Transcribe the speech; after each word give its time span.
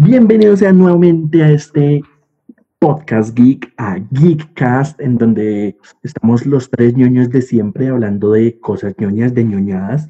Bienvenidos 0.00 0.60
sean 0.60 0.78
nuevamente 0.78 1.42
a 1.42 1.50
este 1.50 2.04
podcast 2.78 3.36
geek, 3.36 3.74
a 3.78 3.98
Geekcast, 4.12 5.00
en 5.00 5.18
donde 5.18 5.76
estamos 6.04 6.46
los 6.46 6.70
tres 6.70 6.94
ñoños 6.94 7.30
de 7.30 7.42
siempre 7.42 7.88
hablando 7.88 8.30
de 8.30 8.60
cosas 8.60 8.94
ñoñas, 8.96 9.34
de 9.34 9.42
ñoñadas. 9.42 10.08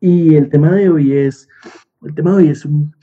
Y 0.00 0.34
el 0.36 0.48
tema 0.48 0.72
de 0.72 0.88
hoy 0.88 1.12
es, 1.12 1.46
el 2.02 2.14
tema 2.14 2.30
de 2.30 2.36
hoy 2.38 2.48
es 2.48 2.64
un, 2.64 2.96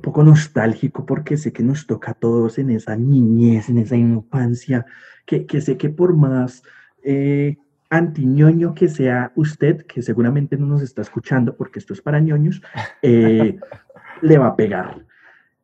poco 0.00 0.22
nostálgico 0.22 1.04
porque 1.04 1.36
sé 1.36 1.52
que 1.52 1.64
nos 1.64 1.84
toca 1.88 2.12
a 2.12 2.14
todos 2.14 2.58
en 2.58 2.70
esa 2.70 2.94
niñez, 2.94 3.68
en 3.68 3.78
esa 3.78 3.96
infancia, 3.96 4.86
que, 5.26 5.46
que 5.46 5.60
sé 5.60 5.76
que 5.76 5.88
por 5.88 6.14
más 6.14 6.62
eh, 7.02 7.56
antiñoño 7.90 8.72
que 8.72 8.86
sea 8.86 9.32
usted, 9.34 9.84
que 9.84 10.00
seguramente 10.00 10.56
no 10.56 10.66
nos 10.66 10.82
está 10.82 11.02
escuchando 11.02 11.56
porque 11.56 11.80
esto 11.80 11.92
es 11.92 12.00
para 12.00 12.20
ñoños, 12.20 12.62
eh, 13.02 13.58
le 14.22 14.38
va 14.38 14.46
a 14.46 14.56
pegar. 14.56 15.04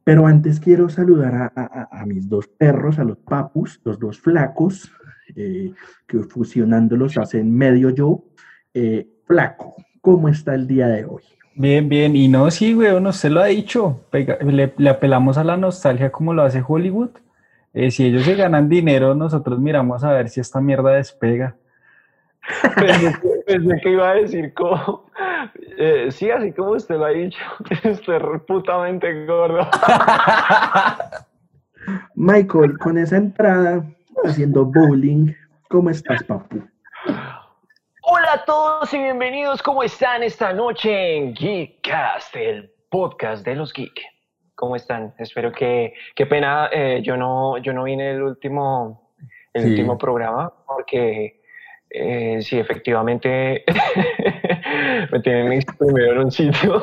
Pero 0.04 0.27
antes 0.27 0.60
quiero 0.60 0.88
saludar 0.88 1.34
a, 1.34 1.52
a- 1.54 1.88
a 2.00 2.06
mis 2.06 2.28
dos 2.28 2.48
perros, 2.48 2.98
a 2.98 3.04
los 3.04 3.18
papus, 3.18 3.80
los 3.84 3.98
dos 3.98 4.18
flacos, 4.20 4.91
eh, 5.36 5.72
que 6.06 6.18
fusionándolos 6.20 7.18
hacen 7.18 7.54
medio 7.54 7.91
yo. 7.91 8.24
Eh, 8.74 9.08
flaco, 9.24 9.77
¿cómo 10.00 10.28
está 10.28 10.55
el 10.55 10.66
día 10.66 10.88
de 10.88 11.05
hoy? 11.05 11.22
Bien, 11.55 11.88
bien. 11.88 12.16
Y 12.16 12.28
no, 12.28 12.50
sí, 12.50 12.74
weón, 12.74 13.06
usted 13.06 13.30
lo 13.30 13.41
ha 13.41 13.46
dicho. 13.46 14.00
Pega- 14.10 14.38
le, 14.41 14.72
le 14.77 14.91
apelamos 14.91 15.36
a 15.38 15.44
la 15.44 15.56
nostalgia 15.56 16.10
como 16.10 16.32
lo 16.32 16.42
hace 16.42 16.62
Hollywood. 16.66 17.10
Eh, 17.74 17.91
si 17.91 18.06
ellos 18.06 18.24
se 18.24 18.34
ganan 18.34 18.69
dinero, 18.69 19.14
nosotros 19.14 19.60
miramos 19.60 20.02
a 20.02 20.12
ver 20.12 20.28
si 20.28 20.41
esta 20.41 20.60
mierda 20.60 20.92
despega. 20.92 21.56
Que- 22.78 23.30
pensé 23.50 23.80
que 23.80 23.90
iba 23.90 24.10
a 24.10 24.14
decir 24.14 24.54
como, 24.54 25.06
eh, 25.78 26.06
sí, 26.10 26.30
así 26.30 26.52
como 26.52 26.70
usted 26.72 26.96
lo 26.96 27.04
ha 27.06 27.10
dicho, 27.10 27.38
estoy 27.82 28.18
reputamente 28.18 29.27
gordo. 29.27 29.66
Michael, 32.14 32.78
con 32.78 32.98
esa 32.98 33.16
entrada 33.16 33.84
haciendo 34.25 34.64
bowling, 34.64 35.34
¿cómo 35.69 35.91
estás, 35.91 36.22
papu? 36.25 36.62
Hola 38.02 38.33
a 38.34 38.44
todos 38.44 38.92
y 38.94 38.98
bienvenidos, 38.98 39.62
¿cómo 39.62 39.82
están 39.82 40.22
esta 40.22 40.53
noche 40.53 41.16
en 41.16 41.34
Geekcast, 41.34 42.36
el 42.36 42.70
podcast 42.91 43.44
de 43.44 43.55
los 43.56 43.72
geek? 43.72 43.98
¿Cómo 44.55 44.77
están? 44.77 45.14
Espero 45.19 45.50
que, 45.53 45.94
qué 46.14 46.27
pena, 46.27 46.69
eh, 46.70 47.00
yo 47.03 47.16
no, 47.16 47.56
yo 47.58 47.72
no 47.72 47.84
vine 47.84 48.10
el 48.10 48.22
último, 48.22 49.10
el 49.55 49.62
Sí. 49.62 49.69
último 49.70 49.97
programa 49.97 50.53
porque 50.66 51.39
eh, 51.91 52.41
sí, 52.41 52.58
efectivamente 52.58 53.64
me 55.12 55.20
tienen 55.20 55.60
primero 55.78 56.12
en 56.12 56.19
un 56.19 56.30
sitio. 56.30 56.82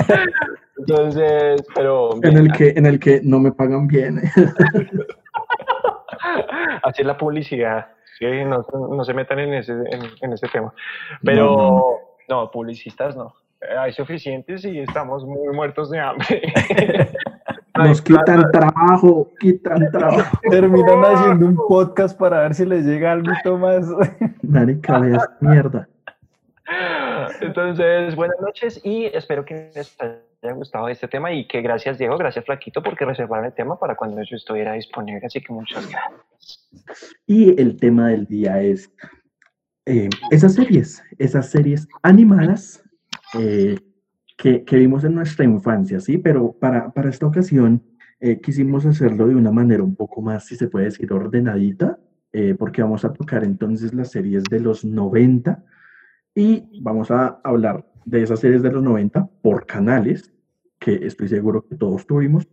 Entonces, 0.78 1.64
pero 1.74 2.10
En 2.22 2.36
el 2.36 2.52
que, 2.52 2.70
en 2.70 2.86
el 2.86 2.98
que 2.98 3.20
no 3.22 3.38
me 3.38 3.52
pagan 3.52 3.86
bien. 3.86 4.20
Así 6.82 7.02
es 7.02 7.06
la 7.06 7.16
publicidad. 7.16 7.86
Sí, 8.18 8.26
no, 8.44 8.66
no 8.72 9.04
se 9.04 9.14
metan 9.14 9.38
en 9.38 9.54
ese, 9.54 9.72
en, 9.72 10.02
en 10.20 10.32
ese 10.32 10.48
tema. 10.48 10.74
Pero 11.22 12.00
no, 12.28 12.50
publicistas 12.50 13.16
no. 13.16 13.34
Eh, 13.60 13.76
Hay 13.78 13.92
suficientes 13.92 14.64
y 14.64 14.80
estamos 14.80 15.24
muy 15.24 15.54
muertos 15.54 15.90
de 15.90 16.00
hambre. 16.00 16.52
Nos 17.78 18.02
quitan 18.02 18.50
trabajo, 18.50 19.30
quitan 19.38 19.90
trabajo. 19.90 20.38
Terminan 20.50 21.04
haciendo 21.04 21.46
un 21.46 21.56
podcast 21.56 22.18
para 22.18 22.42
ver 22.42 22.54
si 22.54 22.64
les 22.64 22.84
llega 22.84 23.12
algo 23.12 23.58
más. 23.58 23.86
Marica, 24.42 24.98
veas 24.98 25.28
mierda. 25.40 25.88
Entonces, 27.40 28.14
buenas 28.16 28.40
noches 28.40 28.80
y 28.84 29.04
espero 29.06 29.44
que 29.44 29.70
les 29.74 29.96
haya 30.00 30.52
gustado 30.54 30.88
este 30.88 31.08
tema 31.08 31.32
y 31.32 31.46
que 31.46 31.60
gracias 31.60 31.98
Diego, 31.98 32.16
gracias 32.18 32.44
Flaquito 32.44 32.82
porque 32.82 33.04
reservaron 33.04 33.46
el 33.46 33.52
tema 33.52 33.78
para 33.78 33.94
cuando 33.94 34.22
yo 34.22 34.36
estuviera 34.36 34.72
disponible. 34.72 35.26
Así 35.26 35.40
que 35.40 35.52
muchas 35.52 35.88
gracias. 35.88 36.68
Y 37.26 37.60
el 37.60 37.78
tema 37.78 38.08
del 38.08 38.26
día 38.26 38.60
es 38.60 38.92
eh, 39.86 40.08
esas 40.30 40.54
series, 40.54 41.02
esas 41.18 41.50
series 41.50 41.88
animadas 42.02 42.82
eh, 43.38 43.78
que, 44.36 44.64
que 44.64 44.76
vimos 44.76 45.04
en 45.04 45.14
nuestra 45.14 45.44
infancia, 45.44 46.00
¿sí? 46.00 46.18
Pero 46.18 46.52
para, 46.52 46.92
para 46.92 47.08
esta 47.08 47.26
ocasión 47.26 47.82
eh, 48.20 48.40
quisimos 48.40 48.86
hacerlo 48.86 49.26
de 49.26 49.34
una 49.34 49.50
manera 49.50 49.82
un 49.82 49.96
poco 49.96 50.20
más, 50.22 50.46
si 50.46 50.56
se 50.56 50.68
puede 50.68 50.86
decir, 50.86 51.12
ordenadita, 51.12 51.98
eh, 52.32 52.54
porque 52.58 52.82
vamos 52.82 53.04
a 53.04 53.12
tocar 53.12 53.44
entonces 53.44 53.94
las 53.94 54.10
series 54.10 54.44
de 54.44 54.60
los 54.60 54.84
90 54.84 55.64
y 56.34 56.80
vamos 56.82 57.10
a 57.10 57.40
hablar 57.42 57.86
de 58.04 58.22
esas 58.22 58.40
series 58.40 58.62
de 58.62 58.72
los 58.72 58.82
90 58.82 59.28
por 59.42 59.66
canales, 59.66 60.32
que 60.78 61.06
estoy 61.06 61.28
seguro 61.28 61.66
que 61.66 61.76
todos 61.76 62.06
tuvimos. 62.06 62.46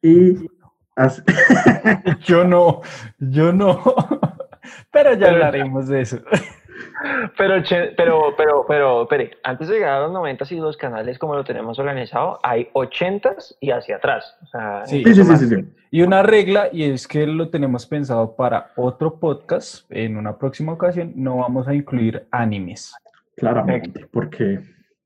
Y 0.00 0.48
Yo 2.24 2.44
no, 2.44 2.80
yo 3.18 3.52
no. 3.52 3.82
Pero 4.90 5.14
ya 5.14 5.30
hablaremos 5.30 5.88
de 5.88 6.00
eso. 6.00 6.18
Pero, 7.36 7.62
pero, 7.96 8.34
pero, 8.36 8.64
pero, 8.66 9.02
espere, 9.02 9.30
antes 9.42 9.68
de 9.68 9.74
llegar 9.74 9.98
a 9.98 10.00
los 10.02 10.12
90 10.12 10.44
y 10.50 10.56
los 10.56 10.76
canales 10.76 11.18
como 11.18 11.34
lo 11.34 11.44
tenemos 11.44 11.78
organizado, 11.78 12.38
hay 12.42 12.68
80s 12.74 13.56
y 13.60 13.70
hacia 13.70 13.96
atrás. 13.96 14.36
O 14.42 14.46
sea, 14.46 14.86
Sí. 14.86 15.02
sí, 15.04 15.14
sí, 15.14 15.24
sí, 15.24 15.36
sí, 15.36 15.48
sí. 15.48 15.64
Y 15.90 16.02
una 16.02 16.22
regla, 16.22 16.68
y 16.72 16.84
es 16.84 17.06
que 17.06 17.26
lo 17.26 17.48
tenemos 17.50 17.86
pensado 17.86 18.36
para 18.36 18.72
otro 18.76 19.18
podcast, 19.18 19.90
en 19.90 20.16
una 20.16 20.36
próxima 20.38 20.72
ocasión, 20.72 21.12
no 21.16 21.38
vamos 21.38 21.68
a 21.68 21.74
incluir 21.74 22.26
animes. 22.30 22.94
Claramente, 23.36 24.06
porque 24.10 24.60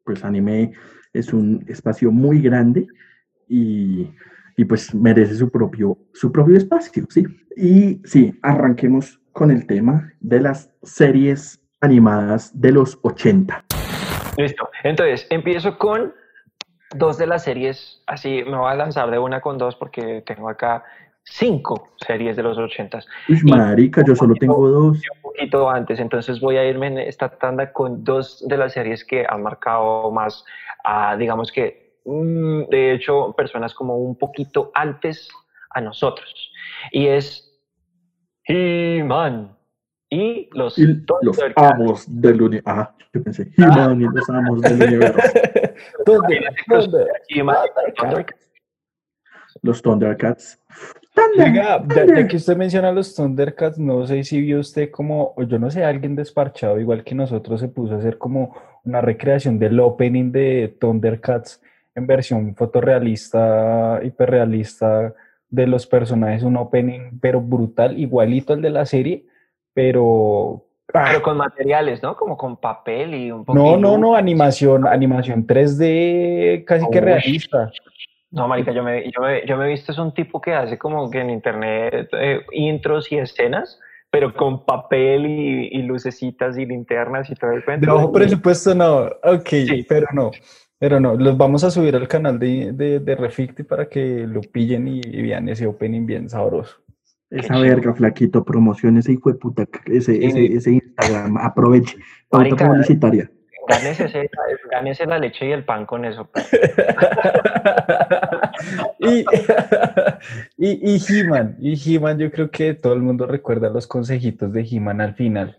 pues 0.04 0.24
anime 0.24 0.72
es 1.12 1.32
un 1.32 1.64
espacio 1.68 2.10
muy 2.12 2.40
grande 2.40 2.86
y, 3.48 4.08
y, 4.56 4.64
pues 4.64 4.94
merece 4.94 5.34
su 5.34 5.50
propio, 5.50 5.98
su 6.12 6.30
propio 6.30 6.56
espacio, 6.56 7.04
¿sí? 7.10 7.24
Y 7.56 8.00
sí, 8.04 8.38
arranquemos 8.42 9.20
con 9.32 9.50
el 9.50 9.66
tema 9.66 10.12
de 10.20 10.40
las 10.40 10.70
series 10.82 11.60
animadas 11.80 12.58
de 12.60 12.72
los 12.72 12.98
80. 13.02 13.64
Listo. 14.36 14.68
Entonces, 14.84 15.26
empiezo 15.30 15.78
con 15.78 16.14
dos 16.94 17.18
de 17.18 17.26
las 17.26 17.44
series. 17.44 18.02
Así 18.06 18.42
me 18.44 18.56
voy 18.56 18.70
a 18.70 18.74
lanzar 18.74 19.10
de 19.10 19.18
una 19.18 19.40
con 19.40 19.58
dos 19.58 19.76
porque 19.76 20.22
tengo 20.26 20.48
acá 20.48 20.84
cinco 21.24 21.90
series 22.06 22.36
de 22.36 22.42
los 22.42 22.58
80s. 22.58 23.06
Uy, 23.28 23.42
marica, 23.44 24.02
yo 24.04 24.16
solo 24.16 24.34
tengo 24.34 24.68
dos. 24.68 24.98
un 24.98 25.22
poquito 25.22 25.70
antes, 25.70 26.00
entonces 26.00 26.40
voy 26.40 26.56
a 26.56 26.64
irme 26.64 26.88
en 26.88 26.98
esta 26.98 27.28
tanda 27.28 27.72
con 27.72 28.02
dos 28.02 28.44
de 28.48 28.56
las 28.56 28.72
series 28.72 29.04
que 29.04 29.26
han 29.28 29.42
marcado 29.42 30.10
más, 30.10 30.44
a, 30.84 31.16
digamos 31.16 31.52
que, 31.52 31.98
mm, 32.04 32.68
de 32.70 32.94
hecho, 32.94 33.32
personas 33.36 33.74
como 33.74 33.96
un 33.96 34.16
poquito 34.16 34.70
antes 34.74 35.28
a 35.70 35.80
nosotros. 35.80 36.50
Y 36.90 37.06
es 37.06 37.46
He-Man 38.44 39.56
y 40.10 40.48
los, 40.52 40.76
Y 40.76 40.86
los 41.22 41.38
amos 41.54 42.04
del 42.08 42.42
universo. 42.42 42.68
Ah, 42.68 42.94
yo 43.14 43.22
pensé, 43.22 43.50
He-Man 43.56 44.00
y 44.00 44.04
los 44.04 44.28
amos 44.28 44.60
del 44.60 44.82
universo. 44.82 45.18
¿Dónde? 46.04 46.40
¿Dónde? 46.66 47.06
Los 49.62 49.82
Thundercats. 49.82 50.58
Thunder, 51.14 51.48
Oiga, 51.48 51.84
ya, 51.94 52.06
ya 52.06 52.28
que 52.28 52.36
usted 52.36 52.56
menciona 52.56 52.92
los 52.92 53.14
Thundercats, 53.14 53.78
no 53.78 54.06
sé 54.06 54.22
si 54.24 54.40
vio 54.40 54.60
usted 54.60 54.90
como, 54.90 55.34
o 55.36 55.42
yo 55.42 55.58
no 55.58 55.70
sé, 55.70 55.84
alguien 55.84 56.14
desparchado, 56.14 56.78
igual 56.78 57.02
que 57.02 57.14
nosotros, 57.14 57.60
se 57.60 57.68
puso 57.68 57.94
a 57.94 57.98
hacer 57.98 58.16
como 58.16 58.54
una 58.84 59.00
recreación 59.00 59.58
del 59.58 59.78
opening 59.80 60.30
de 60.30 60.76
Thundercats 60.80 61.60
en 61.94 62.06
versión 62.06 62.54
fotorrealista, 62.54 64.00
hiperrealista 64.02 65.14
de 65.48 65.66
los 65.66 65.86
personajes, 65.86 66.44
un 66.44 66.56
opening, 66.56 67.18
pero 67.20 67.40
brutal, 67.40 67.98
igualito 67.98 68.52
al 68.52 68.62
de 68.62 68.70
la 68.70 68.86
serie, 68.86 69.26
pero... 69.74 70.64
ah, 70.94 71.06
Pero 71.08 71.22
con 71.22 71.36
materiales, 71.36 72.02
¿no? 72.02 72.16
Como 72.16 72.36
con 72.36 72.56
papel 72.56 73.14
y 73.14 73.30
un 73.30 73.40
no, 73.40 73.44
poquito. 73.44 73.76
no, 73.78 73.98
no, 73.98 74.14
animación, 74.16 74.86
animación 74.86 75.46
3D 75.46 76.64
casi 76.64 76.88
que 76.90 76.98
Uy. 76.98 77.04
realista. 77.04 77.70
No, 78.32 78.46
marica, 78.46 78.70
yo 78.72 78.82
me, 78.84 79.10
yo 79.10 79.20
me, 79.22 79.44
yo 79.46 79.56
me 79.56 79.64
he 79.66 79.68
visto, 79.70 79.90
es 79.90 79.98
un 79.98 80.14
tipo 80.14 80.40
que 80.40 80.54
hace 80.54 80.78
como 80.78 81.10
que 81.10 81.18
en 81.20 81.30
internet 81.30 82.08
eh, 82.12 82.40
intros 82.52 83.10
y 83.10 83.18
escenas, 83.18 83.80
pero 84.08 84.32
con 84.34 84.64
papel 84.64 85.26
y, 85.26 85.68
y 85.72 85.82
lucecitas 85.82 86.56
y 86.56 86.64
linternas 86.64 87.28
y 87.30 87.34
todo 87.34 87.50
el 87.52 87.64
cuento. 87.64 87.86
De 87.86 87.92
bajo 87.92 88.12
presupuesto 88.12 88.74
no, 88.74 89.06
ok, 89.24 89.48
Sí. 89.48 89.84
pero 89.88 90.06
no, 90.12 90.30
pero 90.78 91.00
no, 91.00 91.14
los 91.16 91.36
vamos 91.36 91.64
a 91.64 91.70
subir 91.72 91.96
al 91.96 92.06
canal 92.06 92.38
de, 92.38 92.70
de, 92.72 93.00
de 93.00 93.16
Reficti 93.16 93.64
para 93.64 93.88
que 93.88 94.24
lo 94.28 94.40
pillen 94.42 94.86
y, 94.86 95.00
y 95.00 95.22
vean 95.22 95.48
ese 95.48 95.66
opening 95.66 96.06
bien 96.06 96.28
sabroso. 96.30 96.76
Esa 97.30 97.58
verga, 97.58 97.94
flaquito, 97.94 98.44
promocione 98.44 99.00
ese 99.00 99.12
hijo 99.12 99.30
de 99.32 99.38
puta, 99.38 99.66
ese, 99.86 100.14
Sí. 100.16 100.24
ese, 100.24 100.46
ese 100.56 100.70
Instagram, 100.72 101.36
aproveche. 101.38 101.96
Pauta 102.28 102.66
publicitaria. 102.66 103.30
Gánese, 103.68 104.06
ese- 104.06 104.30
gánese 104.70 105.06
la 105.06 105.18
leche 105.18 105.46
y 105.46 105.52
el 105.52 105.64
pan 105.64 105.86
con 105.86 106.04
eso. 106.04 106.28
pues. 106.32 106.50
y, 108.98 109.24
y, 110.56 110.94
y 110.94 111.00
He-Man, 111.08 111.56
y 111.60 111.74
He-Man, 111.96 112.18
yo 112.18 112.30
creo 112.30 112.50
que 112.50 112.74
todo 112.74 112.94
el 112.94 113.00
mundo 113.02 113.26
recuerda 113.26 113.70
los 113.70 113.86
consejitos 113.86 114.52
de 114.52 114.66
He-Man 114.68 115.00
al 115.00 115.14
final. 115.14 115.58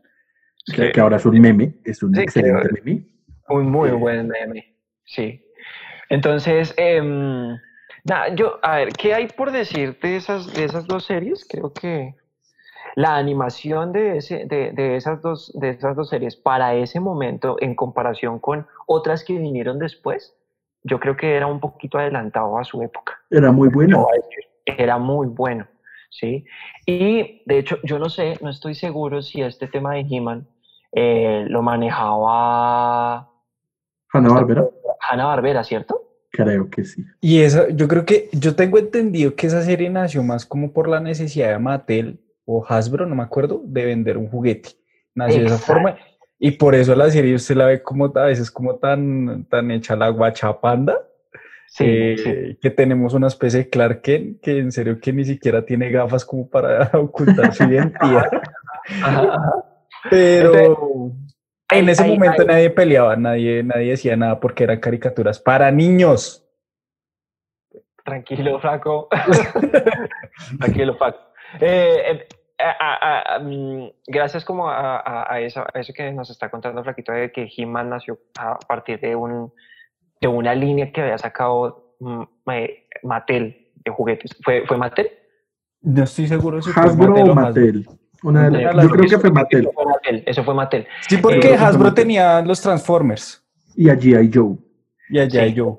Que, 0.75 0.91
que 0.91 1.00
ahora 1.01 1.18
es 1.18 1.25
un 1.25 1.39
meme, 1.39 1.75
es 1.85 2.03
un 2.03 2.13
Sí, 2.13 2.21
excelente 2.21 2.69
meme. 2.83 3.06
Un 3.50 3.71
muy 3.71 3.89
buen 3.91 4.27
meme, 4.27 4.75
sí. 5.06 5.44
Entonces, 6.09 6.73
em, 6.77 7.57
Nada, 8.03 8.33
yo, 8.36 8.59
a 8.63 8.77
ver, 8.77 8.89
¿qué 8.94 9.13
hay 9.13 9.27
por 9.27 9.51
decir 9.51 10.00
de 10.00 10.15
esas, 10.15 10.53
de 10.53 10.63
esas 10.63 10.88
dos 10.88 11.06
series? 11.06 11.45
Creo 11.48 11.71
que 11.71 12.15
la 12.95 13.15
animación 13.15 13.92
de, 13.92 14.18
ese, 14.18 14.45
de, 14.45 14.71
de, 14.71 14.95
esas 14.95 15.21
dos, 15.21 15.51
de 15.53 15.69
esas 15.69 15.95
dos 15.95 16.09
series 16.09 16.36
para 16.36 16.74
ese 16.75 17.00
momento, 17.00 17.57
en 17.59 17.75
comparación 17.75 18.39
con 18.39 18.68
otras 18.88 19.24
que 19.24 19.38
vinieron 19.38 19.80
después, 19.80 20.36
yo 20.83 21.00
creo 21.00 21.15
que 21.15 21.36
era 21.36 21.48
un 21.48 21.59
poquito 21.59 21.98
adelantado 21.98 22.57
a 22.57 22.63
su 22.63 22.81
época. 22.81 23.19
Era 23.30 23.51
muy 23.51 23.69
bueno. 23.69 24.07
Era 24.65 24.97
muy 24.97 25.27
bueno, 25.27 25.68
¿sí? 26.09 26.45
Y 26.86 27.44
de 27.45 27.59
hecho, 27.59 27.77
yo 27.83 28.00
no 28.00 28.09
sé, 28.09 28.38
no 28.42 28.50
estoy 28.50 28.75
seguro 28.75 29.21
si 29.21 29.42
este 29.42 29.68
tema 29.68 29.94
de 29.94 30.06
He-Man 30.09 30.47
eh, 30.92 31.45
lo 31.47 31.62
manejaba... 31.62 33.30
Hanna 34.13 34.30
Barbera. 34.33 34.65
Hanna 35.09 35.25
Barbera, 35.25 35.63
¿cierto? 35.63 36.11
Creo 36.31 36.69
que 36.69 36.86
sí. 36.86 37.06
Y 37.19 37.42
esa, 37.42 37.69
yo 37.69 37.88
creo 37.88 38.06
que, 38.06 38.30
yo 38.31 38.56
tengo 38.56 38.78
entendido 38.78 39.36
que 39.36 39.48
esa 39.48 39.62
serie 39.63 39.89
nació 39.89 40.24
más 40.24 40.45
como 40.45 40.72
por 40.72 40.88
la 40.88 41.01
necesidad 41.01 41.50
de 41.50 41.60
Mattel 41.60 42.19
o 42.45 42.66
Hasbro, 42.68 43.06
no 43.06 43.16
me 43.16 43.24
acuerdo, 43.24 43.62
de 43.66 43.86
vender 43.86 44.18
un 44.18 44.30
juguete. 44.30 44.69
Nació 45.13 45.42
de 45.42 45.48
esa 45.48 45.57
forma. 45.57 45.98
Y 46.39 46.51
por 46.51 46.74
eso 46.74 46.95
la 46.95 47.12
serie 47.12 47.36
usted 47.36 47.56
la 47.56 47.66
ve 47.66 47.83
como 47.83 48.06
a 48.16 48.25
veces 48.25 48.50
como 48.50 48.78
tan, 48.78 49.45
tan 49.45 49.69
hecha 49.72 49.95
la 49.95 50.10
guachapanda. 50.10 50.98
Sí, 51.68 51.86
eh, 51.86 52.57
que 52.62 52.69
tenemos 52.69 53.13
una 53.13 53.28
especie 53.28 53.60
de 53.60 53.69
Clark 53.69 54.01
Kent 54.01 54.42
que 54.42 54.57
en 54.57 54.74
serio 54.74 55.00
que 55.00 55.13
ni 55.13 55.24
siquiera 55.24 55.63
tiene 55.63 55.89
gafas 55.89 56.25
como 56.25 56.50
para 56.50 56.89
ocultar 56.94 57.54
su 57.54 57.63
identidad. 57.63 58.30
Pero 60.10 61.13
en 61.71 61.89
ese 61.89 62.06
momento 62.06 62.44
nadie 62.44 62.69
peleaba, 62.69 63.15
nadie, 63.15 63.63
nadie 63.63 63.91
decía 63.91 64.15
nada 64.15 64.39
porque 64.39 64.63
eran 64.63 64.79
caricaturas 64.79 65.39
para 65.39 65.71
niños. 65.71 66.45
Tranquilo, 68.03 68.59
Flaco. 68.59 69.07
Tranquilo, 70.59 70.95
Flaco. 70.97 71.19
Eh, 71.59 72.27
eh, 72.57 73.39
mm, 73.41 73.85
gracias 74.07 74.45
como 74.45 74.69
a, 74.69 75.39
eso, 75.39 75.65
eso, 75.73 75.94
que 75.94 76.12
nos 76.12 76.29
está 76.29 76.50
contando 76.50 76.83
Flaquito 76.83 77.12
de 77.12 77.31
que 77.31 77.50
He-Man 77.56 77.89
nació 77.89 78.19
a 78.38 78.57
partir 78.59 79.00
de, 79.00 79.15
un, 79.15 79.53
de 80.19 80.27
una 80.27 80.56
línea 80.56 80.91
que 80.91 81.01
había 81.01 81.18
sacado 81.18 81.95
mm, 82.00 82.23
Mattel 83.03 83.71
de 83.75 83.91
juguetes. 83.91 84.35
¿Fue, 84.44 84.65
fue 84.68 84.77
Mattel? 84.77 85.12
No 85.81 86.03
estoy 86.03 86.27
seguro 86.27 86.62
si 86.62 86.69
Hasbro 86.69 87.13
fue 87.13 87.23
Mattel 87.23 87.29
o 87.29 87.35
Mattel. 87.35 88.00
Una 88.23 88.50
de 88.50 88.62
las, 88.62 88.83
yo 88.83 88.89
creo 88.89 89.09
que 89.09 89.18
fue 89.18 89.31
Mattel. 89.31 89.62
Eso 89.62 89.73
fue 89.73 89.85
Mattel. 89.85 90.23
Eso 90.25 90.44
fue 90.44 90.53
Mattel. 90.53 90.88
Sí, 91.07 91.18
porque 91.18 91.51
eh, 91.51 91.56
Hasbro 91.56 91.94
tenía 91.94 92.41
los 92.41 92.62
Transformers. 92.62 93.44
Y 93.75 93.89
a 93.89 93.95
G.I. 93.95 94.29
Joe. 94.33 94.57
Y 95.09 95.19
a 95.19 95.25
G.I. 95.25 95.56
Joe. 95.57 95.77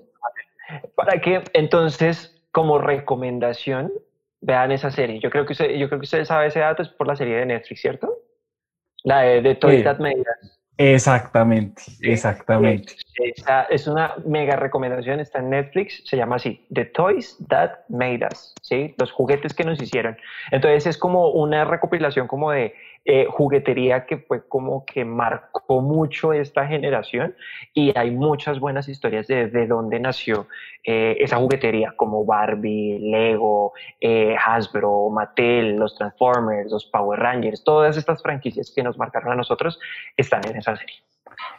Para 0.95 1.21
que, 1.21 1.43
entonces, 1.53 2.43
como 2.51 2.79
recomendación, 2.79 3.93
vean 4.41 4.73
esa 4.73 4.91
serie. 4.91 5.21
Yo 5.21 5.31
creo 5.31 5.47
que 5.47 5.53
usted, 5.53 5.71
yo 5.77 5.89
creo 5.89 6.01
que 6.01 6.05
usted 6.05 6.25
sabe 6.25 6.49
ese 6.49 6.61
dato, 6.61 6.83
es 6.83 6.89
por 6.89 7.07
la 7.07 7.17
serie 7.17 7.37
de 7.37 7.47
Netflix, 7.47 7.81
¿cierto? 7.81 8.13
La 9.05 9.21
de, 9.21 9.43
de 9.43 9.55
Toys 9.55 9.85
That 9.85 9.99
Made 9.99 10.21
Us. 10.21 10.59
Exactamente, 10.79 11.83
es 13.71 13.87
una 13.87 14.15
mega 14.25 14.57
recomendación, 14.57 15.21
está 15.21 15.41
en 15.41 15.51
Netflix, 15.51 16.03
se 16.05 16.17
llama 16.17 16.37
así, 16.37 16.65
The 16.73 16.87
Toys 16.87 17.37
That 17.49 17.71
Made 17.89 18.27
Us, 18.31 18.55
¿sí? 18.63 18.95
Los 18.99 19.13
juguetes 19.13 19.55
que 19.55 19.65
nos 19.65 19.81
hicieron. 19.81 20.17
Entonces 20.51 20.87
es 20.87 20.99
como 20.99 21.31
una 21.31 21.65
recopilación 21.65 22.27
como 22.27 22.51
de 22.51 22.75
eh, 23.05 23.27
juguetería 23.29 24.07
que 24.07 24.19
fue 24.19 24.47
como 24.47 24.85
que 24.85 25.05
marcó 25.05 25.81
mucho 25.81 26.33
esta 26.33 26.67
generación 26.67 27.35
y 27.75 27.97
hay 27.99 28.13
muchas 28.13 28.61
buenas 28.61 28.89
historias 28.89 29.27
de, 29.27 29.49
de 29.49 29.67
dónde 29.67 29.99
nació 29.99 30.47
eh, 30.85 31.17
esa 31.21 31.37
juguetería, 31.37 31.95
como 31.97 32.25
Barbie, 32.25 32.99
Lego, 33.01 33.73
eh, 34.01 34.37
Hasbro, 34.37 35.11
Mattel, 35.11 35.77
los 35.77 35.97
Transformers, 35.97 36.71
los 36.71 36.87
Power 36.87 37.21
Rangers, 37.21 37.63
todas 37.63 37.97
estas 37.97 38.23
franquicias 38.23 38.73
que 38.75 38.83
nos 38.83 38.97
marcaron 38.99 39.33
a 39.33 39.37
nosotros 39.37 39.79
están 40.17 40.47
en 40.49 40.57
esa 40.57 40.77
serie. 40.77 40.97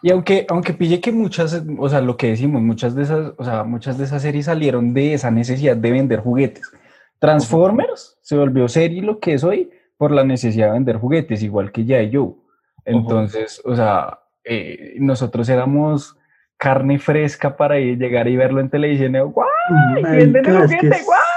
Y 0.02 0.12
aunque, 0.12 0.46
aunque 0.50 0.74
pille 0.74 1.00
que 1.02 1.12
muchas, 1.12 1.64
o 1.78 1.90
sea, 1.90 2.02
lo 2.02 2.18
que 2.18 2.30
decimos, 2.30 2.62
muchas 2.62 2.96
de 2.96 3.04
esas, 3.04 3.34
o 3.38 3.44
sea, 3.44 3.64
muchas 3.64 3.98
de 3.98 4.06
esas 4.06 4.22
series 4.22 4.46
salieron 4.46 4.94
de 4.94 5.14
esa 5.14 5.32
necesidad 5.32 5.78
de 5.78 5.92
vender 5.92 6.20
juguetes. 6.20 6.72
Transformers 7.20 8.18
se 8.22 8.36
volvió 8.36 8.68
serie 8.68 9.02
lo 9.02 9.20
que 9.20 9.34
es 9.34 9.44
hoy 9.44 9.70
por 9.98 10.12
la 10.12 10.24
necesidad 10.24 10.68
de 10.68 10.74
vender 10.74 10.98
juguetes, 10.98 11.44
igual 11.44 11.72
que 11.72 11.86
ya 11.86 12.02
y 12.02 12.10
yo. 12.10 12.38
Entonces, 12.86 13.62
o 13.64 13.76
sea, 13.76 14.20
eh, 14.44 14.96
nosotros 15.00 15.48
éramos 15.50 16.18
carne 16.64 16.98
fresca 16.98 17.58
para 17.58 17.78
ir, 17.78 17.98
llegar 17.98 18.28
y 18.30 18.38
verlo 18.38 18.62
en 18.62 18.70
televisión. 18.70 19.14
¡Guau! 19.32 19.48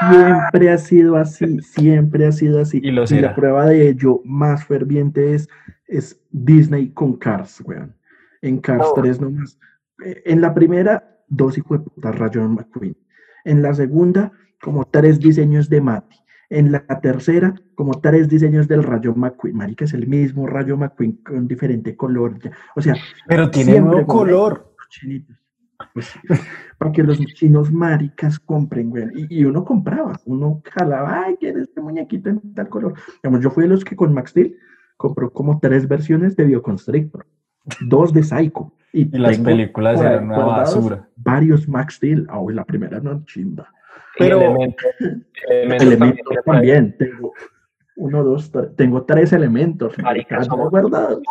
Siempre 0.09 0.71
ha 0.71 0.79
sido 0.79 1.17
así, 1.17 1.61
siempre 1.63 2.27
ha 2.27 2.33
sido 2.33 2.61
así. 2.61 2.81
Y, 2.81 2.93
la 2.93 3.35
prueba 3.35 3.67
de 3.67 3.89
ello 3.89 4.21
más 4.25 4.65
ferviente 4.65 5.35
es, 5.35 5.49
es 5.89 6.21
Disney 6.31 6.91
con 6.91 7.17
Cars, 7.17 7.61
weón. 7.65 7.96
En 8.47 8.59
Cars 8.59 8.93
3 8.95 9.21
nomás. 9.21 9.59
Eh, 10.05 10.23
en 10.27 10.41
la 10.41 10.55
primera, 10.55 11.21
dos 11.29 11.59
hijos 11.59 11.85
de 11.85 11.91
puta 11.91 12.13
Rayon 12.13 12.55
McQueen. 12.55 12.97
En 13.45 13.63
la 13.63 13.75
segunda, 13.75 14.33
como 14.61 14.85
tres 14.85 15.19
diseños 15.19 15.69
de 15.69 15.81
Mati. 15.81 16.17
En 16.49 16.71
la 16.71 16.85
tercera, 17.01 17.55
como 17.75 18.01
tres 18.01 18.29
diseños 18.29 18.69
del 18.69 18.85
Rayo 18.85 19.15
McQueen. 19.15 19.57
Marica, 19.57 19.85
es 19.85 19.95
el 19.95 20.07
mismo 20.07 20.47
Rayo 20.47 20.77
McQueen 20.77 21.23
con 21.25 21.49
diferente 21.49 21.97
color. 21.97 22.39
O 22.77 22.81
sea, 22.81 22.95
pero 23.27 23.51
tiene 23.51 23.81
nuevo 23.81 24.07
color. 24.07 24.75
Pues, 25.93 26.13
para 26.79 26.93
que 26.93 27.03
los 27.03 27.19
chinos 27.19 27.73
maricas 27.73 28.39
compren, 28.39 28.91
güey. 28.91 29.27
Y, 29.29 29.45
uno 29.45 29.65
compraba, 29.65 30.19
uno 30.25 30.63
jalaba, 30.73 31.25
ay, 31.25 31.37
quiere 31.37 31.63
este 31.63 31.81
muñequito 31.81 32.31
en 32.31 32.55
tal 32.55 32.69
color. 32.69 32.95
Digamos, 33.23 33.43
yo 33.43 33.51
fui 33.51 33.65
de 33.65 33.71
los 33.71 33.85
que 33.85 33.97
con 33.97 34.15
Max 34.15 34.31
Steel 34.31 34.57
compró 34.97 35.33
como 35.33 35.59
tres 35.61 35.87
versiones 35.87 36.37
de 36.37 36.45
Bioconstrictor, 36.45 37.27
dos 37.81 38.13
de 38.13 38.23
Psycho. 38.23 38.73
Y, 38.93 39.05
las 39.19 39.39
películas 39.39 40.01
eran 40.01 40.27
una 40.27 40.45
basura. 40.45 41.09
Varios 41.17 41.69
Max 41.69 41.97
Steel, 41.97 42.27
ah, 42.31 42.41
la 42.51 42.65
primera 42.65 42.99
no 43.01 43.25
chimba. 43.27 43.69
Pero 44.19 44.41
elementos, 45.49 46.37
también, 46.45 46.97
Tengo 46.97 47.33
uno, 47.97 48.25
dos, 48.25 48.51
tengo 48.77 49.05
tres 49.05 49.33
elementos. 49.33 49.99
Maricas, 49.99 50.47
somos 50.47 50.71
guardados. 50.71 51.23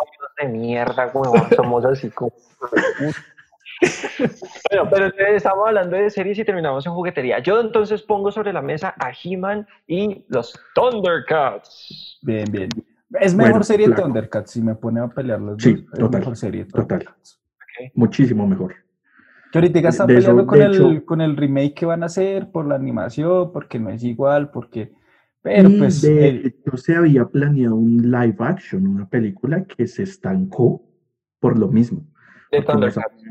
de 0.41 0.47
mierda, 0.47 1.11
somos 1.55 1.85
así 1.85 2.09
como. 2.09 2.31
bueno, 4.69 4.89
pero 4.89 5.11
estamos 5.35 5.67
hablando 5.67 5.95
de 5.95 6.09
series 6.09 6.39
y 6.39 6.45
terminamos 6.45 6.85
en 6.85 6.93
juguetería. 6.93 7.39
Yo 7.39 7.59
entonces 7.61 8.01
pongo 8.01 8.31
sobre 8.31 8.53
la 8.53 8.61
mesa 8.61 8.93
a 8.99 9.11
He-Man 9.11 9.67
y 9.87 10.25
los 10.27 10.59
Thundercats. 10.73 12.19
Bien, 12.21 12.45
bien. 12.51 12.69
Es 13.19 13.35
mejor 13.35 13.63
serie 13.63 13.89
Thundercats 13.89 14.51
si 14.51 14.61
me 14.61 14.75
pone 14.75 14.99
a 14.99 15.07
pelear 15.07 15.41
los 15.41 15.61
sí, 15.61 15.73
dos. 15.73 15.99
Total, 15.99 16.19
mejor 16.21 16.37
serie 16.37 16.65
total. 16.65 17.05
Muchísimo 17.93 18.47
mejor. 18.47 18.75
Que 19.51 19.59
ahorita 19.59 19.89
están 19.89 20.07
peleando 20.07 20.45
con, 20.45 20.61
el, 20.61 21.05
con 21.05 21.21
el 21.21 21.37
remake 21.37 21.73
que 21.73 21.85
van 21.85 22.03
a 22.03 22.07
hacer 22.07 22.51
por 22.51 22.67
la 22.67 22.75
animación, 22.75 23.51
porque 23.51 23.79
no 23.79 23.89
es 23.89 24.03
igual, 24.03 24.51
porque... 24.51 24.93
Pero 25.41 25.69
pues... 25.77 26.01
De 26.01 26.55
se 26.75 26.95
había 26.95 27.25
planeado 27.25 27.75
un 27.75 28.09
live 28.09 28.37
action, 28.39 28.87
una 28.87 29.07
película 29.07 29.63
que 29.63 29.87
se 29.87 30.03
estancó 30.03 30.83
por 31.39 31.57
lo 31.57 31.67
mismo. 31.67 32.05
De 32.51 32.61
Thundercats 32.61 33.23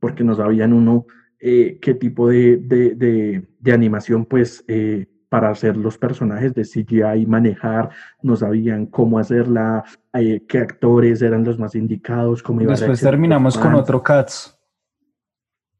porque 0.00 0.24
no 0.24 0.34
sabían 0.34 0.72
uno 0.72 1.06
eh, 1.38 1.78
qué 1.80 1.94
tipo 1.94 2.28
de, 2.28 2.56
de, 2.56 3.44
de, 3.58 3.72
animación, 3.72 4.26
pues, 4.26 4.64
eh, 4.66 5.06
para 5.30 5.48
hacer 5.48 5.76
los 5.76 5.96
personajes 5.96 6.52
de 6.54 6.64
CGI 6.64 7.24
manejar, 7.24 7.88
no 8.20 8.36
sabían 8.36 8.84
cómo 8.86 9.18
hacerla, 9.18 9.84
eh, 10.12 10.44
qué 10.46 10.58
actores 10.58 11.22
eran 11.22 11.44
los 11.44 11.58
más 11.58 11.74
indicados, 11.76 12.42
cómo 12.42 12.60
iba 12.60 12.72
Después 12.72 13.00
terminamos 13.00 13.56
con 13.56 13.74
otro 13.76 14.02
Cats. 14.02 14.58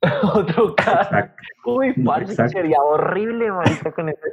otro 0.34 0.74
Cats. 0.76 1.34
Uy, 1.66 1.92
parce, 2.04 2.48
sería 2.48 2.78
horrible, 2.80 3.50
marica, 3.50 3.92
con 3.92 4.08
ese, 4.08 4.32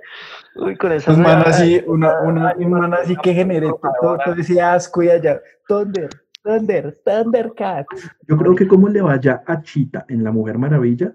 uy, 0.55 0.77
con 0.77 0.91
esa... 0.91 1.11
Un 1.11 1.21
man 1.23 1.41
así, 1.45 1.83
una, 1.87 2.21
una, 2.21 2.53
un 2.55 2.69
man 2.69 2.93
así 2.93 3.15
que 3.17 3.33
genere 3.33 3.71
todo, 3.99 4.17
todo 4.23 4.35
ese 4.35 4.61
asco 4.61 5.01
y 5.01 5.09
allá, 5.09 5.41
Thunder, 5.67 6.09
Thunder, 6.43 7.01
Thundercats. 7.03 8.11
Yo 8.27 8.37
creo 8.37 8.55
que 8.55 8.67
como 8.67 8.87
le 8.87 9.01
vaya 9.01 9.41
a 9.47 9.63
Chita 9.63 10.05
en 10.07 10.23
La 10.23 10.31
Mujer 10.31 10.59
Maravilla, 10.59 11.11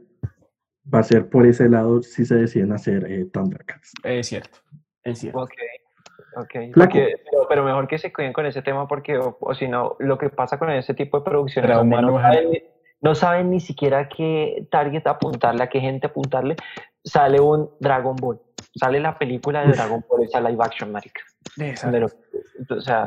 va 0.92 1.00
a 1.00 1.02
ser 1.02 1.28
por 1.28 1.46
ese 1.46 1.68
lado 1.68 2.02
si 2.02 2.24
se 2.24 2.36
deciden 2.36 2.72
hacer 2.72 3.10
eh, 3.10 3.26
Thundercats. 3.26 3.92
Es 4.04 4.28
cierto, 4.28 4.58
es 5.04 5.18
cierto. 5.18 5.40
Ok, 5.40 5.52
ok. 6.36 6.54
pero, 7.48 7.64
mejor 7.64 7.86
que 7.86 7.98
se 7.98 8.12
cuiden 8.12 8.32
con 8.32 8.46
ese 8.46 8.62
tema 8.62 8.88
porque, 8.88 9.18
o, 9.18 9.54
si 9.54 9.68
no, 9.68 9.96
lo 9.98 10.18
que 10.18 10.30
pasa 10.30 10.58
con 10.58 10.70
ese 10.70 10.94
tipo 10.94 11.18
de 11.18 11.24
producciones 11.24 11.70
no, 13.00 13.14
saben, 13.16 13.50
ni 13.50 13.58
siquiera 13.58 14.08
qué 14.08 14.68
target 14.70 15.06
apuntarle, 15.08 15.64
a 15.64 15.68
qué 15.68 15.80
gente 15.80 16.06
apuntarle, 16.06 16.54
sale 17.02 17.40
un 17.40 17.68
Dragon 17.80 18.14
Ball. 18.14 18.40
Sale 18.76 19.00
la 19.00 19.18
película 19.18 19.66
de 19.66 19.72
Dragon 19.72 20.04
Ball, 20.08 20.22
esa 20.22 20.40
live 20.40 20.62
action, 20.62 20.92
marica. 20.92 21.20
o 22.70 22.80
sea, 22.80 23.06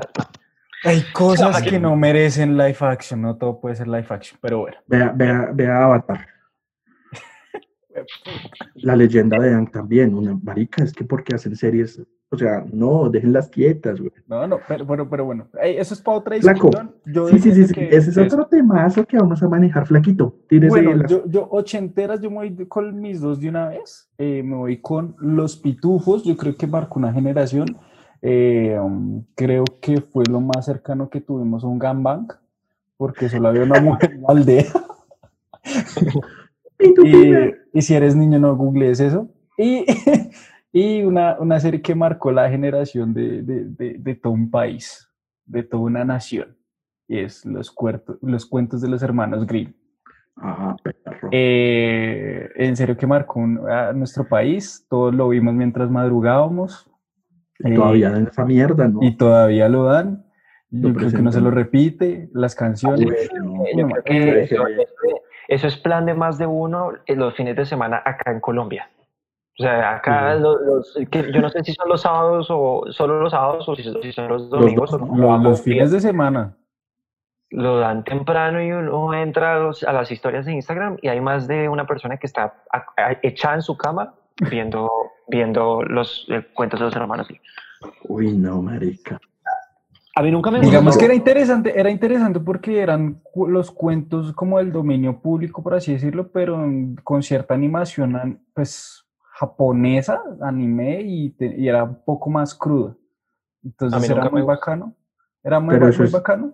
hay 0.83 1.01
cosas 1.13 1.63
que 1.63 1.79
no 1.79 1.95
merecen 1.95 2.57
live 2.57 2.77
action, 2.81 3.21
no 3.21 3.37
todo 3.37 3.59
puede 3.59 3.75
ser 3.75 3.87
live 3.87 4.05
action, 4.09 4.37
pero 4.41 4.59
bueno. 4.59 4.77
Vea, 4.85 5.11
vea, 5.15 5.49
vea 5.51 5.83
Avatar. 5.83 6.34
La 8.75 8.95
leyenda 8.95 9.39
de 9.39 9.53
Anne 9.53 9.69
también, 9.71 10.13
una 10.13 10.37
marica, 10.41 10.83
es 10.83 10.93
que 10.93 11.03
porque 11.03 11.33
hacen 11.35 11.55
series, 11.55 12.01
o 12.29 12.37
sea, 12.37 12.65
no, 12.71 13.09
déjenlas 13.09 13.47
quietas, 13.49 13.99
güey. 13.99 14.11
No, 14.27 14.45
no, 14.47 14.59
pero, 14.67 14.85
pero, 14.85 15.09
pero 15.09 15.25
bueno, 15.25 15.47
ey, 15.61 15.77
eso 15.77 15.93
es 15.93 16.01
para 16.01 16.17
otra 16.17 16.35
discusión. 16.35 16.93
Yo 17.05 17.27
Sí, 17.29 17.39
sí, 17.39 17.53
sí, 17.65 17.73
que- 17.73 17.87
ese 17.95 18.09
es 18.09 18.15
que 18.15 18.21
otro 18.23 18.47
temazo 18.47 19.05
que 19.05 19.17
vamos 19.17 19.41
a 19.41 19.47
manejar, 19.47 19.85
flaquito. 19.87 20.35
Tírese 20.49 20.69
Bueno, 20.69 20.93
las- 20.95 21.09
yo, 21.09 21.23
yo 21.27 21.47
ochenteras, 21.49 22.19
yo 22.19 22.29
me 22.29 22.37
voy 22.37 22.65
con 22.67 22.99
mis 22.99 23.21
dos 23.21 23.39
de 23.39 23.49
una 23.49 23.69
vez. 23.69 24.09
Eh, 24.17 24.43
me 24.43 24.55
voy 24.55 24.77
con 24.81 25.15
Los 25.19 25.55
Pitufos, 25.57 26.23
yo 26.23 26.35
creo 26.35 26.55
que 26.55 26.67
marcó 26.67 26.99
una 26.99 27.13
generación. 27.13 27.77
Eh, 28.21 28.77
um, 28.81 29.23
creo 29.35 29.63
que 29.81 30.01
fue 30.01 30.23
lo 30.29 30.41
más 30.41 30.65
cercano 30.65 31.09
que 31.09 31.21
tuvimos 31.21 31.63
a 31.63 31.67
un 31.67 31.77
gangbang, 31.79 32.27
porque 32.97 33.29
solo 33.29 33.49
había 33.49 33.63
una 33.63 33.79
mujer 33.79 34.11
en 34.13 34.21
la 34.23 34.27
aldea. 34.29 34.65
Y, 37.73 37.81
si 37.81 37.93
eres 37.93 38.15
niño, 38.15 38.39
no 38.39 38.55
googlees 38.55 38.99
eso. 38.99 39.29
Y, 39.57 39.85
y 40.71 41.03
una, 41.03 41.37
una 41.39 41.59
serie 41.59 41.81
que 41.81 41.95
marcó 41.95 42.31
la 42.31 42.49
generación 42.49 43.13
de, 43.13 43.41
de, 43.41 43.65
de, 43.65 43.95
de 43.99 44.15
todo 44.15 44.33
un 44.33 44.49
país, 44.49 45.09
de 45.45 45.63
toda 45.63 45.83
una 45.83 46.03
nación. 46.05 46.57
Y 47.07 47.19
es 47.19 47.45
los, 47.45 47.71
cuertos, 47.71 48.17
los 48.21 48.45
cuentos 48.45 48.81
de 48.81 48.89
los 48.89 49.03
hermanos 49.03 49.45
Grimm. 49.45 49.73
Ah, 50.37 50.75
perro. 50.83 51.29
Eh, 51.31 52.49
en 52.55 52.75
serio 52.75 52.97
que 52.97 53.07
marcó 53.07 53.39
un- 53.39 53.69
a 53.69 53.93
nuestro 53.93 54.27
país, 54.27 54.85
todos 54.89 55.13
lo 55.15 55.29
vimos 55.29 55.53
mientras 55.53 55.89
madrugábamos 55.89 56.91
Y 57.59 57.73
Todavía 57.73 58.09
en 58.17 58.27
esa 58.27 58.43
mierda, 58.43 58.87
¿no? 58.89 58.99
y 59.01 59.15
todavía 59.15 59.69
lo 59.69 59.85
dan. 59.85 60.25
Lo 60.71 60.89
Yo 60.89 60.95
creo 60.95 61.11
que 61.11 61.21
no 61.21 61.31
se 61.31 61.39
lo 61.39 61.51
repite, 61.51 62.29
las 62.33 62.53
canciones. 62.53 63.07
Uy, 63.07 63.39
no. 63.45 63.63
Eh, 63.65 63.75
no, 63.77 63.89
eh, 64.03 64.49
eso, 65.47 65.67
es 65.67 65.77
plan 65.77 66.05
de 66.05 66.13
más 66.13 66.37
de 66.37 66.45
uno 66.47 66.91
en 67.05 67.19
los 67.19 67.35
fines 67.35 67.55
de 67.55 67.65
semana 67.65 68.01
acá 68.05 68.31
en 68.31 68.39
Colombia. 68.39 68.89
O 69.57 69.63
sea, 69.63 69.95
acá 69.95 70.35
los, 70.35 70.57
los- 70.61 70.99
que 71.09 71.31
yo 71.31 71.39
no 71.41 71.49
sé 71.49 71.63
si 71.63 71.73
son 71.73 71.87
los 71.87 72.01
sábados 72.01 72.47
o 72.49 72.85
solo 72.89 73.21
los 73.21 73.31
sábados 73.31 73.67
o 73.69 73.75
si, 73.75 73.83
si 73.83 74.11
son 74.11 74.27
los 74.27 74.49
domingos 74.49 74.91
dos, 74.91 75.01
o 75.01 75.05
Los, 75.15 75.43
los 75.43 75.61
fines 75.61 75.91
de 75.91 75.99
semana. 76.01 76.55
Lo 77.51 77.77
dan 77.79 78.03
temprano 78.03 78.61
y 78.61 78.71
uno 78.71 79.13
entra 79.13 79.55
a, 79.55 79.59
los- 79.59 79.83
a 79.83 79.93
las 79.93 80.11
historias 80.11 80.45
de 80.45 80.53
Instagram 80.53 80.97
y 81.01 81.07
hay 81.07 81.21
más 81.21 81.47
de 81.47 81.69
una 81.69 81.85
persona 81.85 82.17
que 82.17 82.27
está 82.27 82.63
a- 82.71 82.85
a- 82.97 83.17
echada 83.21 83.55
en 83.55 83.61
su 83.61 83.77
cama 83.77 84.13
viendo, 84.49 84.91
viendo 85.27 85.83
los 85.83 86.25
eh, 86.29 86.45
cuentos 86.53 86.79
de 86.79 86.87
los 86.87 86.95
hermanos. 86.95 87.27
Uy, 88.03 88.35
no, 88.35 88.61
marica. 88.61 89.19
A 90.17 90.21
mí 90.21 90.31
nunca 90.31 90.49
me 90.49 90.61
Digamos 90.61 90.97
que 90.97 91.03
era 91.05 91.13
interesante, 91.13 91.77
era 91.77 91.89
interesante 91.89 92.39
porque 92.39 92.79
eran 92.79 93.15
cu- 93.21 93.47
los 93.47 93.69
cuentos 93.69 94.31
como 94.31 94.59
del 94.59 94.71
dominio 94.71 95.19
público, 95.21 95.61
por 95.61 95.73
así 95.73 95.91
decirlo, 95.91 96.31
pero 96.31 96.63
en- 96.63 96.95
con 97.03 97.21
cierta 97.21 97.53
animación 97.53 98.15
an- 98.15 98.41
pues 98.53 99.05
japonesa, 99.33 100.21
anime, 100.41 101.01
y, 101.01 101.29
te- 101.31 101.53
y 101.59 101.67
era 101.67 101.83
un 101.83 102.01
poco 102.05 102.29
más 102.29 102.55
crudo. 102.55 102.87
A 102.87 102.91
mí 102.91 103.69
Entonces 103.71 104.09
era 104.09 104.29
muy 104.29 104.41
bacano. 104.43 104.95
Era 105.43 105.59
muy, 105.59 105.75
Pero 105.75 105.89
es- 105.89 106.11
bacano. 106.11 106.53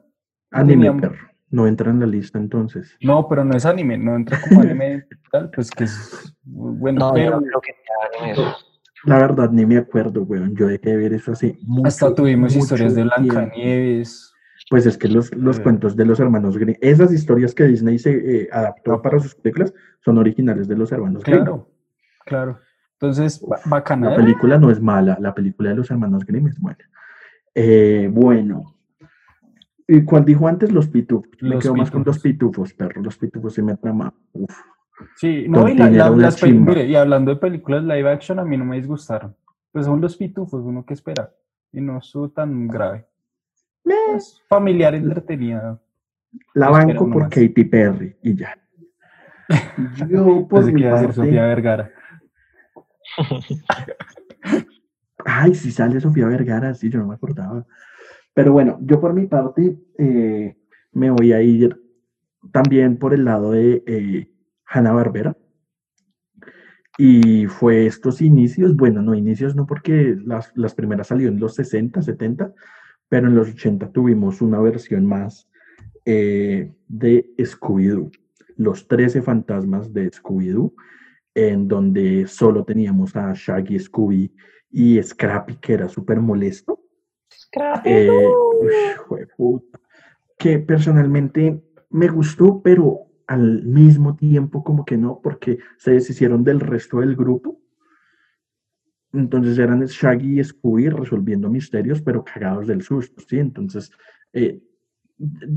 Anime, 0.49 0.91
perro. 0.93 1.15
No 1.51 1.67
entra 1.67 1.91
en 1.91 1.99
la 1.99 2.07
lista 2.07 2.39
entonces. 2.39 2.97
No, 3.01 3.27
pero 3.27 3.43
no 3.43 3.55
es 3.55 3.65
anime, 3.65 3.97
no 3.97 4.15
entra 4.15 4.39
como 4.41 4.61
anime 4.61 5.05
tal, 5.31 5.51
pues 5.51 5.69
que 5.69 5.83
es 5.83 6.33
bueno, 6.43 6.99
No, 6.99 7.07
yo 7.09 7.13
pero 7.13 7.39
no 7.41 7.45
creo 7.45 7.61
que 7.61 7.71
sea 7.73 8.19
anime 8.19 8.31
eso. 8.31 8.55
La 9.05 9.17
verdad, 9.17 9.49
ni 9.51 9.65
me 9.65 9.77
acuerdo, 9.77 10.23
weón. 10.23 10.55
Yo 10.55 10.67
dejé 10.67 10.91
de 10.91 10.97
ver 10.97 11.13
eso 11.13 11.31
hace 11.31 11.57
mucho, 11.63 11.87
hasta 11.87 12.13
tuvimos 12.13 12.53
mucho 12.53 12.63
historias 12.63 12.95
de. 12.95 13.03
Blancanieves. 13.03 14.27
Pues 14.69 14.85
es 14.85 14.97
que 14.97 15.07
los, 15.07 15.33
los 15.35 15.59
Eh. 15.59 15.63
cuentos 15.63 15.95
de 15.95 16.05
los 16.05 16.19
hermanos 16.19 16.57
Grimm, 16.57 16.75
esas 16.81 17.11
historias 17.11 17.53
que 17.53 17.65
Disney 17.65 17.97
se 17.99 18.11
eh, 18.43 18.49
adaptó 18.51 19.01
para 19.01 19.19
sus 19.19 19.35
películas, 19.35 19.73
son 20.05 20.17
originales 20.17 20.67
de 20.67 20.75
los 20.77 20.91
hermanos 20.91 21.23
Grimm. 21.23 21.39
Claro, 21.39 21.69
claro. 22.25 22.59
Entonces, 22.93 23.41
ba- 23.45 23.59
bacana. 23.65 24.09
La 24.09 24.13
¿eh? 24.13 24.17
película 24.17 24.57
no 24.59 24.69
es 24.69 24.79
mala, 24.79 25.17
la 25.19 25.33
película 25.33 25.71
de 25.71 25.75
los 25.77 25.89
hermanos 25.91 26.23
Grimm 26.25 26.47
es 26.47 26.59
buena. 26.59 26.77
Eh, 27.55 28.07
bueno. 28.13 28.75
¿Y 29.87 30.03
cuál 30.05 30.23
dijo 30.23 30.47
antes? 30.47 30.71
Los 30.71 30.87
pitufos. 30.87 31.27
Me 31.41 31.49
Los 31.49 31.63
quedo 31.63 31.75
más 31.75 31.91
con 31.91 32.03
los 32.05 32.19
pitufos. 32.19 32.71
pitufos, 32.71 32.73
perro. 32.75 33.01
Los 33.01 33.17
pitufos 33.17 33.53
se 33.55 33.61
me 33.63 33.75
trama. 33.75 34.13
Uf. 34.31 34.55
Sí, 35.15 35.45
no, 35.47 35.67
y, 35.69 35.75
la- 35.75 35.89
la- 35.89 36.09
las 36.09 36.43
mire, 36.43 36.85
y 36.85 36.95
hablando 36.95 37.31
de 37.31 37.37
películas 37.39 37.83
live 37.83 38.09
action, 38.09 38.39
a 38.39 38.43
mí 38.45 38.57
no 38.57 38.65
me 38.65 38.77
disgustaron. 38.77 39.35
Pues 39.71 39.85
son 39.85 40.01
los 40.01 40.17
pitufos, 40.17 40.63
uno 40.63 40.85
que 40.85 40.93
espera. 40.93 41.31
Y 41.71 41.79
no 41.81 41.97
estuvo 41.97 42.29
tan 42.29 42.67
grave. 42.67 43.05
Es 44.15 44.41
familiar, 44.47 44.93
entretenida. 44.95 45.79
La 46.53 46.69
banco 46.69 47.09
por. 47.09 47.23
Katy 47.29 47.63
Perry 47.65 48.15
y 48.21 48.35
ya. 48.35 48.57
Yo 50.09 50.45
por 50.49 50.59
Pensé 50.61 50.73
mi 50.73 50.81
que 50.81 50.87
iba 50.87 50.95
a 50.97 50.99
ser 51.01 51.13
Sofía 51.13 51.41
parte. 51.41 51.47
Vergara. 51.47 51.91
Ay, 55.25 55.53
si 55.55 55.71
sale 55.71 55.99
Sofía 55.99 56.25
Vergara, 56.27 56.73
sí, 56.73 56.89
yo 56.89 56.99
no 56.99 57.07
me 57.07 57.15
acordaba. 57.15 57.65
Pero 58.33 58.53
bueno, 58.53 58.79
yo 58.81 58.99
por 58.99 59.13
mi 59.13 59.27
parte 59.27 59.77
eh, 59.97 60.57
me 60.93 61.09
voy 61.11 61.33
a 61.33 61.41
ir 61.41 61.79
también 62.51 62.97
por 62.97 63.13
el 63.13 63.25
lado 63.25 63.51
de 63.51 63.83
eh, 63.85 64.30
Hanna 64.71 64.93
Barbera. 64.93 65.35
Y 66.97 67.47
fue 67.47 67.85
estos 67.85 68.21
inicios, 68.21 68.75
bueno, 68.75 69.01
no 69.01 69.15
inicios 69.15 69.55
no 69.55 69.65
porque 69.65 70.15
las, 70.23 70.51
las 70.55 70.75
primeras 70.75 71.07
salieron 71.07 71.35
en 71.35 71.39
los 71.39 71.55
60, 71.55 72.01
70, 72.01 72.53
pero 73.09 73.27
en 73.27 73.35
los 73.35 73.49
80 73.49 73.91
tuvimos 73.91 74.41
una 74.41 74.59
versión 74.59 75.05
más 75.05 75.49
eh, 76.05 76.73
de 76.87 77.25
Scooby-Doo, 77.37 78.11
los 78.57 78.87
13 78.87 79.21
fantasmas 79.21 79.93
de 79.93 80.11
Scooby-Doo, 80.11 80.73
en 81.33 81.67
donde 81.67 82.27
solo 82.27 82.65
teníamos 82.65 83.15
a 83.15 83.33
Shaggy, 83.33 83.79
Scooby 83.79 84.33
y 84.69 85.01
Scrappy, 85.01 85.55
que 85.55 85.73
era 85.73 85.87
súper 85.87 86.19
molesto. 86.19 86.81
Eh, 87.85 88.09
uy, 88.09 88.73
jueputa, 89.07 89.79
que 90.37 90.59
personalmente 90.59 91.63
me 91.89 92.07
gustó, 92.09 92.61
pero 92.61 93.10
al 93.31 93.63
mismo 93.63 94.17
tiempo 94.17 94.61
como 94.61 94.83
que 94.83 94.97
no, 94.97 95.21
porque 95.23 95.59
se 95.77 95.91
deshicieron 95.91 96.43
del 96.43 96.59
resto 96.59 96.99
del 96.99 97.15
grupo. 97.15 97.61
Entonces 99.13 99.57
eran 99.57 99.85
Shaggy 99.85 100.41
y 100.41 100.43
Scooby 100.43 100.89
resolviendo 100.89 101.49
misterios, 101.49 102.01
pero 102.01 102.25
cagados 102.25 102.67
del 102.67 102.81
susto, 102.81 103.23
¿sí? 103.25 103.39
Entonces 103.39 103.89
eh, 104.33 104.61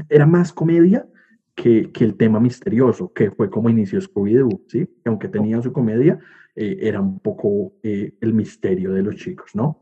era 0.08 0.24
más 0.24 0.52
comedia 0.52 1.04
que, 1.56 1.90
que 1.90 2.04
el 2.04 2.16
tema 2.16 2.38
misterioso, 2.38 3.12
que 3.12 3.32
fue 3.32 3.50
como 3.50 3.68
inició 3.68 4.00
Scooby-Doo, 4.00 4.62
¿sí? 4.68 4.86
Que 4.86 5.08
aunque 5.08 5.28
tenía 5.28 5.60
su 5.60 5.72
comedia, 5.72 6.20
eh, 6.54 6.78
era 6.80 7.00
un 7.00 7.18
poco 7.18 7.74
eh, 7.82 8.14
el 8.20 8.34
misterio 8.34 8.92
de 8.92 9.02
los 9.02 9.16
chicos, 9.16 9.50
¿no? 9.54 9.80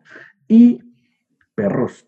Y 0.49 0.81
perros. 1.55 2.07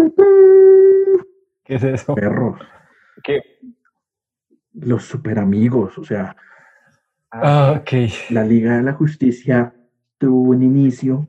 ¿Qué 1.64 1.74
es 1.74 1.84
eso? 1.84 2.14
Perros. 2.14 2.60
¿Qué? 3.22 3.42
Los 4.72 5.04
super 5.04 5.38
amigos, 5.38 5.98
o 5.98 6.04
sea, 6.04 6.36
Ah, 7.32 7.76
ok. 7.80 7.90
la 8.30 8.44
Liga 8.44 8.76
de 8.76 8.82
la 8.82 8.92
Justicia 8.94 9.72
tuvo 10.18 10.50
un 10.50 10.62
inicio 10.62 11.28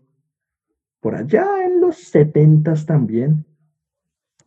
por 0.99 1.15
allá 1.15 1.63
en 1.63 1.79
los 1.79 1.97
setentas 1.97 2.85
también, 2.85 3.45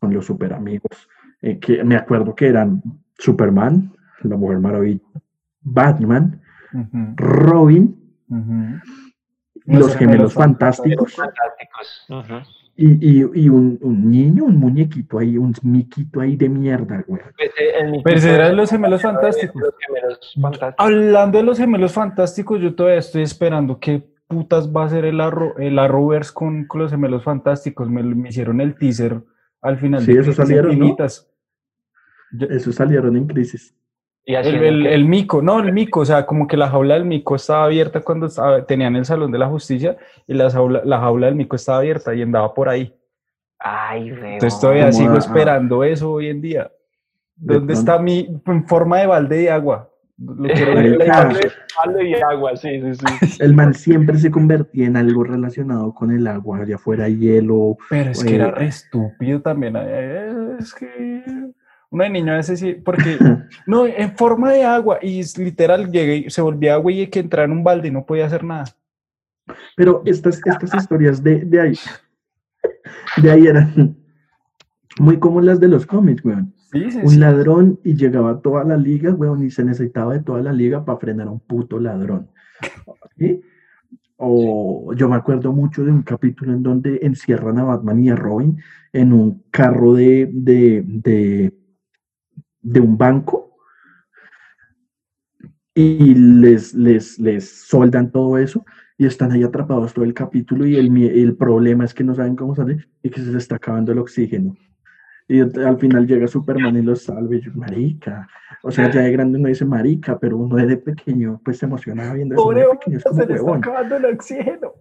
con 0.00 0.12
los 0.12 0.26
super 0.26 0.52
amigos, 0.52 1.09
eh, 1.40 1.59
que 1.59 1.85
me 1.85 1.97
acuerdo 1.97 2.35
que 2.35 2.49
eran 2.49 2.83
Superman, 3.19 3.93
la 4.23 4.37
Mujer 4.37 4.59
Maravilla, 4.59 5.00
Batman, 5.61 6.43
Robin, 7.16 8.16
ujú. 8.28 8.81
los, 9.66 9.97
gemelos 9.97 10.35
fantásticos 10.35 11.14
Fantásticos. 11.14 12.63
Y, 12.76 13.21
y- 13.21 13.31
y 13.35 13.49
un, 13.49 13.78
un 13.83 14.11
niño, 14.11 14.45
un 14.45 14.57
muñequito 14.57 15.19
ahí, 15.19 15.37
un 15.38 15.54
miquito 15.62 16.21
ahí 16.21 16.37
de 16.37 16.49
mierda, 16.49 17.04
güey. 17.07 17.23
Pues, 18.02 18.25
eh, 18.25 18.35
era 18.35 18.49
de 18.49 18.54
los 18.54 18.71
gemelos 18.71 19.02
fantásticos. 19.02 19.62
Los 19.62 19.75
gemelos 19.78 20.35
fantásticos. 20.40 20.75
Hablando 20.87 21.38
de 21.38 21.45
los 21.45 21.59
gemelos 21.59 21.93
fantásticos, 21.93 22.61
yo 22.61 22.75
todavía 22.75 22.99
estoy 22.99 23.23
esperando 23.23 23.78
qué 23.78 24.02
putas 24.26 24.73
va 24.75 24.85
a 24.85 24.88
ser 24.88 25.04
el, 25.04 25.21
arro, 25.21 25.57
el 25.59 25.78
Arrowverse 25.78 26.33
con, 26.35 26.64
con 26.66 26.81
los 26.81 26.90
gemelos 26.90 27.23
fantásticos. 27.23 27.88
Me, 27.88 28.02
me 28.02 28.31
hicieron 28.31 28.61
el 28.61 28.75
teaser 28.75 29.23
al 29.62 29.78
final 29.78 30.02
Sí, 30.02 30.12
de 30.14 30.21
eso 30.21 30.33
salieron, 30.33 30.78
¿no? 30.78 30.97
Yo- 32.33 32.47
Esos 32.49 32.75
salieron 32.75 33.16
en 33.16 33.26
crisis. 33.26 33.75
Y 34.26 34.35
el, 34.35 34.47
el- 34.47 34.83
que- 34.85 34.95
el 34.95 35.04
mico, 35.04 35.43
no, 35.43 35.61
el 35.61 35.73
mico, 35.73 36.00
o 36.00 36.04
sea, 36.04 36.25
como 36.25 36.47
que 36.47 36.57
la 36.57 36.69
jaula 36.71 36.95
del 36.95 37.04
mico 37.04 37.37
estaba 37.37 37.64
abierta 37.64 38.00
cuando 38.00 38.26
estaba- 38.26 38.64
tenían 38.64 38.97
el 38.97 39.04
Salón 39.04 39.31
de 39.31 39.38
la 39.38 39.49
Justicia 39.49 39.97
y 40.26 40.33
la 40.35 40.50
jaula, 40.50 40.81
la 40.85 40.99
jaula 40.99 41.26
del 41.26 41.35
mico 41.35 41.57
estaba 41.57 41.78
abierta 41.78 42.14
y 42.14 42.23
andaba 42.23 42.54
por 42.54 42.69
ahí. 42.69 42.95
Ay, 43.59 44.12
weón. 44.12 44.25
Entonces 44.26 44.61
todavía 44.61 44.90
sigo 44.93 45.16
esperando 45.16 45.85
eso 45.85 46.11
hoy 46.12 46.28
en 46.28 46.40
día. 46.40 46.71
De 47.37 47.54
¿Dónde 47.54 47.75
está 47.75 47.99
mi 47.99 48.40
en 48.47 48.66
forma 48.66 48.99
de 49.00 49.07
balde 49.07 49.37
de 49.38 49.50
agua? 49.50 49.90
Lo 50.16 50.49
quiero 50.49 50.75
ver. 50.75 50.99
Palo 51.76 51.99
de- 51.99 52.23
agua, 52.23 52.57
sí, 52.57 52.81
sí, 52.81 52.95
sí. 52.95 53.04
El 53.43 53.52
man 53.54 53.75
siempre 53.75 54.16
se 54.19 54.31
convertía 54.31 54.87
en 54.87 54.97
algo 54.97 55.25
relacionado 55.25 55.93
con 55.93 56.11
el 56.12 56.26
agua, 56.28 56.64
ya 56.66 56.78
fuera 56.78 57.09
hielo. 57.09 57.76
Pero 57.90 58.11
es 58.12 58.23
que 58.23 58.31
Eh, 58.33 58.35
era 58.37 58.50
re 58.52 58.66
estúpido 58.66 59.40
también. 59.43 59.75
eh, 59.76 60.57
Es 60.61 60.73
que 60.73 61.25
Uno 61.95 62.03
de 62.03 62.11
niño 62.11 62.37
ese 62.37 62.57
sí, 62.57 62.75
porque 62.75 63.19
no, 63.69 63.87
en 63.87 64.17
forma 64.17 64.51
de 64.51 64.65
agua 64.65 64.99
y 65.01 65.23
literal 65.39 65.93
llegué, 65.93 66.29
se 66.29 66.43
volvía 66.43 66.75
agua 66.75 66.91
y 66.91 67.07
que 67.07 67.21
entrar 67.21 67.45
en 67.45 67.53
un 67.53 67.63
balde 67.63 67.87
y 67.87 67.93
no 67.93 68.05
podía 68.05 68.27
hacer 68.27 68.43
nada. 68.43 68.65
Pero 69.77 70.03
estas, 70.05 70.41
estas 70.45 70.75
historias 70.75 71.23
de, 71.23 71.45
de 71.45 71.61
ahí, 71.61 71.79
de 73.23 73.31
ahí 73.31 73.47
eran 73.47 73.97
muy 74.99 75.21
como 75.21 75.41
las 75.41 75.61
de 75.61 75.69
los 75.69 75.87
cómics, 75.87 76.25
weón. 76.25 76.53
Sí, 76.73 76.91
sí, 76.91 76.99
Un 76.99 77.11
sí. 77.11 77.19
ladrón 77.19 77.79
y 77.85 77.95
llegaba 77.95 78.41
toda 78.41 78.65
la 78.65 78.77
liga, 78.77 79.15
weón, 79.15 79.45
y 79.45 79.53
se 79.53 79.65
necesitaba 79.65 80.15
de 80.15 80.25
toda 80.25 80.43
la 80.43 80.53
liga 80.53 80.85
para 80.85 80.99
frenar 80.99 81.29
a 81.29 81.31
un 81.31 81.39
puto 81.39 81.79
ladrón. 81.79 82.29
¿Sí? 83.17 83.41
O 84.17 84.93
yo 84.95 85.09
me 85.09 85.15
acuerdo 85.15 85.53
mucho 85.53 85.85
de 85.85 85.93
un 85.93 86.03
capítulo 86.03 86.55
en 86.55 86.65
donde 86.65 86.99
encierran 87.03 87.59
a 87.59 87.65
Batman 87.65 88.03
y 88.03 88.11
a 88.11 88.17
Robin 88.17 88.59
en 88.93 89.13
un 89.13 89.45
carro 89.53 89.95
de, 89.95 90.29
de, 90.33 90.83
de, 90.85 91.53
de 92.64 92.80
un 92.80 92.97
banco 92.99 93.56
y 95.75 96.14
les, 96.14 96.75
les, 96.75 97.18
les 97.18 97.49
soldan 97.68 98.11
todo 98.11 98.38
eso 98.38 98.64
y 98.97 99.06
están 99.06 99.33
ahí 99.33 99.42
atrapados 99.42 99.92
todo 99.92 100.04
el 100.04 100.14
capítulo 100.14 100.66
y 100.66 100.76
el, 100.76 100.97
el 100.97 101.37
problema 101.37 101.85
es 101.85 101.92
que 101.92 102.04
no 102.04 102.14
saben 102.14 102.37
cómo 102.37 102.54
salir 102.54 102.88
y 103.02 103.11
que 103.11 103.21
se 103.21 103.26
les 103.26 103.37
está 103.42 103.56
acabando 103.56 103.92
el 103.92 103.99
oxígeno. 103.99 104.56
Y 105.26 105.40
al 105.40 105.78
final 105.78 106.06
llega 106.06 106.28
Superman 106.28 106.76
y 106.76 106.83
los 106.83 107.02
salva 107.04 107.35
y 107.35 107.40
yo, 107.40 107.50
marica. 107.54 108.28
O 108.62 108.71
sea, 108.71 108.90
ya 108.90 109.00
de 109.00 109.11
grande 109.12 109.38
uno 109.38 109.49
dice 109.49 109.64
marica, 109.64 110.18
pero 110.18 110.37
uno 110.37 110.56
de 110.56 110.76
pequeño 110.76 111.40
pues 111.44 111.59
se 111.59 111.66
emocionaba 111.66 112.14
viendo 112.14 112.35
eso. 112.35 112.44
uno 112.44 112.44
Pobre 112.44 112.61
de 112.61 112.66
hombre, 112.66 112.78
pequeño 112.78 112.99
es 112.99 113.04
como 113.04 113.21
se 113.21 113.26
le 113.26 113.35
está 113.35 113.44
huevón. 113.44 113.59
acabando 113.59 113.97
el 113.97 114.04
oxígeno. 114.06 114.73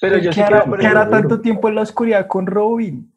Pero 0.00 0.18
yo 0.18 0.30
¿Qué 0.30 0.34
sí 0.34 0.40
hará, 0.42 0.58
creo, 0.60 0.70
por 0.70 0.78
qué 0.80 0.86
hará 0.86 1.00
ejemplo, 1.00 1.18
tanto 1.20 1.40
tiempo 1.40 1.68
en 1.68 1.74
la 1.74 1.82
oscuridad 1.82 2.26
con 2.26 2.46
Robin? 2.46 3.12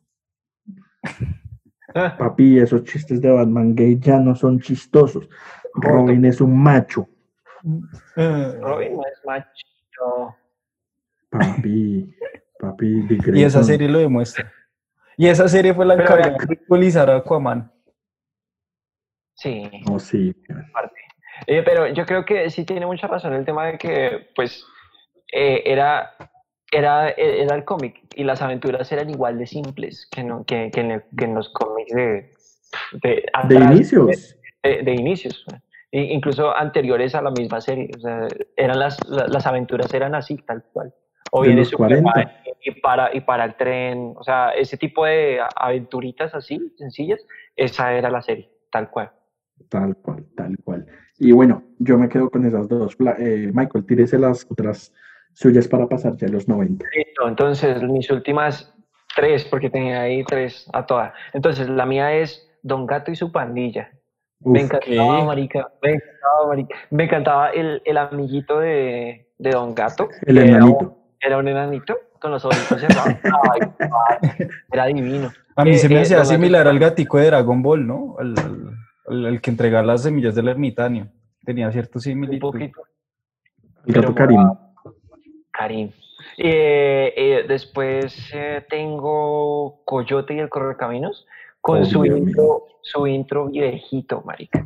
Ah, 1.95 2.15
Papi, 2.17 2.59
esos 2.59 2.83
chistes 2.83 3.19
de 3.21 3.31
Batman 3.31 3.75
gay 3.75 3.97
ya 3.99 4.19
no 4.19 4.35
son 4.35 4.59
chistosos. 4.59 5.27
Robin 5.73 6.23
es 6.25 6.39
un 6.41 6.57
macho. 6.61 7.07
Robin 8.15 8.95
no 8.95 9.01
es 9.01 9.21
macho. 9.25 10.35
Papi, 11.29 12.15
papi, 12.59 13.01
de 13.07 13.39
Y 13.39 13.43
esa 13.43 13.63
serie 13.63 13.89
lo 13.89 13.99
demuestra. 13.99 14.51
Y 15.17 15.27
esa 15.27 15.47
serie 15.47 15.73
fue 15.73 15.85
la 15.85 15.95
encargada 15.95 16.31
de 16.31 16.37
ridiculizar 16.37 17.09
a 17.09 17.17
Aquaman. 17.17 17.71
Sí, 19.33 19.69
Oh, 19.89 19.99
sí. 19.99 20.33
Eh, 21.47 21.61
pero 21.63 21.87
yo 21.87 22.05
creo 22.05 22.23
que 22.23 22.49
sí 22.49 22.63
tiene 22.63 22.85
mucha 22.85 23.07
razón 23.07 23.33
el 23.33 23.45
tema 23.45 23.67
de 23.67 23.77
que, 23.77 24.29
pues, 24.35 24.65
eh, 25.31 25.63
era, 25.65 26.11
era, 26.71 27.09
era 27.09 27.55
el 27.55 27.63
cómic 27.63 28.01
y 28.15 28.23
las 28.23 28.41
aventuras 28.41 28.91
eran 28.91 29.09
igual 29.09 29.37
de 29.37 29.47
simples 29.47 30.07
que, 30.11 30.23
no, 30.23 30.43
que, 30.45 30.71
que 30.71 30.81
en, 30.81 30.91
el- 30.91 31.03
que 31.17 31.25
en 31.25 31.35
los 31.35 31.49
cómics 31.49 31.93
de, 31.93 32.31
de, 33.03 33.25
De 33.47 33.55
inicios. 33.55 34.37
De, 34.63 34.81
de 34.83 34.93
inicios, 34.93 35.45
e 35.91 36.01
incluso 36.13 36.55
anteriores 36.55 37.13
a 37.15 37.21
la 37.21 37.31
misma 37.31 37.61
serie. 37.61 37.89
O 37.95 37.99
sea, 37.99 38.27
eran 38.57 38.79
las, 38.79 39.07
la- 39.07 39.27
las 39.27 39.45
aventuras 39.45 39.93
eran 39.93 40.15
así, 40.15 40.37
tal 40.37 40.63
cual. 40.73 40.93
O 41.31 41.41
De 41.41 41.47
viene 41.49 41.61
los 41.61 41.69
Superman 41.69 42.03
40. 42.03 42.33
y 42.63 42.71
para, 42.81 43.15
y 43.15 43.21
para 43.21 43.45
el 43.45 43.55
tren, 43.55 44.13
o 44.15 44.23
sea, 44.23 44.49
ese 44.51 44.77
tipo 44.77 45.05
de 45.05 45.39
aventuritas 45.55 46.33
así, 46.33 46.73
sencillas, 46.77 47.25
esa 47.55 47.93
era 47.93 48.09
la 48.09 48.21
serie, 48.21 48.49
tal 48.71 48.89
cual. 48.89 49.11
Tal 49.69 49.95
cual, 49.97 50.25
tal 50.35 50.55
cual. 50.63 50.85
Y 51.17 51.31
bueno, 51.31 51.63
yo 51.79 51.97
me 51.97 52.09
quedo 52.09 52.29
con 52.29 52.45
esas 52.45 52.67
dos. 52.67 52.97
Eh, 53.19 53.51
Michael, 53.53 53.85
tírese 53.85 54.17
las 54.19 54.45
otras 54.49 54.93
suyas 55.35 55.67
para 55.67 55.85
pasar 55.87 56.15
ya 56.17 56.27
a 56.27 56.31
los 56.31 56.47
90. 56.47 56.83
Listo, 56.95 57.27
entonces 57.27 57.83
mis 57.83 58.09
últimas 58.09 58.73
tres, 59.15 59.45
porque 59.45 59.69
tenía 59.69 60.01
ahí 60.01 60.23
tres 60.23 60.67
a 60.73 60.85
todas. 60.85 61.13
Entonces, 61.33 61.69
la 61.69 61.85
mía 61.85 62.11
es 62.13 62.49
Don 62.63 62.85
Gato 62.87 63.11
y 63.11 63.15
su 63.15 63.31
pandilla. 63.31 63.91
me 64.39 64.61
encantaba, 64.61 65.19
¿qué? 65.19 65.25
marica, 65.25 65.71
me 65.81 65.91
encantaba, 65.93 66.47
marica. 66.47 66.75
Me 66.89 67.03
encantaba 67.03 67.49
el, 67.51 67.81
el 67.85 67.97
amiguito 67.97 68.59
de, 68.59 69.29
de 69.37 69.49
Don 69.51 69.75
Gato. 69.75 70.09
el 70.25 70.37
enanito. 70.39 70.77
un- 70.79 70.95
Era 71.21 71.37
un 71.37 71.47
enanito 71.47 71.97
con 72.19 72.31
los 72.31 72.43
ojitos 72.45 72.81
cerrados. 72.81 73.13
Ay, 73.53 73.61
ay, 73.79 74.47
era 74.71 74.85
divino. 74.87 75.31
A 75.55 75.63
mí 75.63 75.71
Eh, 75.71 75.77
se 75.77 75.87
me 75.89 75.95
eh, 75.95 76.01
hacía 76.01 76.25
similar 76.25 76.67
al 76.67 76.79
gatico 76.79 77.17
de 77.17 77.27
Dragon 77.27 77.61
Ball, 77.61 77.85
¿no? 77.87 78.15
El, 78.19 78.35
el- 79.09 79.25
el 79.27 79.41
que 79.41 79.51
entregaba 79.51 79.85
las 79.85 80.03
semillas 80.03 80.33
del 80.35 80.47
ermitaño. 80.47 81.07
Tenía 81.45 81.71
cierto 81.71 81.99
Un 81.99 82.01
similitud. 82.01 82.51
poquito. 82.51 82.81
El 83.85 83.93
gato 83.93 84.15
Karim. 84.15 84.41
Karim. 85.57 85.91
Eh, 86.37 87.13
eh, 87.15 87.45
después 87.47 88.29
eh, 88.33 88.65
tengo 88.69 89.81
Coyote 89.85 90.33
y 90.35 90.39
el 90.39 90.49
Correcaminos 90.49 91.25
con 91.61 91.81
Oh, 91.81 91.85
su 91.85 92.01
Dios 92.03 92.17
intro, 92.17 92.63
su 92.81 93.07
intro 93.07 93.47
viejito, 93.47 94.21
marica. 94.25 94.65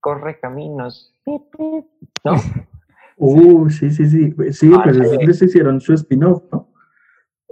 Correcaminos. 0.00 1.12
¿No? 1.26 2.34
Uh, 3.20 3.68
sí, 3.68 3.90
sí, 3.90 4.06
sí. 4.06 4.32
Sí, 4.52 4.70
Ah, 4.72 4.82
pues 4.84 4.96
sí. 4.96 5.26
les 5.26 5.42
hicieron 5.42 5.80
su 5.80 5.92
spin-off, 5.92 6.40
¿no? 6.52 6.67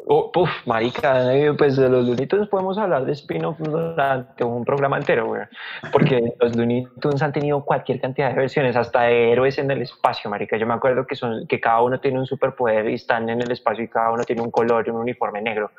Oh, 0.09 0.31
puf, 0.31 0.49
marica, 0.67 1.35
eh, 1.35 1.53
pues 1.55 1.77
de 1.77 1.89
los 1.89 2.07
Looney 2.07 2.29
Tunes 2.29 2.49
podemos 2.49 2.79
hablar 2.79 3.05
de 3.05 3.11
spin-off 3.11 3.59
durante 3.59 4.45
un 4.45 4.65
programa 4.65 4.99
entero, 4.99 5.27
güey. 5.27 5.43
Porque 5.91 6.33
los 6.41 6.55
Looney 6.55 6.87
Tunes 7.01 7.21
han 7.23 7.33
tenido 7.33 7.65
cualquier 7.65 8.01
cantidad 8.01 8.29
de 8.29 8.37
versiones, 8.37 8.77
hasta 8.77 9.03
de 9.03 9.33
héroes 9.33 9.59
en 9.59 9.69
el 9.69 9.83
espacio, 9.83 10.31
marica. 10.31 10.57
Yo 10.59 10.67
me 10.67 10.75
acuerdo 10.75 11.09
que 11.09 11.17
son 11.17 11.49
que 11.49 11.61
cada 11.61 11.83
uno 11.83 11.99
tiene 11.99 12.21
un 12.21 12.27
superpoder 12.27 12.89
y 12.89 12.95
están 12.95 13.29
en 13.31 13.43
el 13.43 13.51
espacio 13.51 13.83
y 13.83 13.89
cada 13.89 14.13
uno 14.13 14.23
tiene 14.23 14.43
un 14.43 14.53
color 14.53 14.87
y 14.87 14.91
un 14.91 14.99
uniforme 14.99 15.43
negro. 15.43 15.73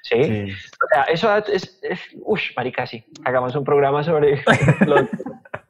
¿Sí? 0.00 0.24
Sí. 0.24 0.52
O 0.82 0.88
sea, 0.94 1.02
eso 1.04 1.36
es, 1.52 1.78
es 1.82 2.00
uff, 2.22 2.40
marica, 2.56 2.86
sí. 2.86 3.04
Hagamos 3.26 3.54
un 3.54 3.64
programa 3.64 4.02
sobre 4.02 4.42
los, 4.86 5.10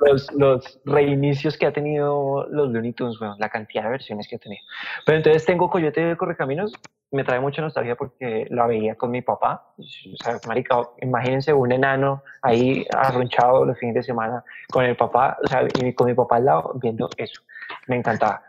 los, 0.05 0.33
los 0.33 0.81
reinicios 0.85 1.57
que 1.57 1.67
ha 1.67 1.73
tenido 1.73 2.47
los 2.51 2.71
Looney 2.71 2.93
Tunes, 2.93 3.19
bueno, 3.19 3.37
la 3.39 3.49
cantidad 3.49 3.85
de 3.85 3.91
versiones 3.91 4.29
que 4.29 4.37
ha 4.37 4.39
tenido. 4.39 4.63
Pero 5.05 5.19
entonces 5.19 5.45
tengo 5.45 5.71
Coyote 5.71 6.11
el 6.11 6.17
Correcaminos, 6.17 6.73
me 7.15 7.23
trae 7.23 7.39
mucha 7.39 7.63
nostalgia 7.63 7.95
porque 7.95 8.47
la 8.51 8.67
veía 8.67 8.97
con 8.97 9.11
mi 9.11 9.23
papá. 9.23 9.73
O 9.79 10.17
sea, 10.17 10.39
marica, 10.47 10.81
imagínense 11.01 11.53
un 11.53 11.71
enano 11.71 12.23
ahí 12.43 12.85
arrunchado 12.91 13.65
los 13.65 13.79
fines 13.79 13.95
de 13.95 14.03
semana 14.03 14.43
con 14.69 14.85
el 14.85 14.97
papá, 14.97 15.39
o 15.43 15.47
sea, 15.47 15.63
y 15.75 15.95
con 15.95 16.09
mi 16.09 16.15
papá 16.15 16.37
al 16.37 16.45
lado 16.47 16.73
viendo 16.75 17.09
eso. 17.17 17.41
Me 17.87 17.97
encantaba. 17.97 18.43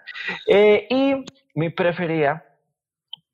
Eh, 0.48 0.88
y 0.90 1.26
mi 1.54 1.70
preferida 1.70 2.44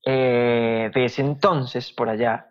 eh, 0.05 0.91
de 0.93 1.05
ese 1.05 1.21
entonces, 1.21 1.93
por 1.93 2.09
allá, 2.09 2.49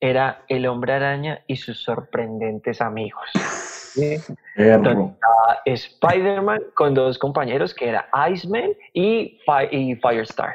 era 0.00 0.44
el 0.48 0.66
hombre 0.66 0.94
araña 0.94 1.42
y 1.46 1.56
sus 1.56 1.82
sorprendentes 1.82 2.80
amigos. 2.80 3.30
Spider-Man 5.66 6.60
con 6.74 6.94
dos 6.94 7.18
compañeros 7.18 7.74
que 7.74 7.88
era 7.88 8.06
Iceman 8.32 8.70
y, 8.92 9.38
Fi- 9.44 9.68
y 9.76 9.96
Firestar. 9.96 10.54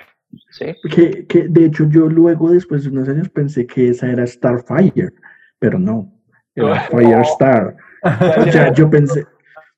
¿sí? 0.52 0.76
Que, 0.94 1.26
que 1.28 1.48
de 1.48 1.66
hecho 1.66 1.86
yo 1.90 2.08
luego, 2.08 2.52
después 2.52 2.84
de 2.84 2.90
unos 2.90 3.08
años, 3.10 3.30
pensé 3.30 3.66
que 3.66 3.90
esa 3.90 4.08
era 4.10 4.26
Starfire, 4.26 5.12
pero 5.60 5.80
no, 5.80 6.12
era 6.56 6.80
Firestar. 6.90 7.76
O 8.04 8.52
sea, 8.52 8.74
yo 8.74 8.90
pensé, 8.90 9.26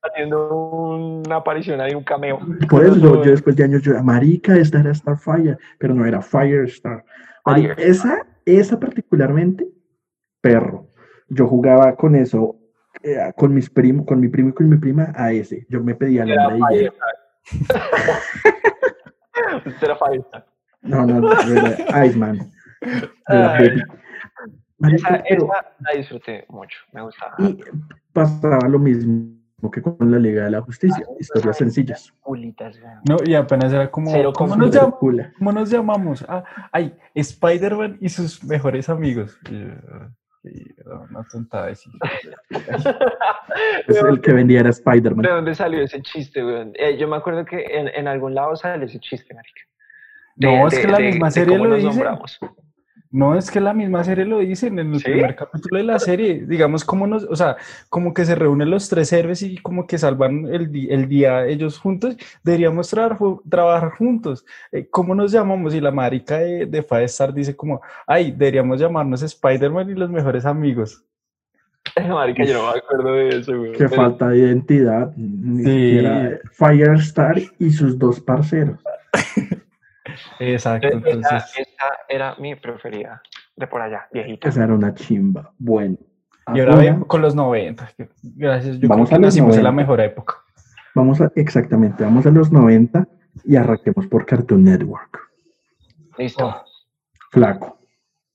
Haciendo 0.01 0.47
una 1.25 1.37
aparición 1.37 1.81
ahí, 1.81 1.93
un 1.93 2.03
cameo. 2.03 2.39
por 2.69 2.85
eso 2.85 2.95
yo 2.97 3.21
después 3.23 3.55
de 3.55 3.63
años, 3.65 3.81
yo, 3.81 4.01
marica, 4.03 4.55
esta 4.55 4.79
era 4.79 4.93
Starfire, 4.93 5.57
pero 5.79 5.93
no 5.93 6.05
era 6.05 6.21
Firestar. 6.21 7.03
esa, 7.77 8.25
esa 8.45 8.79
particularmente, 8.79 9.67
perro. 10.41 10.87
Yo 11.29 11.45
jugaba 11.47 11.93
con 11.95 12.15
eso, 12.15 12.56
eh, 13.03 13.31
con 13.35 13.53
mis 13.53 13.69
primos, 13.69 14.05
con 14.05 14.19
mi 14.19 14.27
primo 14.27 14.49
y 14.49 14.53
con 14.53 14.69
mi 14.69 14.77
prima, 14.77 15.13
a 15.15 15.31
ese. 15.31 15.65
Yo 15.69 15.83
me 15.83 15.95
pedía 15.95 16.23
el 16.23 16.31
Era 16.31 16.47
hombre 16.47 16.77
de 16.77 16.85
era. 16.85 16.93
No, 20.81 21.05
no, 21.05 21.19
no, 21.19 21.31
era 21.31 22.05
Iceman. 22.05 22.51
Esa, 22.81 23.57
pero- 25.27 25.49
esa 25.49 25.65
la 25.79 25.91
disfruté 25.95 26.45
mucho, 26.49 26.77
me 26.93 27.01
gustaba. 27.01 27.35
Y 27.39 27.59
pasaba 28.13 28.67
lo 28.67 28.79
mismo 28.79 29.37
que 29.71 29.81
con 29.81 30.11
la 30.11 30.19
Liga 30.19 30.43
de 30.45 30.51
la 30.51 30.61
Justicia, 30.61 31.03
historias 31.19 31.57
sencillas. 31.57 32.13
Culitas. 32.21 32.79
No, 33.09 33.17
y 33.25 33.33
apenas 33.33 33.73
era 33.73 33.89
como, 33.89 34.11
Cero 34.11 34.31
¿cómo 34.35 34.55
nos, 34.55 34.77
cómo 35.37 35.51
nos 35.51 35.69
llamamos? 35.71 36.23
Ah, 36.29 36.43
ay, 36.71 36.95
Spider-Man 37.15 37.97
y 37.99 38.09
sus 38.09 38.43
mejores 38.43 38.87
amigos. 38.87 39.39
Ah, 40.85 41.05
una 41.09 41.23
tontada. 41.31 41.69
Es 41.69 41.83
el 43.87 44.21
que 44.21 44.33
vendía 44.33 44.59
era 44.59 44.67
¿De 44.69 44.71
Spider-Man. 44.71 45.25
dónde 45.25 45.55
salió 45.55 45.81
ese 45.81 46.01
chiste? 46.01 46.41
Eh, 46.75 46.97
yo 46.97 47.07
me 47.07 47.15
acuerdo 47.17 47.45
que 47.45 47.63
en, 47.65 47.87
en 47.89 48.07
algún 48.07 48.35
lado 48.35 48.55
sale 48.55 48.85
ese 48.85 48.99
chiste, 48.99 49.33
marica. 49.33 49.61
No, 50.35 50.67
es 50.67 50.77
que 50.79 50.87
la 50.87 50.99
misma 50.99 51.31
serie 51.31 51.57
cómo 51.57 51.65
lo 51.65 51.69
nos 51.71 51.79
dice. 51.79 51.89
nombramos. 51.89 52.39
No, 53.09 53.37
es 53.37 53.49
que 53.49 53.61
la 53.61 53.73
misma 53.73 54.03
serie 54.03 54.25
lo 54.25 54.39
dicen 54.39 54.77
en 54.79 54.93
el 54.93 54.99
¿Sí? 54.99 55.05
primer 55.05 55.35
capítulo 55.35 55.77
de 55.77 55.83
la 55.85 55.97
serie. 55.97 56.45
Digamos, 56.45 56.83
como 56.83 57.07
nos, 57.07 57.23
o 57.23 57.35
sea, 57.37 57.55
como 57.89 58.13
que 58.13 58.25
se 58.25 58.35
reúnen 58.35 58.69
los 58.69 58.89
tres 58.89 59.13
héroes 59.13 59.41
y 59.43 59.57
como 59.59 59.87
que 59.87 59.97
salvan 59.97 60.45
el, 60.47 60.69
di- 60.71 60.89
el 60.91 61.07
día 61.07 61.45
ellos 61.45 61.79
juntos. 61.79 62.17
Deberíamos 62.43 62.89
trabajar, 62.89 63.17
ju- 63.17 63.41
trabajar 63.49 63.91
juntos. 63.91 64.45
Eh, 64.73 64.87
¿Cómo 64.91 65.15
nos 65.15 65.31
llamamos? 65.31 65.73
Y 65.73 65.79
la 65.79 65.91
marica 65.91 66.39
de, 66.39 66.65
de 66.65 66.83
Firestar 66.83 67.33
dice 67.33 67.55
como, 67.55 67.81
ay, 68.05 68.31
deberíamos 68.31 68.79
llamarnos 68.79 69.21
Spider-Man 69.23 69.89
y 69.89 69.93
los 69.95 70.09
mejores 70.09 70.45
amigos. 70.45 71.01
Marica, 72.09 72.43
yo 72.43 72.55
no 72.55 72.71
me 72.73 72.77
acuerdo 72.79 73.13
de 73.13 73.29
eso, 73.29 73.57
güey. 73.57 73.71
Qué 73.71 73.87
Pero- 73.87 73.95
falta 73.95 74.27
de 74.27 74.39
identidad. 74.39 75.13
Ni 75.15 75.63
Sí. 75.63 75.69
siquiera 75.71 76.39
Firestar 76.51 77.35
y 77.57 77.69
sus 77.71 77.97
dos 77.97 78.19
parceros. 78.19 78.79
Exacto, 80.39 80.87
Esa, 80.87 80.97
entonces. 80.97 81.43
esa 81.57 81.85
era 82.09 82.35
mi 82.39 82.55
preferida. 82.55 83.21
De 83.55 83.67
por 83.67 83.81
allá, 83.81 84.07
viejita. 84.13 84.49
Esa 84.49 84.63
era 84.65 84.73
una 84.73 84.93
chimba. 84.93 85.51
Bueno. 85.57 85.97
Y 86.53 86.59
ahora 86.59 86.73
ahora 86.75 86.99
con 87.07 87.21
los 87.21 87.35
90. 87.35 87.89
que- 87.97 88.09
Gracias, 88.21 88.79
yo 88.79 88.87
Vamos 88.87 89.09
creo 89.09 89.17
a 89.17 89.19
que 89.19 89.25
los 89.25 89.33
nacimos 89.35 89.57
en 89.57 89.63
la 89.63 89.71
90. 89.71 89.81
mejor 89.83 90.01
época. 90.01 90.35
Vamos 90.95 91.19
a, 91.21 91.31
exactamente, 91.35 92.03
vamos 92.03 92.25
a 92.25 92.31
los 92.31 92.51
90 92.51 93.07
y 93.45 93.55
arranquemos 93.55 94.07
por 94.07 94.25
Cartoon 94.25 94.63
Network. 94.63 95.19
Listo. 96.17 96.47
Oh. 96.47 96.63
Flaco. 97.31 97.79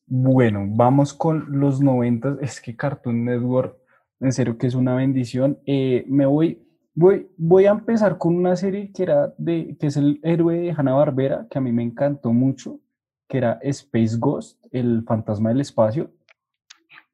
Bueno, 0.07 0.65
vamos 0.69 1.15
con 1.15 1.47
los 1.61 1.81
90. 1.81 2.37
Es 2.41 2.61
que 2.61 2.77
Cartoon 2.77 3.25
Network, 3.25 3.77
en 4.21 4.33
serio 4.33 4.59
que 4.59 4.67
es 4.67 4.75
una 4.75 4.95
bendición. 4.95 5.59
Eh, 5.67 6.05
me 6.07 6.27
voy, 6.27 6.63
voy, 6.95 7.31
voy 7.37 7.67
a 7.67 7.71
empezar 7.71 8.19
con 8.19 8.37
una 8.37 8.57
serie 8.57 8.93
que 8.93 9.03
era 9.03 9.35
de, 9.39 9.77
que 9.79 9.87
es 9.87 9.97
el 9.97 10.21
héroe 10.23 10.59
de 10.59 10.73
Hanna-Barbera, 10.73 11.47
que 11.51 11.59
a 11.59 11.61
mí 11.61 11.73
me 11.73 11.83
encantó 11.83 12.33
mucho, 12.33 12.81
que 13.29 13.39
era 13.39 13.59
Space 13.63 14.17
Ghost, 14.19 14.65
el 14.71 15.05
fantasma 15.05 15.51
del 15.51 15.61
espacio. 15.61 16.11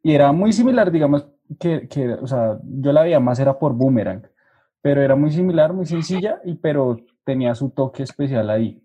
Y 0.03 0.15
era 0.15 0.33
muy 0.33 0.53
similar, 0.53 0.91
digamos, 0.91 1.29
que, 1.59 1.89
que, 1.89 2.13
o 2.15 2.27
sea, 2.27 2.59
yo 2.63 2.93
la 2.93 3.03
veía 3.03 3.21
más 3.21 3.39
era 3.39 3.59
por 3.59 3.73
Boomerang, 3.73 4.23
pero 4.81 5.03
era 5.03 5.17
muy 5.17 5.31
similar, 5.31 5.73
muy 5.73 5.87
sencilla, 5.87 6.41
y, 6.45 6.55
pero 6.55 6.99
tenía 7.25 7.55
su 7.55 7.71
toque 7.71 8.03
especial 8.03 8.51
ahí. 8.51 8.83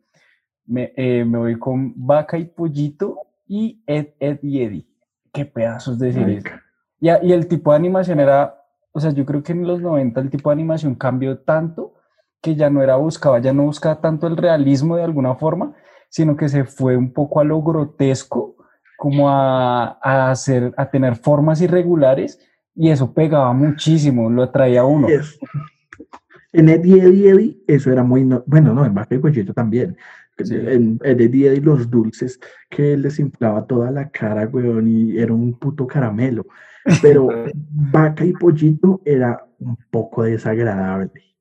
Me, 0.65 0.93
eh, 0.95 1.25
me 1.25 1.37
voy 1.37 1.59
con 1.59 1.93
Vaca 1.95 2.37
y 2.37 2.45
Pollito 2.45 3.17
y 3.47 3.83
Ed, 3.85 4.09
Ed 4.19 4.39
y 4.41 4.61
Eddie. 4.61 4.87
Qué 5.31 5.45
pedazos 5.45 5.99
de 5.99 6.13
series. 6.13 6.43
Y, 6.99 7.07
y 7.09 7.31
el 7.31 7.47
tipo 7.47 7.71
de 7.71 7.77
animación 7.77 8.19
era, 8.19 8.62
o 8.93 8.99
sea, 8.99 9.11
yo 9.11 9.25
creo 9.25 9.43
que 9.43 9.51
en 9.51 9.67
los 9.67 9.81
90 9.81 10.21
el 10.21 10.29
tipo 10.29 10.49
de 10.49 10.53
animación 10.53 10.95
cambió 10.95 11.39
tanto 11.39 11.93
que 12.41 12.55
ya 12.55 12.69
no 12.69 12.81
era 12.81 12.95
buscaba, 12.95 13.39
ya 13.39 13.53
no 13.53 13.63
buscaba 13.63 13.99
tanto 14.01 14.27
el 14.27 14.37
realismo 14.37 14.95
de 14.97 15.03
alguna 15.03 15.35
forma, 15.35 15.73
sino 16.09 16.35
que 16.37 16.47
se 16.49 16.63
fue 16.63 16.95
un 16.97 17.11
poco 17.13 17.39
a 17.39 17.43
lo 17.43 17.61
grotesco, 17.61 18.55
como 18.97 19.29
a, 19.29 19.97
a 20.01 20.31
hacer, 20.31 20.73
a 20.77 20.89
tener 20.89 21.15
formas 21.15 21.61
irregulares, 21.61 22.39
y 22.75 22.89
eso 22.89 23.13
pegaba 23.13 23.51
muchísimo, 23.53 24.29
lo 24.29 24.43
atraía 24.43 24.81
a 24.81 24.85
uno. 24.85 25.07
Es- 25.07 25.37
En 26.51 26.69
Eddie, 26.69 27.01
Eddie, 27.01 27.29
Eddie, 27.31 27.57
eso 27.67 27.91
era 27.91 28.03
muy. 28.03 28.23
no- 28.23 28.43
bueno, 28.45 28.73
no, 28.73 28.85
en 28.85 28.93
y 29.09 29.17
Pollito 29.17 29.53
también. 29.53 29.97
Sí. 30.37 30.55
En, 30.55 30.99
en 31.03 31.21
Eddie, 31.21 31.47
Eddie, 31.47 31.61
los 31.61 31.89
dulces 31.89 32.39
que 32.69 32.95
les 32.97 33.19
inflaba 33.19 33.65
toda 33.65 33.89
la 33.91 34.09
cara, 34.09 34.47
weón, 34.47 34.87
y 34.87 35.17
era 35.17 35.33
un 35.33 35.53
puto 35.57 35.87
caramelo. 35.87 36.45
Pero 37.01 37.27
Vaca 37.71 38.25
y 38.25 38.33
Pollito 38.33 39.01
era 39.05 39.45
un 39.59 39.77
poco 39.89 40.23
desagradable. 40.23 41.33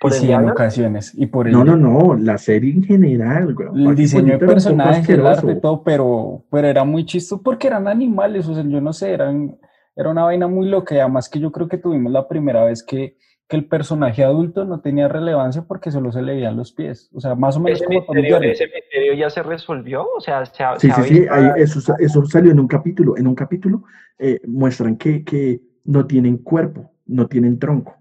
¿Por 0.00 0.12
sí, 0.12 0.30
en 0.30 0.50
ocasiones. 0.50 1.12
Y 1.14 1.26
por 1.26 1.46
el, 1.46 1.54
No, 1.54 1.64
no, 1.64 1.76
no, 1.76 2.14
la 2.14 2.36
serie 2.36 2.72
en 2.72 2.84
general, 2.84 3.54
weón. 3.56 3.80
el 3.80 3.94
diseño 3.96 4.38
de 4.38 4.46
personajes, 4.46 5.08
el 5.08 5.26
arte, 5.26 5.54
todo, 5.56 5.82
pero, 5.82 6.44
pero 6.50 6.68
era 6.68 6.84
muy 6.84 7.06
chistoso 7.06 7.42
porque 7.42 7.68
eran 7.68 7.88
animales, 7.88 8.46
o 8.46 8.54
sea, 8.54 8.62
yo 8.62 8.80
no 8.80 8.92
sé, 8.92 9.12
eran, 9.12 9.56
era 9.94 10.10
una 10.10 10.24
vaina 10.24 10.48
muy 10.48 10.68
loca 10.68 10.94
y 10.94 10.98
además 10.98 11.30
que 11.30 11.40
yo 11.40 11.50
creo 11.50 11.66
que 11.66 11.78
tuvimos 11.78 12.12
la 12.12 12.28
primera 12.28 12.64
vez 12.64 12.82
que, 12.82 13.16
que 13.48 13.56
el 13.56 13.64
personaje 13.66 14.24
adulto 14.24 14.64
no 14.64 14.80
tenía 14.80 15.06
relevancia 15.08 15.62
porque 15.68 15.90
solo 15.92 16.10
se 16.10 16.20
le 16.22 16.34
veían 16.34 16.56
los 16.56 16.72
pies, 16.72 17.10
o 17.14 17.20
sea, 17.20 17.34
más 17.36 17.56
o 17.56 17.60
menos 17.60 17.78
¿Ese 17.80 17.86
como 17.86 18.00
misterio, 18.00 18.34
Jerry. 18.36 18.50
ese 18.50 18.64
misterio 18.66 19.14
ya 19.14 19.30
se 19.30 19.42
resolvió? 19.42 20.06
O 20.16 20.20
sea, 20.20 20.44
se 20.46 20.64
ha, 20.64 20.78
Sí, 20.78 20.90
se 20.90 21.02
sí, 21.02 21.14
sí, 21.14 21.26
ahí- 21.30 21.50
eso, 21.62 21.80
sa- 21.80 21.94
eso 22.00 22.24
salió 22.26 22.50
en 22.50 22.58
un 22.58 22.66
capítulo. 22.68 23.16
En 23.16 23.26
un 23.26 23.34
capítulo 23.36 23.84
eh, 24.18 24.40
muestran 24.46 24.96
que, 24.96 25.22
que 25.24 25.60
no 25.84 26.06
tienen 26.06 26.38
cuerpo, 26.38 26.90
no 27.06 27.28
tienen 27.28 27.58
tronco. 27.58 27.94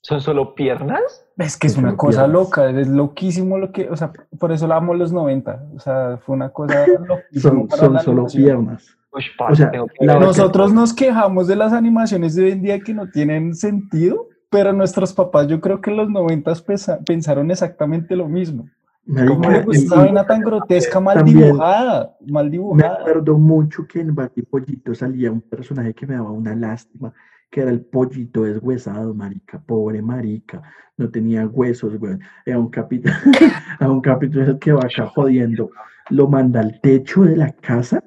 ¿Son 0.00 0.20
solo 0.20 0.54
piernas? 0.54 1.24
Es 1.38 1.56
que 1.56 1.66
es 1.66 1.76
una 1.78 1.96
cosa 1.96 2.22
piernas. 2.24 2.32
loca, 2.32 2.68
es 2.70 2.88
loquísimo 2.88 3.56
lo 3.58 3.72
que, 3.72 3.88
o 3.88 3.96
sea, 3.96 4.12
por 4.38 4.52
eso 4.52 4.66
la 4.66 4.76
amo 4.76 4.92
los 4.94 5.12
90, 5.12 5.64
o 5.74 5.78
sea, 5.78 6.18
fue 6.18 6.34
una 6.36 6.50
cosa 6.50 6.86
loquísima 7.06 7.22
Son, 7.40 7.68
para 7.68 7.82
son 7.82 7.92
la 7.94 8.00
solo 8.00 8.16
animación. 8.26 8.42
piernas. 8.44 8.98
Uy, 9.14 9.22
O 9.22 9.36
parce, 9.38 9.56
sea, 9.62 9.70
tengo 9.70 9.86
que 9.86 10.04
Nosotros 10.06 10.72
nos 10.72 10.92
quejamos 10.92 11.46
de 11.46 11.56
las 11.56 11.72
animaciones 11.72 12.34
de 12.34 12.44
hoy 12.44 12.50
en 12.52 12.62
día 12.62 12.80
que 12.80 12.92
no 12.94 13.08
tienen 13.10 13.54
sentido, 13.54 14.28
pero 14.50 14.72
nuestros 14.72 15.12
papás 15.12 15.46
yo 15.46 15.60
creo 15.60 15.80
que 15.80 15.90
en 15.90 15.96
los 15.98 16.10
90 16.10 16.52
pensaron 17.06 17.50
exactamente 17.50 18.16
lo 18.16 18.28
mismo. 18.28 18.68
Marica, 19.06 19.34
¿Cómo 19.34 19.50
le 19.50 19.58
y- 19.58 19.62
gusta 19.64 19.84
esa 19.84 19.94
y 19.96 19.98
vaina 19.98 20.26
tan 20.26 20.40
grotesca, 20.40 20.98
mal 21.00 21.16
También- 21.18 21.38
dibujada? 21.38 22.16
Mal 22.26 22.44
me 22.46 22.50
dibujada. 22.52 22.94
acuerdo 23.00 23.38
mucho 23.38 23.86
que 23.86 24.00
en 24.00 24.14
Bati 24.14 24.42
Pollito 24.42 24.94
salía 24.94 25.30
un 25.30 25.42
personaje 25.42 25.92
que 25.92 26.06
me 26.06 26.14
daba 26.14 26.30
una 26.30 26.54
lástima, 26.56 27.12
que 27.50 27.60
era 27.60 27.70
el 27.70 27.82
pollito 27.82 28.42
deshuesado, 28.44 29.12
marica, 29.14 29.60
pobre 29.64 30.00
marica, 30.02 30.62
no 30.96 31.10
tenía 31.10 31.46
huesos, 31.46 31.98
güey. 31.98 32.18
Era 32.46 32.58
un 32.58 32.68
capítulo, 32.68 33.14
a 33.78 33.88
un 33.90 34.00
capítulo 34.00 34.58
que 34.58 34.72
va 34.72 34.80
acá 34.84 35.06
jodiendo, 35.06 35.70
lo 36.10 36.26
manda 36.28 36.60
al 36.60 36.80
techo 36.80 37.22
de 37.24 37.36
la 37.36 37.52
casa 37.52 38.02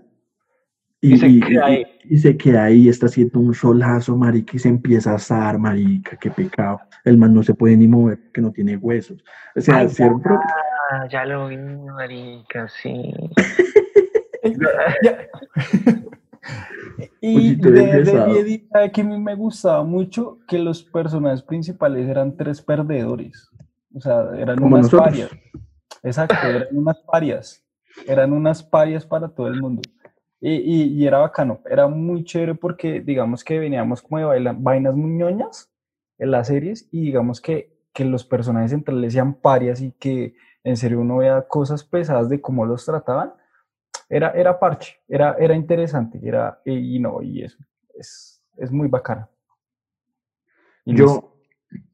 y, 1.02 1.14
Y 1.14 1.18
se 1.18 1.28
y- 1.28 1.40
queda 1.40 1.66
ahí. 1.66 1.86
y 2.06 2.18
se 2.18 2.38
queda 2.38 2.64
ahí, 2.66 2.90
está 2.90 3.06
haciendo 3.08 3.40
un 3.40 3.54
solazo, 3.54 4.16
marica, 4.18 4.54
y 4.56 4.60
se 4.60 4.70
empieza 4.70 5.12
a 5.12 5.16
asar, 5.16 5.58
marica, 5.60 6.18
qué 6.18 6.30
pecado. 6.32 6.80
El 7.06 7.18
man 7.18 7.34
no 7.34 7.44
se 7.44 7.54
puede 7.54 7.78
ni 7.78 7.88
mover 7.88 8.20
porque 8.22 8.42
no 8.42 8.52
tiene 8.52 8.78
huesos. 8.78 9.24
O 9.56 9.62
sea, 9.62 9.78
Ay, 9.80 9.90
Ah, 10.90 11.06
ya 11.12 11.26
lo 11.26 11.48
vi, 11.50 11.58
marica, 11.58 12.68
sí. 12.70 13.14
Ya. 15.04 15.28
Y 17.22 17.56
de, 17.56 17.72
de 17.72 18.66
¿sabe 18.72 18.92
que 18.92 19.02
a 19.02 19.04
mí 19.04 19.20
me 19.20 19.36
gustaba 19.36 19.84
mucho? 19.84 20.40
Que 20.48 20.58
los 20.60 20.84
personajes 20.84 21.42
principales 21.42 22.08
eran 22.08 22.36
tres 22.38 22.62
perdedores. 22.62 23.50
O 23.94 24.00
sea, 24.00 24.30
eran 24.38 24.58
Como 24.58 24.76
unas 24.76 24.86
nosotros. 24.92 25.10
parias. 25.10 25.30
Exacto, 26.04 26.36
eran 26.48 26.68
unas 26.72 26.98
parias. 27.02 27.64
Eran 28.08 28.32
unas 28.32 28.64
parias 28.64 29.06
para 29.06 29.28
todo 29.30 29.48
el 29.48 29.60
mundo. 29.62 29.82
Y, 30.40 30.52
y- 30.56 30.94
y 31.04 31.08
era 31.08 31.18
bacano, 31.20 31.62
era 31.70 31.88
muy 31.88 32.24
chévere 32.24 32.56
porque 32.56 33.02
digamos 33.02 33.44
que 33.44 33.58
veníamos 33.60 34.02
como 34.04 34.20
de 34.20 34.26
baila- 34.26 34.56
vainas 34.58 34.96
muy 34.96 35.12
ñoñas 35.12 35.72
en 36.20 36.32
las 36.32 36.48
series 36.48 36.88
y 36.92 37.02
digamos 37.06 37.42
que, 37.42 37.76
que 37.94 38.06
los 38.06 38.24
personajes 38.24 38.72
centrales 38.72 39.14
sean 39.14 39.34
parias 39.36 39.82
y 39.82 39.94
que 39.94 40.36
en 40.64 40.78
serio 40.78 41.02
uno 41.02 41.18
vea 41.18 41.48
cosas 41.48 41.84
pesadas 41.84 42.30
de 42.30 42.40
cómo 42.42 42.66
los 42.66 42.86
trataban, 42.86 43.34
era, 44.10 44.32
era 44.32 44.60
parche, 44.60 44.98
era, 45.08 45.36
era 45.40 45.56
interesante, 45.56 46.20
era, 46.24 46.62
y, 46.66 47.00
no, 47.00 47.22
y 47.22 47.44
eso, 47.44 47.58
es, 47.96 48.44
es 48.58 48.72
muy 48.72 48.88
bacano. 48.88 49.28
Y 50.86 50.96
Yo 50.96 51.34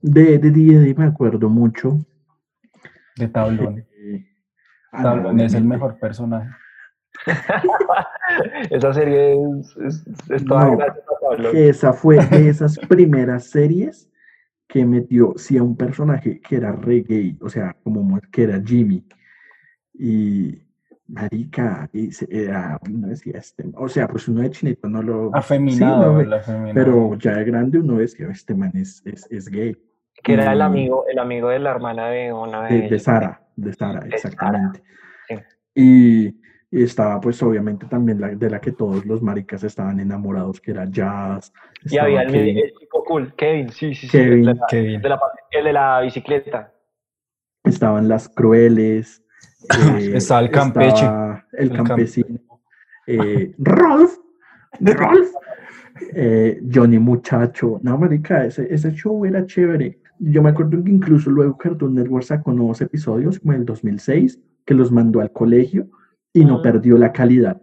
de, 0.01 0.37
de 0.37 0.51
D&D 0.51 0.93
me 0.95 1.05
acuerdo 1.05 1.49
mucho. 1.49 1.97
de 3.15 3.27
Tablón, 3.27 3.79
eh, 3.79 4.25
Tablón 4.91 5.39
es 5.39 5.53
el 5.53 5.63
mejor 5.63 5.97
personaje. 5.99 6.49
Esa 8.69 8.93
serie 8.93 9.33
es, 9.59 9.77
es, 9.77 10.07
es 10.29 10.45
toda 10.45 10.71
No, 10.71 10.77
Pablo. 11.21 11.49
esa 11.53 11.93
fue 11.93 12.17
de 12.25 12.49
esas 12.49 12.77
primeras 12.79 13.45
series 13.49 14.09
que 14.67 14.85
metió, 14.85 15.33
sí, 15.37 15.57
a 15.57 15.63
un 15.63 15.77
personaje 15.77 16.39
que 16.41 16.55
era 16.55 16.71
re 16.71 17.01
gay, 17.01 17.37
o 17.41 17.49
sea, 17.49 17.75
como 17.83 18.19
que 18.31 18.43
era 18.43 18.59
Jimmy. 18.63 19.05
Y, 19.93 20.63
marica, 21.07 21.87
y 21.93 22.11
se- 22.11 22.27
era, 22.31 22.79
uno 22.89 23.09
decía, 23.09 23.33
este, 23.37 23.65
o 23.75 23.87
sea, 23.87 24.07
pues 24.07 24.27
uno 24.27 24.41
de 24.41 24.49
chinito 24.49 24.89
no 24.89 25.03
lo... 25.03 25.25
sí, 25.27 25.31
Afeminado, 25.33 26.13
no, 26.13 26.19
el 26.21 26.33
afeminado. 26.33 26.73
pero 26.73 27.15
ya 27.19 27.35
de 27.35 27.43
grande 27.43 27.77
uno 27.79 27.97
decía, 27.97 28.27
este 28.31 28.55
man 28.55 28.71
es, 28.75 29.03
es, 29.05 29.27
es 29.29 29.47
gay. 29.49 29.77
Que 30.23 30.33
era 30.33 30.53
el 30.53 30.61
amigo, 30.61 31.05
el 31.11 31.19
amigo 31.19 31.49
de 31.49 31.59
la 31.59 31.71
hermana 31.71 32.07
de 32.07 32.33
una 32.33 32.63
de, 32.67 32.81
de, 32.83 32.89
de. 32.89 32.99
Sara, 32.99 33.41
de 33.55 33.73
Sara, 33.73 33.99
De 33.99 34.09
exactamente. 34.09 34.81
sí. 35.27 35.35
Y 35.75 36.41
estaba 36.81 37.19
pues 37.21 37.43
obviamente 37.43 37.85
también 37.85 38.19
la, 38.19 38.29
de 38.29 38.49
la 38.49 38.59
que 38.59 38.71
todos 38.71 39.05
los 39.05 39.21
maricas 39.21 39.63
estaban 39.63 39.99
enamorados, 39.99 40.59
que 40.59 40.71
era 40.71 40.85
Jazz. 40.89 41.53
Y 41.83 41.87
estaba 41.89 42.05
había 42.07 42.21
el, 42.23 42.31
Kevin, 42.31 42.57
el 42.57 42.73
chico 42.79 43.03
cool, 43.03 43.33
Kevin, 43.35 43.69
sí, 43.69 43.93
sí, 43.93 44.07
sí. 44.07 44.17
Kevin. 44.17 44.39
el 44.39 44.45
de 44.45 44.53
la- 44.55 44.67
de 44.71 45.09
la- 45.09 45.19
el 45.51 45.63
de 45.65 45.73
la 45.73 46.01
bicicleta. 46.01 46.73
estaban 47.63 48.07
las 48.07 48.27
crueles. 48.27 49.23
eh, 49.99 50.13
Estaba 50.15 50.41
el 50.41 50.49
Campeche, 50.49 50.89
estaba 50.95 51.45
el 51.53 51.67
el 51.69 51.71
Cam- 51.77 51.87
campesino. 51.87 52.39
eh, 53.07 53.53
Rolf, 53.59 54.17
Rolf, 54.79 55.29
eh, 56.15 56.59
Johnny 56.73 56.97
Muchacho. 56.99 57.79
No, 57.83 57.97
marica, 57.97 58.45
ese, 58.45 58.73
ese 58.73 58.91
show 58.93 59.23
era 59.25 59.45
chévere. 59.45 59.99
Yo 60.19 60.41
me 60.41 60.49
acuerdo 60.49 60.83
que 60.83 60.89
incluso 60.89 61.29
luego 61.29 61.57
Cartoon 61.57 61.95
Network 61.95 62.23
sacó 62.23 62.51
nuevos 62.53 62.81
episodios, 62.81 63.39
como 63.39 63.53
en 63.53 63.59
el 63.59 63.65
2006, 63.65 64.39
que 64.65 64.73
los 64.73 64.91
mandó 64.91 65.19
al 65.21 65.31
colegio 65.31 65.87
y 66.33 66.43
no 66.45 66.57
Ah. 66.57 66.61
perdió 66.61 66.97
la 66.97 67.11
calidad. 67.11 67.61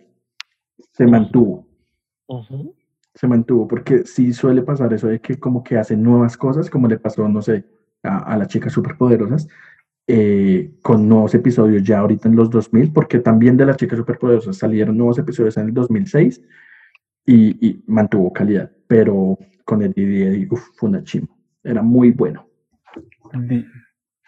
Se 0.92 1.06
mantuvo. 1.06 1.66
Se 3.14 3.26
mantuvo, 3.26 3.66
porque 3.66 4.04
sí 4.06 4.32
suele 4.32 4.62
pasar 4.62 4.92
eso 4.92 5.08
de 5.08 5.20
que 5.20 5.36
como 5.38 5.62
que 5.64 5.76
hacen 5.76 6.02
nuevas 6.02 6.36
cosas, 6.36 6.70
como 6.70 6.86
le 6.88 6.98
pasó, 6.98 7.28
no 7.28 7.42
sé, 7.42 7.64
a, 8.02 8.18
a 8.18 8.36
las 8.38 8.48
chicas 8.48 8.72
superpoderosas, 8.72 9.48
eh, 10.06 10.72
con 10.82 11.08
nuevos 11.08 11.34
episodios 11.34 11.82
ya 11.82 11.98
ahorita 11.98 12.28
en 12.28 12.36
los 12.36 12.50
2000, 12.50 12.92
porque 12.92 13.18
también 13.18 13.56
de 13.56 13.66
las 13.66 13.76
chicas 13.76 13.98
superpoderosas 13.98 14.56
salieron 14.56 14.96
nuevos 14.96 15.18
episodios 15.18 15.56
en 15.56 15.66
el 15.68 15.74
2006 15.74 16.40
y, 17.26 17.66
y 17.68 17.82
mantuvo 17.86 18.32
calidad. 18.32 18.70
pero 18.86 19.36
con 19.64 19.82
el 19.82 19.92
Eddie 19.94 20.48
uf, 20.50 20.62
fue 20.76 20.88
una 20.88 21.02
chimba. 21.04 21.32
Era 21.62 21.80
muy 21.82 22.10
bueno. 22.10 22.48
Di- 23.48 23.64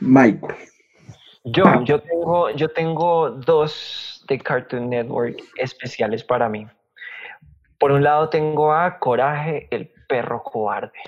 Michael. 0.00 0.54
Yo, 1.44 1.64
yo 1.84 2.00
tengo, 2.00 2.50
yo 2.50 2.68
tengo 2.68 3.30
dos 3.30 4.24
de 4.28 4.38
Cartoon 4.38 4.90
Network 4.90 5.42
especiales 5.56 6.22
para 6.22 6.48
mí. 6.48 6.66
Por 7.78 7.90
un 7.90 8.04
lado 8.04 8.28
tengo 8.28 8.72
a 8.72 8.98
Coraje, 8.98 9.66
el 9.70 9.90
perro 10.08 10.42
cobarde. 10.42 10.98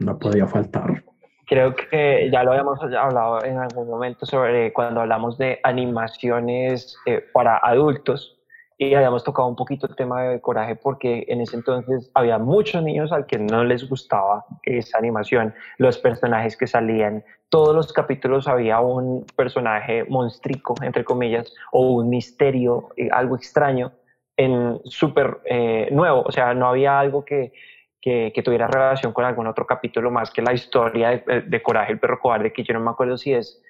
No 0.00 0.18
podía 0.18 0.46
faltar. 0.46 1.02
Creo 1.46 1.74
que 1.74 2.30
ya 2.30 2.44
lo 2.44 2.52
habíamos 2.52 2.80
hablado 2.82 3.42
en 3.44 3.58
algún 3.58 3.88
momento 3.88 4.26
sobre 4.26 4.72
cuando 4.72 5.00
hablamos 5.00 5.38
de 5.38 5.58
animaciones 5.64 6.96
eh, 7.06 7.24
para 7.32 7.56
adultos 7.56 8.39
y 8.80 8.94
habíamos 8.94 9.22
tocado 9.24 9.46
un 9.46 9.56
poquito 9.56 9.86
el 9.86 9.94
tema 9.94 10.22
de 10.22 10.40
coraje 10.40 10.74
porque 10.74 11.26
en 11.28 11.42
ese 11.42 11.54
entonces 11.54 12.10
había 12.14 12.38
muchos 12.38 12.82
niños 12.82 13.12
al 13.12 13.26
que 13.26 13.38
no 13.38 13.62
les 13.62 13.86
gustaba 13.86 14.46
esa 14.62 14.96
animación, 14.96 15.52
los 15.76 15.98
personajes 15.98 16.56
que 16.56 16.66
salían, 16.66 17.22
todos 17.50 17.74
los 17.74 17.92
capítulos 17.92 18.48
había 18.48 18.80
un 18.80 19.26
personaje 19.36 20.04
monstrico, 20.04 20.74
entre 20.80 21.04
comillas, 21.04 21.52
o 21.72 21.90
un 21.90 22.08
misterio, 22.08 22.88
eh, 22.96 23.10
algo 23.12 23.36
extraño, 23.36 23.92
en 24.38 24.80
súper 24.84 25.40
eh, 25.44 25.90
nuevo, 25.92 26.22
o 26.22 26.32
sea, 26.32 26.54
no 26.54 26.66
había 26.66 26.98
algo 26.98 27.22
que, 27.22 27.52
que, 28.00 28.32
que 28.34 28.42
tuviera 28.42 28.66
relación 28.66 29.12
con 29.12 29.26
algún 29.26 29.46
otro 29.46 29.66
capítulo 29.66 30.10
más 30.10 30.30
que 30.30 30.40
la 30.40 30.54
historia 30.54 31.10
de, 31.10 31.42
de 31.42 31.62
Coraje, 31.62 31.92
el 31.92 32.00
perro 32.00 32.18
cobarde, 32.18 32.50
que 32.50 32.64
yo 32.64 32.72
no 32.72 32.80
me 32.80 32.90
acuerdo 32.90 33.18
si 33.18 33.34
es 33.34 33.62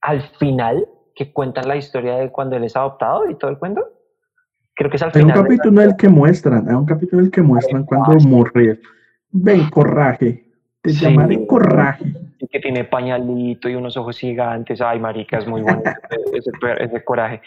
al 0.00 0.22
final 0.22 0.88
que 1.14 1.30
cuentan 1.30 1.68
la 1.68 1.76
historia 1.76 2.16
de 2.16 2.32
cuando 2.32 2.56
él 2.56 2.64
es 2.64 2.74
adoptado 2.74 3.28
y 3.28 3.34
todo 3.34 3.50
el 3.50 3.58
cuento. 3.58 3.93
Creo 4.74 4.90
que 4.90 4.96
es 4.96 5.02
al 5.02 5.10
Hay 5.14 5.22
un 5.22 5.28
final. 5.28 5.36
de 5.36 5.42
la- 5.42 5.56
capítulo 5.56 5.82
en 5.82 5.88
el 5.90 5.96
que 5.96 6.08
muestran, 6.08 6.68
hay 6.68 6.74
un 6.74 6.86
capítulo 6.86 7.20
en 7.20 7.26
el 7.26 7.30
que 7.30 7.42
muestran 7.42 7.84
cuando 7.84 8.18
morre. 8.28 8.80
Ven, 9.30 9.68
corraje. 9.70 10.44
Te 10.82 10.90
Sí. 10.90 11.04
llamaré 11.04 11.46
corraje. 11.46 12.04
y 12.40 12.48
que 12.48 12.60
tiene 12.60 12.84
pañalito 12.84 13.70
y 13.70 13.74
unos 13.74 13.96
ojos 13.96 14.18
gigantes. 14.18 14.80
Ay, 14.82 14.98
marica, 14.98 15.38
es 15.38 15.46
muy 15.46 15.62
bonito 15.62 15.82
ese, 16.34 16.50
ese 16.78 17.02
coraje. 17.04 17.40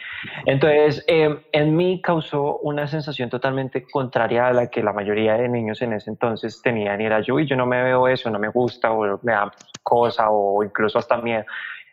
Entonces, 0.47 1.03
eh, 1.07 1.37
en 1.51 1.75
mí 1.75 2.01
causó 2.01 2.57
una 2.59 2.87
sensación 2.87 3.29
totalmente 3.29 3.83
contraria 3.91 4.47
a 4.47 4.53
la 4.53 4.67
que 4.67 4.81
la 4.81 4.93
mayoría 4.93 5.35
de 5.35 5.49
niños 5.49 5.81
en 5.83 5.93
ese 5.93 6.09
entonces 6.09 6.61
tenían. 6.63 6.99
Y 6.99 7.05
era 7.05 7.19
yo, 7.19 7.39
y 7.39 7.45
yo 7.45 7.55
no 7.55 7.67
me 7.67 7.83
veo 7.83 8.07
eso, 8.07 8.31
no 8.31 8.39
me 8.39 8.47
gusta, 8.47 8.91
o 8.91 9.19
me 9.21 9.33
da 9.33 9.51
cosa, 9.83 10.31
o 10.31 10.63
incluso 10.63 10.97
hasta 10.97 11.17
miedo. 11.17 11.43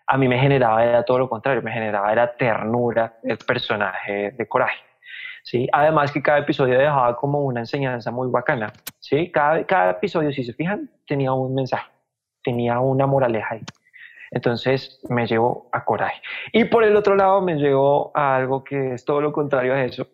A 0.06 0.16
mí 0.16 0.26
me 0.26 0.38
generaba 0.38 0.82
era 0.84 1.02
todo 1.02 1.18
lo 1.18 1.28
contrario, 1.28 1.60
me 1.60 1.72
generaba 1.72 2.10
era 2.10 2.34
ternura 2.34 3.16
el 3.22 3.36
personaje 3.36 4.30
de 4.30 4.46
coraje. 4.48 4.78
¿Sí? 5.44 5.68
Además 5.72 6.10
que 6.10 6.22
cada 6.22 6.38
episodio 6.38 6.78
dejaba 6.78 7.16
como 7.16 7.40
una 7.42 7.60
enseñanza 7.60 8.10
muy 8.10 8.28
bacana, 8.30 8.72
¿sí? 8.98 9.30
Cada, 9.30 9.64
cada 9.64 9.92
episodio, 9.92 10.32
si 10.32 10.42
se 10.42 10.54
fijan, 10.54 10.90
tenía 11.06 11.32
un 11.32 11.54
mensaje, 11.54 11.90
tenía 12.42 12.80
una 12.80 13.06
moraleja 13.06 13.54
ahí. 13.54 13.60
Entonces 14.30 15.00
me 15.08 15.26
llevó 15.26 15.68
a 15.70 15.84
coraje. 15.84 16.20
Y 16.52 16.64
por 16.64 16.82
el 16.82 16.96
otro 16.96 17.14
lado 17.14 17.40
me 17.40 17.54
llevó 17.54 18.10
a 18.16 18.36
algo 18.36 18.64
que 18.64 18.94
es 18.94 19.04
todo 19.04 19.20
lo 19.20 19.32
contrario 19.32 19.74
a 19.74 19.84
eso, 19.84 20.08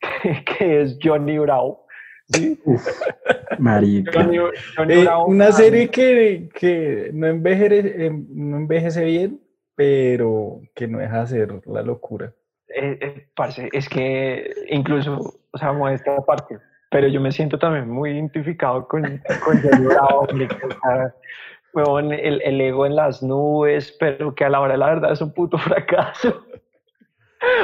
que, 0.22 0.44
que 0.44 0.82
es 0.82 0.98
Johnny 1.02 1.38
Bravo. 1.38 1.86
¿sí? 2.28 2.60
Uf, 2.64 2.86
marica. 3.58 4.12
Johnny, 4.12 4.38
Johnny 4.76 4.94
Eh, 4.94 5.02
Bravo, 5.04 5.26
una 5.26 5.52
serie 5.52 5.88
que, 5.88 6.50
que 6.52 7.10
no, 7.14 7.28
envejece, 7.28 8.06
eh, 8.06 8.10
no 8.10 8.56
envejece 8.56 9.04
bien, 9.04 9.40
pero 9.76 10.60
que 10.74 10.88
no 10.88 10.98
deja 10.98 11.20
de 11.20 11.26
ser 11.28 11.60
la 11.66 11.82
locura. 11.82 12.34
Eh, 12.68 12.98
eh, 13.00 13.26
parce, 13.34 13.68
es 13.72 13.88
que 13.88 14.50
incluso, 14.70 15.40
o 15.50 15.58
sea, 15.58 15.72
modesta 15.72 16.16
parte, 16.24 16.58
pero 16.90 17.08
yo 17.08 17.20
me 17.20 17.32
siento 17.32 17.58
también 17.58 17.88
muy 17.90 18.10
identificado 18.10 18.86
con, 18.88 19.02
con 21.72 22.12
el, 22.12 22.40
el 22.42 22.60
ego 22.60 22.86
en 22.86 22.96
las 22.96 23.22
nubes, 23.22 23.94
pero 24.00 24.34
que 24.34 24.44
a 24.44 24.48
la 24.48 24.60
hora 24.60 24.72
de 24.72 24.78
la 24.78 24.86
verdad 24.86 25.12
es 25.12 25.20
un 25.20 25.32
puto 25.32 25.58
fracaso. 25.58 26.44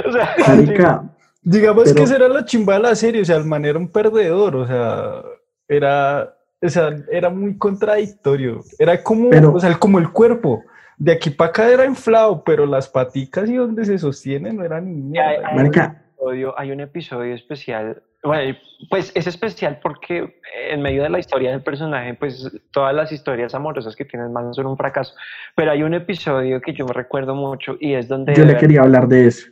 o 0.07 0.13
sea, 0.13 0.35
Marica, 0.49 1.05
Digamos 1.45 1.85
Pero- 1.85 1.97
que 1.97 2.03
esa 2.05 2.17
era 2.17 2.29
la 2.29 2.45
chimba 2.45 2.75
de 2.75 2.81
la 2.81 2.95
serie, 2.95 3.23
o 3.23 3.25
sea, 3.25 3.37
el 3.37 3.45
man 3.45 3.65
era 3.65 3.79
un 3.79 3.91
perdedor, 3.91 4.55
o 4.55 4.67
sea, 4.67 5.23
era, 5.67 6.33
o 6.63 6.69
sea, 6.69 6.95
era 7.11 7.31
muy 7.31 7.59
contradictorio. 7.59 8.61
Era 8.79 9.03
como, 9.03 9.31
Pero- 9.31 9.53
o 9.55 9.59
sea, 9.59 9.77
como 9.79 9.99
el 9.99 10.11
cuerpo. 10.13 10.63
De 11.05 11.13
aquí 11.13 11.31
para 11.31 11.51
acá 11.51 11.69
era 11.69 11.85
inflado, 11.85 12.45
pero 12.45 12.65
las 12.65 12.89
paticas 12.89 13.49
y 13.51 13.57
donde 13.57 13.85
se 13.85 13.99
sostiene 13.99 14.53
no 14.53 14.63
eran 14.65 14.85
ni 14.87 15.03
mierda. 15.03 15.31
hay- 15.49 15.57
marica, 15.57 16.03
episodio- 16.15 16.55
hay 16.57 16.71
un 16.71 16.81
episodio 16.81 17.35
especial. 17.35 18.03
Bueno, 18.23 18.57
pues 18.89 19.11
es 19.17 19.27
especial 19.27 19.81
porque 19.83 20.39
en 20.71 20.81
medio 20.81 21.03
de 21.03 21.09
la 21.11 21.19
historia 21.19 21.51
del 21.51 21.63
personaje, 21.65 22.15
pues 22.15 22.49
todas 22.71 22.95
las 22.95 23.11
historias 23.11 23.53
amorosas 23.53 23.97
que 23.97 24.05
tienes 24.05 24.31
más 24.31 24.55
son 24.55 24.67
un 24.67 24.77
fracaso. 24.77 25.13
Pero 25.57 25.73
hay 25.73 25.83
un 25.83 25.95
episodio 25.95 26.61
que 26.61 26.73
yo 26.73 26.87
me 26.87 26.93
recuerdo 26.93 27.35
mucho 27.35 27.77
y 27.81 27.95
es 27.95 28.07
donde. 28.07 28.35
yo 28.35 28.45
le 28.45 28.57
quería 28.57 28.83
hablar 28.83 29.09
de 29.09 29.27
eso, 29.27 29.49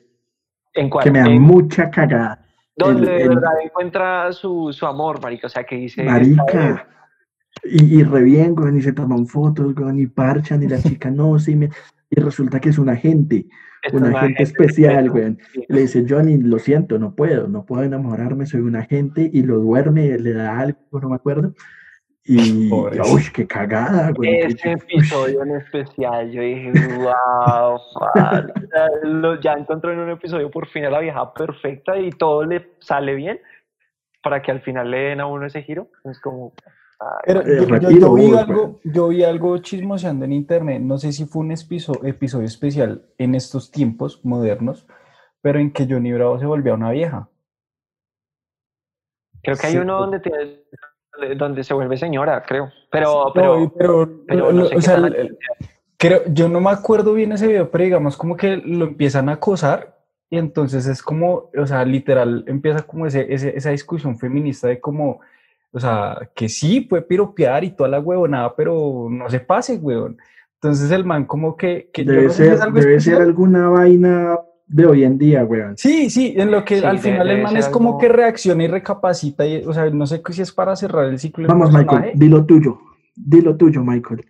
¿En 0.74 0.88
cuál? 0.88 1.02
que 1.04 1.10
me 1.10 1.18
da 1.18 1.26
En- 1.26 1.42
mucha 1.42 1.90
cagada. 1.90 2.46
donde 2.76 3.10
el- 3.12 3.18
de 3.22 3.28
verdad 3.28 3.50
encuentra 3.64 4.30
su, 4.32 4.72
su 4.72 4.86
amor, 4.86 5.20
marica. 5.20 5.48
O 5.48 5.50
sea, 5.50 5.64
que 5.64 5.74
dice. 5.74 6.04
Marica. 6.04 6.86
Y, 7.64 8.00
y 8.00 8.02
re 8.02 8.22
bien, 8.22 8.54
weón, 8.58 8.76
y 8.78 8.82
se 8.82 8.92
toman 8.92 9.26
fotos, 9.26 9.74
weón, 9.76 9.98
y 9.98 10.06
parchan, 10.06 10.62
y 10.62 10.68
la 10.68 10.78
chica 10.78 11.10
no, 11.10 11.38
sí, 11.38 11.56
me... 11.56 11.68
y 12.08 12.20
resulta 12.20 12.60
que 12.60 12.70
es 12.70 12.78
un 12.78 12.88
agente, 12.88 13.46
"Esta 13.82 13.96
un 13.96 14.04
agente 14.04 14.26
gente 14.26 14.42
especial, 14.44 15.04
secreta". 15.04 15.14
weón. 15.14 15.38
Sí. 15.52 15.64
Le 15.68 15.80
dice, 15.82 16.04
Johnny, 16.08 16.38
lo 16.38 16.58
siento, 16.58 16.98
no 16.98 17.14
puedo, 17.14 17.48
no 17.48 17.64
puedo 17.64 17.82
enamorarme, 17.82 18.46
soy 18.46 18.60
un 18.60 18.76
agente, 18.76 19.30
y 19.32 19.42
lo 19.42 19.58
duerme, 19.58 20.18
le 20.18 20.32
da 20.32 20.58
algo, 20.58 20.78
no 21.00 21.10
me 21.10 21.16
acuerdo. 21.16 21.54
Y, 22.22 22.68
Pobre. 22.68 23.00
uy, 23.00 23.22
qué 23.34 23.46
cagada, 23.46 24.12
qué- 24.20 24.40
Ese 24.42 24.72
episodio 24.72 25.42
en 25.42 25.56
especial, 25.56 26.30
yo 26.30 26.42
dije, 26.42 26.70
wow, 26.70 27.78
fuck". 27.94 28.56
O 28.56 28.66
sea, 28.70 28.88
lo- 29.02 29.40
ya 29.40 29.54
encontró 29.54 29.92
en 29.92 30.00
un 30.00 30.10
episodio 30.10 30.50
por 30.50 30.68
fin 30.68 30.84
a 30.84 30.90
la 30.90 31.00
vieja 31.00 31.32
perfecta 31.34 31.98
y 31.98 32.10
todo 32.10 32.44
le 32.44 32.72
sale 32.80 33.14
bien 33.14 33.40
para 34.22 34.42
que 34.42 34.50
al 34.50 34.60
final 34.60 34.90
le 34.90 34.98
den 34.98 35.20
a 35.20 35.26
uno 35.26 35.46
ese 35.46 35.62
giro. 35.62 35.88
Es 36.04 36.20
como, 36.20 36.52
Pero 37.24 37.42
yo, 37.42 37.78
yo- 37.78 37.90
yo 37.90 38.14
vi 38.14 38.34
algo, 38.34 38.80
yo 38.84 39.08
vi 39.08 39.24
algo 39.24 39.56
chismoseando 39.58 40.26
en 40.26 40.32
internet, 40.32 40.82
no 40.82 40.98
sé 40.98 41.12
si 41.12 41.24
fue 41.24 41.40
un 41.42 41.52
episodio, 41.52 42.04
episodio 42.04 42.44
especial 42.46 43.06
en 43.16 43.34
estos 43.34 43.70
tiempos 43.70 44.22
modernos, 44.24 44.86
pero 45.40 45.58
en 45.58 45.72
que 45.72 45.86
Johnny 45.88 46.12
Bravo 46.12 46.38
se 46.38 46.44
volvió 46.46 46.74
una 46.74 46.90
vieja. 46.90 47.28
creo 49.42 49.56
que 49.56 49.66
hay 49.66 49.72
sí, 49.72 49.78
uno 49.78 49.96
pues. 49.96 50.10
donde, 50.10 50.20
tiene- 50.20 51.34
donde 51.36 51.64
se 51.64 51.72
vuelve 51.74 51.96
señora, 51.96 52.42
creo. 52.46 52.70
Pero, 52.90 53.24
No, 53.26 53.32
pero, 53.32 53.62
y- 53.64 53.68
pero, 53.68 54.10
pero 54.26 54.52
no 54.52 54.66
sé 54.66 54.76
o 54.76 54.80
sea, 54.82 54.96
el- 54.96 55.38
creo, 55.96 56.22
yo 56.28 56.48
no 56.50 56.60
me 56.60 56.70
acuerdo 56.70 57.14
bien 57.14 57.32
ese 57.32 57.46
video, 57.46 57.70
pero 57.70 57.84
digamos 57.84 58.16
como 58.18 58.36
que 58.36 58.58
lo 58.58 58.84
empiezan 58.84 59.28
a 59.30 59.32
acosar 59.34 59.96
y 60.28 60.36
entonces 60.36 60.86
es 60.86 61.02
como, 61.02 61.50
o 61.56 61.66
sea, 61.66 61.84
literal, 61.86 62.44
empieza 62.46 62.82
como 62.82 63.06
ese, 63.06 63.32
ese- 63.32 63.56
esa 63.56 63.70
discusión 63.70 64.18
feminista 64.18 64.68
de 64.68 64.78
como, 64.80 65.20
o 65.72 65.78
sea, 65.80 66.28
que 66.34 66.48
sí, 66.48 66.80
puede 66.80 67.02
piropear 67.02 67.64
y 67.64 67.70
toda 67.70 67.88
la 67.90 68.00
huevonada, 68.00 68.54
pero 68.56 69.08
no 69.10 69.28
se 69.30 69.40
pase, 69.40 69.76
huevón. 69.76 70.18
Entonces 70.54 70.90
el 70.90 71.04
man 71.04 71.24
como 71.24 71.56
que, 71.56 71.88
que 71.92 72.04
yo 72.04 72.12
Debe, 72.12 72.24
no 72.24 72.30
sé 72.30 72.36
si 72.36 72.44
ser, 72.44 72.54
es 72.54 72.60
algo 72.60 72.78
debe 72.80 73.00
ser 73.00 73.20
alguna 73.22 73.68
vaina 73.68 74.38
de 74.66 74.86
hoy 74.86 75.04
en 75.04 75.16
día, 75.18 75.44
weón. 75.44 75.76
Sí, 75.76 76.10
sí, 76.10 76.34
en 76.36 76.50
lo 76.50 76.64
que 76.64 76.78
Sí, 76.80 76.84
al 76.84 76.96
de- 76.96 77.02
final 77.02 77.28
el 77.30 77.42
man 77.42 77.56
es 77.56 77.68
como 77.68 77.98
que 77.98 78.08
reacciona 78.08 78.62
y 78.64 78.68
recapacita, 78.68 79.46
y, 79.46 79.64
o 79.64 79.72
sea, 79.72 79.88
no 79.90 80.06
sé 80.06 80.22
si 80.30 80.42
es 80.42 80.52
para 80.52 80.76
cerrar 80.76 81.06
el 81.06 81.18
ciclo 81.18 81.48
Vamos, 81.48 81.68
Michael, 81.70 81.86
personaje. 81.86 82.12
di 82.14 82.28
lo 82.28 82.44
tuyo, 82.44 82.78
di 83.16 83.40
lo 83.40 83.56
tuyo, 83.56 83.82
Michael. 83.82 84.24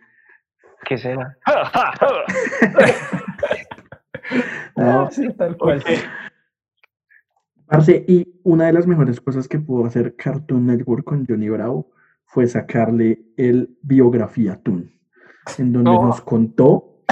¿qué 0.86 0.96
será? 0.98 1.36
No, 4.76 5.02
Ah, 5.06 5.08
sí, 5.10 5.28
tal 5.36 5.56
cual. 5.56 5.82
Parce, 7.70 8.04
y 8.08 8.26
una 8.42 8.66
de 8.66 8.72
las 8.72 8.86
mejores 8.86 9.20
cosas 9.20 9.46
que 9.46 9.58
pudo 9.60 9.84
hacer 9.86 10.16
Cartoon 10.16 10.66
Network 10.66 11.04
con 11.04 11.24
Johnny 11.26 11.48
Bravo 11.48 11.90
fue 12.26 12.46
sacarle 12.48 13.22
el 13.36 13.76
biografía 13.82 14.56
Toon, 14.62 14.90
en 15.58 15.72
donde 15.72 15.90
No. 15.90 16.06
nos 16.06 16.20
contó 16.20 17.02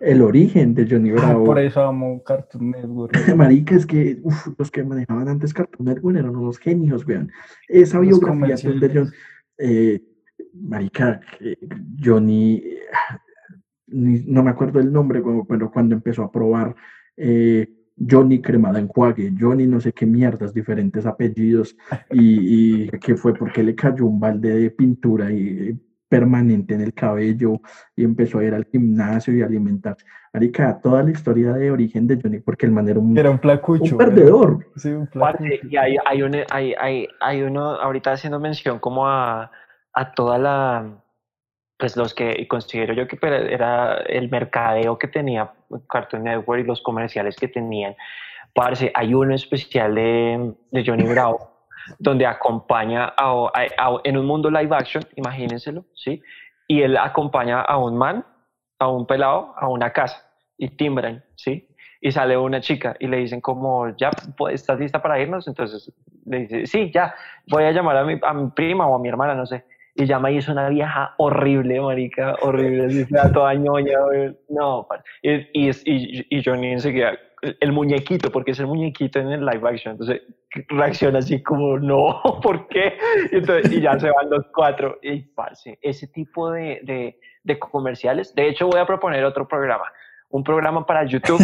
el 0.00 0.22
origen 0.22 0.74
de 0.74 0.86
Johnny 0.88 1.10
Ah, 1.10 1.14
Bravo. 1.14 1.44
Por 1.44 1.58
eso 1.58 1.82
amo 1.82 2.22
Cartoon 2.22 2.70
Network. 2.70 3.12
Marica, 3.36 3.74
es 3.74 3.84
que 3.84 4.18
uf, 4.22 4.48
los 4.56 4.70
que 4.70 4.84
manejaban 4.84 5.28
antes 5.28 5.52
Cartoon 5.52 5.86
Network 5.88 6.16
eran 6.16 6.36
unos 6.36 6.58
genios, 6.58 7.06
weón. 7.06 7.30
Esa 7.68 7.98
Los 7.98 8.06
biografía 8.20 8.56
Toon 8.56 8.80
de 8.80 9.06
eh, 9.58 10.02
Marica, 10.54 11.20
eh, 11.40 11.56
Johnny, 12.02 12.62
eh, 12.64 12.78
ni- 13.88 14.24
no 14.26 14.42
me 14.42 14.50
acuerdo 14.50 14.78
el 14.80 14.92
nombre, 14.92 15.22
pero 15.48 15.70
cuando 15.70 15.94
empezó 15.94 16.22
a 16.22 16.30
probar 16.32 16.74
eh, 17.16 17.68
Johnny 18.08 18.40
cremada 18.40 18.78
enjuague, 18.78 19.32
Johnny 19.38 19.66
no 19.66 19.80
sé 19.80 19.92
qué 19.92 20.06
mierdas, 20.06 20.52
diferentes 20.54 21.06
apellidos, 21.06 21.76
y, 22.10 22.84
y 22.84 22.88
que 23.00 23.16
fue 23.16 23.34
porque 23.34 23.62
le 23.62 23.74
cayó 23.74 24.06
un 24.06 24.20
balde 24.20 24.50
de 24.60 24.70
pintura 24.70 25.30
y 25.32 25.48
eh, 25.70 25.76
permanente 26.08 26.74
en 26.74 26.80
el 26.80 26.94
cabello 26.94 27.60
y 27.94 28.02
empezó 28.04 28.38
a 28.38 28.44
ir 28.44 28.54
al 28.54 28.64
gimnasio 28.64 29.34
y 29.34 29.42
a 29.42 29.46
alimentarse. 29.46 30.06
Marica, 30.32 30.80
toda 30.80 31.02
la 31.02 31.10
historia 31.10 31.52
de 31.52 31.70
origen 31.70 32.06
de 32.06 32.18
Johnny, 32.22 32.38
porque 32.40 32.66
el 32.66 32.72
man 32.72 32.88
era 32.88 32.98
un, 32.98 33.16
Era 33.18 33.30
un 33.30 33.38
placucho. 33.38 33.94
un 33.94 33.98
perdedor. 33.98 34.66
Sí, 34.76 34.88
un 34.90 35.06
placucho. 35.06 35.44
y 35.70 35.76
hay, 35.76 35.96
hay, 36.06 36.22
un- 36.22 36.36
hay, 36.50 36.74
hay, 36.78 37.08
hay 37.20 37.42
uno 37.42 37.72
ahorita 37.72 38.12
haciendo 38.12 38.40
mención 38.40 38.78
como 38.78 39.06
a, 39.06 39.50
a 39.92 40.12
toda 40.12 40.38
la, 40.38 41.02
pues 41.78 41.96
los 41.96 42.14
que 42.14 42.46
considero 42.48 42.94
yo 42.94 43.06
que 43.06 43.18
era 43.22 43.96
el 43.98 44.30
mercadeo 44.30 44.98
que 44.98 45.08
tenía 45.08 45.50
Cartoon 45.88 46.24
Network 46.24 46.60
y 46.60 46.64
los 46.66 46.80
comerciales 46.82 47.36
que 47.36 47.48
tenían. 47.48 47.94
Parce, 48.54 48.90
hay 48.94 49.14
uno 49.14 49.34
especial 49.34 49.94
de, 49.94 50.54
Johnny 50.84 51.06
Bravo 51.06 51.56
donde 51.98 52.26
acompaña 52.26 53.14
a, 53.16 53.30
a- 53.54 53.86
a- 53.86 54.00
en 54.04 54.16
un 54.18 54.26
mundo 54.26 54.50
live 54.50 54.74
action, 54.74 55.02
imagínenselo, 55.16 55.84
¿sí? 55.94 56.22
Y 56.66 56.82
él 56.82 56.96
acompaña 56.98 57.62
a 57.62 57.78
un 57.78 57.96
man, 57.96 58.26
a 58.78 58.88
un 58.88 59.06
pelado, 59.06 59.54
a 59.56 59.68
una 59.68 59.90
casa 59.92 60.30
y 60.58 60.68
timbran, 60.68 61.24
¿sí? 61.36 61.66
y 62.00 62.12
sale 62.12 62.36
una 62.36 62.60
chica 62.60 62.94
y 63.00 63.08
le 63.08 63.16
dicen 63.16 63.40
como, 63.40 63.88
ya, 63.96 64.10
pues, 64.36 64.54
¿estás 64.54 64.78
lista 64.78 65.02
para 65.02 65.18
irnos? 65.20 65.48
Entonces 65.48 65.92
le 66.26 66.40
dice, 66.40 66.66
sí, 66.66 66.92
ya, 66.92 67.12
voy 67.48 67.64
a 67.64 67.72
llamar 67.72 67.96
a 67.96 68.04
mi, 68.04 68.16
a 68.22 68.32
mi 68.34 68.50
prima 68.50 68.86
o 68.86 68.94
a 68.94 68.98
mi 69.00 69.08
hermana, 69.08 69.34
no 69.34 69.46
sé. 69.46 69.64
Y 69.98 70.06
llama 70.06 70.30
y 70.30 70.38
es 70.38 70.48
una 70.48 70.68
vieja 70.68 71.12
horrible, 71.18 71.80
marica, 71.80 72.36
horrible, 72.40 72.86
así 72.86 73.04
sea 73.06 73.32
toda 73.32 73.52
ñoña, 73.54 73.98
no, 74.48 74.86
y, 75.22 75.70
y, 75.70 76.26
y, 76.30 76.42
Johnny 76.44 76.68
enseguida, 76.68 77.18
el 77.42 77.72
muñequito, 77.72 78.30
porque 78.30 78.52
es 78.52 78.60
el 78.60 78.68
muñequito 78.68 79.18
en 79.18 79.32
el 79.32 79.44
live 79.44 79.68
action, 79.68 79.92
entonces 79.94 80.22
reacciona 80.68 81.18
así 81.18 81.42
como, 81.42 81.80
no, 81.80 82.22
¿por 82.42 82.68
qué? 82.68 82.96
Y, 83.32 83.38
entonces, 83.38 83.72
y 83.72 83.80
ya 83.80 83.98
se 83.98 84.08
van 84.08 84.30
los 84.30 84.46
cuatro, 84.54 85.00
y 85.02 85.20
parce, 85.20 85.80
ese 85.82 86.06
tipo 86.06 86.52
de, 86.52 86.78
de, 86.84 87.18
de 87.42 87.58
comerciales, 87.58 88.32
de 88.36 88.50
hecho 88.50 88.68
voy 88.68 88.78
a 88.78 88.86
proponer 88.86 89.24
otro 89.24 89.48
programa, 89.48 89.92
un 90.30 90.44
programa 90.44 90.86
para 90.86 91.04
YouTube 91.06 91.42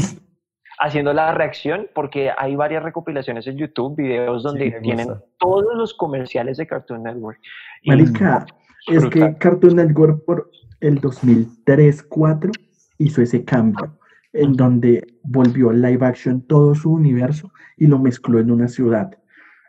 haciendo 0.78 1.12
la 1.12 1.32
reacción, 1.34 1.88
porque 1.94 2.30
hay 2.36 2.56
varias 2.56 2.82
recopilaciones 2.82 3.46
en 3.46 3.56
YouTube, 3.56 3.96
videos 3.96 4.42
donde 4.42 4.72
tienen 4.82 5.08
gusta. 5.08 5.24
todos 5.38 5.74
los 5.76 5.94
comerciales 5.94 6.56
de 6.56 6.66
Cartoon 6.66 7.02
Network. 7.02 7.38
Y- 7.82 7.90
Marica, 7.90 8.46
es 8.88 9.04
que. 9.06 9.36
Cartoon 9.38 9.76
Network 9.76 10.24
por 10.24 10.50
el 10.80 11.00
2003-4 11.00 12.50
hizo 12.98 13.22
ese 13.22 13.44
cambio, 13.44 13.98
en 14.32 14.52
donde 14.54 15.06
volvió 15.22 15.72
live 15.72 16.04
action 16.04 16.42
todo 16.42 16.74
su 16.74 16.92
universo 16.92 17.50
y 17.76 17.86
lo 17.86 17.98
mezcló 17.98 18.38
en 18.38 18.50
una 18.50 18.68
ciudad. 18.68 19.10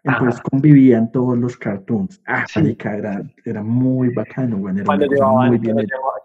Entonces 0.07 0.35
Ajá. 0.39 0.43
convivían 0.51 1.11
todos 1.11 1.35
los 1.37 1.57
cartoons. 1.57 2.21
Ah, 2.27 2.45
Sí. 2.47 2.59
marica, 2.61 2.95
era, 2.95 3.21
era 3.43 3.63
muy 3.63 4.13
bacano, 4.13 4.57
güey, 4.57 4.75
era 4.75 4.85
cuando 4.85 5.07
llevaban, 5.07 5.47
muy 5.49 5.57
bien 5.57 5.75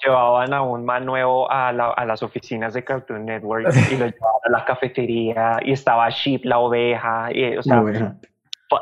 llevaban 0.05 0.53
a 0.55 0.63
un 0.63 0.85
man 0.85 1.05
nuevo 1.07 1.51
a, 1.51 1.73
la- 1.73 1.91
a 1.93 2.05
las 2.05 2.23
oficinas 2.23 2.73
de 2.75 2.85
Cartoon 2.85 3.25
Network 3.27 3.67
y 3.91 3.97
lo 3.97 4.07
llevaban 4.07 4.41
a 4.45 4.51
la 4.51 4.65
cafetería 4.67 5.59
y 5.65 5.73
estaba 5.73 6.09
Sheep, 6.11 6.45
la 6.45 6.59
oveja, 6.59 7.29
y, 7.33 7.57
o 7.57 7.63
sea, 7.63 7.77
La 7.77 7.83
oveja. 7.83 8.17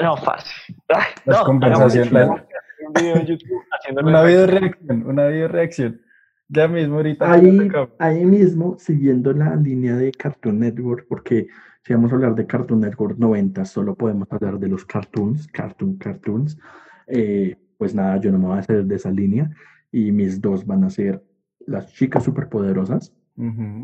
no, 0.03 0.17
fácil. 0.17 0.77
Ay, 0.89 1.03
Las 1.25 1.39
no, 1.39 1.45
conversaciones, 1.45 2.13
hagamos 2.15 2.39
las- 2.41 2.49
un 2.87 2.93
video 2.93 3.17
en 3.17 3.27
YouTube 3.27 3.63
haciendo 3.73 4.01
Una 4.03 4.23
video 4.23 4.47
reacción, 4.47 5.07
una 5.07 5.27
video 5.27 5.49
reacción. 5.49 6.01
Ya 6.49 6.67
mismo 6.67 6.97
ahorita. 6.97 7.31
Ahí, 7.31 7.71
ahí 7.99 8.25
mismo, 8.25 8.77
siguiendo 8.79 9.33
la 9.33 9.55
línea 9.57 9.95
de 9.97 10.11
Cartoon 10.13 10.61
Network, 10.61 11.07
porque 11.09 11.47
si 11.83 11.95
vamos 11.95 12.13
a 12.13 12.17
hablar 12.17 12.35
de 12.35 12.47
Cartoon 12.47 12.81
Network 12.81 13.19
90, 13.19 13.65
solo 13.65 13.95
podemos 13.95 14.29
hablar 14.31 14.59
de 14.59 14.69
los 14.69 14.85
cartoons, 14.85 15.49
cartoon, 15.49 15.97
cartoons. 15.97 16.59
Eh, 17.07 17.57
pues 17.79 17.95
nada, 17.95 18.21
yo 18.21 18.33
no 18.33 18.39
me 18.39 18.47
voy 18.47 18.57
a 18.57 18.61
hacer 18.61 18.85
de 18.85 18.97
esa 18.97 19.11
línea 19.11 19.51
y 19.91 20.13
mis 20.13 20.41
dos 20.41 20.67
van 20.67 20.85
a 20.85 20.91
ser 20.91 21.23
las 21.61 21.93
chicas 21.95 22.25
superpoderosas 22.25 23.15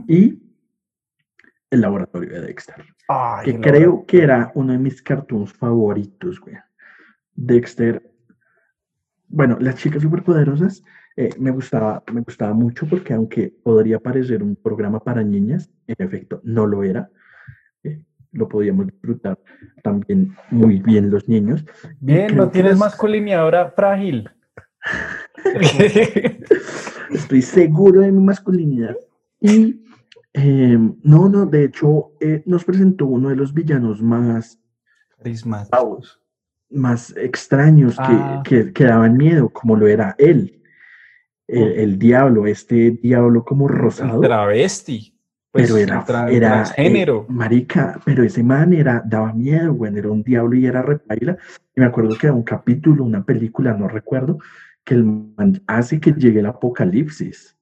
y 0.08 0.42
el 1.70 1.80
laboratorio 1.80 2.30
de 2.32 2.40
Dexter, 2.40 2.84
Ay, 3.08 3.44
que 3.44 3.60
creo 3.60 4.04
que 4.04 4.22
era 4.22 4.50
uno 4.54 4.72
de 4.72 4.78
mis 4.78 5.00
cartoons 5.00 5.52
favoritos, 5.52 6.40
güey. 6.40 6.56
Dexter, 7.34 8.10
bueno, 9.28 9.56
las 9.60 9.76
chicas 9.76 10.02
superpoderosas 10.02 10.82
eh, 11.16 11.30
me 11.38 11.52
gustaba, 11.52 12.02
me 12.12 12.22
gustaba 12.22 12.52
mucho 12.52 12.86
porque 12.88 13.14
aunque 13.14 13.54
podría 13.62 14.00
parecer 14.00 14.42
un 14.42 14.56
programa 14.56 15.00
para 15.00 15.22
niñas, 15.22 15.70
en 15.86 15.96
efecto 15.98 16.40
no 16.42 16.66
lo 16.66 16.82
era. 16.82 17.10
Lo 18.34 18.48
podíamos 18.48 18.86
disfrutar 18.86 19.38
también 19.82 20.34
muy 20.50 20.80
bien 20.80 21.10
los 21.10 21.28
niños. 21.28 21.64
Bien, 22.00 22.36
no 22.36 22.50
tienes 22.50 22.72
las- 22.72 22.80
masculinidad 22.80 23.72
frágil. 23.74 24.28
Estoy 27.10 27.42
seguro 27.42 28.00
de 28.00 28.12
mi 28.12 28.22
masculinidad. 28.22 28.96
Y 29.40 29.82
eh, 30.32 30.78
no, 31.02 31.28
no, 31.28 31.46
de 31.46 31.64
hecho 31.64 32.12
eh, 32.20 32.42
nos 32.46 32.64
presentó 32.64 33.06
uno 33.06 33.28
de 33.28 33.36
los 33.36 33.52
villanos 33.54 34.02
más, 34.02 34.58
Carismáticos. 35.18 36.20
más 36.70 37.16
extraños 37.16 37.96
que, 37.96 38.02
Ah. 38.06 38.42
que, 38.44 38.72
que 38.72 38.84
daban 38.84 39.16
miedo, 39.16 39.48
como 39.48 39.76
lo 39.76 39.86
era 39.86 40.14
él. 40.18 40.60
El, 41.46 41.72
el 41.72 41.98
diablo, 41.98 42.46
este 42.46 42.92
diablo 43.02 43.44
como 43.44 43.68
rosado. 43.68 44.20
Travesti. 44.20 45.13
Pues, 45.54 45.66
pero 45.70 45.76
era, 45.78 46.04
tra- 46.04 46.28
era 46.32 46.48
transgénero. 46.64 47.26
eh, 47.28 47.32
marica, 47.32 48.00
pero 48.04 48.24
ese 48.24 48.42
man 48.42 48.72
era, 48.72 49.00
daba 49.06 49.32
miedo, 49.32 49.72
güey, 49.72 49.96
era 49.96 50.10
un 50.10 50.24
diablo 50.24 50.56
y 50.56 50.66
era 50.66 50.82
repaila. 50.82 51.38
Y 51.76 51.80
me 51.80 51.86
acuerdo 51.86 52.18
que 52.18 52.26
era 52.26 52.34
un 52.34 52.42
capítulo, 52.42 53.04
una 53.04 53.24
película, 53.24 53.72
no 53.72 53.86
recuerdo, 53.86 54.38
que 54.84 54.94
el 54.94 55.04
man 55.04 55.62
hace 55.68 56.00
que 56.00 56.12
llegue 56.12 56.40
el 56.40 56.46
apocalipsis. 56.46 57.56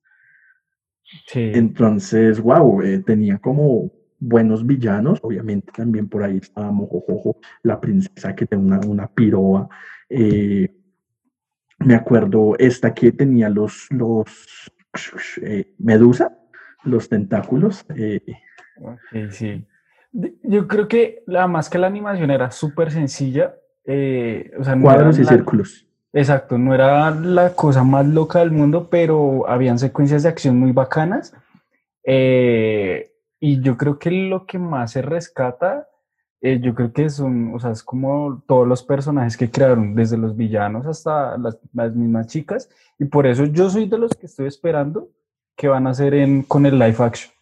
Sí. 1.26 1.52
Entonces, 1.54 2.40
wow, 2.40 2.80
tenía 3.04 3.36
como 3.38 3.92
buenos 4.18 4.64
villanos, 4.64 5.18
obviamente 5.22 5.70
también 5.76 6.08
por 6.08 6.22
ahí 6.22 6.38
estaba 6.38 6.70
Mojojojo, 6.72 7.36
la 7.62 7.78
princesa 7.78 8.34
que 8.34 8.46
tenía 8.46 8.78
una, 8.78 8.80
una 8.86 9.06
piroa. 9.06 9.68
eh, 10.08 10.74
me 11.80 11.94
acuerdo 11.94 12.54
esta 12.58 12.94
que 12.94 13.12
tenía 13.12 13.50
los, 13.50 13.88
los 13.90 14.24
eh, 15.42 15.74
Medusa, 15.78 16.38
los 16.84 17.08
tentáculos. 17.08 17.84
eh, 17.94 18.20
Ok, 18.76 19.30
sí. 19.30 19.64
Yo 20.42 20.66
creo 20.68 20.88
que 20.88 21.22
la 21.26 21.46
más 21.46 21.70
que 21.70 21.78
la 21.78 21.86
animación 21.86 22.30
era 22.30 22.50
súper 22.50 22.90
sencilla. 22.90 23.54
eh, 23.84 24.52
o 24.58 24.62
sea, 24.64 24.76
no 24.76 24.82
cuadros 24.82 25.18
y 25.18 25.24
la- 25.24 25.30
círculos. 25.30 25.86
Exacto, 26.12 26.58
no 26.58 26.74
era 26.74 27.10
la 27.10 27.54
cosa 27.54 27.82
más 27.84 28.06
loca 28.06 28.40
del 28.40 28.50
mundo, 28.50 28.88
pero 28.90 29.48
habían 29.48 29.78
secuencias 29.78 30.22
de 30.22 30.28
acción 30.28 30.58
muy 30.58 30.72
bacanas. 30.72 31.34
eh, 32.04 33.08
y 33.40 33.60
yo 33.60 33.76
creo 33.76 33.98
que 33.98 34.10
lo 34.10 34.46
que 34.46 34.58
más 34.58 34.92
se 34.92 35.02
rescata, 35.02 35.88
eh, 36.40 36.60
yo 36.60 36.74
creo 36.74 36.92
que 36.92 37.08
son, 37.10 37.52
o 37.54 37.58
sea, 37.58 37.70
es 37.72 37.82
como 37.82 38.42
todos 38.46 38.68
los 38.68 38.82
personajes 38.84 39.36
que 39.36 39.50
crearon, 39.50 39.94
desde 39.94 40.16
los 40.16 40.36
villanos 40.36 40.86
hasta 40.86 41.36
las, 41.38 41.58
las 41.72 41.94
mismas 41.94 42.26
chicas. 42.28 42.68
Y 42.98 43.04
por 43.06 43.26
eso 43.26 43.44
yo 43.46 43.68
soy 43.70 43.88
de 43.88 43.98
los 43.98 44.12
que 44.14 44.26
estoy 44.26 44.46
esperando 44.46 45.08
que 45.56 45.68
van 45.68 45.86
a 45.86 45.90
hacer 45.90 46.14
en, 46.14 46.42
con 46.42 46.66
el 46.66 46.78
live 46.78 46.96
action. 46.98 47.32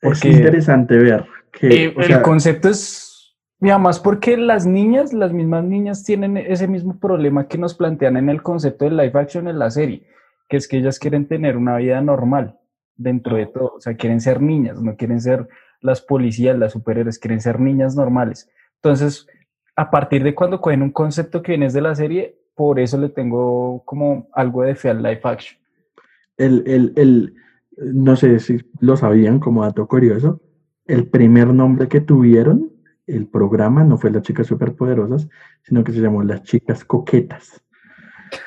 Porque- 0.00 0.30
es 0.30 0.36
interesante 0.36 0.96
ver 0.96 1.24
que, 1.52 1.84
Eh, 1.84 1.94
o 1.96 2.00
el 2.00 2.22
concepto 2.22 2.68
es, 2.68 3.36
y 3.60 3.70
además 3.70 4.00
porque 4.00 4.36
las 4.36 4.66
niñas, 4.66 5.12
las 5.12 5.32
mismas 5.32 5.64
niñas 5.64 6.04
tienen 6.04 6.36
ese 6.36 6.68
mismo 6.68 6.98
problema 6.98 7.46
que 7.48 7.58
nos 7.58 7.74
plantean 7.74 8.16
en 8.16 8.28
el 8.28 8.42
concepto 8.42 8.84
del 8.84 8.96
live 8.96 9.18
action 9.18 9.48
en 9.48 9.58
la 9.58 9.70
serie, 9.70 10.02
que 10.48 10.56
es 10.56 10.68
que 10.68 10.78
ellas 10.78 10.98
quieren 10.98 11.26
tener 11.26 11.56
una 11.56 11.76
vida 11.76 12.00
normal 12.00 12.58
dentro 12.96 13.36
de 13.36 13.46
todo, 13.46 13.74
o 13.76 13.80
sea, 13.80 13.96
quieren 13.96 14.20
ser 14.20 14.40
niñas, 14.42 14.80
no 14.82 14.96
quieren 14.96 15.20
ser 15.20 15.48
las 15.80 16.00
policías, 16.00 16.58
las 16.58 16.72
superhéroes, 16.72 17.18
quieren 17.18 17.40
ser 17.40 17.60
niñas 17.60 17.96
normales. 17.96 18.50
Entonces, 18.76 19.26
a 19.76 19.90
partir 19.90 20.22
de 20.22 20.34
cuando 20.34 20.60
cogen 20.60 20.82
un 20.82 20.92
concepto 20.92 21.42
que 21.42 21.52
viene 21.52 21.68
de 21.68 21.80
la 21.80 21.94
serie, 21.94 22.36
por 22.54 22.78
eso 22.78 22.98
le 22.98 23.08
tengo 23.08 23.82
como 23.84 24.28
algo 24.32 24.62
de 24.62 24.74
fe 24.76 24.90
al 24.90 25.02
live 25.02 25.20
action. 25.24 25.58
El, 26.36 26.64
el, 26.66 26.92
el- 26.96 27.34
no 27.76 28.14
sé 28.16 28.38
si 28.38 28.58
lo 28.80 28.96
sabían 28.96 29.40
como 29.40 29.62
dato 29.64 29.86
curioso, 29.88 30.40
el 30.86 31.08
primer 31.08 31.48
nombre 31.48 31.88
que 31.88 32.00
tuvieron, 32.00 32.70
el 33.06 33.26
programa, 33.26 33.82
no 33.84 33.98
fue 33.98 34.10
las 34.10 34.22
chicas 34.22 34.46
superpoderosas, 34.46 35.28
sino 35.62 35.82
que 35.82 35.92
se 35.92 36.00
llamó 36.00 36.22
las 36.22 36.42
chicas 36.44 36.84
coquetas. 36.84 37.60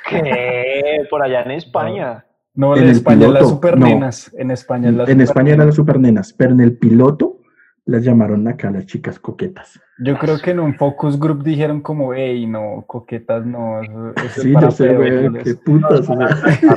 ¿Qué? 0.09 1.05
Por 1.09 1.21
allá 1.21 1.43
en 1.43 1.51
España. 1.51 2.25
No, 2.53 2.75
En 2.75 2.89
España 2.89 3.27
las 3.27 3.47
supernenas, 3.49 4.31
en 4.35 4.49
España 4.51 4.91
las 4.91 5.09
En 5.09 5.21
España 5.21 5.53
eran 5.53 5.67
las 5.67 5.75
supernenas, 5.75 6.33
pero 6.33 6.53
en 6.53 6.59
el 6.61 6.75
piloto 6.77 7.39
las 7.87 8.03
llamaron 8.03 8.47
acá 8.47 8.69
las 8.69 8.85
chicas 8.85 9.19
coquetas. 9.19 9.79
Yo 9.97 10.17
creo 10.17 10.39
que 10.39 10.51
en 10.51 10.59
un 10.59 10.75
focus 10.75 11.19
group 11.19 11.41
dijeron 11.43 11.81
como, 11.81 12.13
hey, 12.13 12.45
no, 12.45 12.83
coquetas 12.85 13.45
no, 13.45 13.81
eso, 13.81 14.13
eso 14.15 14.25
es 14.25 14.33
Sí, 14.33 14.53
yo 14.53 14.71
sé, 14.71 14.93
güey, 14.93 15.09
pedófilos". 15.09 15.43
qué 15.43 15.55
putas. 15.55 16.09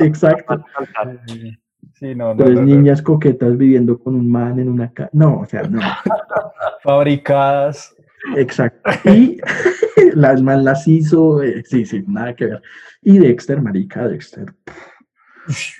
exacto. 0.01 0.65
Sí, 1.27 1.57
Sí, 1.93 2.15
no, 2.15 2.33
no, 2.33 2.43
Tres 2.43 2.59
niñas 2.61 2.99
coquetas 2.99 3.55
viviendo 3.59 3.99
con 3.99 4.15
un 4.15 4.27
man 4.27 4.57
en 4.59 4.69
una 4.69 4.91
casa. 4.91 5.11
No, 5.13 5.41
o 5.41 5.45
sea, 5.45 5.61
no. 5.63 5.79
Fabricadas. 6.83 7.95
Exacto. 8.35 8.89
Y 9.05 9.39
las 10.15 10.41
man 10.41 10.63
las 10.63 10.87
hizo, 10.87 11.43
eh, 11.43 11.63
sí, 11.63 11.85
sí, 11.85 12.03
nada 12.07 12.35
que 12.35 12.45
ver. 12.47 12.61
Y 13.03 13.19
Dexter, 13.19 13.61
marica, 13.61 14.07
Dexter, 14.07 14.51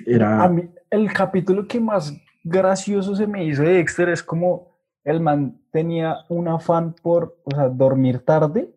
Era... 0.06 0.44
A 0.44 0.50
mí, 0.50 0.70
el 0.92 1.12
capítulo 1.12 1.68
que 1.68 1.80
más 1.80 2.16
gracioso 2.44 3.16
se 3.16 3.26
me 3.26 3.44
hizo 3.46 3.64
de 3.64 3.74
Dexter 3.74 4.10
es 4.10 4.22
como 4.22 4.71
el 5.04 5.20
man 5.20 5.60
tenía 5.72 6.26
un 6.30 6.47
afán 6.47 6.93
por, 7.02 7.38
o 7.43 7.52
sea, 7.56 7.70
dormir 7.70 8.20
tarde, 8.20 8.74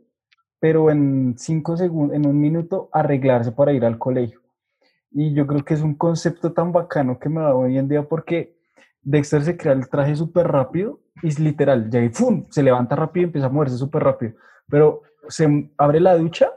pero 0.59 0.91
en 0.91 1.35
cinco 1.37 1.77
segundos, 1.77 2.17
en 2.17 2.27
un 2.27 2.41
minuto, 2.41 2.89
arreglarse 2.93 3.53
para 3.53 3.73
ir 3.73 3.85
al 3.85 3.99
colegio. 3.99 4.41
Y 5.11 5.35
yo 5.35 5.47
creo 5.47 5.65
que 5.65 5.75
es 5.75 5.83
un 5.83 5.95
concepto 5.95 6.53
tan 6.53 6.73
bacano 6.73 7.19
que 7.19 7.29
me 7.29 7.41
da 7.41 7.55
hoy 7.55 7.79
en 7.79 7.89
día 7.89 8.03
porque 8.09 8.57
Dexter 9.03 9.43
se 9.43 9.57
crea 9.57 9.75
el 9.75 9.89
traje 9.89 10.17
súper 10.17 10.49
rápido 10.49 11.01
y 11.23 11.29
es 11.29 11.39
literal, 11.39 11.91
ya 11.91 12.01
y 12.01 12.09
¡fum! 12.09 12.47
se 12.51 12.63
levanta 12.63 12.97
rápido 12.97 13.23
y 13.23 13.27
empieza 13.27 13.47
a 13.47 13.51
moverse 13.51 13.77
súper 13.77 14.03
rápido. 14.03 14.35
Pero 14.69 15.03
se 15.29 15.71
abre 15.77 16.01
la 16.01 16.17
ducha 16.17 16.51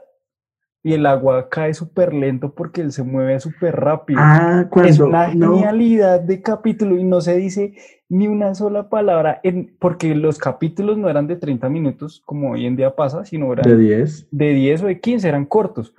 y 0.88 0.94
el 0.94 1.04
agua 1.04 1.50
cae 1.50 1.74
súper 1.74 2.14
lento 2.14 2.54
porque 2.54 2.80
él 2.80 2.92
se 2.92 3.02
mueve 3.02 3.38
súper 3.40 3.76
rápido. 3.76 4.20
Ah, 4.22 4.64
cuando... 4.70 4.90
Es 4.90 4.98
una 4.98 5.34
no, 5.34 5.52
genialidad 5.52 6.18
de 6.18 6.40
capítulo 6.40 6.96
y 6.96 7.04
no 7.04 7.20
se 7.20 7.36
dice 7.36 7.74
ni 8.08 8.26
una 8.26 8.54
sola 8.54 8.88
palabra, 8.88 9.38
en, 9.42 9.76
porque 9.78 10.14
los 10.14 10.38
capítulos 10.38 10.96
no 10.96 11.10
eran 11.10 11.26
de 11.26 11.36
30 11.36 11.68
minutos 11.68 12.22
como 12.24 12.52
hoy 12.52 12.64
en 12.64 12.74
día 12.76 12.96
pasa, 12.96 13.26
sino 13.26 13.52
eran 13.52 13.68
de 13.68 13.76
10. 13.76 14.28
de 14.30 14.54
10 14.54 14.82
o 14.84 14.86
de 14.86 14.98
15, 14.98 15.28
eran 15.28 15.44
cortos. 15.44 15.92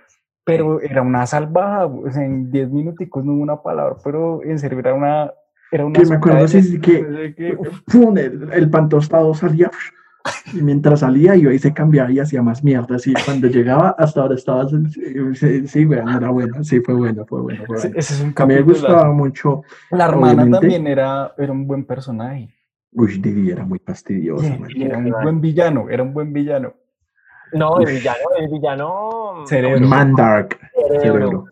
Pero 0.43 0.81
era 0.81 1.03
una 1.03 1.27
salvaja, 1.27 1.85
o 1.85 2.09
sea, 2.09 2.25
en 2.25 2.49
10 2.49 2.71
minuticos 2.71 3.23
no 3.23 3.33
hubo 3.33 3.43
una 3.43 3.61
palabra, 3.61 3.97
pero 4.03 4.43
en 4.43 4.57
serio 4.57 4.79
era 4.79 4.95
una... 4.95 5.31
Era 5.71 5.85
una 5.85 5.99
Que 5.99 6.05
me 6.07 6.15
acuerdo, 6.15 6.47
sí, 6.47 6.81
que- 6.81 7.03
no 7.03 7.35
qué, 7.35 7.55
uf. 7.55 8.17
El, 8.17 8.49
el 8.53 8.69
pan 8.71 8.89
tostado 8.89 9.35
salía 9.35 9.69
y 10.53 10.61
mientras 10.61 11.01
salía 11.01 11.35
iba 11.35 11.53
y 11.53 11.59
se 11.59 11.73
cambiaba 11.73 12.11
y 12.11 12.19
hacía 12.19 12.41
más 12.41 12.63
mierda. 12.63 12.95
Así 12.95 13.13
cuando 13.25 13.47
llegaba, 13.47 13.95
hasta 13.97 14.21
ahora 14.21 14.35
estaba. 14.35 14.67
Sí, 14.67 15.67
sí, 15.67 15.85
bueno, 15.85 16.17
era 16.17 16.29
bueno. 16.29 16.63
Sí, 16.63 16.79
fue 16.81 16.95
bueno, 16.95 17.25
fue 17.25 17.41
bueno. 17.41 17.63
Fue 17.65 17.77
bueno. 17.77 17.91
ese 17.95 18.13
es 18.13 18.21
un 18.21 18.33
A 18.35 18.45
mí 18.45 18.55
me 18.55 18.61
gustaba 18.61 19.11
mucho. 19.11 19.63
La 19.91 20.05
hermana 20.05 20.43
obviamente. 20.43 20.59
también 20.59 20.87
era, 20.87 21.33
era 21.37 21.51
un 21.51 21.67
buen 21.67 21.85
personaje. 21.85 22.53
Uy, 22.91 23.19
Didi 23.19 23.51
era 23.51 23.65
muy 23.65 23.79
fastidiosa. 23.79 24.57
man. 24.57 24.69
Y 24.73 24.83
era 24.83 24.97
un 24.97 25.11
buen 25.11 25.41
villano, 25.41 25.89
era 25.89 26.03
un 26.03 26.13
buen 26.13 26.33
villano. 26.33 26.73
No, 27.53 27.79
el 27.79 27.85
villano, 27.85 28.19
el 28.37 28.47
villano. 28.47 29.43
Cerebro. 29.45 29.87
Man 29.87 30.15
Dark. 30.15 30.59
Cerebro. 30.73 31.01
Cerebro. 31.01 31.45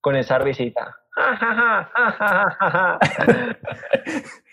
Con 0.00 0.16
esa 0.16 0.38
risita. 0.38 0.96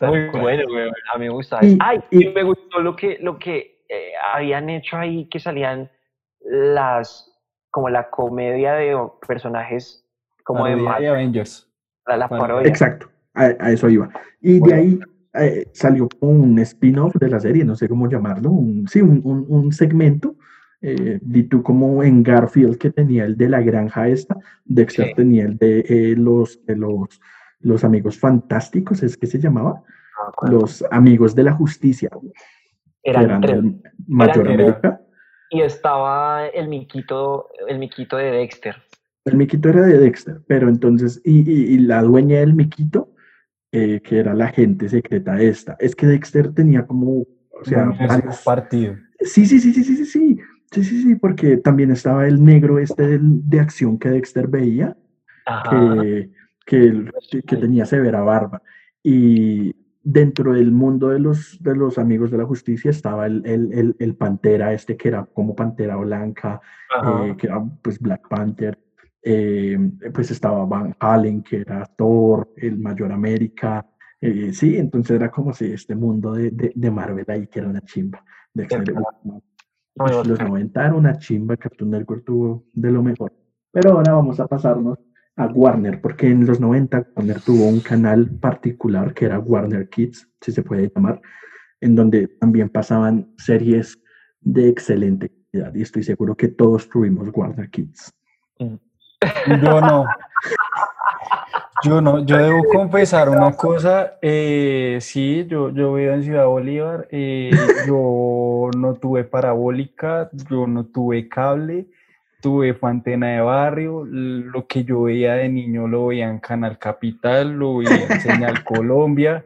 Muy 0.00 0.28
bueno, 0.40 0.62
güey. 0.68 0.88
A 1.14 1.18
mí 1.18 1.26
me 1.26 1.30
gusta. 1.30 1.58
Y- 1.62 1.76
Ay, 1.80 2.00
y- 2.10 2.26
y 2.26 2.32
me 2.32 2.42
gustó 2.42 2.80
lo 2.80 2.96
que, 2.96 3.18
lo 3.20 3.38
que 3.38 3.84
eh, 3.88 4.12
habían 4.34 4.70
hecho 4.70 4.96
ahí, 4.96 5.28
que 5.28 5.40
salían 5.40 5.90
las, 6.44 7.26
como 7.70 7.88
la 7.88 8.10
comedia 8.10 8.74
de 8.74 8.96
personajes, 9.26 10.04
como 10.44 10.64
de 10.66 10.76
Marvel, 10.76 11.02
de 11.02 11.08
Avengers. 11.08 11.70
la, 12.06 12.16
la 12.16 12.28
Parodia. 12.28 12.46
parodia. 12.48 12.68
Exacto. 12.68 13.10
A, 13.34 13.42
a 13.60 13.70
eso 13.72 13.88
iba. 13.88 14.08
Y 14.40 14.54
de 14.54 14.60
Bueno. 14.60 14.76
ahí 14.76 14.98
eh, 15.34 15.66
salió 15.72 16.08
un 16.20 16.58
spin-off 16.58 17.14
de 17.16 17.28
la 17.28 17.38
serie, 17.38 17.64
no 17.64 17.76
sé 17.76 17.88
cómo 17.88 18.08
llamarlo. 18.08 18.50
Un, 18.50 18.88
sí, 18.88 19.00
un, 19.00 19.20
un, 19.24 19.46
un 19.48 19.72
segmento. 19.72 20.34
Eh, 20.82 21.18
di 21.20 21.42
tú 21.44 21.62
como 21.62 22.02
en 22.02 22.22
Garfield 22.22 22.78
que 22.78 22.90
tenía 22.90 23.24
el 23.26 23.36
de 23.36 23.50
la 23.50 23.60
granja 23.60 24.08
esta, 24.08 24.34
Dexter 24.64 25.08
Sí. 25.08 25.14
tenía 25.14 25.44
el 25.44 25.58
de 25.58 25.80
eh, 25.80 26.14
los, 26.16 26.64
de 26.64 26.74
los, 26.74 27.20
los 27.60 27.84
amigos 27.84 28.18
fantásticos, 28.18 29.02
¿es 29.02 29.16
que 29.16 29.26
se 29.26 29.38
llamaba? 29.38 29.82
Acuerdo. 30.28 30.60
Los 30.60 30.84
amigos 30.90 31.34
de 31.34 31.42
la 31.44 31.52
justicia, 31.52 32.10
Eran 33.02 33.24
eran 33.24 33.40
tres. 33.40 33.62
Mayor 34.06 34.46
Eran- 34.48 34.60
América. 34.60 35.00
Y 35.50 35.62
estaba 35.62 36.46
el 36.46 36.68
miquito, 36.68 37.48
el 37.68 37.78
miquito 37.78 38.16
de 38.16 38.30
Dexter. 38.30 38.76
El 39.24 39.36
miquito 39.36 39.68
era 39.68 39.82
de 39.82 39.98
Dexter, 39.98 40.40
pero 40.46 40.68
entonces, 40.68 41.20
y, 41.24 41.40
y- 41.50 41.74
y 41.74 41.78
la 41.78 42.02
dueña 42.02 42.38
del 42.40 42.54
miquito, 42.54 43.14
eh, 43.72 44.00
que 44.02 44.18
era 44.18 44.34
la 44.34 44.46
agente 44.46 44.88
secreta 44.88 45.40
esta, 45.40 45.76
es 45.80 45.94
que 45.94 46.06
Dexter 46.06 46.52
tenía 46.54 46.86
como, 46.86 47.20
o 47.22 47.64
sea, 47.64 47.86
varios- 48.06 48.42
sí, 49.20 49.46
sí, 49.46 49.60
sí, 49.60 49.72
sí, 49.72 49.84
sí, 49.84 49.96
sí, 49.96 50.04
sí, 50.06 50.38
sí, 50.72 50.84
sí, 50.84 51.02
sí, 51.02 51.14
porque 51.16 51.56
también 51.56 51.90
estaba 51.90 52.26
el 52.26 52.42
negro 52.44 52.78
este 52.78 53.18
de 53.20 53.60
acción 53.60 53.98
que 53.98 54.08
Dexter 54.10 54.46
veía, 54.48 54.96
Ajá. 55.46 55.70
que, 55.70 56.30
que, 56.66 56.76
el- 56.76 57.12
que- 57.46 57.56
tenía 57.56 57.84
severa 57.86 58.20
barba. 58.22 58.62
Y 59.02 59.74
dentro 60.02 60.52
del 60.54 60.72
mundo 60.72 61.08
de 61.08 61.18
los, 61.18 61.58
de 61.62 61.74
los 61.76 61.98
amigos 61.98 62.30
de 62.30 62.38
la 62.38 62.44
justicia 62.46 62.90
estaba 62.90 63.26
el, 63.26 63.44
el, 63.46 63.72
el, 63.72 63.96
el 63.98 64.14
Pantera 64.16 64.72
este 64.72 64.96
que 64.96 65.08
era 65.08 65.24
como 65.24 65.54
Pantera 65.54 65.96
Blanca, 65.96 66.60
eh, 67.28 67.34
que 67.36 67.46
era 67.46 67.62
pues 67.82 67.98
Black 67.98 68.28
Panther, 68.28 68.78
eh, 69.22 69.78
pues 70.14 70.30
estaba 70.30 70.64
Van 70.64 70.94
Halen, 70.98 71.42
que 71.42 71.58
era 71.60 71.84
Thor, 71.84 72.52
el 72.56 72.78
Mayor 72.78 73.12
América, 73.12 73.86
eh, 74.20 74.52
sí, 74.52 74.76
entonces 74.76 75.16
era 75.16 75.30
como 75.30 75.52
si 75.52 75.66
este 75.72 75.94
mundo 75.94 76.32
de, 76.32 76.50
de, 76.50 76.72
de 76.74 76.90
Marvel 76.90 77.24
ahí 77.28 77.46
que 77.46 77.58
era 77.60 77.68
una 77.68 77.80
chimba. 77.82 78.22
De 78.54 78.66
los 80.24 80.38
bacán. 80.38 80.48
90 80.48 80.84
era 80.86 80.94
una 80.94 81.18
chimba, 81.18 81.56
Cartoon 81.56 81.90
Network 81.90 82.24
tuvo 82.24 82.64
de 82.72 82.90
lo 82.90 83.02
mejor. 83.02 83.32
Pero 83.72 83.92
ahora 83.92 84.12
vamos 84.14 84.40
a 84.40 84.46
pasarnos 84.46 84.98
a 85.40 85.46
Warner, 85.46 86.00
porque 86.00 86.26
en 86.26 86.46
los 86.46 86.60
90 86.60 87.06
Warner 87.16 87.40
tuvo 87.40 87.66
un 87.66 87.80
canal 87.80 88.28
particular 88.28 89.14
que 89.14 89.24
era 89.24 89.38
Warner 89.38 89.88
Kids, 89.88 90.28
si 90.40 90.52
se 90.52 90.62
puede 90.62 90.92
llamar, 90.94 91.20
en 91.80 91.94
donde 91.94 92.28
también 92.28 92.68
pasaban 92.68 93.32
series 93.38 93.98
de 94.40 94.68
excelente 94.68 95.30
calidad. 95.50 95.74
Y 95.74 95.82
estoy 95.82 96.02
seguro 96.02 96.36
que 96.36 96.48
todos 96.48 96.88
tuvimos 96.90 97.28
Warner 97.32 97.70
Kids. 97.70 98.12
Yo 98.58 99.80
no. 99.80 100.04
Yo 101.82 102.02
no, 102.02 102.22
yo 102.26 102.36
debo 102.36 102.62
confesar 102.64 103.30
una 103.30 103.52
cosa, 103.52 104.18
eh, 104.20 104.98
sí, 105.00 105.46
yo, 105.48 105.70
yo 105.70 105.94
vivo 105.94 106.12
en 106.12 106.22
Ciudad 106.22 106.44
Bolívar, 106.44 107.08
eh, 107.10 107.50
yo 107.86 108.68
no 108.76 108.94
tuve 108.96 109.24
parabólica, 109.24 110.28
yo 110.50 110.66
no 110.66 110.84
tuve 110.84 111.26
cable, 111.30 111.86
tuve 112.40 112.74
fue 112.74 112.90
antena 112.90 113.28
de 113.28 113.40
barrio, 113.40 114.04
lo 114.04 114.66
que 114.66 114.84
yo 114.84 115.02
veía 115.02 115.34
de 115.34 115.48
niño 115.48 115.88
lo 115.88 116.06
veía 116.08 116.28
en 116.28 116.38
Canal 116.38 116.78
Capital, 116.78 117.52
lo 117.52 117.78
veía 117.78 118.06
en 118.08 118.20
Señal 118.20 118.64
Colombia, 118.64 119.44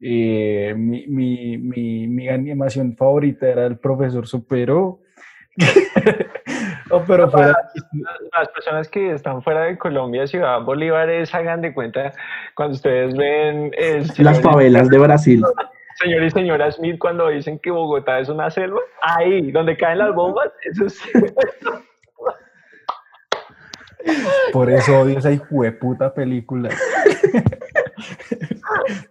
eh, 0.00 0.74
mi, 0.76 1.06
mi, 1.06 1.58
mi, 1.58 2.06
mi 2.06 2.28
animación 2.28 2.96
favorita 2.96 3.48
era 3.48 3.66
el 3.66 3.78
profesor 3.78 4.26
Supero, 4.26 5.00
No, 6.90 7.04
pero 7.06 7.30
fuera, 7.30 7.56
Las 8.32 8.48
personas 8.50 8.88
que 8.88 9.12
están 9.12 9.42
fuera 9.42 9.62
de 9.62 9.78
Colombia, 9.78 10.26
Ciudad 10.26 10.60
Bolívar, 10.62 11.08
es, 11.08 11.34
hagan 11.34 11.62
de 11.62 11.72
cuenta 11.72 12.12
cuando 12.54 12.74
ustedes 12.74 13.16
ven 13.16 13.72
el 13.76 14.06
Las 14.18 14.40
favelas 14.40 14.88
de 14.90 14.98
Brasil. 14.98 15.42
señor 15.96 16.22
y 16.22 16.30
señora 16.30 16.70
Smith 16.70 16.98
cuando 16.98 17.28
dicen 17.28 17.58
que 17.58 17.70
Bogotá 17.70 18.18
es 18.18 18.28
una 18.28 18.50
selva, 18.50 18.80
ahí 19.02 19.50
donde 19.50 19.76
caen 19.76 19.98
las 19.98 20.14
bombas, 20.14 20.50
eso 20.62 20.86
es 20.86 21.00
por 24.52 24.70
eso 24.70 25.00
odio 25.00 25.18
esa 25.18 25.32
hijueputa 25.32 26.12
película. 26.14 26.70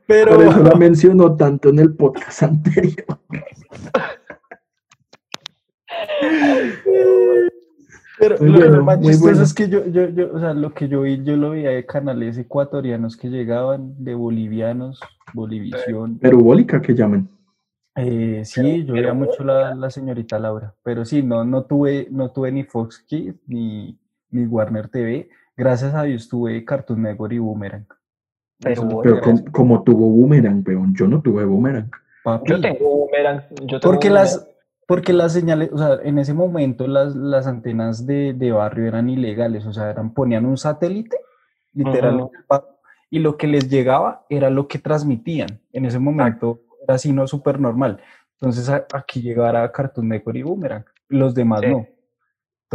Pero 0.08 0.36
Por 0.36 0.46
eso 0.46 0.64
la 0.64 0.76
mencionó 0.76 1.36
tanto 1.36 1.70
en 1.70 1.80
el 1.80 1.96
podcast 1.96 2.44
anterior. 2.44 3.20
Pero 8.20 8.38
Muy 8.40 8.50
lo, 8.50 8.60
lo 8.60 8.68
bueno, 8.70 8.84
más 8.84 9.00
muy 9.00 9.08
chistoso 9.08 9.30
bueno. 9.32 9.44
es 9.44 9.54
que 9.54 9.70
yo, 9.70 9.86
yo, 9.88 10.10
yo, 10.10 10.34
o 10.34 10.40
sea, 10.40 10.54
lo 10.54 10.74
que 10.74 10.88
yo 10.88 11.02
vi, 11.02 11.24
yo 11.24 11.36
lo 11.36 11.52
veía 11.52 11.72
de 11.72 11.86
canales 11.86 12.38
ecuatorianos 12.38 13.18
que 13.18 13.30
llegaban, 13.30 13.96
de 14.04 14.14
bolivianos, 14.16 15.00
Bolivisión. 15.34 16.20
Perubólica 16.20 16.82
que 16.82 16.94
llaman. 16.94 17.28
Eh, 17.96 18.42
sí, 18.46 18.86
yo 18.86 18.94
veía 18.94 19.14
mucho 19.14 19.44
la, 19.44 19.76
la 19.76 19.90
señorita 19.90 20.40
Laura, 20.40 20.74
pero 20.84 21.06
sí, 21.06 21.22
no, 21.22 21.44
no 21.44 21.66
tuve, 21.66 22.08
no 22.12 22.32
tuve 22.32 22.52
ni 22.52 22.64
Fox 22.64 23.04
Kids 23.08 23.36
ni, 23.48 24.00
ni 24.34 24.46
Warner 24.46 24.90
TV. 24.90 25.30
Gracias 25.56 25.94
a 25.94 26.04
Dios 26.04 26.28
tuve 26.30 26.64
Cartoon 26.66 27.02
Network 27.04 27.34
y 27.34 27.40
Boomerang. 27.40 27.86
Pero 28.60 28.82
como, 28.82 29.04
como 29.52 29.84
tuvo 29.84 30.10
Boomerang, 30.10 30.64
peón, 30.64 30.94
yo 30.96 31.08
no 31.08 31.22
tuve 31.22 31.44
Boomerang. 31.46 31.90
papi. 32.24 32.50
yo 32.52 32.62
tengo 32.62 32.80
boomerang, 32.98 33.42
yo 33.62 33.80
tengo 33.80 33.80
Porque 33.82 34.08
boomerang. 34.10 34.14
las, 34.14 34.48
porque 34.88 35.14
las 35.14 35.34
señales, 35.34 35.70
o 35.74 35.78
sea, 35.78 36.00
en 36.04 36.18
ese 36.20 36.34
momento 36.34 36.88
las, 36.88 37.16
las 37.16 37.46
antenas 37.48 38.06
de, 38.06 38.34
de 38.34 38.52
barrio 38.52 38.88
eran 38.88 39.10
ilegales, 39.10 39.66
o 39.66 39.74
sea, 39.74 39.90
eran, 39.90 40.14
ponían 40.14 40.46
un 40.46 40.58
satélite, 40.58 41.18
literalmente, 41.74 42.32
y 43.10 43.20
lo 43.20 43.38
que 43.38 43.48
les 43.48 43.70
llegaba 43.70 44.26
era 44.30 44.50
lo 44.50 44.68
que 44.68 44.80
transmitían. 44.80 45.60
En 45.72 45.86
ese 45.86 46.00
momento 46.00 46.62
era 46.86 46.96
así, 46.96 47.12
no 47.14 47.28
súper 47.28 47.60
normal. 47.60 48.00
Entonces 48.40 48.68
a- 48.70 48.86
aquí 48.94 49.22
llegara 49.22 49.70
Cartoon 49.72 50.08
Network 50.10 50.38
y 50.38 50.44
Boomerang, 50.44 50.86
los 51.10 51.36
demás 51.36 51.62
Sí. 51.62 51.68
no. 51.68 51.86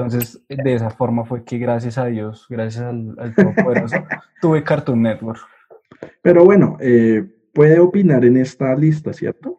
Entonces, 0.03 0.41
de 0.49 0.75
esa 0.75 0.91
forma 0.91 1.25
fue 1.25 1.45
que 1.45 1.59
gracias 1.59 1.99
a 1.99 2.07
Dios, 2.07 2.47
gracias 2.49 2.85
al, 2.85 3.15
al 3.19 3.35
Todopoderoso, 3.35 3.97
tuve 4.41 4.63
Cartoon 4.63 5.03
Network. 5.03 5.41
Pero 6.23 6.45
bueno, 6.45 6.77
eh, 6.81 7.25
puede 7.53 7.81
opinar 7.81 8.25
en 8.25 8.37
esta 8.37 8.75
lista, 8.77 9.13
¿cierto? 9.13 9.59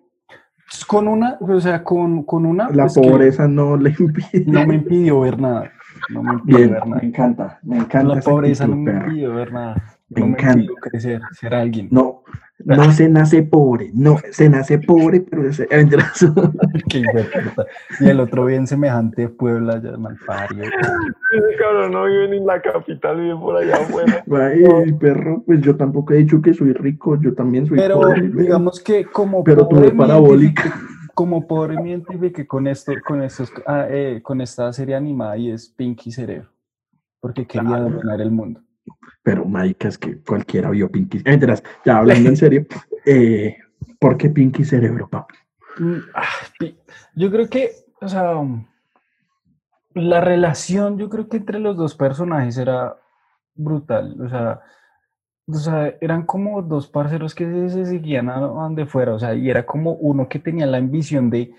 Con 0.88 1.08
una, 1.08 1.38
o 1.42 1.60
sea, 1.60 1.84
con, 1.84 2.24
con 2.24 2.46
una. 2.46 2.70
La 2.70 2.84
pues, 2.84 2.94
pobreza 2.96 3.48
no 3.48 3.76
le 3.76 3.90
impide. 4.00 4.46
No 4.46 4.66
me 4.66 4.76
impidió 4.76 5.20
ver 5.22 5.40
nada. 5.40 5.72
No 6.10 6.24
me 6.24 6.34
impidió 6.34 6.58
Bien, 6.58 6.72
ver 6.72 6.88
nada. 6.88 7.02
me 7.02 7.08
encanta, 7.08 7.60
me 7.64 7.78
encanta. 7.78 8.16
La 8.16 8.22
pobreza 8.22 8.68
no 8.68 8.76
me 8.76 8.92
impidió 8.92 9.34
ver 9.34 9.52
nada. 9.52 9.98
Me 10.10 10.22
no 10.22 10.28
encanta. 10.28 10.72
crecer, 10.82 11.22
ser 11.34 11.54
alguien. 11.54 11.90
No, 11.92 12.19
no 12.66 12.92
se 12.92 13.08
nace 13.10 13.44
pobre, 13.44 13.90
no, 13.94 14.18
se 14.32 14.50
nace 14.50 14.80
pobre, 14.80 15.22
pero 15.22 15.52
se... 15.54 15.64
eh, 15.64 15.78
mentiras. 15.78 16.12
Qué 16.90 17.00
hijo 17.00 17.12
de 17.18 17.24
puta. 17.24 17.66
Y 18.00 18.10
el 18.10 18.20
otro 18.20 18.46
bien 18.46 18.68
semejante 18.68 19.24
de 19.24 19.30
Puebla, 19.30 19.82
ya 19.82 19.98
malpario. 19.98 20.64
Ese 20.64 21.58
cabrón 21.60 21.92
no 21.92 22.06
vive 22.06 22.30
ni 22.30 22.38
en 22.38 22.46
la 22.46 22.62
capital, 22.62 23.20
vive 23.22 23.36
por 23.36 23.56
allá 23.58 23.76
afuera. 23.78 24.24
Ay, 24.32 24.92
perro, 24.94 25.44
pues 25.46 25.62
yo 25.62 25.76
tampoco 25.78 26.14
he 26.14 26.18
dicho 26.18 26.42
que 26.42 26.54
soy 26.54 26.74
rico, 26.74 27.20
yo 27.22 27.34
también 27.34 27.66
soy 27.68 27.78
Pero 27.78 28.00
pobre. 28.02 28.28
güey. 28.30 28.44
digamos 28.46 28.80
que 28.82 29.06
como 29.06 29.44
Pero 29.44 29.68
tuve 29.68 29.80
pobre 29.80 29.92
me 29.92 29.98
parabólica. 29.98 30.74
como 31.16 31.48
pobre 31.48 31.76
me 31.82 31.90
identifiqué 31.90 32.46
con 32.48 32.68
esto, 32.68 32.92
con 33.06 33.22
estos, 33.24 33.52
ah, 33.68 33.88
eh, 33.90 34.20
con 34.24 34.42
esta 34.42 34.72
serie 34.74 34.96
animada 34.96 35.38
y 35.38 35.52
es 35.52 35.70
Pinky 35.70 36.12
Cerebro. 36.12 36.50
Porque 37.22 37.46
quería 37.46 37.68
Claro. 37.70 37.84
dominar 37.90 38.22
el 38.22 38.32
mundo. 38.32 38.62
Pero, 39.24 39.46
marica, 39.46 39.88
es 39.88 39.98
que 39.98 40.22
cualquiera 40.22 40.70
vio 40.70 40.90
Pinky. 40.90 41.20
Eh, 41.20 41.24
mentiras, 41.26 41.64
ya 41.86 41.98
hablando 41.98 42.30
en 42.30 42.38
serio, 42.38 42.66
eh, 43.06 43.58
¿por 44.00 44.18
qué 44.18 44.30
Pinky 44.30 44.64
Cerebro, 44.64 45.08
papá? 45.10 45.28
Mm, 45.78 46.00
ah, 46.14 46.74
Yo 47.16 47.32
creo 47.32 47.50
que, 47.50 47.72
o 48.02 48.08
sea, 48.08 48.36
la 49.94 50.22
relación, 50.22 50.98
yo 50.98 51.10
creo 51.10 51.28
que 51.28 51.38
entre 51.38 51.60
los 51.60 51.78
dos 51.78 51.96
personajes 51.96 52.58
era 52.58 52.98
brutal. 53.56 54.16
O 54.22 54.30
sea, 54.30 54.62
o 55.48 55.54
sea, 55.56 55.96
eran 56.00 56.26
como 56.26 56.62
dos 56.62 56.88
parceros 56.88 57.34
que 57.34 57.46
se, 57.46 57.70
se 57.70 57.86
seguían 57.86 58.30
a 58.30 58.40
donde 58.40 58.86
fuera. 58.86 59.14
O 59.14 59.20
sea, 59.20 59.34
y 59.34 59.50
era 59.50 59.66
como 59.66 59.94
uno 59.94 60.30
que 60.30 60.40
tenía 60.40 60.66
la 60.66 60.78
ambición 60.78 61.30
de, 61.30 61.52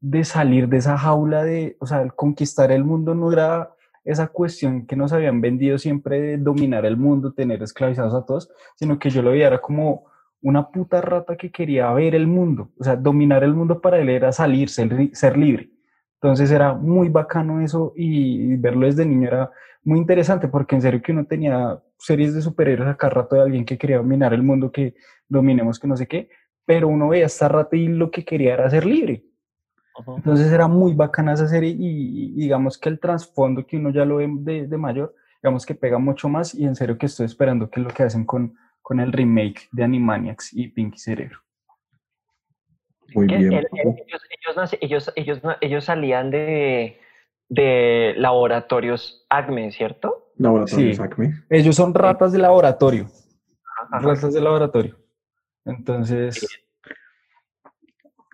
de 0.00 0.24
salir 0.24 0.68
de 0.68 0.78
esa 0.78 0.98
jaula 0.98 1.44
de, 1.44 1.76
o 1.80 1.86
sea, 1.86 2.06
conquistar 2.10 2.70
el 2.70 2.84
mundo 2.84 3.14
no 3.14 3.32
era 3.32 3.73
esa 4.04 4.28
cuestión 4.28 4.86
que 4.86 4.96
nos 4.96 5.12
habían 5.12 5.40
vendido 5.40 5.78
siempre 5.78 6.20
de 6.20 6.38
dominar 6.38 6.84
el 6.84 6.96
mundo, 6.96 7.32
tener 7.32 7.62
esclavizados 7.62 8.14
a 8.14 8.24
todos, 8.24 8.50
sino 8.76 8.98
que 8.98 9.10
yo 9.10 9.22
lo 9.22 9.30
veía 9.30 9.46
era 9.46 9.60
como 9.60 10.04
una 10.42 10.70
puta 10.70 11.00
rata 11.00 11.36
que 11.36 11.50
quería 11.50 11.90
ver 11.92 12.14
el 12.14 12.26
mundo. 12.26 12.70
O 12.78 12.84
sea, 12.84 12.96
dominar 12.96 13.42
el 13.44 13.54
mundo 13.54 13.80
para 13.80 13.98
él 13.98 14.10
era 14.10 14.30
salir, 14.30 14.68
ser, 14.68 15.10
ser 15.14 15.38
libre. 15.38 15.70
Entonces 16.20 16.50
era 16.50 16.74
muy 16.74 17.08
bacano 17.08 17.60
eso 17.60 17.92
y 17.96 18.56
verlo 18.56 18.86
desde 18.86 19.06
niño 19.06 19.28
era 19.28 19.50
muy 19.82 19.98
interesante 19.98 20.48
porque 20.48 20.74
en 20.74 20.82
serio 20.82 21.02
que 21.02 21.12
uno 21.12 21.26
tenía 21.26 21.78
series 21.98 22.34
de 22.34 22.42
superhéroes 22.42 22.88
acá 22.88 23.10
rato 23.10 23.36
de 23.36 23.42
alguien 23.42 23.64
que 23.64 23.78
quería 23.78 23.98
dominar 23.98 24.32
el 24.32 24.42
mundo, 24.42 24.72
que 24.72 24.94
dominemos 25.28 25.78
que 25.78 25.86
no 25.86 25.96
sé 25.96 26.06
qué, 26.06 26.28
pero 26.64 26.88
uno 26.88 27.08
veía 27.08 27.26
esta 27.26 27.48
rata 27.48 27.76
y 27.76 27.88
lo 27.88 28.10
que 28.10 28.24
quería 28.24 28.54
era 28.54 28.70
ser 28.70 28.86
libre. 28.86 29.24
Entonces 30.16 30.52
era 30.52 30.66
muy 30.66 30.92
bacana 30.94 31.34
esa 31.34 31.46
serie 31.46 31.70
y, 31.70 32.32
y 32.34 32.40
digamos 32.40 32.78
que 32.78 32.88
el 32.88 32.98
trasfondo 32.98 33.64
que 33.66 33.76
uno 33.76 33.90
ya 33.90 34.04
lo 34.04 34.16
ve 34.16 34.28
de, 34.28 34.66
de 34.66 34.76
mayor, 34.76 35.14
digamos 35.42 35.64
que 35.64 35.74
pega 35.74 35.98
mucho 35.98 36.28
más 36.28 36.54
y 36.54 36.64
en 36.64 36.74
serio 36.74 36.98
que 36.98 37.06
estoy 37.06 37.26
esperando 37.26 37.70
que 37.70 37.80
es 37.80 37.86
lo 37.86 37.92
que 37.92 38.02
hacen 38.02 38.24
con, 38.24 38.56
con 38.82 38.98
el 38.98 39.12
remake 39.12 39.68
de 39.70 39.84
Animaniacs 39.84 40.52
y 40.52 40.68
Pinky 40.68 40.98
Cerebro. 40.98 41.38
Muy 43.14 43.26
bien. 43.26 43.52
el- 43.52 43.54
el- 43.54 43.66
papu. 43.68 43.96
ellos, 44.06 44.22
ellos, 44.80 45.10
ellos, 45.14 45.42
ellos, 45.60 45.84
salían 45.84 46.30
de, 46.30 46.98
de 47.48 48.14
laboratorios 48.16 49.26
ACME, 49.28 49.70
¿cierto? 49.70 50.32
Laboratorio 50.36 50.94
Sí. 50.94 51.00
Acme. 51.00 51.34
Ellos 51.48 51.76
son 51.76 51.94
ratas 51.94 52.32
de 52.32 52.38
laboratorio, 52.38 53.06
Ajá. 53.92 54.00
ratas 54.00 54.32
de 54.34 54.40
laboratorio. 54.40 54.96
Entonces, 55.64 56.48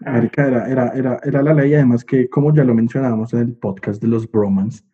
Marica, 0.00 0.46
era, 0.46 0.68
era, 0.68 0.88
era, 0.90 1.20
era 1.22 1.42
la 1.42 1.54
ley, 1.54 1.74
además 1.74 2.04
que, 2.04 2.28
como 2.28 2.54
ya 2.54 2.64
lo 2.64 2.74
mencionábamos 2.74 3.32
en 3.34 3.40
el 3.40 3.54
podcast 3.54 4.00
de 4.00 4.08
los 4.08 4.30
Bromans, 4.30 4.84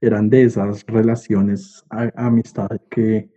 eran 0.00 0.28
de 0.30 0.42
esas 0.44 0.84
relaciones, 0.86 1.84
a- 1.90 2.12
amistades 2.16 2.80
que, 2.90 3.30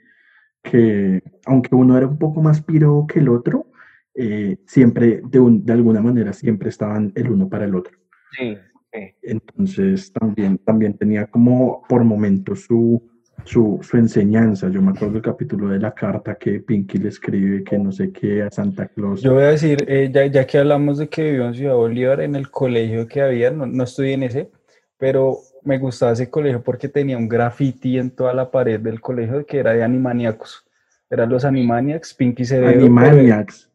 que, 0.64 1.22
aunque 1.46 1.76
uno 1.76 1.98
era 1.98 2.08
un 2.08 2.18
poco 2.18 2.42
más 2.42 2.62
piro 2.62 3.06
que 3.08 3.20
el 3.20 3.30
otro, 3.30 3.68
eh, 4.16 4.58
siempre, 4.66 5.22
de, 5.30 5.40
un- 5.40 5.66
de 5.66 5.74
alguna 5.74 6.02
manera, 6.02 6.34
siempre 6.34 6.70
estaban 6.70 7.12
el 7.16 7.30
uno 7.32 7.48
para 7.50 7.66
el 7.66 7.76
otro. 7.76 7.98
Sí, 8.38 8.58
sí. 8.94 9.00
Entonces, 9.22 10.12
también, 10.12 10.58
también 10.60 10.98
tenía 10.98 11.28
como 11.28 11.84
por 11.88 12.04
momentos 12.04 12.62
su, 12.64 13.02
su, 13.44 13.80
su 13.82 13.98
enseñanza. 13.98 14.70
Yo 14.70 14.82
me 14.82 14.92
acuerdo 14.92 15.14
del 15.14 15.22
capítulo 15.22 15.70
de 15.70 15.80
la 15.80 15.94
carta 15.94 16.36
que 16.36 16.60
Pinky 16.60 16.98
le 16.98 17.10
escribe, 17.10 17.64
que 17.64 17.78
no 17.78 17.92
sé 17.92 18.12
qué, 18.12 18.44
a 18.44 18.52
Santa 18.52 18.88
Claus. 18.88 19.22
yo 19.22 19.34
voy 19.34 19.44
a 19.44 19.52
decir, 19.52 19.86
eh, 19.88 20.10
ya, 20.12 20.26
ya 20.26 20.46
que 20.46 20.58
hablamos 20.58 20.98
de 20.98 21.08
que 21.08 21.24
vivió 21.24 21.48
en 21.48 21.54
Ciudad 21.54 21.76
Bolívar, 21.76 22.22
en 22.22 22.36
el 22.36 22.50
colegio 22.50 23.08
que 23.08 23.22
había, 23.22 23.52
no, 23.52 23.66
no 23.66 23.84
estudié 23.84 24.14
en 24.14 24.24
ese, 24.24 24.52
pero 24.98 25.40
me 25.64 25.78
gustaba 25.78 26.14
ese 26.14 26.30
colegio 26.30 26.64
porque 26.64 26.90
tenía 26.90 27.18
un 27.18 27.28
graffiti 27.28 27.98
en 27.98 28.12
toda 28.12 28.34
la 28.34 28.50
pared 28.52 28.80
del 28.80 29.02
colegio 29.02 29.46
que 29.46 29.60
era 29.60 29.74
de 29.74 29.84
animaniacos. 29.84 30.66
Eran 31.10 31.30
los 31.30 31.46
Animaniacs, 31.46 32.14
Pinky 32.14 32.44
Cerebro. 32.44 32.80
Animaniacs. 32.80 33.70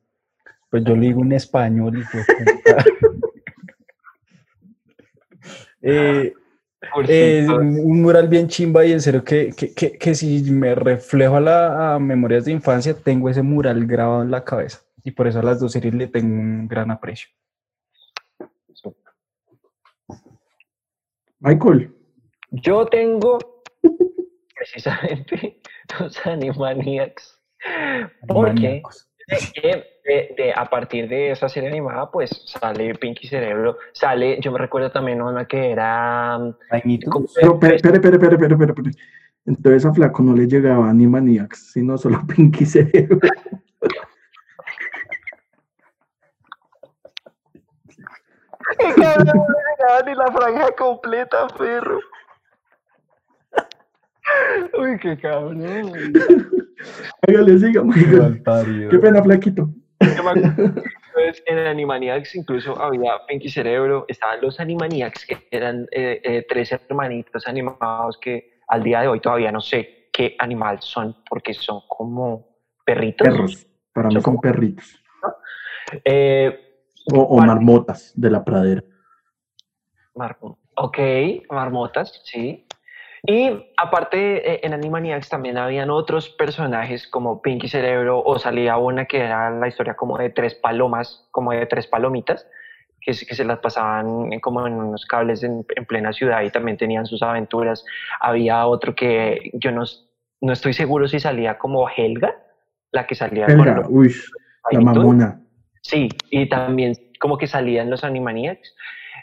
Pues 0.69 0.85
yo 0.85 0.95
le 0.95 1.07
digo 1.07 1.23
en 1.23 1.33
español, 1.33 1.93
de 1.93 2.05
puta. 2.05 2.85
Eh, 5.85 6.33
eh, 7.09 7.47
un 7.49 8.03
mural 8.03 8.29
bien 8.29 8.49
chimba 8.49 8.85
y 8.85 8.93
en 8.93 9.01
serio 9.01 9.25
que, 9.25 9.53
que, 9.57 9.73
que, 9.73 9.99
que 9.99 10.15
si 10.15 10.43
me 10.51 10.75
reflejo 10.75 11.37
a, 11.37 11.41
la, 11.41 11.95
a 11.95 11.99
memorias 11.99 12.45
de 12.45 12.53
infancia, 12.53 12.95
tengo 12.95 13.29
ese 13.29 13.43
mural 13.43 13.87
grabado 13.87 14.23
en 14.23 14.31
la 14.31 14.45
cabeza. 14.45 14.81
Y 15.05 15.11
por 15.11 15.27
eso 15.27 15.41
a 15.41 15.43
las 15.43 15.61
dos 15.61 15.73
series 15.73 15.95
le 15.95 16.07
tengo 16.07 16.35
un 16.35 16.69
gran 16.69 16.91
aprecio. 16.91 17.29
Michael. 21.41 21.93
Yo 22.51 22.87
tengo 22.87 23.39
precisamente 24.55 25.61
los 26.01 26.27
Animaniacs. 26.27 27.41
Porque 28.27 28.53
Maníacos. 28.53 29.12
De- 29.29 29.85
de- 30.05 30.35
de- 30.37 30.53
a 30.55 30.65
partir 30.67 31.09
de 31.09 31.31
esa 31.31 31.49
serie 31.49 31.69
animada, 31.71 32.11
pues 32.11 32.31
sale 32.47 32.95
Pinky 32.97 33.29
Cerebro, 33.29 33.79
sale, 33.93 34.39
yo 34.41 34.51
me 34.53 34.59
recuerdo 34.59 34.91
también 34.91 35.23
una 35.23 35.45
que 35.47 35.71
era... 35.71 36.39
como- 37.11 37.27
Pero, 37.35 37.55
espere, 37.55 37.77
espere, 37.77 38.17
espere, 38.17 38.35
espere. 38.67 38.91
Entonces 39.45 39.87
a 39.87 39.93
Flaco 39.93 40.23
no 40.23 40.35
le 40.37 40.47
llegaba 40.47 40.89
Animaniacs, 40.91 41.73
sino 41.73 41.99
solo 41.99 42.21
Pinky 42.27 42.65
Cerebro. 42.67 43.19
Cabrón, 48.97 49.27
no 49.27 49.47
me 49.47 49.55
llegaba 49.79 50.03
ni 50.07 50.15
la 50.15 50.27
franja 50.33 50.73
completa, 50.77 51.47
perro. 51.59 51.99
Uy, 54.79 54.99
qué 55.01 55.17
cabrón. 55.19 55.63
Hágale, 57.29 57.59
siga, 57.59 57.83
Michael. 57.83 58.19
Malparido. 58.21 58.91
Qué 58.91 58.99
pena, 58.99 59.23
Flaquito. 59.23 59.69
Pues, 61.15 61.43
en 61.47 61.59
Animaniacs 61.59 62.35
incluso 62.35 62.81
había 62.81 63.13
Pinky 63.29 63.49
Cerebro, 63.49 64.05
estaban 64.09 64.41
los 64.41 64.59
Animaniacs, 64.59 65.27
que 65.27 65.47
eran 65.51 65.87
eh, 65.93 66.21
eh, 66.25 66.47
tres 66.49 66.73
hermanitos 66.73 67.47
animados 67.47 68.19
que 68.19 68.59
al 68.69 68.83
día 68.83 69.03
de 69.03 69.09
hoy 69.09 69.21
todavía 69.21 69.53
no 69.53 69.61
sé 69.61 70.09
qué 70.13 70.35
animal 70.39 70.79
son, 70.81 71.17
porque 71.29 71.55
son 71.55 71.81
como 71.89 72.57
perritos. 72.85 73.29
Perros. 73.29 73.67
Para 73.93 74.09
mí 74.09 74.21
son 74.21 74.41
perritos. 74.41 74.99
Eh, 76.05 76.59
O, 77.13 77.21
o 77.21 77.37
Para- 77.37 77.55
marmotas 77.55 78.13
de 78.17 78.31
la 78.31 78.43
pradera. 78.45 78.83
Mar- 80.15 80.39
ok, 80.77 80.99
marmotas, 81.51 82.23
sí. 82.25 82.67
Y 83.25 83.51
aparte, 83.77 84.55
eh, 84.55 84.61
en 84.65 84.73
Animaniacs 84.75 85.29
también 85.29 85.57
habían 85.57 85.91
otros 85.91 86.29
personajes 86.31 87.07
como 87.07 87.41
Pinky 87.41 87.69
Cerebro 87.69 88.21
o 88.25 88.39
salía 88.39 88.77
una 88.79 89.05
que 89.05 89.19
era 89.21 89.49
la 89.51 89.69
historia 89.69 89.95
como 89.95 90.19
de 90.19 90.31
tres 90.31 90.55
palomas, 90.57 91.29
como 91.31 91.53
de 91.53 91.65
tres 91.67 91.87
palomitas, 91.87 92.47
que, 93.01 93.15
se- 93.15 93.25
que 93.25 93.37
se 93.37 93.45
las 93.45 93.61
pasaban 93.61 94.33
en- 94.33 94.41
como 94.41 94.67
en 94.67 94.75
unos 94.75 95.07
cables 95.07 95.45
en, 95.45 95.65
en 95.77 95.85
plena 95.87 96.13
ciudad 96.13 96.43
y 96.43 96.51
también 96.51 96.77
tenían 96.77 97.07
sus 97.07 97.23
aventuras. 97.23 97.85
Había 98.21 98.67
otro 98.67 98.95
que 98.97 99.51
yo 99.55 99.71
no, 99.71 99.85
no 100.41 100.53
estoy 100.53 100.73
seguro 100.73 101.07
si 101.07 101.21
salía 101.21 101.59
como 101.59 101.89
Helga, 101.89 102.35
la 102.91 103.07
que 103.07 103.15
salía 103.15 103.47
con 103.47 103.61
Helga, 103.61 103.77
los 103.77 103.87
uy, 103.89 104.15
la 104.73 104.81
mamona. 104.81 105.41
Sí, 105.81 106.09
y 106.31 106.49
también 106.49 106.95
como 107.21 107.39
que 107.39 107.47
salían 107.47 107.89
los 107.89 108.03
Animaniacs. 108.03 108.75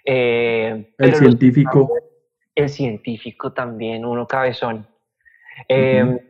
Eh, 0.06 0.94
El 0.98 1.10
los- 1.10 1.20
científico. 1.20 1.92
El 2.60 2.70
científico 2.70 3.54
también, 3.54 4.06
uno 4.06 4.28
cabezón. 4.28 4.88
Eh, 5.68 6.26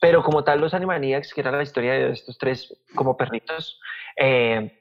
Pero 0.00 0.22
como 0.22 0.44
tal, 0.44 0.60
los 0.60 0.74
Animaniacs, 0.74 1.34
que 1.34 1.40
era 1.40 1.50
la 1.50 1.62
historia 1.62 1.92
de 1.92 2.10
estos 2.12 2.38
tres 2.38 2.72
como 2.94 3.16
perritos, 3.16 3.80
eh, 4.16 4.80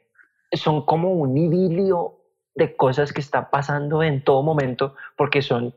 son 0.52 0.86
como 0.86 1.14
un 1.14 1.38
idilio 1.38 2.20
de 2.56 2.76
cosas 2.76 3.12
que 3.14 3.22
están 3.22 3.50
pasando 3.52 4.04
en 4.04 4.24
todo 4.24 4.44
momento 4.44 4.96
porque 5.16 5.42
son 5.42 5.76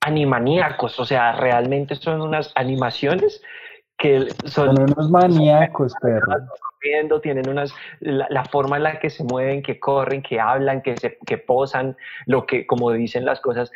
animaníacos, 0.00 1.00
o 1.00 1.04
sea, 1.04 1.32
realmente 1.32 1.96
son 1.96 2.20
unas 2.20 2.52
animaciones 2.54 3.42
que 3.98 4.28
son 4.44 4.76
Son 4.76 4.82
unos 4.82 5.10
maníacos, 5.10 5.94
perro. 6.00 6.26
corriendo, 6.60 7.20
tienen 7.20 7.48
unas, 7.48 7.74
la, 8.00 8.44
forma 8.44 8.76
en 8.76 8.82
la 8.82 9.00
que 9.00 9.10
se 9.10 9.24
mueven, 9.24 9.62
que 9.62 9.80
corren, 9.80 10.22
que 10.22 10.38
hablan, 10.38 10.82
que, 10.82 10.96
se, 10.96 11.18
que 11.26 11.38
posan, 11.38 11.96
lo 12.26 12.46
que, 12.46 12.66
como 12.66 12.92
dicen 12.92 13.24
las 13.24 13.40
cosas. 13.40 13.70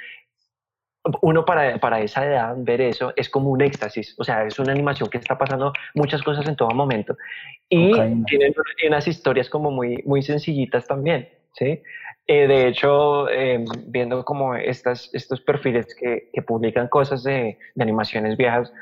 Uno 1.23 1.45
para, 1.45 1.79
para 1.79 2.01
esa 2.01 2.27
edad 2.27 2.55
ver 2.59 2.81
eso 2.83 3.13
es 3.17 3.31
como 3.31 3.51
un 3.51 3.63
éxtasis, 3.63 4.15
o 4.19 4.25
sea, 4.25 4.45
es 4.45 4.59
una 4.59 4.73
animación 4.73 5.09
que 5.09 5.17
está 5.17 5.39
pasando 5.39 5.73
muchas 5.95 6.23
cosas 6.23 6.47
en 6.47 6.57
todo 6.57 6.71
momento. 6.71 7.17
Y 7.69 7.93
tienen, 8.27 8.55
unas 8.87 9.09
historias 9.09 9.49
como 9.49 9.71
muy, 9.71 10.03
muy 10.05 10.23
sencillitas 10.23 10.87
también, 10.87 11.29
¿sí? 11.55 11.83
Eh, 12.27 12.47
de 12.47 12.69
hecho, 12.69 13.29
em, 13.31 13.65
viendo 13.87 14.25
como 14.25 14.55
estas, 14.55 15.09
estos 15.15 15.41
perfiles 15.41 15.95
que, 15.99 16.31
que 16.33 16.43
publican 16.43 16.89
cosas 16.89 17.23
de, 17.25 17.59
de, 17.75 17.83
animaciones 17.83 18.37
viejas, 18.37 18.73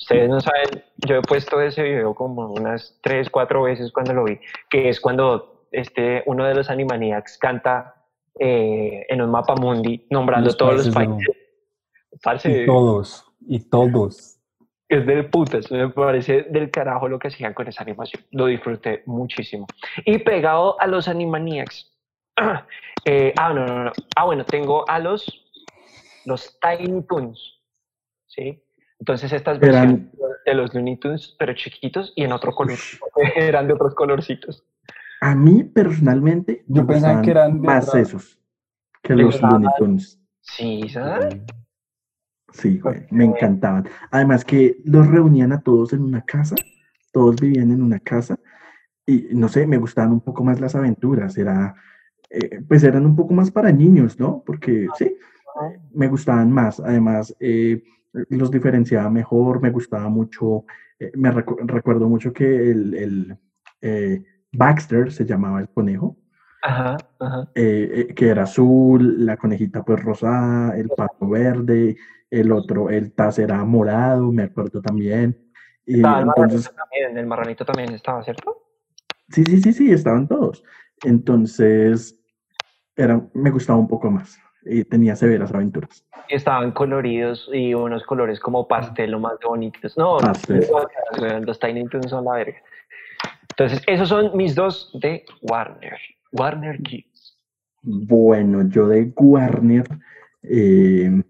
ustedes 0.00 0.28
no 0.28 0.40
saben, 0.40 0.82
yo 0.96 1.16
he 1.16 1.22
puesto 1.22 1.60
ese 1.60 1.82
video 1.84 2.14
como 2.14 2.48
unas 2.48 2.98
tres, 3.02 3.30
cuatro 3.30 3.62
veces 3.62 3.92
cuando 3.92 4.12
lo 4.14 4.24
vi, 4.24 4.38
que 4.68 4.88
es 4.88 5.00
cuando 5.00 5.66
este, 5.72 6.22
uno 6.26 6.44
de 6.44 6.54
los 6.54 6.70
Animaniacs 6.70 7.38
canta 7.38 7.94
eh, 8.38 9.06
en 9.08 9.20
un 9.22 9.30
mapa 9.30 9.54
mundi 9.56 10.06
nombrando 10.10 10.54
todos 10.54 10.86
los 10.86 10.94
países. 10.94 11.28
Y 12.44 12.66
todos, 12.66 13.24
y 13.40 13.60
todos. 13.60 14.38
Es 14.88 15.06
del 15.06 15.30
putas, 15.30 15.70
me 15.70 15.88
parece 15.88 16.42
del 16.50 16.70
carajo 16.70 17.08
lo 17.08 17.18
que 17.18 17.28
hacían 17.28 17.54
con 17.54 17.66
esa 17.66 17.82
animación. 17.82 18.22
Lo 18.30 18.46
disfruté 18.46 19.02
muchísimo. 19.06 19.66
Y 20.04 20.18
pegado 20.18 20.78
a 20.80 20.86
los 20.86 21.08
Animaniacs, 21.08 21.92
Eh, 23.04 23.32
ah, 23.36 23.52
no, 23.52 23.66
no, 23.66 23.84
no. 23.84 23.92
Ah, 24.14 24.24
bueno, 24.24 24.44
tengo 24.44 24.88
a 24.88 24.98
los, 25.00 25.26
los 26.24 26.58
Tiny 26.60 27.02
Toons. 27.02 27.60
¿Sí? 28.26 28.62
Entonces 29.00 29.32
estas 29.32 29.58
versiones 29.58 30.06
de 30.46 30.54
los 30.54 30.72
Looney 30.72 30.96
Tunes, 30.96 31.34
pero 31.38 31.52
chiquitos 31.54 32.12
y 32.14 32.24
en 32.24 32.32
otro 32.32 32.52
color. 32.52 32.78
eran 33.36 33.66
de 33.66 33.74
otros 33.74 33.94
colorcitos. 33.94 34.64
A 35.20 35.34
mí 35.34 35.64
personalmente, 35.64 36.64
yo 36.68 36.86
pensaba 36.86 37.22
que 37.22 37.30
eran 37.30 37.60
más 37.60 37.92
esos 37.94 38.38
que 39.02 39.14
los 39.14 39.40
Looney 39.42 39.68
Tunes. 39.78 40.20
Sí, 40.40 40.88
¿sabes? 40.88 41.40
Sí, 42.52 42.78
güey, 42.78 43.06
me 43.10 43.24
encantaban. 43.24 43.88
Además 44.10 44.44
que 44.44 44.76
los 44.84 45.06
reunían 45.06 45.52
a 45.52 45.60
todos 45.60 45.92
en 45.92 46.02
una 46.02 46.22
casa, 46.22 46.54
todos 47.12 47.40
vivían 47.40 47.70
en 47.70 47.82
una 47.82 47.98
casa 48.00 48.38
y 49.06 49.28
no 49.32 49.48
sé, 49.48 49.66
me 49.66 49.78
gustaban 49.78 50.12
un 50.12 50.20
poco 50.20 50.44
más 50.44 50.60
las 50.60 50.74
aventuras, 50.74 51.36
era 51.36 51.74
eh, 52.32 52.62
pues 52.66 52.82
eran 52.82 53.04
un 53.04 53.14
poco 53.14 53.34
más 53.34 53.50
para 53.50 53.70
niños, 53.70 54.18
¿no? 54.18 54.42
Porque 54.46 54.88
sí, 54.96 55.14
me 55.92 56.08
gustaban 56.08 56.50
más. 56.50 56.80
Además, 56.80 57.36
eh, 57.38 57.82
los 58.30 58.50
diferenciaba 58.50 59.10
mejor, 59.10 59.60
me 59.60 59.70
gustaba 59.70 60.08
mucho, 60.08 60.64
eh, 60.98 61.12
me 61.14 61.30
recuerdo 61.30 62.08
mucho 62.08 62.32
que 62.32 62.70
el, 62.70 63.38
Baxter 64.54 65.12
se 65.12 65.24
llamaba 65.26 65.60
el 65.60 65.68
conejo. 65.68 66.16
Ajá, 66.64 66.96
ajá. 67.18 67.50
que 67.54 68.14
era 68.28 68.44
azul, 68.44 69.26
la 69.26 69.36
conejita 69.36 69.84
pues 69.84 70.02
rosada, 70.02 70.76
el 70.76 70.90
pato 70.90 71.28
verde, 71.28 71.96
el 72.32 72.50
otro, 72.50 72.88
el 72.88 73.12
Taz 73.12 73.38
era 73.38 73.62
morado, 73.64 74.32
me 74.32 74.44
acuerdo 74.44 74.80
también. 74.80 75.38
Y 75.84 76.00
el, 76.00 76.06
entonces, 76.06 76.74
también, 76.74 77.18
el 77.18 77.26
marranito 77.26 77.64
también 77.64 77.92
estaba, 77.92 78.22
¿cierto? 78.24 78.70
Sí, 79.28 79.44
sí, 79.44 79.60
sí, 79.60 79.72
sí, 79.74 79.92
estaban 79.92 80.26
todos. 80.26 80.64
Entonces, 81.04 82.18
era, 82.96 83.20
me 83.34 83.50
gustaba 83.50 83.78
un 83.78 83.86
poco 83.86 84.10
más 84.10 84.40
y 84.64 84.82
tenía 84.84 85.14
severas 85.14 85.52
aventuras. 85.52 86.06
Estaban 86.28 86.72
coloridos 86.72 87.50
y 87.52 87.74
unos 87.74 88.02
colores 88.04 88.40
como 88.40 88.66
pastel 88.66 89.10
lo 89.10 89.20
más 89.20 89.34
bonitos. 89.44 89.98
No, 89.98 90.16
los 90.18 91.58
Tiny 91.58 91.86
Toons 91.88 92.08
son 92.08 92.24
la 92.24 92.32
verga. 92.32 92.56
Entonces, 93.50 93.82
esos 93.86 94.08
son 94.08 94.34
mis 94.34 94.54
dos 94.54 94.90
de 95.02 95.26
Warner. 95.42 95.98
Warner 96.32 96.80
Kids. 96.82 97.38
Bueno, 97.82 98.66
yo 98.68 98.88
de 98.88 99.12
Warner, 99.16 99.84
eh, 100.44 101.22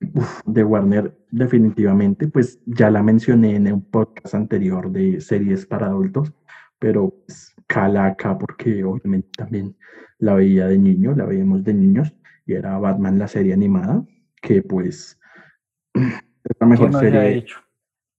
de 0.00 0.64
Warner 0.64 1.16
definitivamente, 1.30 2.26
pues 2.26 2.58
ya 2.66 2.90
la 2.90 3.02
mencioné 3.02 3.56
en 3.56 3.72
un 3.72 3.82
podcast 3.82 4.34
anterior 4.34 4.90
de 4.90 5.20
series 5.20 5.66
para 5.66 5.86
adultos, 5.86 6.32
pero 6.78 7.14
pues, 7.26 7.54
Calaca, 7.66 8.36
porque 8.36 8.82
obviamente 8.82 9.28
también 9.36 9.76
la 10.18 10.34
veía 10.34 10.66
de 10.66 10.78
niño, 10.78 11.14
la 11.14 11.24
veíamos 11.26 11.62
de 11.64 11.74
niños, 11.74 12.12
y 12.46 12.54
era 12.54 12.78
Batman 12.78 13.18
la 13.18 13.28
serie 13.28 13.52
animada, 13.52 14.04
que 14.42 14.62
pues 14.62 15.18
es 15.94 16.56
la 16.58 16.66
mejor 16.66 16.92
serie. 16.98 17.44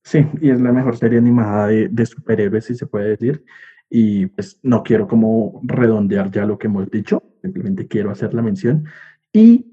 Sí, 0.04 0.26
y 0.40 0.50
es 0.50 0.60
la 0.60 0.72
mejor 0.72 0.96
serie 0.96 1.18
animada 1.18 1.68
de, 1.68 2.06
superhéroes, 2.06 2.64
si 2.64 2.74
se 2.74 2.86
puede 2.86 3.10
decir. 3.10 3.44
Y 3.88 4.26
pues 4.26 4.58
no 4.62 4.82
quiero 4.82 5.06
como 5.06 5.60
redondear 5.62 6.30
ya 6.30 6.44
lo 6.44 6.58
que 6.58 6.66
hemos 6.66 6.90
dicho, 6.90 7.22
simplemente 7.42 7.86
quiero 7.86 8.10
hacer 8.10 8.34
la 8.34 8.42
mención. 8.42 8.86
Y 9.32 9.71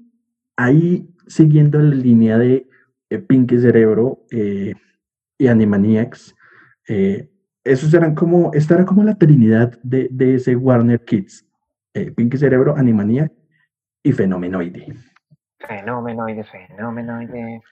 ahí, 0.64 1.08
siguiendo 1.26 1.78
la 1.78 1.94
línea 1.94 2.38
de 2.38 2.68
eh, 3.08 3.18
Pinky 3.18 3.58
Cerebro 3.58 4.24
eh, 4.30 4.74
y 5.38 5.46
Animaniacs, 5.46 6.34
eh, 6.88 7.30
esos 7.64 7.92
eran 7.94 8.14
como, 8.14 8.52
esta 8.54 8.74
era 8.74 8.84
como 8.84 9.04
la 9.04 9.16
trinidad 9.16 9.78
de, 9.82 10.08
de 10.10 10.34
ese 10.36 10.56
Warner 10.56 11.04
Kids. 11.04 11.46
Eh, 11.94 12.10
Pinky 12.12 12.36
Cerebro, 12.36 12.76
Animania 12.76 13.30
y 14.02 14.12
Fenomenoide. 14.12 14.94
Fenomenoide, 15.58 16.44
Fenomenoide. 16.44 17.62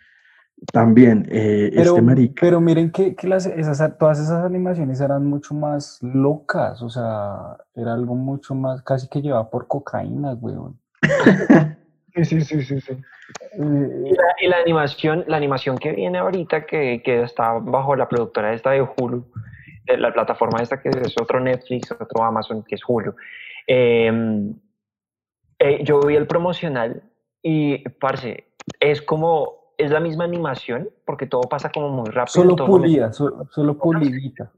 También, 0.72 1.26
eh, 1.30 1.70
pero, 1.72 1.90
este 1.90 2.02
marica. 2.02 2.40
Pero 2.40 2.60
miren 2.60 2.90
que, 2.90 3.14
que 3.14 3.28
las, 3.28 3.46
esas, 3.46 3.96
todas 3.96 4.18
esas 4.18 4.44
animaciones 4.44 5.00
eran 5.00 5.24
mucho 5.24 5.54
más 5.54 6.00
locas, 6.02 6.82
o 6.82 6.90
sea, 6.90 7.56
era 7.74 7.94
algo 7.94 8.16
mucho 8.16 8.56
más, 8.56 8.82
casi 8.82 9.08
que 9.08 9.22
llevaba 9.22 9.48
por 9.50 9.68
cocaína, 9.68 10.34
weón. 10.34 10.80
sí, 12.24 12.40
sí, 12.40 12.40
sí, 12.40 12.62
sí, 12.62 12.80
sí. 12.80 12.96
Y 13.54 14.14
la, 14.14 14.34
y 14.40 14.46
la, 14.48 14.56
animación, 14.58 15.24
la 15.26 15.36
animación 15.36 15.76
que 15.78 15.92
viene 15.92 16.18
ahorita, 16.18 16.66
que, 16.66 17.02
que 17.02 17.22
está 17.22 17.52
bajo 17.54 17.94
la 17.96 18.08
productora 18.08 18.54
esta 18.54 18.70
de 18.70 18.82
Hulu, 18.82 19.24
la 19.86 20.12
plataforma 20.12 20.60
esta 20.60 20.80
que 20.80 20.90
es 20.90 21.14
otro 21.20 21.40
Netflix, 21.40 21.90
otro 21.92 22.22
Amazon, 22.22 22.62
que 22.62 22.74
es 22.74 22.82
Hulu. 22.86 23.14
Em, 23.66 24.54
eh, 25.58 25.82
yo 25.84 26.00
vi 26.00 26.16
el 26.16 26.26
promocional 26.26 27.02
y, 27.42 27.88
parce, 28.00 28.48
es 28.80 29.02
como, 29.02 29.72
es 29.76 29.90
la 29.90 30.00
misma 30.00 30.24
animación, 30.24 30.90
porque 31.04 31.26
todo 31.26 31.42
pasa 31.42 31.70
como 31.70 31.88
muy 31.88 32.10
rápido. 32.10 32.26
Solo 32.28 32.56
pulida, 32.56 33.12
solo, 33.12 33.78
pulidita. 33.78 34.50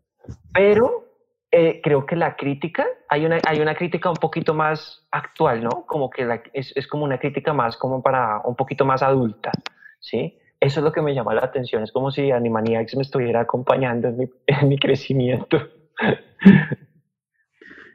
Pero 0.53 1.10
eh, 1.53 1.81
creo 1.83 2.07
que 2.07 2.17
la 2.17 2.37
crítica, 2.37 2.87
hay 3.09 3.27
una, 3.27 3.39
hay 3.47 3.61
una 3.61 3.75
crítica 3.75 4.11
un 4.11 4.17
poquito 4.17 4.55
más 4.55 5.07
actual, 5.11 5.63
¿no? 5.63 5.85
Como 5.87 6.11
que 6.11 6.29
es, 6.53 6.73
es, 6.77 6.87
como 6.87 7.05
una 7.05 7.19
crítica 7.19 7.53
más 7.53 7.77
como 7.77 8.03
para 8.03 8.41
un 8.45 8.55
poquito 8.55 8.85
más 8.85 9.03
adulta, 9.03 9.51
¿sí? 9.99 10.37
eso 10.61 10.81
es 10.81 10.85
lo 10.85 10.93
que 10.93 11.01
me 11.03 11.15
llama 11.15 11.35
la 11.35 11.41
atención. 11.43 11.83
Es 11.83 11.91
como 11.91 12.11
si 12.11 12.31
Animaniacs 12.31 12.95
me 12.95 13.03
estuviera 13.03 13.41
acompañando 13.41 14.09
en 14.09 14.19
mi, 14.19 14.31
en 14.47 14.69
mi 14.69 14.79
crecimiento. 14.79 15.59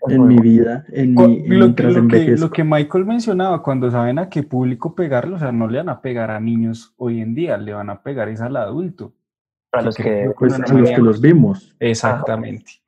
en 0.08 0.28
mi 0.28 0.40
vida, 0.40 0.86
en 0.92 1.16
mi 1.16 1.48
lo, 1.48 1.74
que, 1.74 1.84
lo, 1.84 2.08
que, 2.08 2.38
lo, 2.38 2.52
que, 2.52 2.64
Michael 2.64 3.06
mencionaba, 3.06 3.64
cuando 3.64 3.90
saben 3.90 4.20
a 4.20 4.30
qué 4.30 4.44
público 4.44 4.94
pegarlo, 4.94 5.38
o 5.38 5.40
sea, 5.40 5.52
no 5.52 5.68
le 5.68 5.80
van 5.80 5.90
a 5.90 6.02
pegar 6.02 6.30
a 6.30 6.40
niños 6.40 6.94
hoy 6.98 7.22
en 7.22 7.34
día, 7.34 7.58
le 7.58 7.74
van 7.74 7.90
a 7.90 8.04
pegar 8.04 8.30
es 8.30 8.42
al 8.42 8.56
adulto. 8.56 9.14
A 9.72 9.82
los 9.82 9.96
que, 9.96 10.32
pues, 10.38 10.54
a 10.54 10.74
los 10.74 10.92
que 10.92 11.02
los 11.02 11.20
vimos. 11.20 11.76
Exactamente. 11.80 12.85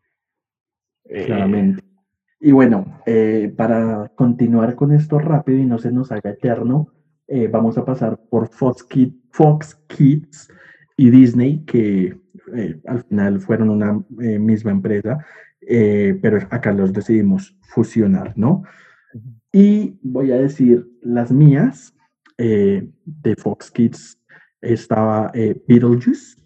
Eh, 1.10 1.26
Claramente. 1.26 1.84
Y 2.40 2.52
bueno, 2.52 3.02
eh, 3.06 3.54
para 3.56 4.12
continuar 4.16 4.76
con 4.76 4.92
esto 4.92 5.18
rápido 5.18 5.58
y 5.58 5.66
no 5.66 5.80
se 5.80 5.92
nos 5.92 6.12
haga 6.12 6.30
eterno, 6.30 6.94
eh, 7.28 7.50
vamos 7.52 7.78
a 7.78 7.84
pasar 7.84 8.18
por 8.30 8.48
Fox, 8.48 8.88
Fox 9.32 9.76
Kids 9.88 10.48
y 10.96 11.10
Disney, 11.10 11.64
que 11.66 12.18
eh, 12.56 12.82
al 12.86 13.04
final 13.04 13.42
fueron 13.42 13.70
una 13.70 14.02
eh, 14.22 14.40
misma 14.40 14.72
empresa, 14.72 15.26
pero 15.60 16.38
acá 16.50 16.72
los 16.72 16.94
decidimos 16.94 17.58
fusionar, 17.62 18.32
¿no? 18.38 18.64
Y 19.52 20.00
voy 20.02 20.32
a 20.32 20.38
decir 20.38 20.88
las 21.02 21.32
mías. 21.32 21.94
de 22.38 23.36
Fox 23.38 23.72
Kids 23.72 24.22
estaba 24.62 25.32
Beetlejuice, 25.34 26.38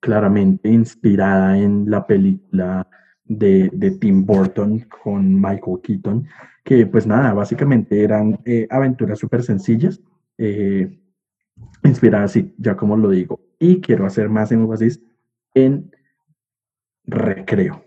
claramente 0.00 0.68
inspirada 0.68 1.58
en 1.58 1.90
la 1.90 2.06
película 2.06 2.86
de, 3.24 3.70
de, 3.72 3.90
Tim 3.92 4.24
Burton 4.24 4.80
con 5.02 5.34
Michael 5.34 5.80
Keaton, 5.82 6.26
que 6.64 6.86
pues 6.86 7.06
nada, 7.06 7.32
básicamente 7.32 8.02
eran 8.02 8.38
eh, 8.44 8.66
aventuras 8.70 9.18
súper 9.18 9.42
sencillas, 9.42 10.00
eh, 10.38 10.98
inspiradas, 11.82 12.32
sí, 12.32 12.54
ya 12.58 12.76
como 12.76 12.96
lo 12.96 13.10
digo, 13.10 13.40
y 13.58 13.80
quiero 13.80 14.06
hacer 14.06 14.28
más 14.28 14.52
énfasis 14.52 15.02
en 15.54 15.90
recreo, 17.04 17.82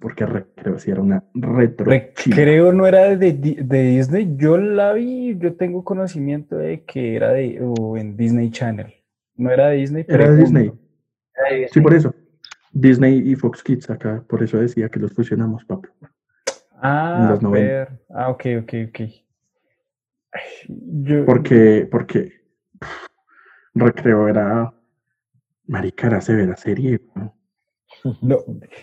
porque 0.00 0.26
recreo 0.26 0.78
sí 0.78 0.90
era 0.90 1.00
una 1.00 1.24
retro. 1.34 1.86
Recreo 1.86 2.72
no 2.72 2.86
era 2.86 3.16
de, 3.16 3.32
de, 3.32 3.82
Disney, 3.82 4.34
yo 4.36 4.58
la 4.58 4.92
vi, 4.92 5.36
yo 5.38 5.54
tengo 5.54 5.84
conocimiento 5.84 6.56
de 6.56 6.84
que 6.84 7.14
era 7.14 7.32
de 7.32 7.56
en 7.96 8.16
Disney 8.16 8.50
Channel, 8.50 8.92
no 9.36 9.50
era 9.50 9.68
de 9.68 9.76
Disney, 9.76 10.04
pero... 10.04 10.24
Era 10.24 10.32
de 10.32 10.40
Disney. 10.40 10.72
Sí, 11.72 11.80
por 11.80 11.94
eso. 11.94 12.14
Disney 12.72 13.18
y 13.30 13.34
Fox 13.34 13.62
Kids 13.62 13.88
acá, 13.90 14.22
por 14.28 14.42
eso 14.42 14.58
decía 14.58 14.88
que 14.88 15.00
los 15.00 15.12
fusionamos, 15.12 15.64
papi. 15.64 15.88
Ah, 16.80 17.26
los 17.30 17.42
90. 17.42 17.66
ver. 17.68 17.88
Ah, 18.10 18.28
ok, 18.30 18.44
ok, 18.62 18.72
ok. 18.88 19.00
Yo, 20.68 21.24
Porque, 21.24 21.88
porque 21.90 22.32
pff, 22.78 23.06
Recreo 23.74 24.28
era 24.28 24.72
marica, 25.66 26.06
era 26.08 26.20
severa 26.20 26.56
serie. 26.56 27.00
¿no? 27.14 27.34
No, 28.20 28.36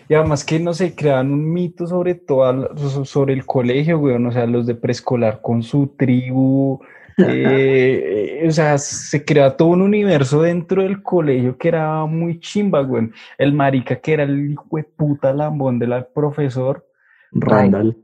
y 0.08 0.14
además 0.14 0.44
que 0.44 0.58
no 0.58 0.74
sé, 0.74 0.94
crean 0.94 1.32
un 1.32 1.52
mito 1.52 1.86
sobre 1.86 2.20
so- 2.26 3.04
sobre 3.04 3.32
el 3.34 3.46
colegio, 3.46 3.98
weón, 3.98 4.26
o 4.26 4.32
sea, 4.32 4.46
los 4.46 4.66
de 4.66 4.74
preescolar 4.74 5.40
con 5.40 5.62
su 5.62 5.94
tribu, 5.96 6.80
eh, 7.18 8.40
eh, 8.42 8.48
o 8.48 8.50
sea, 8.50 8.78
se 8.78 9.24
crea 9.24 9.56
todo 9.56 9.68
un 9.68 9.82
universo 9.82 10.42
dentro 10.42 10.82
del 10.82 11.02
colegio 11.02 11.56
que 11.56 11.68
era 11.68 12.04
muy 12.06 12.40
chimba, 12.40 12.82
weón. 12.82 13.12
El 13.38 13.52
marica 13.52 13.96
que 13.96 14.12
era 14.14 14.22
el 14.24 14.52
hijo 14.52 14.66
de 14.72 14.84
puta 14.84 15.32
lambón 15.32 15.78
del 15.78 16.04
profesor, 16.14 16.86
Randall. 17.32 17.96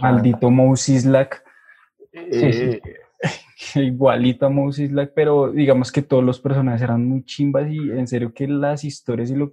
Maldito 0.00 0.50
Moses 0.50 1.02
Slack, 1.02 1.42
Sí, 2.12 2.52
sí. 2.52 2.80
igualito 3.80 4.46
a 4.46 4.50
Moses 4.50 4.90
Slack, 4.90 5.12
pero 5.14 5.50
digamos 5.50 5.90
que 5.90 6.02
todos 6.02 6.22
los 6.22 6.40
personajes 6.40 6.82
eran 6.82 7.06
muy 7.08 7.24
chimbas 7.24 7.70
y 7.70 7.78
en 7.90 8.06
serio 8.06 8.32
que 8.34 8.46
las 8.46 8.84
historias 8.84 9.30
y 9.30 9.36
lo 9.36 9.52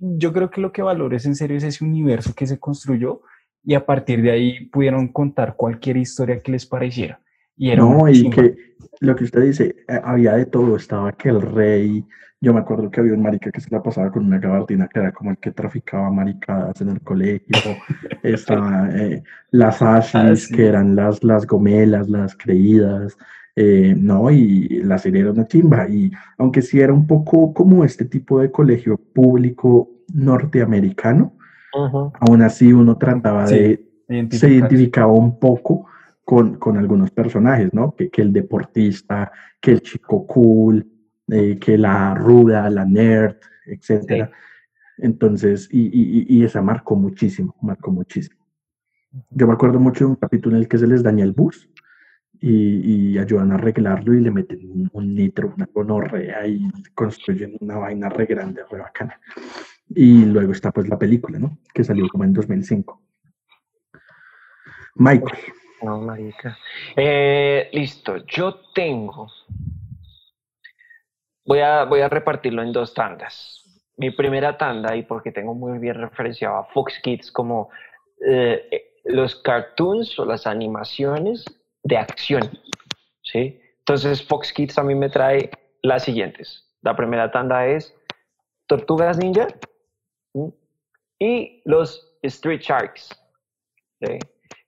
yo 0.00 0.32
creo 0.32 0.50
que 0.50 0.62
lo 0.62 0.72
que 0.72 0.80
valoro 0.80 1.14
es 1.14 1.26
en 1.26 1.36
serio 1.36 1.58
es 1.58 1.64
ese 1.64 1.84
universo 1.84 2.34
que 2.34 2.46
se 2.46 2.58
construyó 2.58 3.20
y 3.62 3.74
a 3.74 3.84
partir 3.84 4.22
de 4.22 4.30
ahí 4.30 4.64
pudieron 4.66 5.08
contar 5.08 5.56
cualquier 5.56 5.98
historia 5.98 6.40
que 6.42 6.52
les 6.52 6.64
pareciera. 6.64 7.20
Y 7.60 7.70
era 7.70 7.82
No, 7.82 8.08
y 8.08 8.28
que 8.30 8.56
lo 9.00 9.14
que 9.16 9.24
usted 9.24 9.42
dice, 9.42 9.76
eh, 9.88 10.00
había 10.02 10.34
de 10.34 10.46
todo, 10.46 10.76
estaba 10.76 11.12
que 11.12 11.28
el 11.30 11.40
rey, 11.42 12.04
yo 12.40 12.52
me 12.54 12.60
acuerdo 12.60 12.90
que 12.90 13.00
había 13.00 13.14
un 13.14 13.22
marica 13.22 13.50
que 13.52 13.60
se 13.60 13.70
la 13.70 13.82
pasaba 13.82 14.10
con 14.10 14.24
una 14.26 14.38
gabardina 14.38 14.88
que 14.88 14.98
era 15.00 15.12
como 15.12 15.30
el 15.30 15.38
que 15.38 15.52
traficaba 15.52 16.10
maricadas 16.10 16.80
en 16.80 16.88
el 16.90 17.00
colegio, 17.02 17.78
estaba 18.22 18.88
eh, 18.92 19.22
las 19.50 19.82
ashis, 19.82 20.14
Ah, 20.14 20.34
sí. 20.36 20.54
que 20.54 20.66
eran 20.66 20.96
las, 20.96 21.22
las 21.24 21.46
gomelas, 21.46 22.08
las 22.08 22.36
creídas, 22.36 23.16
eh, 23.56 23.94
no, 23.96 24.30
y 24.30 24.68
la 24.84 24.98
serie 24.98 25.22
era 25.22 25.32
una 25.32 25.46
chimba, 25.46 25.88
y 25.88 26.10
aunque 26.38 26.62
sí 26.62 26.80
era 26.80 26.92
un 26.92 27.06
poco 27.06 27.52
como 27.54 27.84
este 27.84 28.04
tipo 28.06 28.40
de 28.40 28.50
colegio 28.50 28.96
público 28.96 29.90
norteamericano, 30.14 31.36
aún 32.20 32.42
así 32.42 32.72
uno 32.72 32.96
trataba 32.98 33.46
Sí, 33.46 33.56
de 33.56 33.86
se 34.30 34.48
identificaba 34.50 35.12
un 35.12 35.38
poco 35.38 35.86
con, 36.30 36.58
con 36.60 36.76
algunos 36.78 37.10
personajes, 37.10 37.74
¿no? 37.74 37.96
Que, 37.96 38.08
que 38.08 38.22
el 38.22 38.32
deportista, 38.32 39.32
que 39.60 39.72
el 39.72 39.80
chico 39.82 40.28
cool, 40.28 40.86
eh, 41.26 41.58
que 41.58 41.76
la 41.76 42.14
ruda, 42.14 42.70
la 42.70 42.84
nerd, 42.84 43.34
etcétera. 43.66 44.30
Entonces, 44.98 45.68
y, 45.72 45.86
y- 45.86 46.26
y- 46.28 46.44
esa 46.44 46.62
marcó 46.62 46.94
muchísimo, 46.94 47.56
marcó 47.62 47.90
muchísimo. 47.90 48.46
Yo 49.30 49.48
me 49.48 49.54
acuerdo 49.54 49.80
mucho 49.80 50.04
de 50.04 50.10
un 50.10 50.16
capítulo 50.16 50.54
en 50.54 50.62
el 50.62 50.68
que 50.68 50.78
se 50.78 50.86
les 50.86 51.02
daña 51.02 51.24
el 51.24 51.32
bus 51.32 51.68
y, 52.38 53.14
y 53.14 53.18
ayudan 53.18 53.50
a 53.50 53.56
arreglarlo 53.56 54.14
y 54.14 54.20
le 54.20 54.30
meten 54.30 54.88
un, 54.92 55.14
litro, 55.16 55.52
una 55.56 55.66
gonorrea 55.74 56.46
y 56.46 56.70
construyen 56.94 57.56
una 57.58 57.78
vaina 57.78 58.08
re 58.08 58.26
grande, 58.26 58.62
re 58.70 58.78
bacana. 58.78 59.18
Y 59.88 60.26
luego 60.26 60.52
está 60.52 60.70
pues 60.70 60.88
la 60.88 60.96
película, 60.96 61.40
¿no? 61.40 61.58
Que 61.74 61.82
salió 61.82 62.06
como 62.08 62.22
en 62.22 62.32
2005. 62.34 63.02
Michael. 64.94 65.59
No, 65.82 65.98
marica. 66.00 66.58
Eh, 66.96 67.70
listo, 67.72 68.18
yo 68.26 68.60
tengo. 68.74 69.28
Voy 71.44 71.60
a, 71.60 71.84
voy 71.84 72.00
a 72.00 72.08
repartirlo 72.08 72.62
en 72.62 72.72
dos 72.72 72.94
tandas. 72.94 73.64
Mi 73.96 74.10
primera 74.10 74.56
tanda, 74.56 74.94
y 74.96 75.02
porque 75.02 75.32
tengo 75.32 75.54
muy 75.54 75.78
bien 75.78 75.94
referenciado 75.94 76.56
a 76.56 76.64
Fox 76.64 77.00
Kids 77.02 77.30
como 77.32 77.70
eh, 78.26 78.94
los 79.04 79.36
cartoons 79.36 80.18
o 80.18 80.24
las 80.24 80.46
animaciones 80.46 81.44
de 81.82 81.96
acción. 81.96 82.50
¿sí? 83.22 83.60
Entonces, 83.78 84.22
Fox 84.22 84.52
Kids 84.52 84.78
a 84.78 84.82
mí 84.82 84.94
me 84.94 85.08
trae 85.08 85.50
las 85.82 86.04
siguientes. 86.04 86.70
La 86.82 86.96
primera 86.96 87.30
tanda 87.30 87.66
es 87.66 87.94
Tortugas 88.66 89.18
Ninja 89.18 89.48
y 91.18 91.62
los 91.64 92.16
Street 92.22 92.60
Sharks. 92.60 93.08
¿sí? 94.00 94.18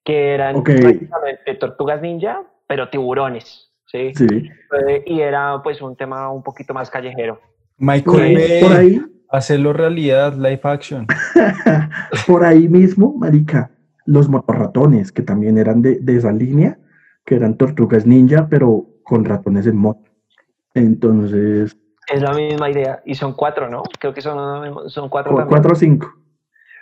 Que 0.04 0.34
eran 0.34 0.62
prácticamente 0.62 1.54
tortugas 1.58 2.00
ninja, 2.02 2.42
pero 2.66 2.88
tiburones, 2.88 3.70
¿sí? 3.86 4.12
Sí. 4.14 4.26
Eh, 4.88 5.04
y 5.06 5.20
era 5.20 5.60
pues 5.62 5.80
un 5.82 5.96
tema 5.96 6.30
un 6.30 6.42
poquito 6.42 6.74
más 6.74 6.90
callejero. 6.90 7.40
Por 7.40 7.50
Michael 7.78 8.34
Bay, 8.34 8.62
por 8.62 8.72
ahí, 8.72 9.02
hacerlo 9.30 9.72
realidad, 9.72 10.34
live 10.34 10.60
action. 10.64 11.06
por 12.26 12.44
ahí 12.44 12.68
mismo, 12.68 13.14
marica, 13.16 13.70
los 14.06 14.28
motorratones, 14.28 15.12
que 15.12 15.22
también 15.22 15.58
eran 15.58 15.82
de, 15.82 15.98
de 16.00 16.16
esa 16.16 16.32
línea, 16.32 16.78
que 17.24 17.36
eran 17.36 17.56
tortugas 17.56 18.06
ninja, 18.06 18.48
pero 18.48 18.86
con 19.02 19.24
ratones 19.24 19.66
en 19.66 19.76
moto. 19.76 20.10
Entonces, 20.74 21.76
Es 22.12 22.22
la 22.22 22.32
misma 22.32 22.70
idea. 22.70 23.02
Y 23.04 23.14
son 23.14 23.34
cuatro, 23.34 23.68
¿no? 23.68 23.82
Creo 23.98 24.14
que 24.14 24.22
son, 24.22 24.88
son 24.88 25.08
cuatro 25.08 25.30
también. 25.30 25.48
cuatro 25.48 25.72
o 25.72 25.76
cinco. 25.76 26.12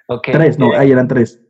Ok. 0.07 0.29
Tres, 0.33 0.59
no, 0.59 0.73
Eh, 0.73 0.77
ahí 0.77 0.91
eran 0.93 1.09
tres. 1.09 1.41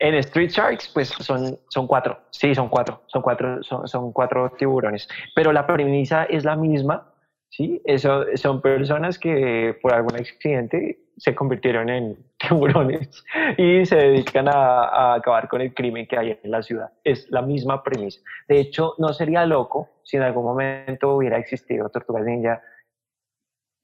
En 0.00 0.14
Street 0.14 0.50
Sharks, 0.50 0.88
pues 0.88 1.08
son, 1.08 1.58
son 1.68 1.86
cuatro. 1.86 2.18
Sí, 2.30 2.54
son 2.54 2.68
cuatro. 2.68 3.02
Son 3.06 3.22
cuatro, 3.22 3.62
son, 3.62 3.86
son 3.86 4.12
cuatro 4.12 4.50
tiburones. 4.58 5.08
Pero 5.34 5.52
la 5.52 5.66
premisa 5.66 6.24
es 6.24 6.44
la 6.44 6.56
misma, 6.56 7.12
¿sí? 7.50 7.80
Eso, 7.84 8.24
son 8.34 8.60
personas 8.60 9.18
que 9.18 9.78
por 9.80 9.94
algún 9.94 10.16
accidente 10.16 10.98
se 11.16 11.34
convirtieron 11.34 11.90
en 11.90 12.16
tiburones 12.38 13.24
y 13.58 13.84
se 13.84 13.96
dedican 13.96 14.48
a, 14.48 14.84
a 14.84 15.14
acabar 15.14 15.48
con 15.48 15.60
el 15.60 15.74
crimen 15.74 16.06
que 16.06 16.18
hay 16.18 16.38
en 16.42 16.50
la 16.50 16.62
ciudad. 16.62 16.90
Es 17.04 17.30
la 17.30 17.42
misma 17.42 17.82
premisa. 17.82 18.20
De 18.48 18.58
hecho, 18.58 18.94
no 18.98 19.12
sería 19.12 19.44
loco 19.44 19.90
si 20.02 20.16
en 20.16 20.24
algún 20.24 20.44
momento 20.44 21.14
hubiera 21.14 21.38
existido 21.38 21.88
Tortugas 21.88 22.24
Ninja 22.24 22.62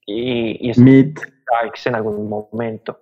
y, 0.07 0.69
y 0.69 0.71
en 0.71 1.95
algún 1.95 2.29
momento, 2.29 3.01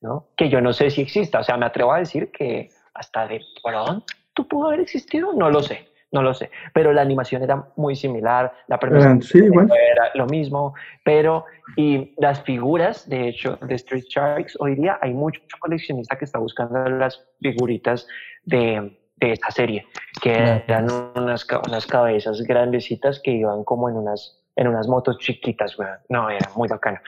¿no? 0.00 0.28
Que 0.36 0.48
yo 0.48 0.60
no 0.60 0.72
sé 0.72 0.90
si 0.90 1.02
exista, 1.02 1.40
o 1.40 1.44
sea, 1.44 1.56
me 1.56 1.66
atrevo 1.66 1.92
a 1.92 1.98
decir 1.98 2.30
que 2.30 2.70
hasta 2.94 3.26
de 3.26 3.40
pronto 3.62 4.04
pudo 4.48 4.68
haber 4.68 4.80
existido, 4.80 5.32
no 5.32 5.50
lo 5.50 5.62
sé, 5.62 5.88
no 6.12 6.22
lo 6.22 6.34
sé, 6.34 6.50
pero 6.72 6.92
la 6.92 7.02
animación 7.02 7.42
era 7.42 7.66
muy 7.76 7.96
similar, 7.96 8.52
la 8.68 8.78
premisa 8.78 9.16
sí, 9.20 9.38
igual. 9.38 9.68
era 9.92 10.10
lo 10.14 10.26
mismo, 10.26 10.74
pero 11.04 11.44
y 11.76 12.14
las 12.18 12.42
figuras, 12.42 13.08
de 13.08 13.28
hecho, 13.28 13.58
de 13.62 13.74
Street 13.74 14.04
Sharks, 14.08 14.56
hoy 14.60 14.76
día 14.76 14.98
hay 15.00 15.12
mucho 15.12 15.40
coleccionista 15.58 16.16
que 16.16 16.24
está 16.24 16.38
buscando 16.38 16.88
las 16.88 17.26
figuritas 17.40 18.06
de, 18.44 18.98
de 19.16 19.32
esta 19.32 19.50
serie, 19.50 19.86
que 20.22 20.32
eran 20.32 20.88
unas, 21.14 21.46
unas 21.66 21.86
cabezas 21.86 22.40
grandecitas 22.42 23.20
que 23.22 23.32
iban 23.32 23.64
como 23.64 23.88
en 23.88 23.96
unas, 23.96 24.42
en 24.54 24.68
unas 24.68 24.88
motos 24.88 25.18
chiquitas, 25.18 25.78
weón. 25.78 25.98
no, 26.08 26.30
era 26.30 26.50
muy 26.54 26.68
bacano. 26.68 27.00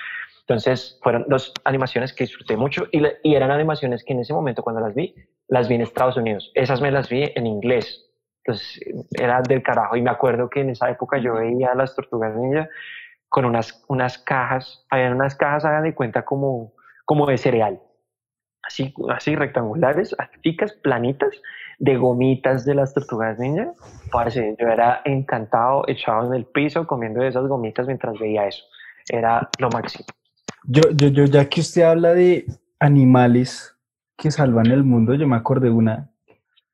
Entonces, 0.48 0.98
fueron 1.02 1.26
dos 1.28 1.52
animaciones 1.64 2.14
que 2.14 2.24
disfruté 2.24 2.56
mucho 2.56 2.86
y, 2.90 3.00
le- 3.00 3.18
y 3.22 3.34
eran 3.34 3.50
animaciones 3.50 4.02
que 4.02 4.14
en 4.14 4.20
ese 4.20 4.32
momento 4.32 4.62
cuando 4.62 4.80
las 4.80 4.94
vi, 4.94 5.14
las 5.48 5.68
vi 5.68 5.74
en 5.74 5.82
Estados 5.82 6.16
Unidos. 6.16 6.50
Esas 6.54 6.80
me 6.80 6.90
las 6.90 7.10
vi 7.10 7.30
en 7.34 7.46
inglés. 7.46 8.06
Entonces, 8.44 8.80
era 9.10 9.42
del 9.42 9.62
carajo. 9.62 9.94
Y 9.96 10.00
me 10.00 10.10
acuerdo 10.10 10.48
que 10.48 10.60
en 10.62 10.70
esa 10.70 10.88
época 10.88 11.18
yo 11.18 11.34
veía 11.34 11.72
a 11.72 11.74
las 11.74 11.94
tortugas 11.94 12.34
ninja 12.34 12.66
con 13.28 13.44
unas, 13.44 13.84
unas 13.88 14.16
cajas, 14.16 14.86
habían 14.88 15.12
unas 15.12 15.36
cajas, 15.36 15.66
hagan 15.66 15.82
de 15.84 15.94
cuenta, 15.94 16.24
como, 16.24 16.72
como 17.04 17.26
de 17.26 17.36
cereal. 17.36 17.82
Así, 18.62 18.94
así 19.10 19.36
rectangulares, 19.36 20.16
asticas, 20.18 20.72
planitas, 20.72 21.30
de 21.78 21.96
gomitas 21.96 22.64
de 22.64 22.74
las 22.74 22.94
tortugas 22.94 23.38
ninja. 23.38 23.70
Parce, 24.10 24.56
yo 24.58 24.66
era 24.66 25.02
encantado, 25.04 25.84
echado 25.88 26.26
en 26.26 26.32
el 26.32 26.46
piso, 26.46 26.86
comiendo 26.86 27.22
esas 27.22 27.46
gomitas 27.46 27.86
mientras 27.86 28.18
veía 28.18 28.46
eso. 28.46 28.64
Era 29.10 29.50
lo 29.58 29.68
máximo. 29.68 30.06
Yo, 30.70 30.82
yo, 30.90 31.08
yo, 31.08 31.24
ya 31.24 31.48
que 31.48 31.62
usted 31.62 31.80
habla 31.80 32.12
de 32.12 32.44
animales 32.78 33.74
que 34.18 34.30
salvan 34.30 34.66
el 34.66 34.84
mundo, 34.84 35.14
yo 35.14 35.26
me 35.26 35.36
acordé 35.36 35.70
una 35.70 36.10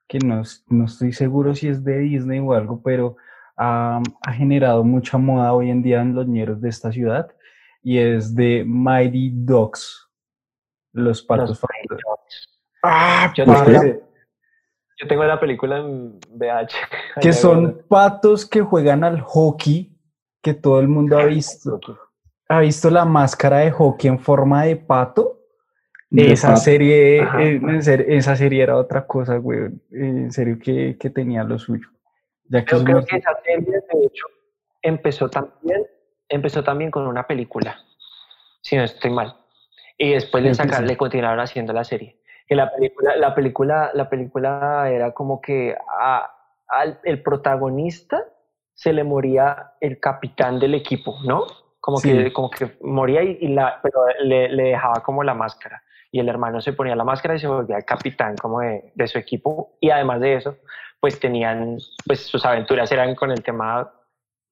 que 0.09 0.19
no, 0.19 0.43
no 0.67 0.85
estoy 0.87 1.13
seguro 1.13 1.55
si 1.55 1.69
es 1.69 1.85
de 1.85 2.01
Disney 2.01 2.41
o 2.41 2.53
algo, 2.55 2.83
pero 2.83 3.17
ha, 3.57 4.03
ha 4.21 4.33
generado 4.33 4.83
mucha 4.83 5.17
moda 5.17 5.53
hoy 5.53 5.71
en 5.71 5.81
día 5.83 6.03
en 6.03 6.13
los 6.13 6.27
ñeros 6.27 6.61
de 6.61 6.71
esta 6.71 6.91
ciudad 6.91 7.31
y 7.85 7.99
es 7.99 8.35
de 8.35 8.65
Mighty 8.67 9.31
Dogs, 9.33 10.11
los 10.93 11.23
patos 11.23 11.61
Los. 11.61 12.49
Ah, 12.83 13.33
Yo 13.37 13.45
tengo, 13.45 13.65
la, 13.65 13.99
yo 14.97 15.09
tengo 15.09 15.25
la 15.25 15.39
película 15.39 15.79
en 15.79 16.19
VH. 16.31 16.75
que 17.21 17.33
son 17.33 17.85
patos 17.89 18.45
que 18.45 18.61
juegan 18.61 19.05
al 19.05 19.21
hockey, 19.21 19.97
que 20.43 20.53
todo 20.53 20.81
el 20.81 20.89
mundo 20.89 21.17
ha 21.17 21.25
visto. 21.27 21.79
¿Ha 22.49 22.61
visto 22.61 22.91
la 22.91 23.05
máscara 23.05 23.59
de 23.59 23.71
hockey 23.71 24.09
en 24.09 24.19
forma 24.19 24.65
de 24.65 24.77
pato? 24.77 25.41
de 26.11 26.31
Esa 26.33 26.49
pato. 26.49 26.61
serie, 26.61 27.23
Ajá. 27.23 27.43
eh, 27.43 27.61
esa 28.09 28.37
serie 28.37 28.63
era 28.63 28.77
otra 28.77 29.07
cosa, 29.07 29.37
güey. 29.39 29.71
En 29.91 30.31
serio 30.31 30.59
que, 30.63 30.97
que 30.99 31.11
tenía 31.11 31.43
lo 31.43 31.59
suyo. 31.59 31.89
Ya 32.49 32.65
que 32.65 32.77
Yo 32.77 32.85
creo 32.85 33.05
que 33.05 33.17
esa 33.17 33.33
serie, 33.45 33.65
de 33.93 34.07
hecho, 34.07 34.27
empezó 34.83 35.29
también, 35.29 35.85
empezó 36.29 36.63
también 36.63 36.91
con 36.91 37.07
una 37.07 37.27
película, 37.27 37.79
si 38.61 38.77
no 38.77 38.85
estoy 38.85 39.11
mal. 39.11 39.35
Y 39.99 40.13
después 40.13 40.45
le, 40.45 40.55
sacaron, 40.55 40.87
le 40.87 40.97
continuaron 40.97 41.41
haciendo 41.41 41.73
la 41.73 41.83
serie. 41.85 42.21
Que 42.47 42.55
la 42.55 42.71
película, 42.73 43.17
la 43.17 43.35
película, 43.35 43.91
la 43.95 44.09
película 44.11 44.89
era 44.91 45.13
como 45.13 45.41
que 45.41 45.75
a- 45.99 46.31
al 46.69 47.01
el 47.05 47.23
protagonista 47.23 48.23
se 48.75 48.93
le 48.93 49.03
moría 49.03 49.73
el 49.81 49.99
capitán 49.99 50.61
del 50.61 50.75
equipo, 50.75 51.17
¿no? 51.25 51.47
Como 51.85 51.99
Sí. 51.99 52.11
que, 52.11 52.33
como 52.33 52.49
que 52.49 52.79
moría 52.81 53.23
y, 53.23 53.37
y 53.43 53.49
la, 53.49 53.79
pero 53.83 53.99
le, 54.23 54.49
le 54.49 54.63
dejaba 54.71 55.03
como 55.03 55.23
la 55.23 55.35
máscara. 55.35 55.83
Y 56.11 56.19
el 56.19 56.31
hermano 56.31 56.63
se 56.63 56.73
ponía 56.73 56.97
la 56.97 57.05
máscara 57.05 57.35
y 57.35 57.39
se 57.39 57.47
volvía 57.47 57.77
el 57.77 57.85
capitán 57.85 58.37
como 58.37 58.61
de, 58.61 58.91
de 58.95 59.07
su 59.07 59.19
equipo. 59.19 59.77
Y 59.83 59.91
además 59.91 60.21
de 60.23 60.37
eso, 60.37 60.57
pues 60.99 61.21
tenían, 61.21 61.77
pues 62.07 62.21
sus 62.27 62.47
aventuras 62.47 62.91
eran 62.91 63.15
con 63.15 63.31
el 63.31 63.43
tema, 63.43 63.93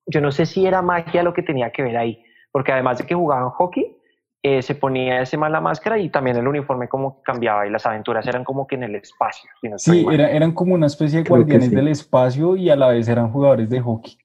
yo 0.06 0.20
no 0.20 0.30
sé 0.30 0.44
si 0.44 0.66
era 0.66 0.82
magia 0.82 1.22
lo 1.22 1.32
que 1.32 1.42
tenía 1.42 1.70
que 1.70 1.82
ver 1.82 1.96
ahí, 1.96 2.22
porque 2.50 2.72
además 2.72 2.98
de 2.98 3.06
que 3.06 3.14
jugaban 3.14 3.48
hockey, 3.48 3.96
eh, 4.42 4.60
se 4.60 4.74
ponía 4.74 5.22
ese 5.22 5.38
mal 5.38 5.52
la 5.52 5.60
máscara 5.62 5.96
y 5.98 6.10
también 6.10 6.36
el 6.36 6.46
uniforme 6.46 6.86
como 6.88 7.16
que 7.16 7.22
cambiaba 7.22 7.66
y 7.66 7.70
las 7.70 7.86
aventuras 7.86 8.26
eran 8.26 8.44
como 8.44 8.66
que 8.66 8.74
en 8.74 8.82
el 8.82 8.96
espacio. 8.96 9.48
si 9.60 9.68
no 9.70 9.76
estoy 9.76 10.00
Sí, 10.00 10.06
era- 10.12 10.30
eran 10.30 10.52
como 10.52 10.74
una 10.74 10.86
especie 10.88 11.20
de 11.20 11.24
Creo 11.24 11.36
que 11.36 11.42
guardianes 11.44 11.70
sí. 11.70 11.74
del 11.76 11.88
espacio 11.88 12.56
y 12.56 12.68
a 12.68 12.76
la 12.76 12.88
vez 12.88 13.08
eran 13.08 13.32
jugadores 13.32 13.70
de 13.70 13.80
hockey. 13.80 14.18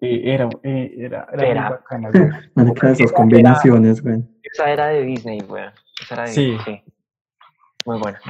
Eh, 0.00 0.22
era, 0.34 0.48
eh, 0.62 0.94
era, 0.98 1.26
era 1.32 1.36
muy 1.42 1.46
Era. 1.50 1.70
bacana, 1.70 2.10
güey. 2.10 2.28
Marica, 2.54 2.90
esas 2.90 3.00
Era- 3.10 3.16
combinaciones, 3.16 4.02
güey. 4.02 4.22
Esa 4.42 4.70
era 4.70 4.86
de 4.88 5.02
Disney, 5.02 5.40
weón. 5.48 5.72
Esa 6.02 6.14
era 6.14 6.22
de 6.24 6.28
Sí. 6.32 6.44
Disney, 6.52 6.82
sí. 6.84 6.92
Muy 7.86 7.98
buena. 7.98 8.20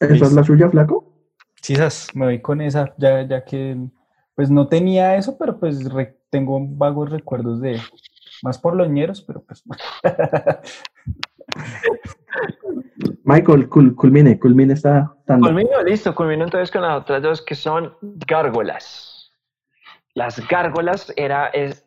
¿Esa 0.00 0.24
es 0.26 0.32
la 0.32 0.42
suya, 0.42 0.68
flaco? 0.68 1.12
Quizás 1.60 2.08
me 2.14 2.26
voy 2.26 2.40
con 2.42 2.60
esa, 2.60 2.92
ya, 2.98 3.22
ya 3.26 3.44
que 3.44 3.76
pues 4.34 4.50
no 4.50 4.66
tenía 4.68 5.16
eso, 5.16 5.38
pero 5.38 5.58
pues 5.58 5.84
re- 5.92 6.18
tengo 6.30 6.58
vagos 6.60 7.10
recuerdos 7.10 7.60
de 7.60 7.80
más 8.42 8.58
por 8.58 8.74
los 8.76 8.88
ñeros, 8.90 9.22
pero 9.22 9.42
pues 9.44 9.62
Michael, 13.24 13.68
cul- 13.70 13.94
culmine, 13.94 14.38
culmine 14.38 14.74
esta 14.74 15.14
tanda. 15.26 15.46
Culmino, 15.48 15.82
listo, 15.82 16.14
culmino 16.14 16.44
entonces 16.44 16.70
con 16.70 16.82
las 16.82 17.00
otras 17.00 17.22
dos 17.22 17.42
que 17.42 17.54
son 17.54 17.94
gárgolas. 18.26 19.13
Las 20.14 20.46
gárgolas 20.48 21.12
era, 21.16 21.48
es, 21.48 21.84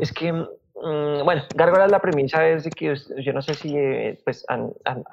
es 0.00 0.12
que, 0.12 0.32
mm, 0.32 1.24
bueno, 1.24 1.42
gárgolas 1.54 1.90
la 1.90 2.00
premisa 2.00 2.46
es 2.48 2.64
de 2.64 2.70
que 2.70 2.94
yo 3.18 3.32
no 3.32 3.42
sé 3.42 3.54
si 3.54 3.76
eh, 3.76 4.20
pues 4.24 4.44
han, 4.48 4.72
han- 4.84 5.04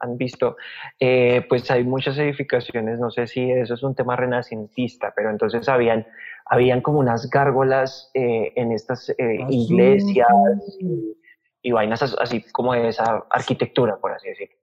han- 0.00 0.16
visto, 0.16 0.56
eh, 0.98 1.46
pues 1.48 1.70
hay 1.70 1.84
muchas 1.84 2.18
edificaciones, 2.18 2.98
no 2.98 3.10
sé 3.10 3.26
si 3.26 3.50
eso 3.50 3.74
es 3.74 3.82
un 3.82 3.94
tema 3.94 4.16
renacentista, 4.16 5.12
pero 5.14 5.30
entonces 5.30 5.68
habían, 5.68 6.06
habían 6.46 6.80
como 6.80 6.98
unas 6.98 7.30
gárgolas 7.30 8.10
eh, 8.14 8.52
en 8.56 8.72
estas 8.72 9.10
Ah, 9.10 9.46
iglesias 9.48 10.28
y, 10.80 11.16
y 11.62 11.72
vainas 11.72 12.02
as- 12.02 12.16
así 12.20 12.42
como 12.52 12.74
de 12.74 12.88
esa 12.88 13.24
arquitectura, 13.30 13.96
por 13.98 14.12
así 14.12 14.28
decirlo. 14.28 14.56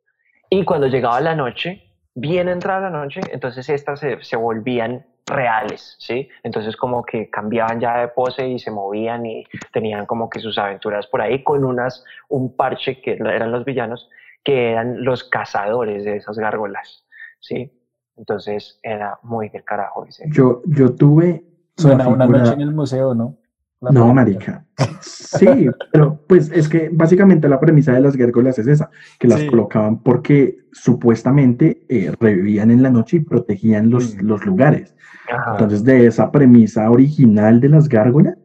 Y 0.50 0.64
cuando 0.66 0.88
llegaba 0.88 1.20
la 1.22 1.36
noche, 1.36 1.84
bien 2.16 2.50
entrada 2.50 2.90
la 2.90 2.98
noche, 3.00 3.22
entonces 3.32 3.70
estas 3.70 4.00
se, 4.00 4.22
se 4.24 4.36
volvían 4.36 5.06
reales, 5.28 5.96
¿sí? 6.00 6.30
Entonces 6.44 6.76
como 6.76 7.04
que 7.04 7.30
cambiaban 7.30 7.80
ya 7.80 8.00
de 8.00 8.08
pose 8.08 8.48
y 8.48 8.60
se 8.60 8.72
movían 8.72 9.26
y 9.26 9.44
tenían 9.74 10.06
como 10.06 10.30
que 10.30 10.40
sus 10.40 10.58
aventuras 10.58 11.06
por 11.08 11.22
ahí 11.22 11.44
con 11.44 11.64
unas, 11.66 12.04
un 12.30 12.56
parche 12.56 13.02
que 13.02 13.14
eran 13.14 13.52
los 13.52 13.66
villanos, 13.66 14.10
que 14.44 14.72
eran 14.72 15.04
los 15.04 15.24
cazadores 15.26 16.06
de 16.06 16.18
esas 16.18 16.38
gárgolas, 16.38 17.06
¿sí? 17.40 17.72
Entonces 18.16 18.80
era 18.82 19.20
muy 19.24 19.50
del 19.50 19.64
carajo 19.64 20.06
ese. 20.06 20.26
Yo, 20.32 20.62
yo 20.66 20.96
tuve. 20.96 21.44
suena 21.76 22.08
una 22.08 22.26
figura- 22.26 22.40
noche 22.44 22.54
en 22.54 22.62
el 22.62 22.74
museo, 22.74 23.14
¿no? 23.14 23.36
La 23.82 23.92
No, 23.92 24.12
marica. 24.14 24.66
Sí, 25.02 25.68
pero 25.92 26.20
pues 26.28 26.52
es 26.52 26.68
que 26.68 26.90
básicamente 26.92 27.48
la 27.48 27.60
premisa 27.60 27.94
de 27.94 28.02
las 28.02 28.16
gárgolas 28.18 28.58
es 28.58 28.66
esa, 28.68 28.90
que 29.20 29.28
las 29.28 29.42
Sí. 29.42 29.48
colocaban 29.48 30.02
porque 30.02 30.58
supuestamente 30.72 31.86
eh, 31.90 32.12
revivían 32.20 32.72
en 32.72 32.82
la 32.82 32.90
noche 32.90 33.18
y 33.18 33.20
protegían 33.20 33.90
los, 33.90 34.16
Mm. 34.16 34.26
los 34.28 34.46
lugares. 34.46 34.96
Ajá. 35.32 35.52
Entonces, 35.52 35.84
de 35.84 36.08
esa 36.08 36.32
premisa 36.32 36.90
original 36.90 37.60
de 37.60 37.70
las 37.70 37.88
gárgolas, 37.88 38.36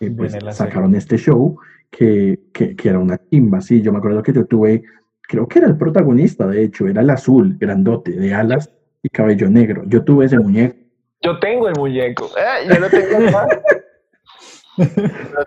eh, 0.00 0.10
pues 0.10 0.36
sacaron 0.50 0.94
este 0.96 1.16
show 1.16 1.56
que, 1.90 2.40
que, 2.52 2.74
que 2.74 2.88
era 2.88 2.98
una 2.98 3.18
timba. 3.18 3.60
Sí, 3.60 3.82
yo 3.82 3.92
me 3.92 3.98
acuerdo 3.98 4.22
que 4.22 4.32
yo 4.32 4.46
tuve, 4.46 4.82
creo 5.28 5.46
que 5.46 5.60
era 5.60 5.68
el 5.68 5.76
protagonista, 5.76 6.46
de 6.48 6.64
hecho, 6.64 6.88
era 6.88 7.02
el 7.02 7.10
azul, 7.10 7.56
grandote, 7.60 8.12
de 8.12 8.34
alas 8.34 8.68
y 9.02 9.08
cabello 9.10 9.48
negro. 9.48 9.84
Yo 9.86 10.02
tuve 10.02 10.24
ese 10.26 10.38
muñeco. 10.38 10.76
Yo 11.20 11.38
tengo 11.38 11.68
el 11.68 11.74
muñeco. 11.78 12.26
Eh, 12.36 12.68
yo 12.68 12.80
lo 12.80 12.88
tengo 12.88 13.28
acá. 13.28 13.46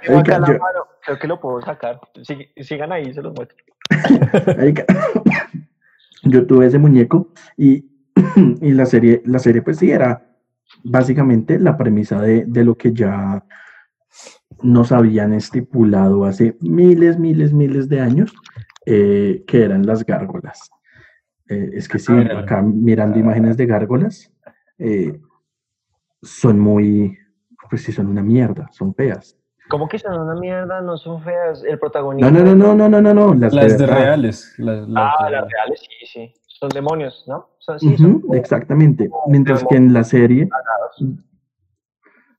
Tengo 0.06 0.20
acá 0.20 0.40
la 0.40 0.48
mano. 0.48 0.86
Creo 1.06 1.20
que 1.20 1.28
lo 1.28 1.40
puedo 1.40 1.62
sacar. 1.62 2.00
Sig- 2.16 2.50
sigan 2.64 2.92
ahí, 2.92 3.14
se 3.14 3.22
los 3.22 3.34
muestro. 3.34 3.58
Yo 6.24 6.46
tuve 6.48 6.66
ese 6.68 6.80
muñeco 6.80 7.32
y, 7.58 7.86
y 8.62 8.72
la 8.72 8.86
serie, 8.86 9.22
la 9.26 9.40
serie 9.40 9.62
pues 9.62 9.78
sí 9.78 9.92
era 9.92 10.26
básicamente 10.84 11.60
la 11.60 11.78
premisa 11.78 12.20
de, 12.22 12.46
de 12.46 12.64
lo 12.64 12.76
que 12.76 12.94
ya 12.94 13.44
nos 14.62 14.92
habían 14.92 15.34
estipulado 15.34 16.26
hace 16.26 16.58
miles, 16.62 17.20
miles, 17.20 17.54
miles 17.54 17.90
de 17.90 18.00
años, 18.02 18.34
eh, 18.86 19.44
que 19.48 19.64
eran 19.64 19.86
las 19.86 20.06
gárgolas. 20.06 20.72
Eh, 21.48 21.72
es 21.74 21.88
que 21.88 22.00
sí, 22.00 22.12
Míralo. 22.12 22.40
acá 22.40 22.62
mirando 22.62 23.20
imágenes 23.20 23.58
de 23.58 23.66
gárgolas, 23.68 24.32
eh, 24.80 25.20
son 26.24 26.60
muy, 26.60 27.18
pues 27.70 27.84
sí, 27.84 27.92
son 27.92 28.08
una 28.08 28.22
mierda, 28.22 28.68
son 28.72 28.94
feas. 28.94 29.38
¿Cómo 29.70 29.88
que 29.88 29.98
son 29.98 30.20
una 30.20 30.36
mierda? 30.36 30.82
No 30.82 30.96
son 30.98 31.22
feas. 31.24 31.64
El 31.64 31.80
protagonista. 31.80 32.30
No, 32.30 32.40
no, 32.44 32.56
no, 32.56 32.76
no, 32.76 32.88
no, 32.90 33.02
no, 33.02 33.02
no, 33.02 33.14
no, 33.14 33.34
las, 33.34 33.54
Las 33.54 33.78
de 33.80 33.86
reales. 33.88 34.54
Las, 34.60 34.88
las 34.88 35.14
Ah, 35.20 35.26
de- 35.26 35.32
las 35.32 35.50
reales, 35.50 35.80
sí, 35.82 36.06
sí. 36.06 36.34
Son 36.48 36.70
demonios, 36.70 37.24
¿no? 37.28 37.50
Son, 37.58 37.80
sí, 37.80 37.98
son 37.98 38.12
Ujú, 38.12 38.22
como 38.22 38.36
exactamente. 38.36 39.10
Mientras 39.28 39.64
que 39.66 39.76
en 39.76 39.92
la 39.92 40.04
serie, 40.04 40.48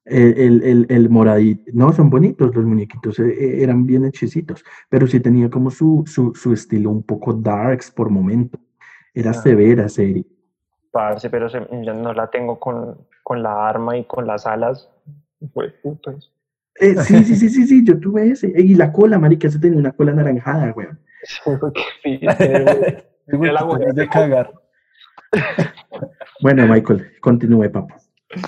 el, 0.04 0.38
el, 0.38 0.62
el, 0.62 0.86
el 0.88 1.10
moradito, 1.10 1.64
no, 1.74 1.92
son 1.92 2.08
bonitos 2.10 2.54
los 2.54 2.64
muñequitos, 2.64 3.18
eh, 3.18 3.24
eh, 3.28 3.62
eran 3.62 3.84
bien 3.86 4.04
hechicitos, 4.04 4.64
pero 4.88 5.06
sí 5.08 5.18
tenía 5.20 5.50
como 5.50 5.70
su, 5.70 6.04
su, 6.06 6.32
su 6.34 6.52
estilo 6.52 6.90
un 6.90 7.02
poco 7.02 7.32
darks 7.32 7.90
por 7.90 8.08
momento. 8.08 8.58
Era 9.12 9.30
Ah. 9.30 9.34
severa 9.34 9.88
serie. 9.88 10.24
Parce, 10.92 11.28
pero 11.28 11.48
se- 11.48 11.66
yo 11.82 11.92
no 11.92 12.12
la 12.14 12.28
tengo 12.30 12.58
con, 12.60 12.96
con 13.24 13.42
la 13.42 13.68
arma 13.68 13.98
y 13.98 14.04
con 14.04 14.26
las 14.26 14.46
alas. 14.46 14.88
Eh, 16.78 16.94
sí, 16.96 17.24
sí, 17.24 17.36
sí, 17.36 17.48
sí, 17.48 17.66
sí, 17.66 17.84
yo 17.84 17.98
tuve 17.98 18.30
ese. 18.30 18.52
Y 18.54 18.74
la 18.74 18.92
cola, 18.92 19.18
marica, 19.18 19.48
ese 19.48 19.58
tenía 19.58 19.78
una 19.78 19.92
cola 19.92 20.12
anaranjada, 20.12 20.72
weón. 20.72 20.98
De 23.94 24.08
cagar. 24.10 24.52
Bueno, 26.40 26.66
Michael, 26.66 27.18
continúe, 27.20 27.70
papá. 27.70 27.96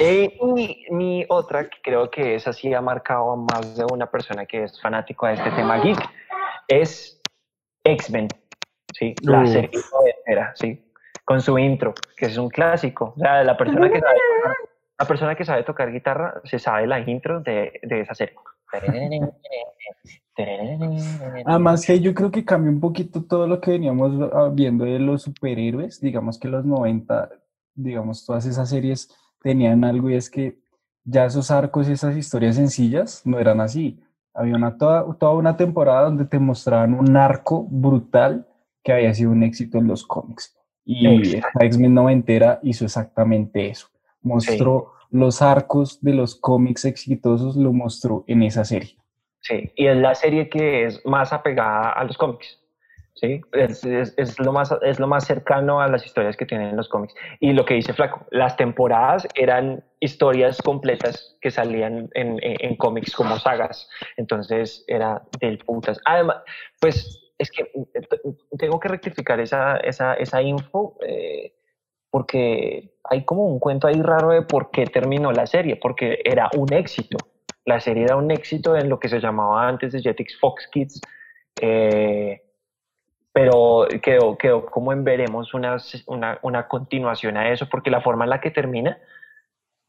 Eh, 0.00 0.36
y 0.56 0.86
mi 0.90 1.24
otra, 1.28 1.68
que 1.68 1.78
creo 1.82 2.10
que 2.10 2.34
esa 2.34 2.52
sí 2.52 2.74
ha 2.74 2.80
marcado 2.80 3.32
a 3.32 3.36
más 3.36 3.76
de 3.76 3.84
una 3.84 4.10
persona 4.10 4.44
que 4.44 4.64
es 4.64 4.80
fanático 4.80 5.26
de 5.26 5.34
este 5.34 5.50
tema 5.52 5.78
geek, 5.78 5.98
es 6.66 7.20
X-Men. 7.84 8.28
Sí, 8.92 9.14
la 9.22 9.42
Uf. 9.42 9.50
serie 9.50 9.70
noventera, 9.92 10.52
sí, 10.54 10.92
con 11.24 11.40
su 11.40 11.58
intro, 11.58 11.94
que 12.16 12.26
es 12.26 12.36
un 12.36 12.48
clásico. 12.48 13.14
O 13.16 13.20
sea, 13.20 13.44
la 13.44 13.56
persona 13.56 13.90
que 13.90 14.00
sabe 14.00 14.18
la 14.98 15.06
persona 15.06 15.34
que 15.36 15.44
sabe 15.44 15.62
tocar 15.62 15.92
guitarra 15.92 16.40
se 16.44 16.58
sabe 16.58 16.86
la 16.86 16.98
intro 17.00 17.40
de, 17.40 17.80
de 17.82 18.00
esa 18.00 18.14
serie. 18.14 18.34
Además 21.44 21.86
que 21.86 22.00
yo 22.00 22.14
creo 22.14 22.30
que 22.30 22.44
cambia 22.44 22.70
un 22.70 22.80
poquito 22.80 23.24
todo 23.24 23.46
lo 23.46 23.60
que 23.60 23.72
veníamos 23.72 24.30
ah, 24.32 24.50
viendo 24.52 24.84
de 24.84 24.98
los 24.98 25.22
superhéroes. 25.22 26.00
Digamos 26.00 26.38
que 26.38 26.48
los 26.48 26.64
90, 26.64 27.30
digamos, 27.74 28.24
todas 28.26 28.46
esas 28.46 28.68
series 28.68 29.14
tenían 29.40 29.84
algo 29.84 30.10
y 30.10 30.14
es 30.14 30.30
que 30.30 30.58
ya 31.04 31.24
esos 31.24 31.50
arcos 31.50 31.88
y 31.88 31.92
esas 31.92 32.16
historias 32.16 32.56
sencillas 32.56 33.22
no 33.24 33.38
eran 33.38 33.60
así. 33.60 34.00
Había 34.34 34.56
una, 34.56 34.76
toda, 34.76 35.06
toda 35.16 35.32
una 35.34 35.56
temporada 35.56 36.02
donde 36.04 36.24
te 36.24 36.38
mostraban 36.38 36.94
un 36.94 37.16
arco 37.16 37.64
brutal 37.64 38.46
que 38.84 38.92
había 38.92 39.14
sido 39.14 39.30
un 39.30 39.42
éxito 39.42 39.78
en 39.78 39.88
los 39.88 40.06
cómics. 40.06 40.56
Y 40.84 41.06
Exacto. 41.06 41.48
esta 41.48 41.66
X-Men 41.66 41.94
noventera 41.94 42.60
hizo 42.62 42.84
exactamente 42.84 43.68
eso. 43.68 43.88
Mostró 44.22 44.92
los 45.10 45.40
arcos 45.42 46.00
de 46.02 46.14
los 46.14 46.34
cómics 46.34 46.84
exitosos, 46.84 47.56
lo 47.56 47.72
mostró 47.72 48.24
en 48.26 48.42
esa 48.42 48.64
serie. 48.64 48.96
Sí, 49.40 49.70
y 49.76 49.86
es 49.86 49.96
la 49.96 50.14
serie 50.14 50.48
que 50.48 50.84
es 50.84 51.04
más 51.06 51.32
apegada 51.32 51.90
a 51.92 52.04
los 52.04 52.16
cómics. 52.18 52.58
¿sí? 53.14 53.40
Es, 53.52 53.84
es- 53.84 54.14
es 54.16 54.38
lo 54.38 54.52
más, 54.52 54.72
es 54.82 55.00
lo 55.00 55.06
más 55.08 55.24
cercano 55.26 55.80
a 55.80 55.88
las 55.88 56.04
historias 56.06 56.36
que 56.36 56.46
tienen 56.46 56.76
los 56.76 56.88
cómics. 56.88 57.14
Y 57.40 57.52
lo 57.52 57.64
que 57.64 57.74
dice 57.74 57.92
Flaco, 57.92 58.26
las 58.30 58.56
temporadas 58.56 59.26
eran 59.34 59.82
historias 60.00 60.60
completas 60.62 61.36
que 61.40 61.50
salían 61.50 62.10
en, 62.14 62.38
en- 62.42 62.56
en 62.60 62.76
cómics 62.76 63.14
como 63.16 63.36
sagas. 63.38 63.88
Entonces 64.16 64.84
era 64.86 65.22
del 65.40 65.58
putas. 65.58 66.00
Además, 66.04 66.36
pues 66.80 67.20
es 67.38 67.50
que 67.50 67.62
eh, 67.62 68.08
tengo 68.58 68.78
que 68.78 68.88
rectificar 68.88 69.40
esa, 69.40 69.78
esa, 69.78 70.14
esa 70.14 70.40
info. 70.42 70.96
eh, 71.06 71.54
porque 72.10 72.94
hay 73.04 73.24
como 73.24 73.46
un 73.46 73.58
cuento 73.58 73.86
ahí 73.86 74.00
raro 74.00 74.30
de 74.30 74.42
por 74.42 74.70
qué 74.70 74.86
terminó 74.86 75.32
la 75.32 75.46
serie, 75.46 75.76
porque 75.76 76.20
era 76.24 76.50
un 76.56 76.72
éxito. 76.72 77.18
La 77.64 77.80
serie 77.80 78.04
era 78.04 78.16
un 78.16 78.30
éxito 78.30 78.76
en 78.76 78.88
lo 78.88 78.98
que 78.98 79.08
se 79.08 79.20
llamaba 79.20 79.68
antes 79.68 79.92
de 79.92 80.00
Jetix 80.00 80.38
Fox 80.38 80.68
Kids. 80.72 81.00
eh, 81.60 82.42
pero 83.32 83.86
quedó, 84.02 84.36
quedó 84.36 84.66
como 84.66 84.92
en 84.92 85.04
veremos 85.04 85.54
una, 85.54 85.76
una, 86.06 86.38
una 86.42 86.66
continuación 86.66 87.36
a 87.36 87.50
eso, 87.52 87.68
porque 87.68 87.90
la 87.90 88.00
forma 88.00 88.24
en 88.24 88.30
la 88.30 88.40
que 88.40 88.50
termina, 88.50 88.98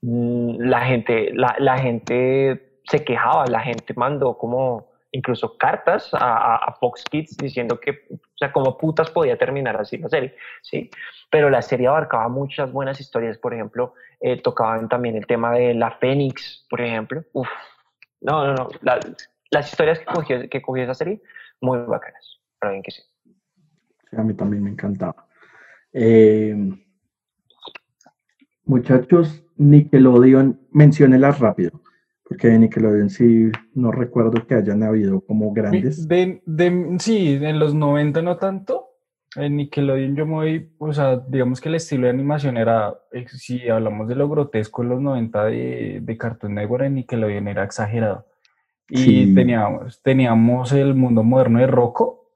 mm, 0.02 0.60
la 0.60 0.82
gente, 0.82 1.32
la, 1.34 1.56
la 1.58 1.80
gente 1.80 2.82
se 2.84 3.04
quejaba, 3.04 3.46
la 3.48 3.62
gente 3.62 3.94
mandó 3.96 4.38
como 4.38 4.92
incluso 5.12 5.58
cartas 5.58 6.10
a, 6.14 6.76
Fox 6.80 7.04
Kids 7.10 7.38
diciendo 7.38 7.80
que, 7.80 8.06
o 8.12 8.38
sea, 8.38 8.52
como 8.52 8.78
putas 8.78 9.10
podía 9.10 9.38
terminar 9.38 9.78
así 9.78 9.98
la 9.98 10.10
serie, 10.10 10.36
¿sí? 10.62 10.90
Pero 11.30 11.50
la 11.50 11.62
serie 11.62 11.88
abarcaba 11.88 12.28
muchas 12.30 12.72
buenas 12.72 13.00
historias, 13.00 13.38
por 13.38 13.54
ejemplo, 13.54 13.94
eh, 14.20 14.42
tocaban 14.42 14.88
también 14.88 15.16
el 15.16 15.26
tema 15.26 15.54
de 15.54 15.74
la 15.74 15.92
Fénix, 15.92 16.66
por 16.70 16.82
ejemplo, 16.82 17.24
no, 18.22 18.48
no, 18.48 18.54
no, 18.54 18.70
las 19.52 19.70
historias 19.70 20.00
que 20.00 20.06
cogió, 20.06 20.50
que 20.50 20.62
cogió 20.62 20.84
esa 20.84 20.94
serie, 20.94 21.22
muy 21.62 21.80
bacanas, 21.80 22.40
para 22.60 22.74
bien 22.74 22.84
que 22.84 22.92
sí. 22.92 23.02
sí. 24.10 24.16
A 24.18 24.24
mí 24.24 24.34
también 24.34 24.64
me 24.64 24.70
encantaba. 24.70 25.28
Eh, 25.92 26.56
muchachos, 28.66 29.44
Nickelodeon, 29.58 30.60
menciónelas 30.72 31.40
rápido 31.40 31.82
porque 32.30 32.48
de 32.48 32.60
Nickelodeon 32.60 33.10
sí 33.10 33.52
no 33.74 33.92
recuerdo 33.92 34.46
que 34.46 34.54
hayan 34.54 34.84
habido 34.84 35.20
como 35.22 35.52
grandes. 35.52 36.08
De, 36.08 36.44
de, 36.46 36.96
sí, 37.00 37.40
en 37.42 37.58
los 37.58 37.74
90 37.74 38.22
no 38.22 38.38
tanto. 38.38 38.86
En 39.36 39.58
Nickelodeon 39.58 40.16
yo 40.16 40.28
me 40.28 40.34
voy, 40.34 40.72
o 40.78 40.94
sea, 40.94 41.18
digamos 41.18 41.60
que 41.60 41.70
el 41.70 41.76
estilo 41.76 42.04
de 42.04 42.12
animación 42.12 42.58
era, 42.58 42.96
eh, 43.12 43.26
si 43.28 43.68
hablamos 43.68 44.08
de 44.08 44.16
lo 44.16 44.30
grotesco 44.30 44.84
en 44.84 44.90
los 44.90 45.02
90 45.02 45.46
de, 45.46 46.00
de 46.04 46.18
Cartoon 46.18 46.54
Network, 46.54 46.84
en 46.86 46.96
Nickelodeon 46.96 47.48
era 47.48 47.64
exagerado. 47.64 48.28
Y 48.88 49.34
teníamos, 49.34 50.02
teníamos 50.02 50.72
el 50.72 50.94
mundo 50.94 51.24
moderno 51.24 51.60
de 51.60 51.68
Rocco, 51.68 52.32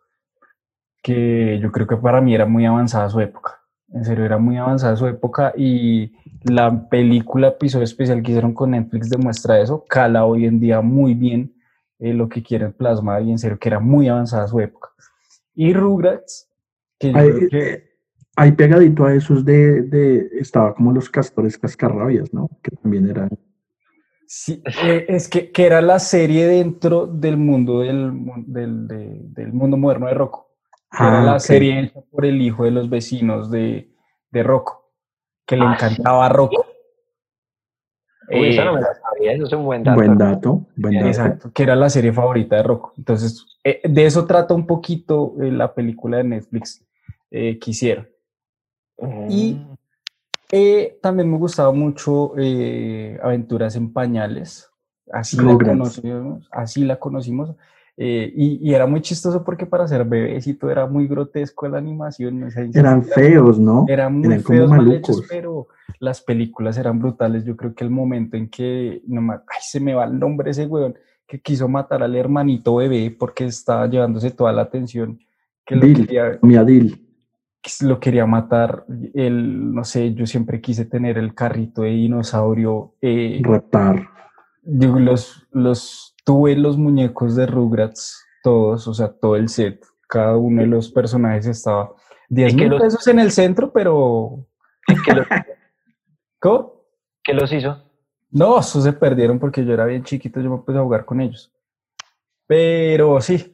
que 1.03 1.59
yo 1.61 1.71
creo 1.71 1.85
que 1.87 1.97
para 1.97 2.21
mí 2.21 2.33
era 2.33 2.45
muy 2.45 2.65
avanzada 2.65 3.09
su 3.09 3.19
época. 3.21 3.62
En 3.93 4.03
serio, 4.03 4.25
era 4.25 4.39
muy 4.39 4.57
avanzada 4.57 4.95
su 4.95 5.05
época 5.07 5.53
y 5.55 6.11
la 6.43 6.89
película 6.89 7.49
episodio 7.49 7.83
especial 7.83 8.23
que 8.23 8.31
hicieron 8.31 8.53
con 8.53 8.71
Netflix 8.71 9.09
demuestra 9.09 9.59
eso. 9.59 9.85
Cala 9.87 10.25
hoy 10.25 10.45
en 10.45 10.59
día 10.59 10.81
muy 10.81 11.13
bien 11.13 11.53
eh, 11.99 12.13
lo 12.13 12.27
que 12.27 12.41
quieren 12.41 12.73
plasmar 12.73 13.21
y 13.21 13.31
en 13.31 13.37
serio 13.37 13.59
que 13.59 13.69
era 13.69 13.79
muy 13.79 14.07
avanzada 14.07 14.47
su 14.47 14.59
época. 14.59 14.89
Y 15.53 15.73
Rugrats, 15.73 16.49
que 16.99 17.11
yo 17.11 17.17
hay, 17.17 17.31
creo 17.31 17.49
que... 17.49 18.51
pegadito 18.57 19.05
a 19.05 19.13
esos 19.13 19.45
de, 19.45 19.83
de, 19.83 20.27
estaba 20.39 20.73
como 20.73 20.91
los 20.91 21.07
castores 21.09 21.57
cascarrabias, 21.57 22.33
¿no? 22.33 22.49
Que 22.63 22.75
también 22.75 23.09
eran... 23.09 23.29
Sí, 24.25 24.63
eh, 24.83 25.05
es 25.07 25.27
que, 25.27 25.51
que, 25.51 25.65
era 25.65 25.81
la 25.81 25.99
serie 25.99 26.47
dentro 26.47 27.05
del 27.05 27.37
mundo 27.37 27.81
del, 27.81 28.11
del, 28.47 28.87
de, 28.87 29.19
del 29.21 29.53
mundo 29.53 29.77
moderno 29.77 30.07
de 30.07 30.15
Rocco. 30.15 30.52
Ah, 30.93 31.07
era 31.07 31.21
la 31.23 31.31
okay. 31.31 31.39
serie 31.39 31.79
hecha 31.79 32.01
por 32.11 32.25
el 32.25 32.41
hijo 32.41 32.65
de 32.65 32.71
los 32.71 32.89
vecinos 32.89 33.49
de, 33.49 33.89
de 34.29 34.43
Rocco, 34.43 34.91
que 35.45 35.57
le 35.57 35.65
ah, 35.65 35.73
encantaba 35.73 36.27
a 36.27 36.29
Rocco. 36.29 36.65
Uy, 38.29 38.55
eh, 38.57 38.63
no 38.63 38.73
me 38.73 38.81
la 38.81 38.93
sabía, 38.93 39.33
eso 39.33 39.45
es 39.45 39.53
un 39.53 39.65
buen 39.65 39.83
dato. 39.83 39.95
Buen 39.95 40.17
dato, 40.17 40.65
buen 40.75 40.93
dato. 40.95 41.07
Exacto, 41.07 41.51
que 41.51 41.63
era 41.63 41.75
la 41.75 41.89
serie 41.89 42.13
favorita 42.13 42.57
de 42.57 42.63
Rocco. 42.63 42.93
Entonces, 42.95 43.45
eh, 43.63 43.81
de 43.83 44.05
eso 44.05 44.25
trata 44.25 44.53
un 44.53 44.67
poquito 44.67 45.33
eh, 45.41 45.51
la 45.51 45.73
película 45.73 46.17
de 46.17 46.23
Netflix 46.25 46.85
que 47.31 47.59
hicieron. 47.65 48.07
Mm. 48.99 49.27
Y 49.27 49.61
también 51.01 51.31
me 51.31 51.37
gustaba 51.39 51.71
mucho 51.71 52.33
Aventuras 53.23 53.75
en 53.75 53.91
Pañales. 53.91 54.69
Así 55.11 55.37
la, 55.37 55.57
conocimos, 55.57 56.47
así 56.51 56.85
la 56.85 56.97
conocimos. 56.97 57.55
Eh, 57.95 58.33
y, 58.35 58.69
y, 58.69 58.73
era 58.73 58.87
muy 58.87 59.01
chistoso 59.01 59.43
porque 59.43 59.67
para 59.67 59.87
ser 59.87 60.03
bebecito 60.03 60.67
era 60.69 60.87
muy 60.87 61.07
grotesco 61.07 61.67
la 61.67 61.77
animación. 61.77 62.49
eran 62.73 63.03
feos, 63.03 63.59
¿no? 63.59 63.85
Eran 63.87 64.17
muy 64.17 64.27
eran 64.27 64.43
feos, 64.43 64.69
mal 64.69 64.91
hechos, 64.91 65.23
pero 65.29 65.67
las 65.99 66.21
películas 66.21 66.77
eran 66.77 66.97
brutales. 66.97 67.45
Yo 67.45 67.55
creo 67.55 67.75
que 67.75 67.83
el 67.83 67.91
momento 67.91 68.35
en 68.35 68.49
que, 68.49 69.03
no 69.05 69.21
me, 69.21 69.33
ay, 69.33 69.61
se 69.61 69.79
me 69.79 69.93
va 69.93 70.05
el 70.05 70.17
nombre 70.17 70.49
ese 70.49 70.65
weón, 70.65 70.95
que 71.27 71.39
quiso 71.39 71.67
matar 71.67 72.01
al 72.01 72.15
hermanito 72.15 72.75
bebé 72.75 73.15
porque 73.17 73.45
estaba 73.45 73.87
llevándose 73.87 74.31
toda 74.31 74.51
la 74.51 74.63
atención. 74.63 75.19
Que 75.63 75.75
Dil, 75.75 75.99
lo 75.99 76.05
quería, 76.05 76.39
mi 76.41 76.55
Adil. 76.55 77.07
Lo 77.81 77.99
quería 77.99 78.25
matar. 78.25 78.85
El, 79.13 79.73
no 79.73 79.83
sé, 79.83 80.15
yo 80.15 80.25
siempre 80.25 80.59
quise 80.61 80.85
tener 80.85 81.19
el 81.19 81.35
carrito 81.35 81.83
de 81.83 81.91
dinosaurio. 81.91 82.95
Eh, 83.01 83.39
Reptar. 83.43 84.09
Los, 84.63 85.47
los 85.51 86.12
tuve 86.23 86.55
los 86.55 86.77
muñecos 86.77 87.35
de 87.35 87.45
Rugrats, 87.45 88.25
todos, 88.43 88.87
o 88.87 88.93
sea, 88.93 89.11
todo 89.11 89.35
el 89.35 89.49
set, 89.49 89.83
cada 90.07 90.37
uno 90.37 90.61
de 90.61 90.67
los 90.67 90.89
personajes 90.91 91.45
estaba 91.45 91.93
10 92.29 92.55
mil 92.55 92.77
pesos 92.77 93.07
en 93.07 93.19
el 93.19 93.31
centro, 93.31 93.71
pero... 93.71 94.45
¿Qué 95.05 95.13
los... 95.13 95.27
¿Cómo? 96.39 96.85
¿Qué 97.23 97.33
los 97.33 97.51
hizo? 97.53 97.81
No, 98.31 98.59
esos 98.59 98.83
se 98.83 98.93
perdieron 98.93 99.39
porque 99.39 99.63
yo 99.63 99.73
era 99.73 99.85
bien 99.85 100.03
chiquito, 100.03 100.41
yo 100.41 100.49
me 100.49 100.57
puse 100.57 100.77
a 100.77 100.81
jugar 100.81 101.05
con 101.05 101.21
ellos. 101.21 101.51
Pero 102.47 103.21
sí. 103.21 103.53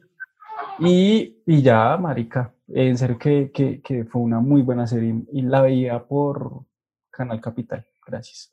Y, 0.78 1.42
y 1.46 1.62
ya, 1.62 1.96
marica, 1.96 2.54
en 2.66 2.96
serio 2.96 3.18
que, 3.18 3.50
que, 3.52 3.80
que 3.82 4.04
fue 4.04 4.22
una 4.22 4.40
muy 4.40 4.62
buena 4.62 4.86
serie 4.86 5.22
y 5.32 5.42
la 5.42 5.60
veía 5.62 6.02
por 6.02 6.64
Canal 7.10 7.40
Capital. 7.40 7.86
Gracias. 8.06 8.50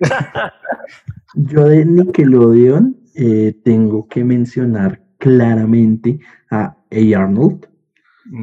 Yo 1.34 1.64
de 1.64 1.84
Nickelodeon 1.84 3.03
eh, 3.14 3.54
tengo 3.62 4.08
que 4.08 4.24
mencionar 4.24 5.02
claramente 5.18 6.18
a 6.50 6.76
A. 6.90 7.16
Arnold, 7.16 7.66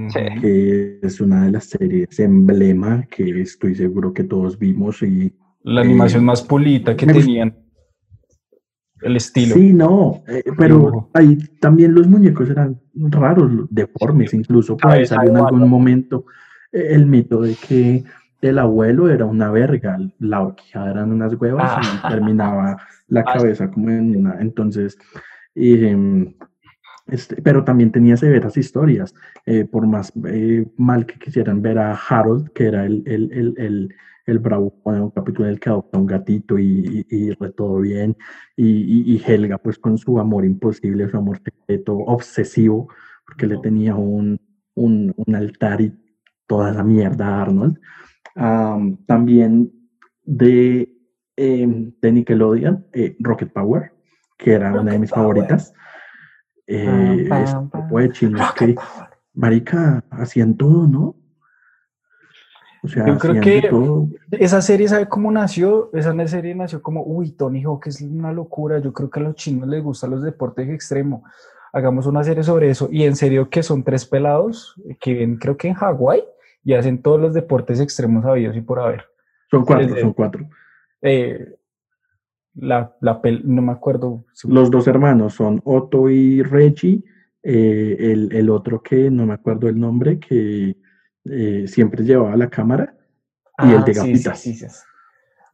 sí. 0.10 0.20
que 0.42 1.00
es 1.02 1.22
una 1.22 1.46
de 1.46 1.52
las 1.52 1.66
series 1.66 2.20
emblema 2.20 3.06
que 3.10 3.42
estoy 3.42 3.76
seguro 3.76 4.14
que 4.14 4.24
todos 4.24 4.58
vimos 4.58 5.02
y 5.04 5.34
la 5.64 5.82
animación 5.82 6.24
eh, 6.24 6.26
más 6.26 6.42
pulita 6.42 6.96
que 6.96 7.06
tenían. 7.06 7.56
El 9.02 9.16
estilo. 9.16 9.56
Sí, 9.56 9.74
no, 9.74 10.24
eh, 10.28 10.44
pero 10.58 11.10
ahí 11.14 11.38
también 11.60 11.94
los 11.94 12.08
muñecos 12.08 12.50
eran 12.50 12.80
raros, 12.94 13.68
deformes, 13.70 14.34
incluso 14.34 14.78
por 14.78 14.92
ahí 14.92 15.06
salió 15.06 15.32
en 15.32 15.38
algún 15.38 15.68
momento 15.68 16.26
el 16.72 17.06
mito 17.08 17.42
de 17.42 17.56
que 17.56 18.04
el 18.42 18.60
abuelo 18.60 19.10
era 19.10 19.26
una 19.26 19.52
verga, 19.52 19.98
la 20.20 20.42
horquilla 20.42 20.90
eran 20.92 21.12
unas 21.12 21.34
huevas 21.36 21.78
y 21.86 21.88
Ah. 22.04 22.10
terminaba 22.10 22.78
la 23.08 23.22
Ah, 23.22 23.34
cabeza 23.34 23.70
como 23.72 23.90
en 23.90 24.16
una. 24.18 24.40
Entonces, 24.42 24.98
em, 25.56 26.34
este, 27.08 27.42
pero 27.42 27.64
también 27.64 27.92
tenía 27.92 28.18
severas 28.18 28.58
historias. 28.58 29.14
eh, 29.46 29.66
por 29.66 29.88
más 29.88 30.14
eh, 30.28 30.66
mal 30.78 31.06
que 31.06 31.18
quisieran 31.20 31.62
ver 31.62 31.80
a 31.80 31.94
Harold, 31.96 32.50
que 32.54 32.66
era 32.68 32.86
el, 32.86 33.02
el, 33.08 33.32
el, 33.34 33.54
el, 33.58 33.96
el 34.28 34.40
bravo, 34.40 34.74
bueno, 34.84 35.06
un 35.06 35.12
capítulo 35.12 35.48
en 35.48 35.54
el 35.56 35.60
que 35.60 35.70
adopta 35.70 35.98
un 35.98 36.06
gatito 36.06 36.60
y, 36.60 37.06
y, 37.10 37.32
y 37.32 37.36
todo 37.58 37.80
bien. 37.80 38.16
Y 38.56 39.20
Helga, 39.26 39.58
pues 39.58 39.80
con 39.80 39.98
su 39.98 40.20
amor 40.20 40.46
imposible, 40.46 41.10
su 41.10 41.18
amor 41.18 41.40
secreto, 41.44 41.98
obsesivo, 41.98 42.88
porque 43.26 43.48
le 43.48 43.58
tenía 43.58 43.96
un, 43.96 44.40
un, 44.76 45.12
un 45.18 45.36
altar 45.36 45.82
y 45.82 45.92
toda 46.48 46.70
esa 46.72 46.84
mierda 46.84 47.26
a 47.28 47.42
Arnold. 47.42 47.80
Am, 48.36 48.98
también 49.06 49.72
de, 50.24 50.94
em, 51.36 51.94
de 52.02 52.12
Nickelodeon, 52.12 52.88
eh, 52.94 53.16
Rocket 53.20 53.52
Power, 53.52 53.92
que 54.38 54.54
era 54.54 54.74
una 54.80 54.92
de 54.94 55.00
mis 55.00 55.12
Power. 55.12 55.36
favoritas. 55.38 55.74
Eh, 56.68 57.28
que, 58.58 58.76
marica, 59.34 60.04
hacían 60.10 60.56
todo, 60.56 60.88
¿no? 60.88 61.16
O 62.84 62.88
sea, 62.88 63.06
Yo 63.06 63.18
creo 63.18 63.40
hacían 63.40 63.62
que 63.62 63.68
todo. 63.70 64.08
esa 64.32 64.62
serie, 64.62 64.88
¿sabe 64.88 65.08
cómo 65.08 65.32
nació? 65.32 65.92
Esa 65.94 66.16
serie 66.28 66.56
nació 66.56 66.82
como, 66.82 67.04
uy, 67.04 67.32
Tony 67.32 67.64
Hawk 67.64 67.88
es 67.88 68.02
una 68.02 68.32
locura. 68.32 68.80
Yo 68.80 68.92
creo 68.94 69.10
que 69.10 69.20
a 69.20 69.24
los 69.24 69.36
chinos 69.36 69.68
les 69.68 69.84
gustan 69.84 70.12
los 70.12 70.24
deportes 70.24 70.68
extremos. 70.70 71.22
Hagamos 71.74 72.06
una 72.08 72.24
serie 72.24 72.44
sobre 72.44 72.70
eso. 72.70 72.90
Y 72.92 73.04
en 73.04 73.16
serio 73.16 73.50
que 73.50 73.62
son 73.64 73.84
tres 73.84 74.06
pelados 74.06 74.76
que 75.00 75.14
viven, 75.14 75.38
creo 75.38 75.58
que 75.58 75.68
en 75.68 75.74
Hawái, 75.76 76.24
y 76.64 76.74
hacen 76.74 77.02
todos 77.02 77.20
los 77.20 77.34
deportes 77.34 77.80
extremos 77.80 78.26
habidos 78.26 78.56
y 78.56 78.62
por 78.62 78.80
haber. 78.80 79.06
Son 79.50 79.66
cuatro, 79.66 79.88
Desde- 79.88 80.02
son 80.02 80.14
cuatro. 80.14 80.48
Eh, 81.02 81.56
la, 82.56 82.96
la 83.02 83.22
pel- 83.22 83.44
no 83.44 83.62
me 83.62 83.72
acuerdo. 83.72 84.26
Los 84.46 84.70
dos 84.70 84.88
hermanos 84.88 85.34
son 85.36 85.62
Otto 85.66 86.10
y 86.10 86.42
Reggie. 86.44 87.04
eh, 87.44 87.98
el, 88.00 88.32
el 88.36 88.50
otro 88.52 88.84
que 88.84 89.10
no 89.10 89.26
me 89.26 89.34
acuerdo 89.34 89.68
el 89.68 89.80
nombre, 89.80 90.20
que 90.20 90.78
eh, 91.26 91.68
siempre 91.68 92.04
llevaba 92.04 92.36
la 92.38 92.50
cámara. 92.50 92.96
Y 93.58 93.72
el 93.72 93.78
Ah, 93.80 93.84
de 93.84 93.94
sí, 93.96 94.00
sí, 94.00 94.12
gafitas. 94.12 94.40
sí, 94.40 94.54
sí. 94.54 94.66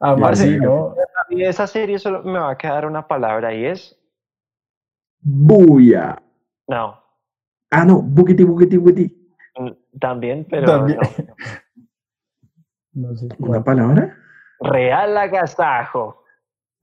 Ah, 0.00 0.14
¿no? 0.60 0.94
Y 1.30 1.40
de 1.40 1.48
esa 1.48 1.66
serie 1.66 1.98
solo 1.98 2.22
me 2.22 2.38
va 2.38 2.50
a 2.50 2.58
quedar 2.58 2.84
una 2.86 3.06
palabra 3.08 3.54
y 3.54 3.64
es 3.64 3.98
¡Buya! 5.20 6.20
no. 6.68 7.02
Ah, 7.70 7.84
no, 7.84 8.00
Bukiti, 8.00 8.44
Bukiti, 8.44 8.76
Bukiti. 8.78 9.27
Mm, 9.58 9.98
También, 9.98 10.46
pero 10.50 10.66
También. 10.66 10.98
no. 10.98 11.34
No 12.94 13.14
sé 13.16 13.28
¿Una 13.38 13.62
palabra? 13.62 14.16
Real 14.60 15.16
agasajo. 15.16 16.24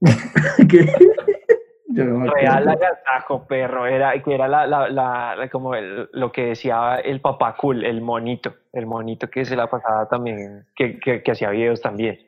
Real 1.88 2.68
agasajo, 2.68 3.46
perro. 3.46 3.86
Era, 3.86 4.22
que 4.22 4.34
era 4.34 4.48
la, 4.48 4.66
la, 4.66 4.88
la- 4.88 5.36
la- 5.36 5.48
como 5.48 5.74
el- 5.74 6.08
lo 6.12 6.32
que 6.32 6.46
decía 6.46 6.96
el 6.96 7.20
papá 7.20 7.56
cool, 7.56 7.84
el 7.84 8.00
monito. 8.00 8.54
El 8.72 8.86
monito 8.86 9.28
que 9.28 9.44
se 9.44 9.56
la 9.56 9.66
pasaba 9.68 10.08
también, 10.08 10.66
que, 10.74 10.98
que, 10.98 11.22
que 11.22 11.30
hacía 11.32 11.50
videos 11.50 11.80
también. 11.80 12.18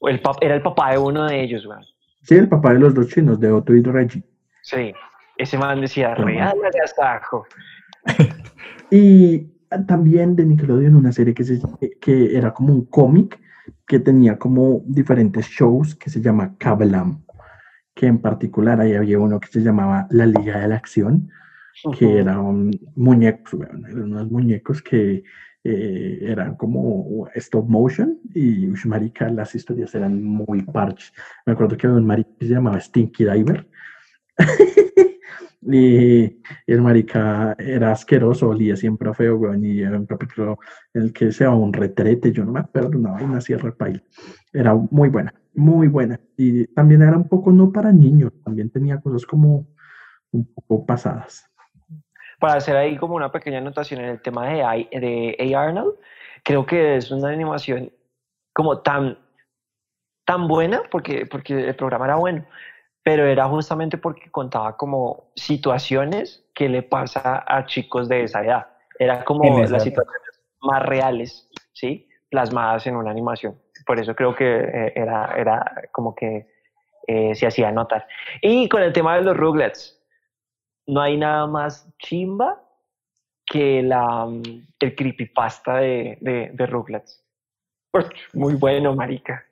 O 0.00 0.08
El, 0.08 0.22
pap- 0.22 0.38
era 0.40 0.54
el 0.54 0.62
papá 0.62 0.92
de 0.92 0.98
uno 0.98 1.24
de 1.26 1.40
ellos, 1.42 1.64
weón. 1.66 1.84
Sí, 2.22 2.34
el 2.36 2.48
papá 2.48 2.72
de 2.72 2.80
los 2.80 2.94
dos 2.94 3.08
chinos, 3.08 3.38
de 3.40 3.50
Otto 3.52 3.72
y 3.74 3.82
Reggie. 3.82 4.22
Sí. 4.62 4.92
Ese 5.36 5.56
man 5.58 5.80
decía, 5.80 6.14
real 6.14 6.56
agasajo. 6.64 7.46
Y 8.90 9.52
también 9.86 10.36
de 10.36 10.44
Nickelodeon 10.44 10.96
una 10.96 11.12
serie 11.12 11.34
que, 11.34 11.44
se, 11.44 11.60
que 12.00 12.36
era 12.36 12.52
como 12.52 12.72
un 12.72 12.86
cómic 12.86 13.40
que 13.86 13.98
tenía 13.98 14.38
como 14.38 14.82
diferentes 14.86 15.46
shows 15.46 15.94
que 15.94 16.10
se 16.10 16.20
llama 16.20 16.56
Kablam, 16.58 17.24
que 17.94 18.06
en 18.06 18.18
particular 18.18 18.80
ahí 18.80 18.94
había 18.94 19.18
uno 19.18 19.40
que 19.40 19.48
se 19.48 19.60
llamaba 19.60 20.06
La 20.10 20.26
Liga 20.26 20.60
de 20.60 20.68
la 20.68 20.76
Acción, 20.76 21.30
que 21.96 22.18
eran 22.18 22.70
muñecos, 22.96 23.54
weón, 23.54 23.86
eran 23.86 24.12
unos 24.12 24.30
muñecos 24.30 24.82
que 24.82 25.22
eh, 25.64 26.18
eran 26.22 26.56
como 26.56 27.28
stop 27.34 27.68
motion 27.68 28.18
y 28.34 28.68
ush, 28.68 28.86
marica, 28.86 29.28
las 29.28 29.54
historias 29.54 29.94
eran 29.94 30.22
muy 30.22 30.62
parch. 30.62 31.12
Me 31.46 31.52
acuerdo 31.52 31.76
que 31.76 31.86
había 31.86 31.98
un 31.98 32.06
marica 32.06 32.30
que 32.38 32.46
se 32.46 32.54
llamaba 32.54 32.80
Stinky 32.80 33.24
Diver. 33.24 33.68
Y 35.60 36.40
el 36.66 36.80
marica 36.80 37.56
era 37.58 37.90
asqueroso, 37.90 38.50
olía 38.50 38.76
siempre 38.76 39.10
a 39.10 39.14
feo, 39.14 39.54
y 39.56 39.82
era 39.82 39.98
un 39.98 40.06
capítulo 40.06 40.58
en 40.94 41.02
el 41.02 41.12
que 41.12 41.32
se 41.32 41.44
daba 41.44 41.56
un 41.56 41.72
retrete, 41.72 42.32
yo 42.32 42.44
no 42.44 42.52
me 42.52 42.60
acuerdo, 42.60 42.96
una 42.96 43.38
así 43.38 43.54
repaila. 43.54 44.00
Era 44.52 44.74
muy 44.74 45.08
buena, 45.08 45.34
muy 45.54 45.88
buena. 45.88 46.20
Y 46.36 46.66
también 46.68 47.02
era 47.02 47.16
un 47.16 47.28
poco 47.28 47.50
no 47.50 47.72
para 47.72 47.92
niños, 47.92 48.32
también 48.44 48.70
tenía 48.70 49.00
cosas 49.00 49.26
como 49.26 49.66
un 50.30 50.54
poco 50.54 50.86
pasadas. 50.86 51.50
Para 52.38 52.54
hacer 52.54 52.76
ahí 52.76 52.96
como 52.96 53.16
una 53.16 53.32
pequeña 53.32 53.58
anotación 53.58 54.00
en 54.00 54.10
el 54.10 54.22
tema 54.22 54.46
de, 54.46 54.88
de 54.92 55.54
A. 55.56 55.60
Arnold, 55.60 55.94
creo 56.44 56.64
que 56.64 56.96
es 56.96 57.10
una 57.10 57.30
animación 57.30 57.90
como 58.52 58.80
tan, 58.80 59.18
tan 60.24 60.46
buena, 60.46 60.82
porque, 60.90 61.26
porque 61.26 61.68
el 61.68 61.74
programa 61.74 62.04
era 62.04 62.16
bueno, 62.16 62.44
pero 63.08 63.24
era 63.24 63.48
justamente 63.48 63.96
porque 63.96 64.30
contaba 64.30 64.76
como 64.76 65.30
situaciones 65.34 66.44
que 66.52 66.68
le 66.68 66.82
pasa 66.82 67.42
a 67.48 67.64
chicos 67.64 68.06
de 68.06 68.24
esa 68.24 68.44
edad. 68.44 68.66
Era 68.98 69.24
como 69.24 69.60
las 69.60 69.82
situaciones 69.82 70.42
más 70.60 70.82
reales, 70.82 71.50
¿sí? 71.72 72.06
Plasmadas 72.28 72.86
en 72.86 72.96
una 72.96 73.10
animación. 73.10 73.58
Por 73.86 73.98
eso 73.98 74.14
creo 74.14 74.34
que 74.36 74.44
eh, 74.44 74.92
era, 74.94 75.34
era 75.38 75.88
como 75.90 76.14
que 76.14 76.48
eh, 77.06 77.34
se 77.34 77.46
hacía 77.46 77.72
notar. 77.72 78.06
Y 78.42 78.68
con 78.68 78.82
el 78.82 78.92
tema 78.92 79.16
de 79.16 79.22
los 79.22 79.34
Rugrats, 79.34 79.98
no 80.86 81.00
hay 81.00 81.16
nada 81.16 81.46
más 81.46 81.90
chimba 81.98 82.62
que 83.46 83.82
la, 83.82 84.26
mm, 84.26 84.66
el 84.80 84.94
creepypasta 84.94 85.78
de, 85.78 86.18
de, 86.20 86.50
de 86.52 86.66
Rugrats. 86.66 87.24
Muy 88.34 88.54
bueno, 88.56 88.94
marica. 88.94 89.47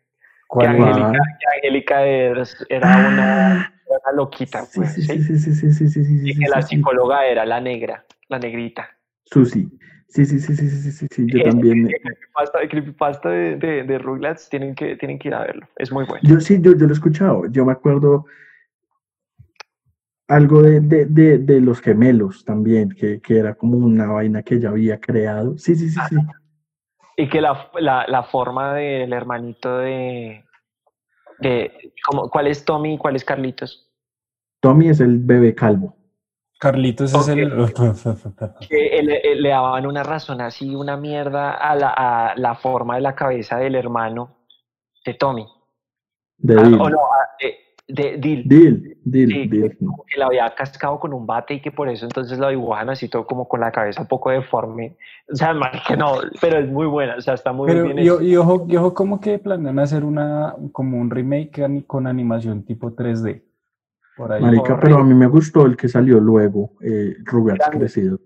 Que. 0.48 0.66
Angélica, 0.66 1.08
Ah. 1.08 1.12
que 1.12 1.58
Angélica 1.58 2.02
era, 2.06 3.08
una, 3.08 3.72
una 3.88 4.12
loquita, 4.14 4.64
Sí, 4.64 4.70
pues, 4.80 4.94
sí, 4.94 5.02
¿sí? 5.02 5.22
sí, 5.22 5.38
sí, 5.38 5.54
sí, 5.54 5.88
sí, 5.88 6.04
sí, 6.04 6.20
Y 6.24 6.38
que 6.38 6.48
la 6.48 6.62
psicóloga 6.62 7.26
era 7.26 7.44
la 7.44 7.60
negra, 7.60 8.04
la 8.28 8.38
negrita. 8.38 8.88
Susi. 9.24 9.68
Sí, 10.08 10.24
sí, 10.24 10.38
sí, 10.38 10.54
sí, 10.54 10.68
sí, 10.68 10.80
sí, 10.82 10.92
sí, 10.92 11.06
sí, 11.10 11.26
yo 11.26 11.42
también. 11.42 11.88
el 11.88 12.68
creepypasta 12.68 13.28
de, 13.28 13.56
de, 13.56 13.82
de 13.82 13.98
Rugrats 13.98 14.48
tienen 14.48 14.74
que, 14.76 14.94
tienen 14.96 15.18
que 15.18 15.28
ir 15.28 15.34
a 15.34 15.40
verlo. 15.40 15.66
Es 15.76 15.90
muy 15.90 16.04
bueno. 16.04 16.20
Yo 16.22 16.38
sí, 16.40 16.58
yo, 16.60 16.76
yo 16.76 16.86
lo 16.86 16.90
he 16.90 16.92
escuchado. 16.92 17.46
Yo 17.50 17.64
me 17.66 17.72
acuerdo 17.72 18.24
algo 20.28 20.62
de, 20.62 20.80
de, 20.80 21.06
de, 21.06 21.38
de 21.38 21.60
los 21.60 21.80
gemelos 21.80 22.44
también, 22.44 22.90
que, 22.90 23.20
que 23.20 23.38
era 23.38 23.54
como 23.54 23.78
una 23.78 24.06
vaina 24.06 24.42
que 24.42 24.60
ya 24.60 24.68
había 24.70 25.00
creado. 25.00 25.58
Sí, 25.58 25.74
sí, 25.74 25.90
sí, 25.90 25.98
sí. 26.08 26.16
Y 27.16 27.28
que 27.28 27.40
la, 27.40 27.70
la, 27.78 28.04
la 28.06 28.22
forma 28.22 28.74
del 28.74 29.12
hermanito 29.12 29.78
de... 29.78 30.44
de 31.38 31.92
como, 32.06 32.28
¿Cuál 32.28 32.46
es 32.46 32.64
Tommy 32.64 32.94
y 32.94 32.98
cuál 32.98 33.16
es 33.16 33.24
Carlitos? 33.24 33.90
Tommy 34.60 34.88
es 34.88 35.00
el 35.00 35.18
bebé 35.18 35.54
calvo. 35.54 35.96
Carlitos 36.58 37.12
es 37.12 37.28
el. 37.28 37.50
que 38.68 39.02
le, 39.02 39.16
eh, 39.16 39.36
le 39.36 39.48
daban 39.50 39.86
una 39.86 40.02
razón 40.02 40.40
así, 40.40 40.74
una 40.74 40.96
mierda 40.96 41.52
a 41.52 41.74
la, 41.74 41.90
a 41.90 42.34
la 42.36 42.54
forma 42.54 42.94
de 42.96 43.02
la 43.02 43.14
cabeza 43.14 43.58
del 43.58 43.74
hermano 43.74 44.36
de 45.04 45.14
Tommy. 45.14 45.46
De 46.38 46.54
Ah, 46.54 46.62
o 46.62 46.90
no, 46.90 46.98
ah, 46.98 47.28
de, 47.40 47.56
de 47.88 48.16
Dil. 48.18 48.42
Dil, 48.48 48.98
Dil, 49.04 49.28
Sí, 49.30 49.46
Dil. 49.48 49.76
como 49.78 50.04
que 50.08 50.18
la 50.18 50.26
había 50.26 50.52
cascado 50.54 50.98
con 50.98 51.12
un 51.14 51.24
bate 51.26 51.54
y 51.54 51.60
que 51.62 51.70
por 51.70 51.88
eso 51.88 52.04
entonces 52.04 52.36
lo 52.38 52.48
dibujan 52.48 52.90
así 52.90 53.08
todo 53.08 53.24
como 53.26 53.46
con 53.46 53.60
la 53.60 53.70
cabeza 53.70 54.00
un 54.02 54.08
poco 54.08 54.30
deforme. 54.30 54.96
O 55.32 55.36
sea, 55.36 55.52
mal 55.54 55.70
que 55.86 55.96
no, 55.96 56.14
pero 56.40 56.58
es 56.58 56.68
muy 56.68 56.86
buena, 56.86 57.16
o 57.16 57.20
sea, 57.20 57.34
está 57.34 57.52
muy 57.52 57.68
Pero, 57.68 57.84
bien 57.84 57.98
y, 57.98 58.02
hecho. 58.02 58.20
y 58.22 58.36
ojo, 58.36 58.66
y 58.68 58.76
ojo, 58.76 58.92
como 58.94 59.20
que 59.20 59.38
planean 59.38 59.78
hacer 59.78 60.04
una, 60.04 60.54
como 60.72 60.98
un 60.98 61.10
remake 61.10 61.84
con 61.86 62.06
animación 62.06 62.64
tipo 62.64 62.90
3D. 62.94 63.42
Por 64.16 64.32
ahí. 64.32 64.42
Marica, 64.42 64.80
pero 64.80 64.96
a 64.98 65.04
mí 65.04 65.12
me 65.14 65.26
gustó 65.26 65.66
el 65.66 65.76
que 65.76 65.88
salió 65.88 66.18
luego, 66.18 66.72
eh, 66.80 67.14
Rugrats 67.24 67.58
Grande. 67.66 67.78
crecido. 67.78 68.18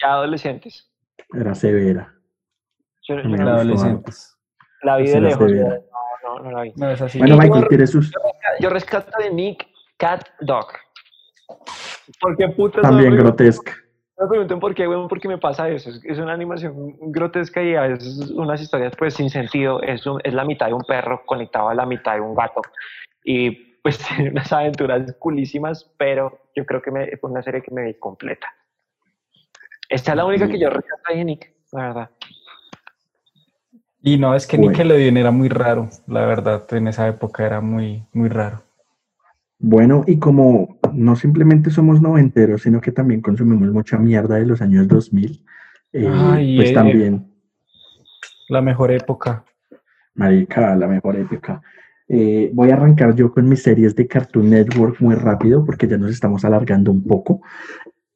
Ya 0.00 0.12
adolescentes. 0.12 0.92
Era 1.34 1.54
severa. 1.54 2.14
Yo, 3.08 3.16
yo 3.16 3.22
no 3.30 3.36
la, 3.44 3.54
adolescentes. 3.54 4.36
la 4.82 4.96
vi 4.98 5.08
de 5.08 5.20
lejos, 5.22 5.50
no, 5.50 5.64
no, 6.22 6.42
no 6.44 6.50
la 6.52 6.62
vi. 6.62 6.72
No, 6.76 6.90
es 6.90 7.00
así. 7.00 7.18
Bueno, 7.18 7.36
Michael, 7.38 7.62
yo- 7.62 7.68
tiene 7.68 7.86
sus. 7.86 8.12
Yo 8.60 8.70
rescato 8.70 9.10
de 9.22 9.30
Nick 9.30 9.66
Cat 9.96 10.26
Dog. 10.40 10.68
Porque 12.20 12.48
putas 12.48 12.82
También 12.82 13.16
no 13.16 13.22
grotesca. 13.22 13.76
No 14.18 14.24
me 14.24 14.30
pregunten 14.30 14.58
por 14.58 14.74
qué, 14.74 14.88
weón, 14.88 15.08
porque 15.08 15.28
me 15.28 15.38
pasa 15.38 15.68
eso. 15.68 15.90
Es, 16.02 16.18
una 16.18 16.32
animación 16.32 16.96
grotesca 17.12 17.62
y 17.62 17.76
a 17.76 17.82
veces 17.82 18.30
unas 18.32 18.60
historias 18.60 18.94
pues 18.98 19.14
sin 19.14 19.30
sentido. 19.30 19.80
Es, 19.82 20.04
un- 20.06 20.20
es 20.24 20.34
la 20.34 20.44
mitad 20.44 20.66
de 20.66 20.74
un 20.74 20.82
perro 20.82 21.24
conectado 21.24 21.68
a 21.68 21.74
la 21.74 21.86
mitad 21.86 22.14
de 22.14 22.20
un 22.20 22.34
gato. 22.34 22.62
Y 23.22 23.50
pues 23.82 23.98
tiene 24.08 24.30
unas 24.30 24.52
aventuras 24.52 25.14
culísimas, 25.18 25.88
pero 25.96 26.40
yo 26.56 26.66
creo 26.66 26.82
que 26.82 26.90
me, 26.90 27.16
fue 27.18 27.30
una 27.30 27.42
serie 27.42 27.62
que 27.62 27.72
me 27.72 27.84
vi 27.84 27.94
completa. 27.94 28.48
Esta 29.88 30.12
es 30.12 30.16
la 30.16 30.24
única 30.24 30.48
que 30.48 30.58
yo 30.58 30.68
rescato 30.68 31.14
de 31.14 31.24
Nick, 31.24 31.52
la 31.72 31.82
verdad. 31.82 32.10
Y 34.02 34.16
no, 34.18 34.34
es 34.34 34.46
que 34.46 34.56
Bueno. 34.56 34.70
Nickelodeon 34.70 35.16
era 35.16 35.30
muy 35.30 35.48
raro, 35.48 35.88
la 36.06 36.24
verdad, 36.26 36.64
en 36.72 36.88
esa 36.88 37.08
época 37.08 37.44
era 37.44 37.60
muy, 37.60 38.04
muy 38.12 38.28
raro. 38.28 38.62
Bueno, 39.58 40.04
y 40.06 40.18
como 40.18 40.78
no 40.94 41.16
simplemente 41.16 41.70
somos 41.70 42.00
noventeros, 42.00 42.62
sino 42.62 42.80
que 42.80 42.92
también 42.92 43.20
consumimos 43.20 43.70
mucha 43.72 43.98
mierda 43.98 44.36
de 44.36 44.46
los 44.46 44.62
años 44.62 44.86
2000, 44.86 45.44
eh, 45.92 46.08
Ay, 46.08 46.56
pues 46.56 46.70
eh, 46.70 46.74
también, 46.74 47.32
La 48.48 48.60
mejor 48.60 48.92
época. 48.92 49.44
marica, 50.14 50.76
la 50.76 50.86
mejor 50.86 51.16
época. 51.16 51.60
Eh, 52.08 52.50
voy 52.54 52.70
a 52.70 52.74
arrancar 52.74 53.14
yo 53.14 53.32
con 53.32 53.48
mis 53.48 53.62
series 53.62 53.94
de 53.96 54.06
Cartoon 54.06 54.48
Network 54.50 55.00
muy 55.00 55.16
rápido, 55.16 55.64
porque 55.64 55.88
ya 55.88 55.98
nos 55.98 56.12
estamos 56.12 56.44
alargando 56.44 56.92
un 56.92 57.02
poco, 57.04 57.42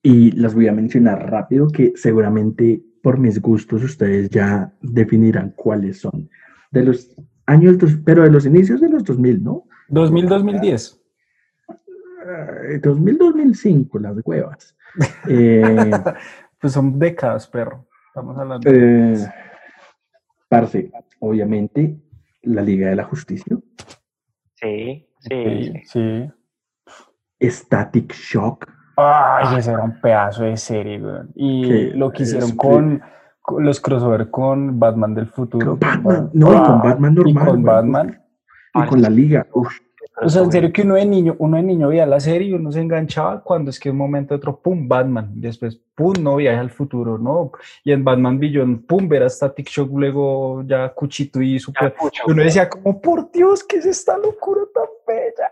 y 0.00 0.30
las 0.32 0.54
voy 0.54 0.68
a 0.68 0.72
mencionar 0.72 1.28
rápido, 1.28 1.68
que 1.68 1.92
seguramente 1.96 2.82
por 3.02 3.18
mis 3.18 3.40
gustos 3.40 3.82
ustedes 3.82 4.30
ya 4.30 4.72
definirán 4.80 5.50
cuáles 5.50 6.00
son. 6.00 6.28
De 6.70 6.82
los 6.84 7.14
años, 7.46 7.76
dos- 7.78 7.98
pero 8.04 8.22
de 8.22 8.30
los 8.30 8.46
inicios 8.46 8.80
de 8.80 8.88
los 8.88 9.04
2000, 9.04 9.42
¿no? 9.42 9.64
2000-2010. 9.88 11.00
Eh, 11.68 12.80
2000-2005, 12.80 14.00
las 14.00 14.16
huevas. 14.24 14.76
Eh, 15.28 15.90
Pues 16.60 16.74
son 16.74 16.96
décadas, 16.98 17.48
perro. 17.48 17.88
Estamos 18.08 18.38
hablando. 18.38 18.70
Eh, 18.70 19.16
parce, 20.48 20.92
obviamente, 21.18 21.96
la 22.42 22.62
Liga 22.62 22.88
de 22.90 22.96
la 22.96 23.04
Justicia. 23.04 23.56
Sí, 24.54 25.08
sí. 25.18 25.72
sí. 25.86 26.30
Static 27.40 28.12
Shock, 28.12 28.66
Ay, 28.96 29.58
ese 29.58 29.70
era 29.72 29.82
un 29.82 30.00
pedazo 30.00 30.44
de 30.44 30.56
serie, 30.56 31.00
weón. 31.00 31.30
Y 31.34 31.90
lo 31.90 32.10
que 32.10 32.22
hicieron 32.24 32.50
es- 32.50 32.56
con, 32.56 33.02
con 33.40 33.64
los 33.64 33.80
crossover 33.80 34.30
con 34.30 34.78
Batman 34.78 35.14
del 35.14 35.26
futuro. 35.26 35.78
Con 35.78 36.02
Batman, 36.02 36.30
no, 36.32 36.52
y 36.54 36.62
con 36.62 36.82
Batman 36.82 37.12
Y 37.12 37.32
normal, 37.32 37.46
con 37.46 37.54
weón. 37.54 37.62
Batman. 37.64 38.22
y 38.74 38.86
con 38.86 39.02
la 39.02 39.10
Liga. 39.10 39.46
uf, 39.52 39.68
O 40.22 40.28
sea, 40.28 40.42
en 40.42 40.52
serio 40.52 40.72
que 40.72 40.82
uno 40.82 40.94
de 40.94 41.04
niño, 41.06 41.34
uno 41.38 41.56
de 41.56 41.62
niño 41.62 41.88
veía 41.88 42.06
la 42.06 42.20
serie 42.20 42.48
y 42.48 42.54
uno 42.54 42.70
se 42.70 42.80
enganchaba 42.80 43.42
cuando 43.42 43.70
es 43.70 43.80
que 43.80 43.90
un 43.90 43.96
momento 43.96 44.34
a 44.34 44.36
otro, 44.36 44.56
pum, 44.60 44.86
Batman. 44.88 45.30
Después, 45.34 45.80
pum, 45.94 46.12
no, 46.20 46.36
viaje 46.36 46.58
al 46.58 46.70
futuro, 46.70 47.18
no. 47.18 47.50
Y 47.84 47.92
en 47.92 48.04
Batman 48.04 48.38
Billion, 48.38 48.78
pum, 48.82 49.08
ver 49.08 49.22
a 49.24 49.28
Static 49.30 49.68
Shock, 49.68 49.90
luego 49.92 50.62
ya 50.66 50.90
Cuchito 50.90 51.40
y 51.42 51.58
Super. 51.58 51.94
Mucho. 52.00 52.22
Y 52.26 52.30
uno 52.32 52.42
decía 52.42 52.68
como, 52.68 53.00
por 53.00 53.30
Dios, 53.32 53.64
¿qué 53.64 53.76
es 53.78 53.86
esta 53.86 54.16
locura 54.18 54.62
tan 54.74 54.84
bella? 55.06 55.50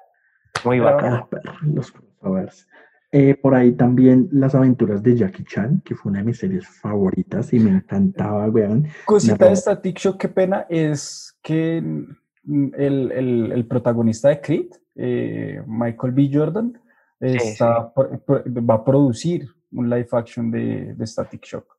Muy 0.65 0.79
bacano. 0.81 1.17
ah, 1.17 1.27
perro, 1.31 1.53
los 1.62 1.91
crossovers. 1.91 2.67
Eh, 3.12 3.35
por 3.35 3.55
ahí 3.57 3.73
también 3.73 4.28
las 4.31 4.55
aventuras 4.55 5.03
de 5.03 5.16
Jackie 5.16 5.45
Chan, 5.45 5.81
que 5.85 5.97
fue 5.97 6.11
una 6.11 6.20
de 6.20 6.27
mis 6.27 6.39
series 6.39 6.66
favoritas 6.69 7.53
y 7.53 7.59
me 7.59 7.70
encantaba, 7.70 8.49
weón. 8.49 8.87
Cosita 9.05 9.49
de. 9.49 9.57
Static 9.57 9.99
Shock, 9.99 10.16
qué 10.20 10.28
pena, 10.28 10.66
es 10.69 11.37
que 11.43 11.78
el, 11.78 13.12
el- 13.12 13.53
el 13.53 13.66
protagonista 13.66 14.28
de 14.28 14.41
Creed, 14.41 14.70
eh, 14.95 15.61
Michael 15.66 16.12
B. 16.12 16.31
Jordan, 16.32 16.81
está, 17.19 17.93
va 17.97 18.74
a 18.74 18.85
producir 18.85 19.49
un 19.73 19.91
live 19.91 20.09
action 20.12 20.51
de, 20.51 20.95
de 20.95 21.07
Static 21.07 21.45
Shock. 21.45 21.77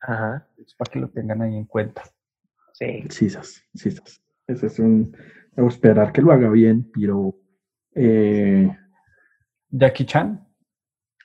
Ajá. 0.00 0.46
Es 0.58 0.74
para 0.74 0.90
que 0.90 0.98
lo 0.98 1.08
tengan 1.10 1.42
ahí 1.42 1.56
en 1.56 1.66
cuenta. 1.66 2.02
Sí. 2.72 3.04
Sisas, 3.10 3.62
sisas. 3.74 4.22
Ese 4.46 4.66
es 4.66 4.78
un. 4.78 5.14
Debo 5.54 5.68
esperar 5.68 6.10
que 6.12 6.22
lo 6.22 6.32
haga 6.32 6.48
bien, 6.48 6.90
pero. 6.94 7.34
eh, 7.94 8.74
Jackie 9.68 10.06
Chan. 10.06 10.46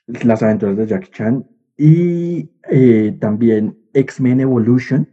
Las 0.06 0.42
aventuras 0.42 0.76
de 0.76 0.86
Jackie 0.86 1.10
Chan. 1.10 1.46
Y 1.76 2.50
eh, 2.70 3.16
también 3.20 3.76
X-Men 3.92 4.40
Evolution, 4.40 5.08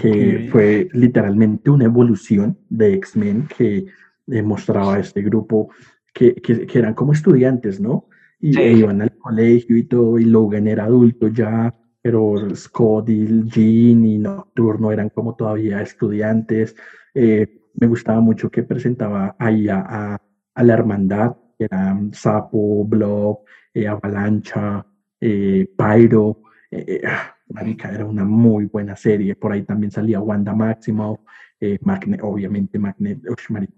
que 0.00 0.48
fue 0.50 0.88
literalmente 0.92 1.70
una 1.70 1.84
evolución 1.84 2.58
de 2.68 2.94
X-Men 2.94 3.46
que 3.56 3.86
eh, 4.28 4.42
mostraba 4.42 4.94
a 4.96 4.98
este 5.00 5.22
grupo 5.22 5.70
que, 6.12 6.34
que- 6.34 6.66
que 6.66 6.78
eran 6.78 6.94
como 6.94 7.12
estudiantes, 7.12 7.80
¿no? 7.80 8.08
Y 8.40 8.54
Sí. 8.54 8.60
e 8.60 8.72
iban 8.72 9.00
al 9.02 9.16
colegio 9.18 9.76
y 9.76 9.84
todo, 9.84 10.18
y 10.18 10.24
Logan 10.24 10.66
era 10.66 10.84
adulto 10.84 11.28
ya, 11.28 11.72
pero 12.02 12.34
Scott 12.56 13.08
y 13.10 13.44
Jean 13.44 14.04
y 14.04 14.18
Nocturno 14.18 14.90
eran 14.90 15.10
como 15.10 15.36
todavía 15.36 15.80
estudiantes. 15.80 16.74
Eh, 17.14 17.46
me 17.74 17.86
gustaba 17.86 18.20
mucho 18.20 18.50
que 18.50 18.64
presentaba 18.64 19.36
ahí 19.38 19.68
a, 19.68 19.78
a- 19.88 20.22
a 20.54 20.62
la 20.64 20.74
hermandad, 20.74 21.36
que 21.68 21.74
eran 21.74 22.12
Sapo, 22.12 22.84
Blob, 22.84 23.40
eh, 23.74 23.86
Avalancha, 23.88 24.84
eh, 25.20 25.66
Pyro. 25.76 26.42
eh, 26.70 26.84
eh, 26.88 27.02
ah, 27.06 27.34
marica, 27.50 27.90
era 27.92 28.04
una 28.06 28.24
muy 28.24 28.64
buena 28.66 28.96
serie. 28.96 29.34
Por 29.36 29.52
ahí 29.52 29.62
también 29.62 29.90
salía 29.90 30.20
Wanda 30.20 30.54
Maximoff, 30.54 31.20
eh, 31.60 31.78
Magne- 31.82 32.18
obviamente 32.22 32.78
Magnet. 32.78 33.18
ush, 33.28 33.50
marica, 33.50 33.72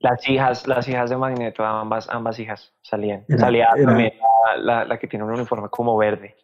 Las 0.00 0.26
hijas, 0.28 0.66
las 0.66 0.88
hijas 0.88 1.10
de 1.10 1.16
Magneto, 1.16 1.64
ambas, 1.64 2.08
ambas 2.10 2.38
hijas 2.38 2.74
salían. 2.82 3.24
Era- 3.28 3.38
Salía 3.38 3.68
era- 3.76 3.86
también 3.86 4.12
la, 4.18 4.62
la- 4.62 4.84
la 4.84 4.98
que 4.98 5.06
tiene 5.06 5.24
un 5.24 5.32
uniforme 5.32 5.68
como 5.70 5.96
verde. 5.96 6.34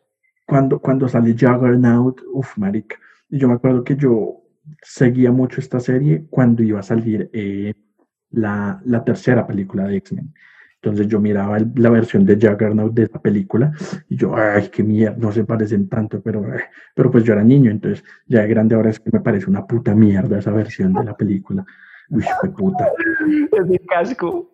Cuando, 0.47 0.79
cuando 0.81 1.09
sale 1.09 1.33
Juggernaut, 1.39 2.21
uff, 2.33 2.57
marica. 2.59 2.97
Y 3.29 3.39
yo 3.39 3.49
me 3.49 3.55
acuerdo 3.55 3.85
que 3.85 3.97
yo 3.97 4.43
seguía 4.83 5.31
mucho 5.33 5.61
esta 5.61 5.79
serie 5.81 6.27
cuando 6.29 6.63
iba 6.63 6.81
a 6.81 6.83
salir 6.83 7.31
eh, 7.33 7.73
la, 8.31 8.81
la 8.85 9.03
tercera 9.05 9.47
película 9.47 9.85
de 9.85 9.97
X-Men. 9.99 10.35
Entonces 10.83 11.09
yo 11.09 11.21
miraba 11.21 11.59
el- 11.59 11.73
la 11.77 11.91
versión 11.91 12.25
de 12.25 12.37
Juggernaut 12.37 12.95
de 12.95 13.03
esa 13.03 13.21
película 13.21 13.71
y 14.09 14.17
yo, 14.17 14.35
ay, 14.35 14.69
qué 14.73 14.83
mierda, 14.83 15.17
no 15.19 15.31
se 15.31 15.45
parecen 15.45 15.89
tanto, 15.89 16.23
pero, 16.23 16.43
eh, 16.55 16.63
pero 16.95 17.11
pues 17.11 17.23
yo 17.25 17.35
era 17.35 17.45
niño, 17.45 17.71
entonces 17.71 18.03
ya 18.27 18.41
de 18.41 18.49
grande 18.49 18.75
ahora 18.75 18.89
es 18.89 18.99
que 18.99 19.11
me 19.13 19.21
parece 19.21 19.51
una 19.51 19.67
puta 19.67 19.95
mierda 19.95 20.39
esa 20.39 20.53
versión 20.53 20.95
de 20.95 21.05
la 21.05 21.15
película. 21.15 21.67
Uy, 22.09 22.25
qué 22.43 22.49
puta. 22.49 22.89
Es 23.53 23.67
mi 23.67 23.79
casco. 23.81 24.51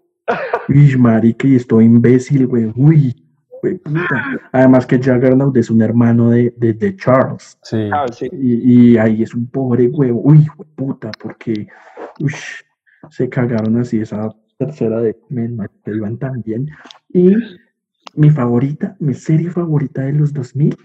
Uy, 0.68 0.96
marica, 0.96 1.46
y 1.46 1.54
estoy 1.54 1.84
imbécil, 1.84 2.48
güey. 2.48 2.72
Uy, 2.74 3.14
güey, 3.62 3.76
puta. 3.78 4.40
Además 4.50 4.84
que 4.84 4.98
Juggernaut 4.98 5.56
es 5.56 5.70
un 5.70 5.80
hermano 5.80 6.30
de, 6.30 6.52
de, 6.56 6.72
de 6.72 6.96
Charles. 6.96 7.56
Sí. 7.62 7.88
Ah, 7.92 8.06
sí. 8.10 8.28
Y, 8.32 8.94
y 8.94 8.98
ahí 8.98 9.22
es 9.22 9.32
un 9.32 9.46
pobre 9.48 9.86
huevo. 9.86 10.22
Uy, 10.24 10.44
puta, 10.74 11.12
porque 11.22 11.68
ush, 12.18 12.62
se 13.10 13.28
cagaron 13.28 13.78
así 13.78 14.00
esa 14.00 14.28
tercera 14.58 15.00
de 15.00 15.18
Men, 15.28 15.58
que 15.84 15.90
iban 15.92 16.18
tan 16.18 16.42
bien. 16.42 16.68
Y 17.08 17.34
mi 18.14 18.30
favorita, 18.30 18.96
mi 18.98 19.14
serie 19.14 19.50
favorita 19.50 20.02
de 20.02 20.12
los 20.12 20.32
2000, 20.32 20.76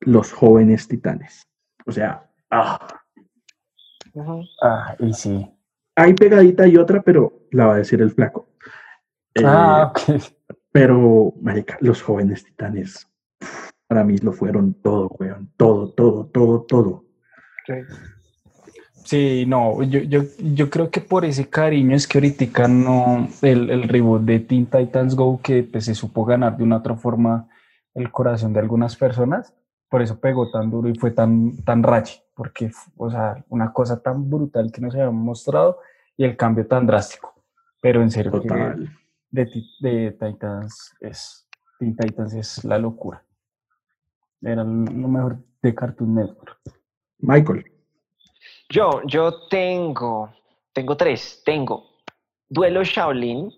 Los 0.00 0.32
Jóvenes 0.32 0.88
Titanes. 0.88 1.46
O 1.86 1.92
sea, 1.92 2.28
ah. 2.50 2.86
Ah, 4.62 4.96
y 4.98 5.12
sí. 5.12 5.48
hay 5.94 6.14
pegadita 6.14 6.66
y 6.66 6.76
otra, 6.76 7.02
pero 7.02 7.46
la 7.52 7.66
va 7.66 7.74
a 7.74 7.78
decir 7.78 8.02
el 8.02 8.10
flaco. 8.10 8.48
Eh, 9.34 9.42
Ah, 9.44 9.90
ok. 9.92 10.22
Pero, 10.72 11.32
marica, 11.40 11.78
Los 11.80 12.02
Jóvenes 12.02 12.44
Titanes, 12.44 13.08
para 13.86 14.04
mí 14.04 14.18
lo 14.18 14.32
fueron 14.32 14.74
todo, 14.74 15.08
weón. 15.18 15.50
Todo, 15.56 15.92
todo, 15.92 16.26
todo, 16.26 16.62
todo. 16.62 17.04
Sí. 17.66 17.74
Sí, 19.08 19.46
no, 19.46 19.82
yo, 19.84 20.00
yo, 20.00 20.20
yo 20.38 20.68
creo 20.68 20.90
que 20.90 21.00
por 21.00 21.24
ese 21.24 21.48
cariño 21.48 21.96
es 21.96 22.06
que 22.06 22.18
ahorita 22.18 22.68
no, 22.68 23.26
el, 23.40 23.70
el 23.70 23.84
reboot 23.84 24.20
de 24.20 24.38
Teen 24.40 24.66
Titans 24.66 25.16
Go, 25.16 25.40
que 25.42 25.62
pues, 25.62 25.86
se 25.86 25.94
supo 25.94 26.26
ganar 26.26 26.58
de 26.58 26.62
una 26.62 26.76
otra 26.76 26.94
forma 26.94 27.48
el 27.94 28.12
corazón 28.12 28.52
de 28.52 28.60
algunas 28.60 28.96
personas, 28.96 29.56
por 29.88 30.02
eso 30.02 30.20
pegó 30.20 30.50
tan 30.50 30.70
duro 30.70 30.90
y 30.90 30.94
fue 30.94 31.12
tan, 31.12 31.56
tan 31.64 31.82
rachi, 31.82 32.20
porque, 32.34 32.70
o 32.98 33.10
sea, 33.10 33.42
una 33.48 33.72
cosa 33.72 33.98
tan 34.02 34.28
brutal 34.28 34.70
que 34.70 34.82
nos 34.82 34.92
habían 34.94 35.14
mostrado 35.14 35.78
y 36.14 36.24
el 36.24 36.36
cambio 36.36 36.66
tan 36.66 36.86
drástico. 36.86 37.32
Pero 37.80 38.02
en 38.02 38.10
serio, 38.10 38.30
Total. 38.30 38.90
de, 39.30 39.50
de 39.80 40.10
Titans 40.20 40.94
es, 41.00 41.48
Teen 41.78 41.96
Titans 41.96 42.34
es 42.34 42.62
la 42.62 42.78
locura. 42.78 43.24
Era 44.42 44.64
lo 44.64 45.08
mejor 45.08 45.38
de 45.62 45.74
Cartoon 45.74 46.14
Network. 46.14 46.58
Michael. 47.20 47.77
Yo, 48.70 49.00
yo 49.06 49.46
tengo, 49.48 50.30
tengo 50.74 50.96
tres, 50.96 51.42
tengo 51.44 51.84
Duelo 52.48 52.82
Shaolin, 52.84 53.50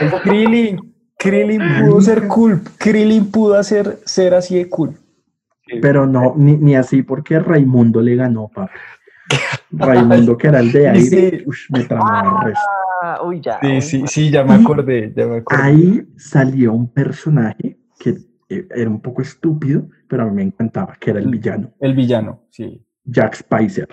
El 0.00 0.10
Krillin. 0.22 0.94
Krillin 1.18 1.62
pudo 1.80 2.00
ser 2.00 2.28
cool. 2.28 2.60
Krillin 2.78 3.30
pudo 3.30 3.54
hacer, 3.54 3.98
ser 4.04 4.34
así 4.34 4.56
de 4.56 4.68
cool. 4.68 4.98
Pero 5.82 6.06
no, 6.06 6.34
ni, 6.36 6.56
ni 6.56 6.76
así 6.76 7.02
porque 7.02 7.38
Raimundo 7.38 8.00
le 8.00 8.14
ganó, 8.16 8.48
papi. 8.48 8.72
Raimundo, 9.72 10.36
que 10.36 10.46
era 10.46 10.60
el 10.60 10.70
de 10.72 10.88
aire, 10.88 11.30
Sí. 11.38 11.44
ush, 11.46 11.70
me 11.70 11.84
tramaba 11.84 12.38
el 12.40 12.44
resto. 12.46 12.66
Ah, 13.02 13.20
uy, 13.24 13.40
ya. 13.40 13.58
Sí, 13.60 13.80
sí, 13.82 14.04
sí, 14.06 14.30
ya 14.30 14.44
me 14.44 14.54
acordé, 14.54 15.12
ya 15.14 15.26
me 15.26 15.38
acordé. 15.38 15.62
Ahí 15.62 16.06
salió 16.16 16.72
un 16.72 16.92
personaje 16.92 17.78
que 17.98 18.10
eh, 18.48 18.66
era 18.74 18.88
un 18.88 19.00
poco 19.00 19.22
estúpido, 19.22 19.88
pero 20.08 20.22
a 20.22 20.26
mí 20.26 20.32
me 20.36 20.42
encantaba, 20.44 20.94
que 20.98 21.10
era 21.10 21.18
el 21.18 21.28
villano, 21.28 21.72
El 21.80 21.94
villano, 21.94 22.44
sí. 22.50 22.85
Jack 23.06 23.34
Spicer. 23.34 23.88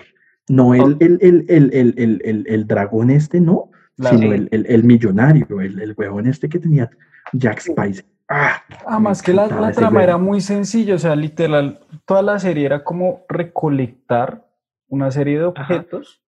No 0.48 0.74
el, 0.74 0.96
el, 1.00 1.18
el, 1.22 1.44
el, 1.48 1.70
el, 1.72 1.94
el, 1.96 2.22
el- 2.24 2.46
el 2.48 2.66
dragón 2.66 3.10
este, 3.10 3.40
no, 3.40 3.70
La- 3.96 4.10
sino 4.10 4.22
Sí. 4.22 4.28
el, 4.34 4.48
el, 4.50 4.66
el 4.66 4.84
millonario, 4.84 5.60
el, 5.60 5.80
el 5.80 5.94
huevón 5.96 6.26
este 6.26 6.48
que 6.48 6.58
tenía 6.58 6.90
Jack 7.32 7.60
Spicer. 7.60 8.04
Ah, 8.28 8.62
Además 8.86 9.20
me 9.22 9.24
que 9.26 9.32
la, 9.34 9.46
la 9.48 9.72
trama 9.72 10.02
era 10.02 10.16
muy 10.18 10.40
sencilla, 10.40 10.94
o 10.94 10.98
sea, 10.98 11.14
literal, 11.14 11.80
toda 12.06 12.22
la 12.22 12.38
serie 12.38 12.66
era 12.66 12.82
como 12.84 13.24
recolectar 13.28 14.44
una 14.88 15.10
serie 15.10 15.38
de 15.38 15.44
objetos 15.44 16.22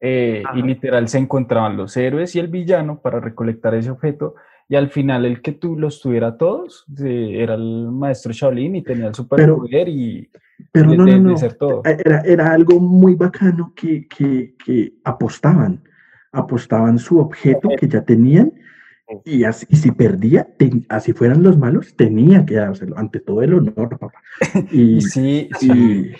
eh, 0.00 0.42
y 0.54 0.62
literal 0.62 1.08
se 1.08 1.18
encontraban 1.18 1.76
los 1.76 1.96
héroes 1.96 2.34
y 2.36 2.40
el 2.40 2.48
villano 2.48 3.00
para 3.00 3.20
recolectar 3.20 3.74
ese 3.74 3.90
objeto 3.90 4.34
y 4.70 4.76
al 4.76 4.88
final 4.88 5.24
el 5.26 5.42
que 5.42 5.52
tú 5.52 5.76
los 5.76 6.00
tuviera 6.00 6.36
todos 6.38 6.86
eh, 7.04 7.34
era 7.42 7.54
el 7.54 7.88
maestro 7.90 8.32
Shaolin 8.32 8.76
y 8.76 8.82
tenía 8.82 9.08
el 9.08 9.14
superpoder 9.14 9.88
y 9.88 10.30
Pero 10.72 10.92
de- 10.92 10.96
no, 10.96 11.04
de- 11.06 11.10
no, 11.18 11.28
de 11.28 11.32
no. 11.32 11.36
ser 11.36 11.54
todo. 11.54 11.82
Era, 11.84 12.20
era 12.20 12.52
algo 12.52 12.78
muy 12.78 13.16
bacano 13.16 13.72
que, 13.74 14.06
que, 14.06 14.54
que 14.64 14.92
apostaban. 15.04 15.82
Apostaban 16.32 16.98
su 17.00 17.18
objeto 17.18 17.68
que 17.78 17.88
ya 17.88 18.02
tenían 18.04 18.52
y, 19.24 19.44
así, 19.44 19.66
y 19.68 19.76
si 19.76 19.90
perdía, 19.92 20.46
ten- 20.56 20.86
así 20.88 21.12
fueran 21.12 21.42
los 21.42 21.58
malos, 21.58 21.94
tenía 21.96 22.44
que 22.46 22.54
dárselo 22.56 22.96
ante 22.98 23.20
todo 23.20 23.42
el 23.42 23.54
honor, 23.54 23.98
papá. 23.98 24.12
Y, 24.72 25.00
sí, 25.00 25.48
sí. 25.58 25.68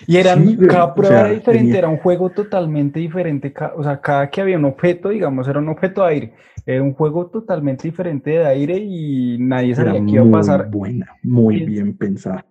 y- 0.07 0.15
Y 0.15 0.17
eran, 0.17 0.47
sí, 0.47 0.57
güey, 0.57 0.69
cada 0.69 0.87
o 0.87 0.95
prueba 0.95 1.17
sea, 1.17 1.25
era 1.27 1.35
diferente, 1.35 1.65
tenía- 1.67 1.79
era 1.79 1.89
un 1.89 1.97
juego 1.99 2.31
totalmente 2.31 3.01
diferente. 3.01 3.53
o 3.77 3.83
sea, 3.83 4.01
cada 4.01 4.29
que 4.31 4.41
había 4.41 4.59
un 4.59 4.65
objeto, 4.65 5.09
digamos, 5.11 5.47
era 5.49 5.59
un 5.59 5.69
objeto 5.69 6.03
de 6.03 6.09
aire. 6.09 6.35
Era 6.67 6.83
un 6.83 6.93
juego 6.93 7.27
totalmente 7.27 7.89
diferente 7.89 8.31
de 8.31 8.47
aire 8.47 8.79
y 8.79 9.39
nadie 9.39 9.75
sabía 9.75 9.95
qué 10.05 10.13
iba 10.13 10.21
a 10.23 10.25
muy 10.25 10.33
pasar. 10.33 10.71
buena, 10.71 11.07
muy 11.23 11.65
bien 11.65 11.97
pensada. 11.97 12.45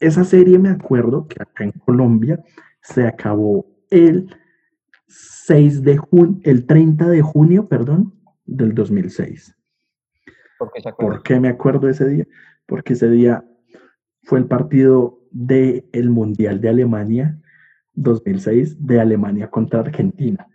Esa 0.00 0.24
serie 0.24 0.58
me 0.58 0.70
acuerdo 0.70 1.26
que 1.28 1.42
acá 1.42 1.64
en 1.64 1.72
Colombia 1.72 2.40
se 2.82 3.06
acabó 3.06 3.66
el 3.90 4.34
6 5.06 5.82
de 5.82 5.98
junio, 5.98 6.40
el 6.44 6.66
30 6.66 7.08
de 7.08 7.20
junio, 7.20 7.68
perdón, 7.68 8.14
del 8.56 8.74
2006. 8.74 9.56
porque 10.58 10.80
se 10.82 10.88
acuerda. 10.90 11.14
¿Por 11.16 11.22
qué 11.22 11.40
me 11.40 11.48
acuerdo 11.48 11.88
ese 11.88 12.06
día? 12.08 12.26
Porque 12.66 12.92
ese 12.92 13.08
día 13.10 13.44
fue 14.24 14.38
el 14.38 14.46
partido 14.46 15.18
del 15.30 15.84
el 15.92 16.10
Mundial 16.10 16.60
de 16.60 16.68
Alemania 16.68 17.38
2006 17.94 18.84
de 18.86 19.00
Alemania 19.00 19.48
contra 19.48 19.80
Argentina. 19.80 20.46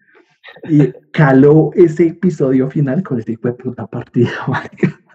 Y 0.69 0.93
caló 1.11 1.71
ese 1.73 2.07
episodio 2.07 2.69
final 2.69 3.01
con 3.03 3.19
ese 3.19 3.31
hijo 3.33 3.47
de 3.47 3.53
puta 3.53 3.87
partido. 3.87 4.29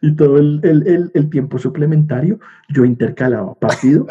Y 0.00 0.16
todo 0.16 0.38
el, 0.38 0.58
el- 0.62 0.86
el- 0.86 1.10
el 1.12 1.28
tiempo 1.28 1.58
suplementario 1.58 2.40
yo 2.70 2.86
intercalaba 2.86 3.54
partido, 3.58 4.06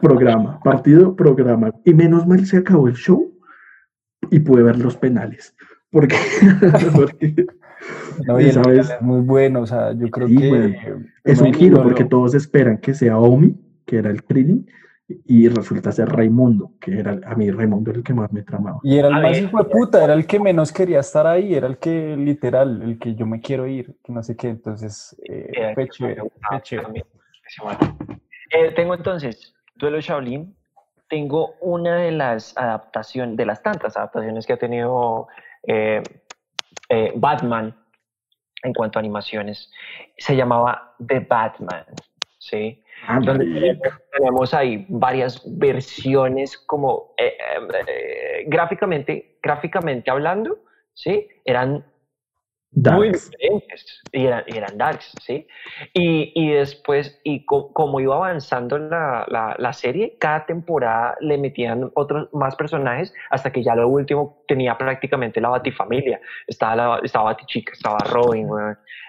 programa, 0.00 0.60
partido, 0.60 1.16
programa. 1.16 1.72
Y 1.84 1.92
menos 1.92 2.24
mal 2.26 2.46
se 2.46 2.58
acabó 2.58 2.86
el 2.86 2.94
show 2.94 3.36
y 4.30 4.38
pude 4.38 4.62
ver 4.62 4.78
los 4.78 4.96
penales. 4.96 5.56
Porque, 5.90 6.16
porque 6.94 7.46
No, 8.26 8.40
y 8.40 8.48
el 8.48 8.78
es 8.78 9.00
muy 9.00 9.20
bueno, 9.20 9.62
o 9.62 9.66
sea, 9.66 9.92
yo 9.92 10.08
creo 10.10 10.28
Sí, 10.28 10.36
que 10.36 10.64
eh, 10.66 10.96
Es 11.24 11.40
no 11.40 11.48
un 11.48 11.54
giro 11.54 11.82
porque 11.82 12.04
todos 12.04 12.34
esperan 12.34 12.78
que 12.78 12.94
sea 12.94 13.18
Omi, 13.18 13.54
que 13.86 13.96
era 13.98 14.10
el 14.10 14.22
Krillin, 14.24 14.66
y 15.26 15.48
resulta 15.48 15.90
ser 15.90 16.08
Raimundo, 16.08 16.72
que 16.80 17.00
era 17.00 17.18
a 17.26 17.34
mí 17.34 17.50
Raimundo 17.50 17.90
era 17.90 17.98
el 17.98 18.04
que 18.04 18.14
más 18.14 18.32
me 18.32 18.42
tramaba. 18.42 18.78
Y 18.84 18.98
era 18.98 19.08
el 19.08 19.14
A 19.14 19.20
más 19.20 19.32
ver. 19.32 19.42
hijo 19.42 19.58
de 19.58 19.64
puta, 19.70 20.04
era 20.04 20.14
el 20.14 20.26
que 20.26 20.38
menos 20.38 20.70
quería 20.70 21.00
estar 21.00 21.26
ahí, 21.26 21.54
era 21.54 21.66
el 21.66 21.78
que 21.78 22.16
literal, 22.16 22.82
el 22.82 22.98
que 22.98 23.14
yo 23.16 23.26
me 23.26 23.40
quiero 23.40 23.66
ir, 23.66 23.96
que 24.04 24.12
no 24.12 24.22
sé 24.22 24.36
qué, 24.36 24.50
entonces 24.50 25.16
eh, 25.28 25.72
fue 25.74 25.88
chévere, 25.88 26.22
fue. 27.58 27.72
Eh, 28.52 28.72
tengo 28.76 28.94
entonces 28.94 29.54
Duelo 29.76 30.00
Shaolin. 30.00 30.54
Tengo 31.08 31.54
una 31.60 31.96
de 31.96 32.12
las 32.12 32.56
adaptaciones, 32.56 33.36
de 33.36 33.44
las 33.44 33.60
tantas 33.64 33.96
adaptaciones 33.96 34.46
que 34.46 34.52
ha 34.52 34.58
tenido 34.58 35.26
eh, 35.66 36.02
eh, 36.88 37.12
Batman 37.14 37.74
en 38.62 38.74
cuanto 38.74 38.98
a 38.98 39.00
animaciones. 39.00 39.70
Se 40.18 40.36
llamaba 40.36 40.94
The 41.06 41.20
Batman, 41.20 41.84
¿sí? 42.38 42.82
Ah, 43.06 43.18
donde 43.22 43.46
marica. 43.46 43.98
tenemos 44.12 44.52
ahí 44.52 44.84
varias 44.88 45.42
versiones 45.58 46.58
como 46.58 47.14
eh, 47.16 48.44
gráficamente, 48.46 49.38
gráficamente 49.42 50.10
hablando, 50.10 50.58
¿sí? 50.92 51.28
Eran 51.44 51.84
muy 52.72 53.08
Darks. 53.08 53.30
diferentes 53.30 54.02
y 54.12 54.26
eran, 54.26 54.44
y 54.46 54.56
eran 54.56 54.78
darks, 54.78 55.12
¿sí? 55.22 55.46
Y, 55.92 56.32
y 56.34 56.52
después, 56.52 57.20
y 57.24 57.44
co- 57.44 57.72
como 57.72 57.98
iba 58.00 58.14
avanzando 58.14 58.78
la, 58.78 59.26
la, 59.28 59.56
la 59.58 59.72
serie, 59.72 60.16
cada 60.20 60.46
temporada 60.46 61.16
le 61.20 61.36
metían 61.36 61.90
otros 61.94 62.28
más 62.32 62.54
personajes 62.54 63.12
hasta 63.30 63.50
que 63.50 63.62
ya 63.64 63.74
lo 63.74 63.88
último 63.88 64.44
tenía 64.46 64.78
prácticamente 64.78 65.40
la 65.40 65.48
Batifamilia. 65.48 66.20
Estaba, 66.46 66.76
la, 66.76 67.00
estaba 67.02 67.32
Batichica, 67.32 67.72
estaba 67.72 67.98
Robin. 68.04 68.48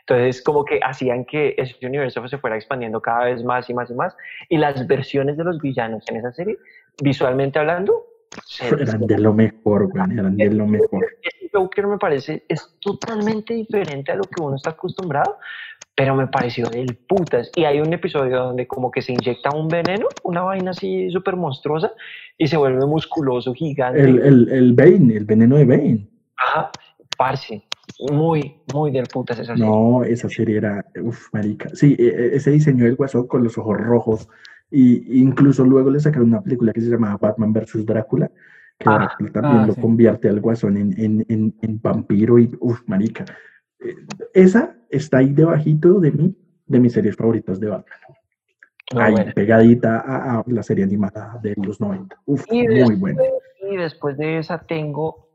Entonces, 0.02 0.42
como 0.42 0.66
que 0.66 0.80
hacían 0.84 1.26
que 1.26 1.54
ese 1.58 1.76
universo 1.86 2.28
se 2.28 2.40
fuera 2.40 2.56
expandiendo 2.56 3.00
cada 3.00 3.26
vez 3.26 3.44
más 3.44 3.70
y 3.70 3.74
más 3.76 3.92
y 3.92 3.94
más. 3.94 4.16
Y 4.50 4.58
las 4.58 4.88
versiones 4.88 5.38
de 5.38 5.44
los 5.44 5.60
villanos 5.62 6.04
en 6.10 6.18
esa 6.18 6.32
serie, 6.32 6.58
visualmente 7.04 7.60
hablando, 7.60 8.06
Eran 8.62 9.08
de 9.08 9.18
lo 9.18 9.34
mejor, 9.34 9.90
weón, 9.94 10.12
eran 10.18 10.38
de 10.38 10.52
lo 10.52 10.66
mejor. 10.68 11.06
este 11.22 11.50
Joker 11.54 11.88
me 11.88 11.98
parece 11.98 12.46
es 12.48 12.76
totalmente 12.80 13.54
diferente 13.54 14.12
a 14.12 14.16
lo 14.16 14.24
que 14.24 14.42
uno 14.42 14.56
está 14.56 14.72
acostumbrado, 14.72 15.38
pero 15.96 16.16
me 16.16 16.28
pareció 16.28 16.68
del 16.70 16.96
putas. 16.96 17.52
Y 17.56 17.66
hay 17.66 17.82
un 17.82 17.94
episodio 17.94 18.38
donde 18.38 18.68
como 18.68 18.90
que 18.90 19.02
se 19.02 19.14
inyecta 19.14 19.52
un 19.52 19.68
veneno, 19.68 20.08
una 20.24 20.42
vaina 20.44 20.72
así 20.72 21.10
súper 21.12 21.36
monstruosa, 21.36 21.92
y 22.38 22.48
se 22.48 22.58
vuelve 22.58 22.86
musculoso, 22.86 23.54
gigante. 23.54 24.02
El, 24.02 24.20
el, 24.20 24.50
el 24.50 24.74
Bane, 24.74 25.16
el 25.16 25.26
veneno 25.26 25.58
de 25.58 25.66
Bane. 25.66 26.08
Ajá, 26.38 26.72
parce. 27.18 27.64
Muy, 28.12 28.56
muy 28.74 28.92
del 28.92 29.08
putas 29.08 29.38
esa 29.38 29.56
serie. 29.56 29.70
No, 29.70 30.04
esa 30.04 30.30
serie 30.30 30.58
era, 30.58 30.86
uff, 31.02 31.28
marica. 31.34 31.70
Sí, 31.74 31.96
e- 32.00 32.04
e- 32.04 32.36
ese 32.36 32.52
diseño 32.52 32.86
del 32.86 32.96
guasón 32.96 33.28
con 33.28 33.44
los 33.44 33.58
ojos 33.58 33.78
rojos. 33.78 34.30
Y 34.72 35.20
incluso 35.22 35.66
luego 35.66 35.90
le 35.90 36.00
sacaron 36.00 36.30
una 36.30 36.42
película 36.42 36.72
que 36.74 36.82
se 36.82 36.90
llamaba 36.90 37.18
Batman 37.18 37.52
vs. 37.54 37.86
Drácula, 37.86 38.30
que 38.80 38.90
Ah, 38.90 38.98
Drácula 39.00 39.32
también 39.32 39.58
ah, 39.64 39.68
lo 39.68 39.74
sí. 39.74 39.82
convierte 39.82 40.30
al 40.30 40.40
guasón 40.40 40.78
en, 40.78 40.94
en, 41.00 41.26
en, 41.30 41.54
en 41.62 41.82
vampiro 41.82 42.40
y, 42.40 42.50
uff, 42.60 42.82
marica. 42.88 43.26
Eh, 43.80 43.96
Esa 44.34 44.76
está 44.90 45.18
ahí 45.18 45.34
debajito 45.34 46.00
de 46.00 46.12
mí, 46.12 46.36
de 46.66 46.80
mis 46.80 46.94
series 46.94 47.16
favoritas 47.18 47.60
de 47.60 47.68
Batman. 47.68 47.98
Muy 48.94 49.04
ahí 49.04 49.12
buena. 49.12 49.32
pegadita 49.34 50.00
a, 50.00 50.40
a 50.40 50.44
la 50.48 50.64
serie 50.64 50.84
animada 50.86 51.40
de 51.44 51.54
los 51.58 51.80
90. 51.82 52.16
Uf, 52.26 52.46
Y 52.50 52.64
muy 52.64 52.76
después, 52.76 53.00
buena. 53.00 53.22
y 53.72 53.76
después 53.78 54.18
de 54.18 54.38
esa 54.40 54.58
tengo 54.60 55.30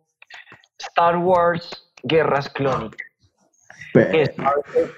Star 0.78 1.16
Wars 1.18 1.92
Guerras 2.02 2.48
Clónicas. 2.50 3.06
Es 3.94 4.30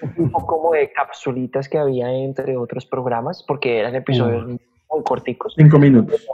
un 0.03 0.15
tipo 0.15 0.47
como 0.47 0.73
de 0.73 0.93
capsulitas 0.93 1.69
que 1.69 1.79
había 1.79 2.11
entre 2.13 2.57
otros 2.57 2.87
programas, 2.87 3.45
porque 3.47 3.79
eran 3.79 3.95
episodios 3.95 4.47
muy 4.47 5.03
corticos. 5.05 5.55
Cinco 5.57 5.79
minutos. 5.79 6.27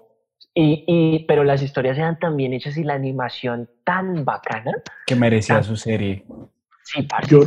Y, 0.54 0.84
y, 0.86 1.24
pero 1.26 1.42
las 1.42 1.62
historias 1.62 1.98
eran 1.98 2.18
tan 2.18 2.36
bien 2.36 2.52
hechas 2.52 2.76
y 2.76 2.84
la 2.84 2.94
animación 2.94 3.68
tan 3.82 4.24
bacana. 4.24 4.72
Que 5.06 5.16
merecía 5.16 5.62
su 5.62 5.76
serie. 5.76 6.24
Sí, 6.84 7.02
parce. 7.02 7.28
Yo 7.28 7.40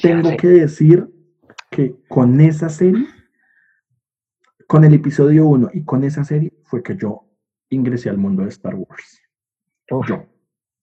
tengo 0.00 0.36
que 0.36 0.46
decir 0.46 1.08
que 1.70 1.96
con 2.06 2.40
esa 2.40 2.68
serie, 2.68 3.06
con 4.68 4.84
el 4.84 4.94
episodio 4.94 5.46
1 5.46 5.70
y 5.74 5.84
con 5.84 6.04
esa 6.04 6.22
serie, 6.22 6.52
fue 6.62 6.82
que 6.82 6.96
yo 6.96 7.24
ingresé 7.70 8.10
al 8.10 8.18
mundo 8.18 8.42
de 8.42 8.50
Star 8.50 8.74
Wars. 8.74 9.20
Uf, 9.90 10.08
Yo, 10.08 10.24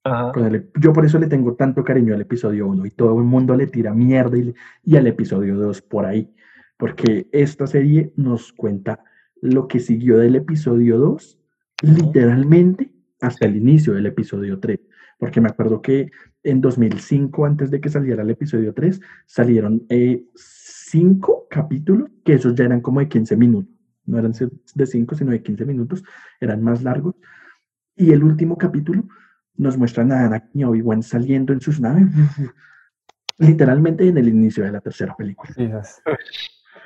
ajá. 0.04 0.32
con 0.32 0.46
el- 0.46 0.70
yo 0.80 0.94
por 0.94 1.06
eso 1.06 1.20
le 1.20 1.28
tengo 1.28 1.56
tanto 1.56 1.84
cariño 1.84 2.14
al 2.14 2.22
episodio 2.22 2.68
1 2.68 2.86
y 2.86 2.92
todo 2.92 3.18
el 3.20 3.26
mundo 3.26 3.56
le 3.56 3.68
tira 3.68 3.94
mierda 3.94 4.38
y, 4.38 4.54
y 4.84 4.96
al 4.96 5.08
episodio 5.08 5.56
2 5.56 5.82
por 5.82 6.06
ahí, 6.06 6.34
porque 6.78 7.28
esta 7.32 7.68
serie 7.68 8.12
nos 8.16 8.54
cuenta 8.54 9.04
lo 9.42 9.68
que 9.68 9.80
siguió 9.80 10.18
del 10.18 10.36
episodio 10.36 10.98
2, 10.98 11.40
literalmente 11.82 12.92
hasta 13.22 13.46
el 13.46 13.56
inicio 13.58 13.94
del 13.94 14.06
episodio 14.06 14.60
3, 14.60 14.80
porque 15.18 15.42
me 15.42 15.50
acuerdo 15.50 15.82
que 15.82 16.12
en 16.44 16.62
2005, 16.62 17.46
antes 17.46 17.70
de 17.72 17.82
que 17.82 17.90
saliera 17.90 18.24
el 18.24 18.30
episodio 18.30 18.74
3, 18.74 19.02
salieron 19.26 19.86
eh, 19.90 20.24
cinco 20.36 21.48
capítulos, 21.50 22.10
que 22.24 22.34
esos 22.34 22.56
ya 22.56 22.66
eran 22.66 22.82
como 22.82 23.00
de 23.02 23.10
15 23.10 23.36
minutos, 23.36 23.74
no 24.06 24.18
eran 24.18 24.32
de 24.76 24.86
5, 24.86 25.16
sino 25.16 25.32
de 25.32 25.44
15 25.44 25.66
minutos, 25.66 26.04
eran 26.40 26.64
más 26.64 26.82
largos, 26.84 27.16
y 27.96 28.12
el 28.12 28.24
último 28.24 28.58
capítulo 28.58 29.04
nos 29.60 29.78
muestran 29.78 30.12
a 30.12 30.26
Anakin 30.26 30.62
y 30.62 30.64
Obi-Wan 30.64 31.04
saliendo 31.04 31.54
en 31.54 31.62
sus 31.62 31.80
naves, 31.80 32.06
literalmente 33.38 34.08
en 34.08 34.18
el 34.18 34.28
inicio 34.30 34.64
de 34.64 34.72
la 34.72 34.82
tercera 34.82 35.16
película. 35.16 35.54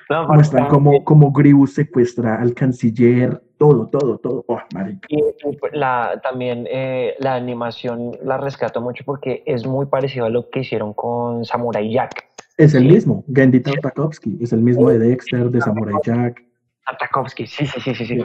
No, 0.09 0.27
Muestran 0.27 0.67
cómo, 0.67 1.01
cómo 1.05 1.31
Grievous 1.31 1.75
secuestra 1.75 2.35
al 2.35 2.53
canciller, 2.53 3.41
todo, 3.57 3.87
todo, 3.87 4.17
todo. 4.17 4.43
Oh, 4.49 4.59
marica. 4.73 5.07
Y, 5.07 5.23
la, 5.71 6.19
también 6.21 6.67
eh, 6.69 7.15
la 7.19 7.35
animación 7.35 8.11
la 8.21 8.37
rescato 8.37 8.81
mucho 8.81 9.05
porque 9.05 9.43
es 9.45 9.65
muy 9.65 9.85
parecido 9.85 10.25
a 10.25 10.29
lo 10.29 10.49
que 10.49 10.59
hicieron 10.59 10.93
con 10.93 11.45
Samurai 11.45 11.89
Jack. 11.89 12.25
Es 12.57 12.73
el 12.73 12.83
Sí. 12.83 12.89
mismo, 12.89 13.23
Gendy 13.33 13.61
Tartakovsky, 13.61 14.39
es 14.41 14.51
el 14.51 14.59
mismo 14.59 14.89
de 14.89 14.99
Dexter, 14.99 15.49
de 15.49 15.61
Samurai 15.61 15.95
Jack. 16.03 16.43
Tartakovsky, 16.85 17.47
sí, 17.47 17.65
sí, 17.65 17.79
sí, 17.79 17.95
sí, 17.95 18.05
sí. 18.05 18.21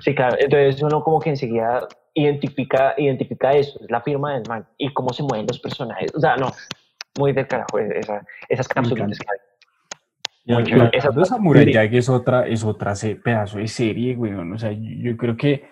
Sí, 0.00 0.14
claro. 0.14 0.36
Entonces 0.40 0.82
uno 0.82 1.04
como 1.04 1.20
que 1.20 1.28
enseguida 1.28 1.86
identifica, 2.14 2.94
identifica 2.98 3.52
eso, 3.52 3.78
es 3.82 3.90
la 3.90 4.00
firma 4.02 4.34
del 4.34 4.42
man 4.48 4.66
y 4.78 4.92
cómo 4.92 5.12
se 5.12 5.22
mueven 5.22 5.46
los 5.46 5.58
personajes. 5.60 6.14
O 6.14 6.20
sea, 6.20 6.36
no, 6.36 6.52
muy 7.18 7.32
del 7.32 7.46
carajo 7.46 7.78
esa, 7.78 8.24
esas 8.48 8.68
cápsulas 8.68 9.18
que 9.18 9.26
hay. 9.30 9.38
Y 10.44 10.52
Muy 10.54 10.62
y 10.62 10.66
chévere. 10.66 10.84
hablando 10.86 11.12
de 11.20 11.22
Esa- 11.22 11.34
Samurai 11.36 11.64
sí. 11.64 11.72
Jack 11.72 11.92
es 11.92 12.08
otra, 12.08 12.46
es 12.48 12.64
otra 12.64 12.94
pedazo 13.22 13.58
de 13.58 13.68
serie, 13.68 14.14
güey. 14.16 14.32
O 14.34 14.58
sea, 14.58 14.72
yo, 14.72 14.80
yo 15.10 15.16
creo 15.16 15.36
que, 15.36 15.68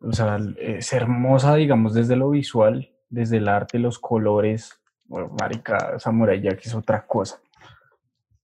o 0.00 0.12
sea, 0.12 0.38
es 0.58 0.92
hermosa, 0.92 1.54
digamos, 1.56 1.92
desde 1.94 2.16
lo 2.16 2.30
visual, 2.30 2.90
desde 3.10 3.36
el 3.36 3.48
arte, 3.48 3.78
los 3.78 3.98
colores. 3.98 4.80
Bueno, 5.04 5.28
marica, 5.38 5.98
Samurai 5.98 6.40
Jack 6.40 6.60
es 6.64 6.74
otra 6.74 7.06
cosa. 7.06 7.38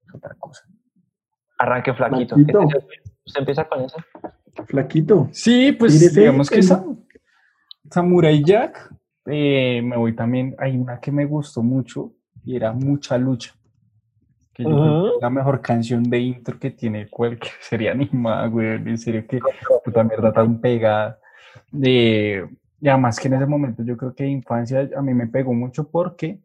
Es 0.07 0.15
otra 0.15 0.35
cosa. 0.39 0.65
Arranque 1.59 1.95
flaquito. 1.95 2.37
Flaquito. 2.37 2.61
¿Usted 3.25 3.41
empieza 3.41 3.65
con 3.65 3.81
eso? 3.83 3.97
Flaquito. 4.67 5.29
Sí, 5.33 5.73
pues 5.73 5.99
Tírese 5.99 6.21
digamos 6.21 6.51
que 6.51 6.57
el- 6.57 6.63
Sa- 6.65 6.85
Samurai 7.91 8.43
Jack, 8.45 8.95
eh, 9.27 9.83
me 9.83 9.97
voy 9.97 10.15
también, 10.15 10.55
hay 10.59 10.77
una 10.77 11.01
que 11.01 11.11
me 11.11 11.25
gustó 11.25 11.63
mucho 11.63 12.13
y 12.45 12.57
era 12.57 12.73
Mucha 12.73 13.19
Lucha. 13.19 13.55
Que 14.53 14.65
la 14.65 15.31
mejor 15.31 15.61
canción 15.61 16.03
de 16.05 16.19
intro 16.19 16.59
que 16.59 16.71
tiene 16.71 17.09
cualquier 17.09 17.53
serie 17.61 17.91
animada, 17.91 18.47
güey. 18.47 18.75
En 18.75 18.99
serio 18.99 19.27
que 19.27 19.41
puta 19.85 20.05
mierda 20.05 20.33
tan 20.33 20.61
pegada. 20.61 21.19
Y 21.73 22.89
además 22.89 23.19
que 23.19 23.29
en 23.29 23.35
ese 23.35 23.47
momento 23.47 23.83
yo 23.83 23.97
creo 23.97 24.15
que 24.15 24.25
de 24.25 24.31
infancia 24.31 24.89
a 24.97 25.03
mí 25.03 25.15
me 25.15 25.27
pegó 25.27 25.53
mucho 25.53 25.89
porque 25.89 26.41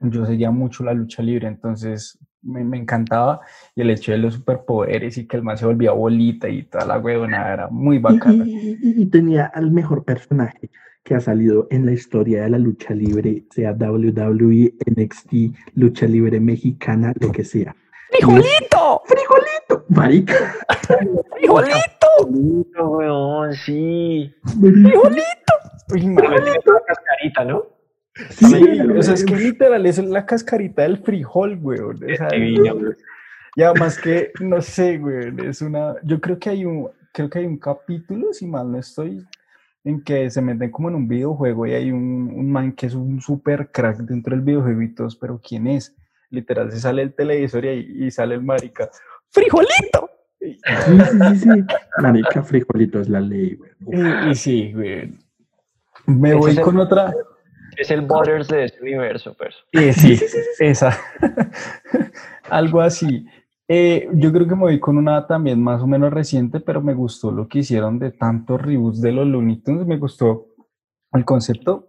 yo 0.00 0.26
seguía 0.26 0.50
mucho 0.50 0.84
la 0.84 0.92
lucha 0.92 1.22
libre, 1.22 1.48
entonces 1.48 2.18
me, 2.44 2.62
me 2.64 2.78
encantaba 2.78 3.40
y 3.74 3.80
el 3.80 3.90
hecho 3.90 4.12
de 4.12 4.18
los 4.18 4.34
superpoderes 4.34 5.16
y 5.18 5.26
que 5.26 5.36
el 5.36 5.42
man 5.42 5.56
se 5.58 5.66
volvía 5.66 5.92
bolita 5.92 6.48
y 6.48 6.62
toda 6.64 6.86
la 6.86 6.98
huevona 6.98 7.52
era 7.52 7.68
muy 7.68 7.98
bacana. 7.98 8.44
y- 8.46 8.78
y- 8.82 9.02
y 9.02 9.06
tenía 9.06 9.46
al 9.46 9.70
mejor 9.70 10.04
personaje 10.04 10.70
que 11.02 11.14
ha 11.14 11.20
salido 11.20 11.66
en 11.70 11.84
la 11.86 11.92
historia 11.92 12.42
de 12.44 12.50
la 12.50 12.58
lucha 12.58 12.94
libre, 12.94 13.44
sea 13.50 13.72
WWE, 13.72 14.74
NXT, 14.86 15.32
lucha 15.74 16.06
libre 16.06 16.40
mexicana, 16.40 17.12
lo 17.20 17.30
que 17.30 17.44
sea. 17.44 17.74
¡Frijolito! 18.10 19.02
¡Frijolito! 19.04 19.84
Marica. 19.88 20.34
¡Frijolito! 21.36 22.30
Lindo, 22.30 22.88
weón, 22.90 23.52
sí. 23.54 24.32
le 24.62 24.72
tiene 24.72 26.16
una 26.16 26.80
cascarita, 26.86 27.44
¿no? 27.44 27.62
Sí, 28.30 28.80
o 28.96 29.02
sea, 29.02 29.14
es 29.14 29.24
güey. 29.26 29.38
que 29.38 29.44
literal 29.44 29.86
es 29.86 29.98
la 29.98 30.24
cascarita 30.24 30.82
del 30.82 30.98
frijol, 30.98 31.58
weón. 31.60 31.96
o 32.04 32.16
sea, 32.16 32.28
divino. 32.28 32.76
Y 33.56 33.62
además 33.62 33.98
que, 33.98 34.30
no 34.40 34.60
sé, 34.62 34.98
güey, 34.98 35.32
es 35.46 35.62
una, 35.62 35.94
yo 36.02 36.20
creo 36.20 36.38
que 36.38 36.50
hay 36.50 36.64
un, 36.64 36.88
creo 37.12 37.28
que 37.30 37.40
hay 37.40 37.46
un 37.46 37.58
capítulo, 37.58 38.32
si 38.32 38.46
mal 38.46 38.70
no 38.70 38.78
estoy, 38.78 39.24
en 39.84 40.02
que 40.02 40.30
se 40.30 40.40
meten 40.40 40.70
como 40.70 40.88
en 40.88 40.94
un 40.94 41.08
videojuego 41.08 41.66
y 41.66 41.72
hay 41.74 41.90
un, 41.92 42.32
un 42.34 42.50
man 42.50 42.72
que 42.72 42.86
es 42.86 42.94
un 42.94 43.20
super 43.20 43.70
crack 43.70 43.98
dentro 43.98 44.34
del 44.34 44.44
videojuego 44.44 44.82
y 44.82 44.94
todos, 44.94 45.14
pero 45.16 45.40
¿quién 45.46 45.66
es? 45.66 45.94
Literal, 46.30 46.70
se 46.72 46.80
sale 46.80 47.02
el 47.02 47.12
televisor 47.14 47.64
y, 47.64 47.68
ahí- 47.68 47.92
y 48.06 48.10
sale 48.10 48.34
el 48.36 48.42
marica, 48.42 48.88
¡frijolito! 49.30 50.10
Sí, 50.40 50.58
sí, 50.66 51.36
sí. 51.38 51.48
Marica, 52.00 52.42
frijolito 52.42 53.00
es 53.00 53.08
la 53.08 53.20
ley, 53.20 53.54
güey. 53.56 53.70
Y, 54.26 54.30
y 54.30 54.34
sí, 54.34 54.72
güey. 54.72 55.14
Me 56.06 56.34
voy 56.34 56.56
con 56.56 56.76
otra. 56.78 57.14
Es 57.76 57.90
el 57.90 58.02
Butters 58.02 58.48
de 58.48 58.64
este 58.64 58.82
universo, 58.82 59.34
pues. 59.36 59.54
Eh, 59.72 59.92
sí, 59.92 60.18
esa. 60.58 60.96
Algo 62.50 62.80
así. 62.80 63.26
Eh, 63.66 64.08
yo 64.14 64.32
creo 64.32 64.46
que 64.46 64.54
me 64.54 64.62
voy 64.62 64.80
con 64.80 64.98
una 64.98 65.26
también 65.26 65.62
más 65.62 65.80
o 65.82 65.86
menos 65.86 66.12
reciente, 66.12 66.60
pero 66.60 66.82
me 66.82 66.94
gustó 66.94 67.32
lo 67.32 67.48
que 67.48 67.60
hicieron 67.60 67.98
de 67.98 68.10
tantos 68.10 68.60
reboots 68.60 69.00
de 69.00 69.12
los 69.12 69.26
Looney 69.26 69.62
Tunes. 69.62 69.86
Me 69.86 69.96
gustó 69.96 70.48
el 71.12 71.24
concepto 71.24 71.88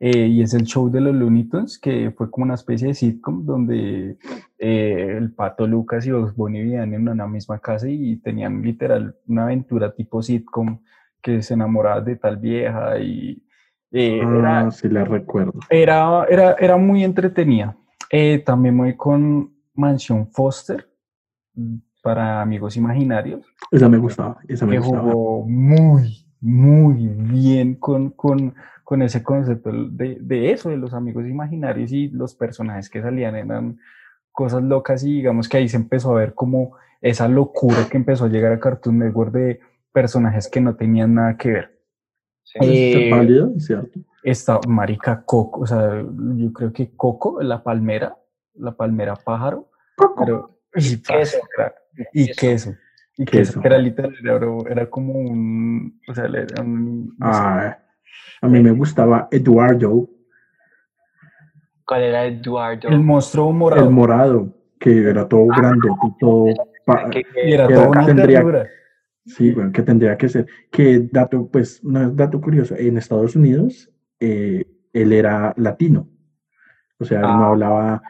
eh, 0.00 0.26
y 0.26 0.42
es 0.42 0.52
el 0.54 0.64
show 0.64 0.90
de 0.90 1.00
los 1.00 1.14
Looney 1.14 1.44
Tunes, 1.44 1.78
que 1.78 2.10
fue 2.10 2.30
como 2.30 2.44
una 2.44 2.54
especie 2.54 2.88
de 2.88 2.94
sitcom 2.94 3.46
donde 3.46 4.18
eh, 4.58 5.14
el 5.16 5.32
pato 5.32 5.66
Lucas 5.66 6.06
y 6.06 6.10
los 6.10 6.34
Bunny 6.34 6.62
vivían 6.62 6.92
en 6.92 7.08
una 7.08 7.26
misma 7.26 7.60
casa 7.60 7.88
y 7.88 8.16
tenían 8.16 8.60
literal 8.62 9.16
una 9.26 9.44
aventura 9.44 9.94
tipo 9.94 10.22
sitcom 10.22 10.82
que 11.22 11.42
se 11.42 11.54
enamoraban 11.54 12.04
de 12.04 12.16
tal 12.16 12.36
vieja 12.36 12.98
y 12.98 13.45
eh, 13.98 14.18
era, 14.20 14.60
Ah, 14.60 14.70
sí 14.70 14.88
la 14.88 15.04
recuerdo. 15.04 15.54
era, 15.70 16.24
era, 16.28 16.52
era 16.58 16.76
muy 16.76 17.04
entretenida. 17.04 17.76
Eh, 18.10 18.42
también 18.44 18.76
voy 18.76 18.96
con 18.96 19.52
Mansión 19.74 20.28
Foster 20.30 20.88
para 22.02 22.40
Amigos 22.40 22.76
Imaginarios, 22.76 23.44
Esa 23.70 23.88
me 23.88 23.98
gustaba, 23.98 24.38
esa 24.46 24.64
me 24.66 24.72
que 24.72 24.78
gustaba. 24.78 25.10
jugó 25.10 25.44
muy, 25.46 26.24
muy 26.40 27.08
bien 27.08 27.74
con, 27.74 28.10
con, 28.10 28.54
con 28.84 29.02
ese 29.02 29.22
concepto 29.22 29.70
de, 29.72 30.18
de 30.20 30.52
eso, 30.52 30.68
de 30.70 30.76
los 30.76 30.94
amigos 30.94 31.26
imaginarios 31.26 31.90
y 31.92 32.08
los 32.08 32.34
personajes 32.34 32.88
que 32.88 33.02
salían 33.02 33.34
eran 33.34 33.78
cosas 34.30 34.62
locas 34.62 35.02
y 35.02 35.14
digamos 35.14 35.48
que 35.48 35.56
ahí 35.56 35.68
se 35.68 35.78
empezó 35.78 36.12
a 36.12 36.20
ver 36.20 36.34
como 36.34 36.76
esa 37.00 37.26
locura 37.26 37.88
que 37.90 37.96
empezó 37.96 38.26
a 38.26 38.28
llegar 38.28 38.52
a 38.52 38.60
Cartoon 38.60 38.98
Network 38.98 39.32
de 39.32 39.60
personajes 39.92 40.48
que 40.48 40.60
no 40.60 40.76
tenían 40.76 41.14
nada 41.14 41.36
que 41.36 41.50
ver. 41.50 41.75
Sí. 42.46 42.58
Eh, 42.62 43.50
¿cierto? 43.58 43.98
Esta 44.22 44.60
marica 44.68 45.24
Coco, 45.24 45.62
o 45.62 45.66
sea, 45.66 46.00
yo 46.36 46.52
creo 46.52 46.72
que 46.72 46.92
Coco, 46.96 47.42
la 47.42 47.60
palmera, 47.62 48.16
la 48.54 48.70
palmera 48.72 49.14
pájaro, 49.16 49.68
pero 50.16 50.60
y, 50.74 51.02
Queso. 51.02 51.38
era- 51.58 51.74
y 52.12 52.26
Queso. 52.32 52.74
Y 53.18 53.24
Queso. 53.24 53.52
queso, 53.54 53.60
que 53.62 53.66
era 53.68 53.78
literal, 53.78 54.14
era, 54.22 54.38
era 54.70 54.90
como 54.90 55.14
un, 55.14 56.00
o 56.06 56.14
sea, 56.14 56.26
era 56.26 56.62
un, 56.62 57.16
no 57.18 57.32
sé, 57.34 57.40
Ah, 57.42 57.78
a 58.42 58.48
mí 58.48 58.60
me 58.62 58.70
gustaba 58.70 59.26
Eduardo, 59.32 60.08
¿Cuál 61.84 62.02
era 62.02 62.26
Eduardo? 62.26 62.88
el 62.88 63.00
monstruo 63.00 63.52
morado. 63.52 63.84
el 63.84 63.90
morado, 63.90 64.54
que 64.78 65.08
era 65.08 65.26
todo 65.28 65.46
grande, 65.46 65.88
todo... 66.20 66.46
Que- 67.10 67.24
y 67.46 67.52
era 67.54 67.66
que 67.66 67.74
todo 67.74 67.88
una 67.90 68.06
tendría-. 68.06 68.68
Sí, 69.26 69.50
bueno, 69.50 69.72
que 69.72 69.82
tendría 69.82 70.16
que 70.16 70.28
ser. 70.28 70.46
Que 70.70 71.08
dato, 71.12 71.48
pues, 71.50 71.82
no 71.84 72.00
es 72.00 72.16
dato 72.16 72.40
curioso. 72.40 72.74
En 72.76 72.96
Estados 72.96 73.34
Unidos, 73.36 73.90
eh, 74.20 74.64
él 74.92 75.12
era 75.12 75.52
latino. 75.56 76.08
O 76.98 77.04
sea, 77.04 77.18
él 77.20 77.26
no 77.26 77.44
Ah. 77.44 77.48
hablaba, 77.48 78.02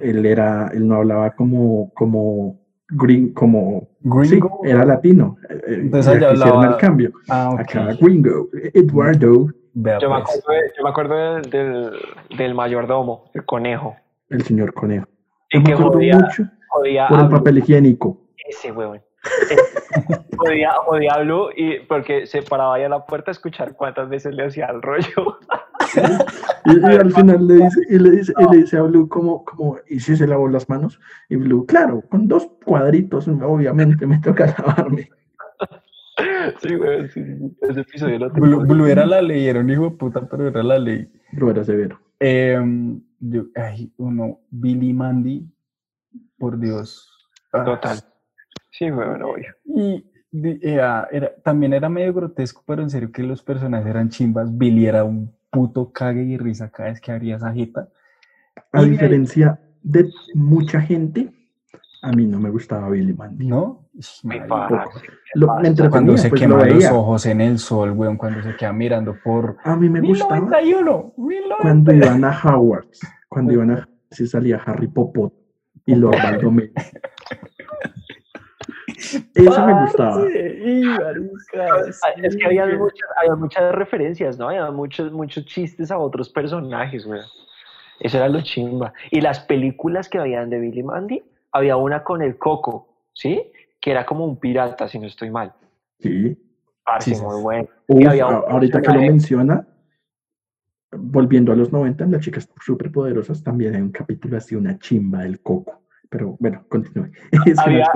él 0.00 0.24
era, 0.24 0.68
él 0.72 0.86
no 0.86 0.94
hablaba 0.96 1.32
como, 1.32 1.92
como 1.94 2.60
green, 2.88 3.32
como, 3.34 3.88
sí, 4.22 4.30
Gringo. 4.30 4.60
era 4.64 4.84
latino. 4.84 5.36
Eh, 5.50 5.54
eh, 5.66 5.74
Entonces 5.82 6.12
y 6.12 6.16
allá 6.16 6.26
aquí 6.28 6.34
hicieron 6.36 6.56
hablaba- 6.58 6.74
el 6.76 6.80
cambio. 6.80 7.12
Ah, 7.28 7.50
ok. 7.52 7.60
Acá, 7.60 7.88
gringo, 8.00 8.48
Eduardo, 8.72 9.48
Vea, 9.76 9.98
Yo 9.98 10.08
me 10.08 10.20
pues. 10.22 10.38
acuerdo, 10.38 10.62
de- 10.62 10.72
yo 10.78 10.84
me 10.84 10.90
acuerdo 10.90 11.14
de- 11.16 11.40
del, 11.50 11.90
del 12.38 12.54
mayordomo, 12.54 13.24
el 13.34 13.44
conejo. 13.44 13.96
el 14.30 14.42
señor 14.42 14.72
conejo. 14.72 15.08
Y 15.50 15.56
Yo 15.56 15.60
me 15.60 15.66
que 15.66 15.72
acuerdo 15.72 15.92
jodía, 15.94 16.18
mucho 16.20 16.44
jodía 16.68 17.08
por 17.08 17.18
el 17.20 17.28
papel 17.28 17.58
higiénico. 17.58 18.20
Ese 18.48 18.70
huevón. 18.70 19.00
jodía, 20.44 20.70
jodía 20.86 21.12
a 21.14 21.22
Blue 21.22 21.48
y 21.56 21.80
porque 21.80 22.26
se 22.26 22.42
paraba 22.42 22.74
ahí 22.76 22.84
a 22.84 22.88
la 22.88 23.04
puerta 23.06 23.30
a 23.30 23.32
escuchar 23.32 23.74
cuántas 23.74 24.08
veces 24.08 24.34
le 24.34 24.44
hacía 24.46 24.66
el 24.66 24.82
rollo. 24.82 25.38
Y, 26.66 26.80
y 26.80 26.96
al 26.96 27.12
final 27.12 27.46
le 27.46 27.54
dice, 27.56 27.80
y 27.90 27.98
le 27.98 28.10
dice, 28.10 28.32
y 28.38 28.50
le 28.50 28.56
dice 28.62 28.78
a 28.78 28.82
Blue 28.82 29.08
como, 29.08 29.44
como, 29.44 29.78
¿y 29.88 30.00
si 30.00 30.16
se 30.16 30.26
lavó 30.26 30.48
las 30.48 30.68
manos? 30.68 30.98
Y 31.28 31.36
Blue, 31.36 31.66
claro, 31.66 32.02
con 32.08 32.26
dos 32.26 32.48
cuadritos, 32.64 33.28
obviamente 33.28 34.06
me 34.06 34.18
toca 34.18 34.46
lavarme. 34.58 35.10
sí, 36.62 36.76
huevón, 36.76 37.08
sí, 37.10 37.24
sí, 37.24 37.56
Ese 37.62 37.80
episodio 37.80 38.18
lo 38.18 38.30
Blue, 38.30 38.60
tengo. 38.60 38.74
Blue 38.74 38.86
era 38.86 39.04
la 39.04 39.20
ley, 39.20 39.46
era 39.46 39.60
un 39.60 39.70
hijo 39.70 39.84
de 39.84 39.90
puta, 39.90 40.26
pero 40.28 40.48
era 40.48 40.62
la 40.62 40.78
ley. 40.78 41.10
Blue 41.32 41.50
era 41.50 41.64
severo. 41.64 42.00
Em, 42.18 43.00
yo, 43.20 43.44
ay, 43.56 43.92
uno, 43.98 44.40
Billy 44.50 44.92
Mandy, 44.92 45.46
por 46.38 46.58
Dios. 46.58 47.10
Ah, 47.52 47.64
Total. 47.64 47.98
Sí, 48.70 48.90
huevón, 48.90 49.22
obvio. 49.22 49.54
Y 49.64 50.04
era, 50.62 51.08
era- 51.12 51.32
también 51.42 51.72
era 51.72 51.88
medio 51.88 52.12
grotesco, 52.12 52.62
pero 52.66 52.82
en 52.82 52.90
serio 52.90 53.12
que 53.12 53.22
los 53.22 53.42
personajes 53.42 53.86
eran 53.86 54.08
chimbas. 54.08 54.56
Billy 54.56 54.86
era 54.86 55.04
un 55.04 55.32
puto 55.50 55.92
cague 55.92 56.22
y 56.22 56.36
risa 56.36 56.68
cada 56.70 56.88
vez 56.90 57.00
que 57.00 57.12
abría 57.12 57.36
esa 57.36 57.52
jeta. 57.52 57.88
A 58.72 58.82
Y 58.82 58.86
de- 58.86 58.90
diferencia 58.90 59.60
de 59.82 60.08
mucha 60.34 60.80
gente, 60.80 61.30
a 62.02 62.10
mí 62.12 62.26
no 62.26 62.40
me 62.40 62.50
gustaba 62.50 62.88
Billy 62.90 63.12
Mandy. 63.14 63.46
¿no? 63.46 63.80
Padre, 64.48 64.78
Lo, 65.34 65.46
me 65.60 65.88
Cuando 65.88 66.16
se 66.18 66.28
pues 66.28 66.42
lo 66.42 66.58
queman 66.58 66.68
los 66.74 66.84
ojos 66.90 67.26
en 67.26 67.40
el 67.40 67.60
sol, 67.60 67.92
weón, 67.92 68.16
cuando 68.16 68.42
se 68.42 68.56
queda 68.56 68.72
mirando 68.72 69.16
por... 69.22 69.56
A 69.62 69.76
mí 69.76 69.88
me 69.88 70.00
gustaba 70.00 70.40
1091, 70.40 71.12
cuando 71.60 71.92
1091. 71.92 72.04
iban 72.04 72.24
a 72.24 72.40
Howard's, 72.42 73.00
cuando 73.28 73.52
iban 73.52 73.70
a 73.70 73.88
si 74.10 74.26
salía 74.26 74.60
Harry 74.66 74.88
Popot 74.88 75.32
y 75.86 75.94
Lord 75.94 76.16
Baldomero. 76.24 76.72
Eso 79.34 79.66
me 79.66 79.80
gustaba. 79.82 80.28
Y, 80.30 80.84
marica, 80.84 81.80
Es 82.22 82.36
que 82.36 82.40
sí, 82.40 82.44
había 82.44 82.66
muchas, 82.66 83.08
había 83.20 83.34
muchas 83.36 83.74
referencias, 83.74 84.38
¿no? 84.38 84.48
Había 84.48 84.70
muchos, 84.70 85.12
muchos 85.12 85.44
chistes 85.46 85.90
a 85.90 85.98
otros 85.98 86.28
personajes, 86.28 87.06
güey. 87.06 87.20
Eso 88.00 88.16
era 88.16 88.28
lo 88.28 88.40
chimba. 88.42 88.92
Y 89.10 89.20
las 89.20 89.40
películas 89.40 90.08
que 90.08 90.18
habían 90.18 90.50
de 90.50 90.58
Billy 90.58 90.82
Mandy, 90.82 91.22
había 91.52 91.76
una 91.76 92.02
con 92.02 92.22
el 92.22 92.36
Coco, 92.36 92.88
¿sí? 93.12 93.50
Que 93.80 93.92
era 93.92 94.04
como 94.04 94.24
un 94.24 94.38
pirata, 94.38 94.88
si 94.88 94.98
no 94.98 95.06
estoy 95.06 95.30
mal. 95.30 95.52
Sí. 96.00 96.36
Parce, 96.84 97.10
Sí, 97.10 97.16
sí, 97.16 97.22
muy 97.22 97.36
sí. 97.36 97.42
bueno. 97.42 97.68
Uf, 97.86 98.08
había 98.08 98.24
ahorita 98.24 98.82
que 98.82 98.92
lo 98.92 99.00
menciona, 99.00 99.66
volviendo 100.96 101.52
a 101.52 101.56
los 101.56 101.72
90, 101.72 102.04
en 102.04 102.12
las 102.12 102.20
chicas 102.20 102.48
superpoderosas 102.60 103.42
también 103.42 103.74
hay 103.74 103.82
un 103.82 103.92
capítulo 103.92 104.36
así, 104.36 104.54
una 104.54 104.78
chimba 104.78 105.22
del 105.22 105.40
coco. 105.40 105.83
Pero 106.14 106.36
bueno, 106.38 106.64
continúe. 106.68 107.10
Había-. 107.58 107.90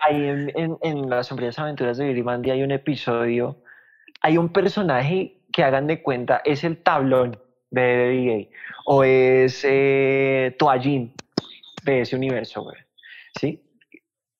Ahí- 0.00 0.26
en, 0.26 0.50
en, 0.56 0.76
en 0.82 1.08
las 1.08 1.28
sombrías 1.28 1.56
aventuras 1.60 1.96
de 1.96 2.06
Billy 2.08 2.24
Mandy 2.24 2.50
hay 2.50 2.64
un 2.64 2.72
episodio, 2.72 3.56
hay 4.20 4.36
un 4.36 4.48
personaje 4.48 5.36
que 5.52 5.62
hagan 5.62 5.86
de 5.86 6.02
cuenta, 6.02 6.42
es 6.44 6.64
el 6.64 6.78
tablón 6.78 7.38
de 7.70 8.08
DJ 8.08 8.50
o 8.86 9.04
es 9.04 9.64
eh, 9.64 10.56
Toallín 10.58 11.12
de 11.84 12.00
ese 12.00 12.16
universo, 12.16 12.62
güey. 12.64 12.76
¿Sí? 13.38 13.62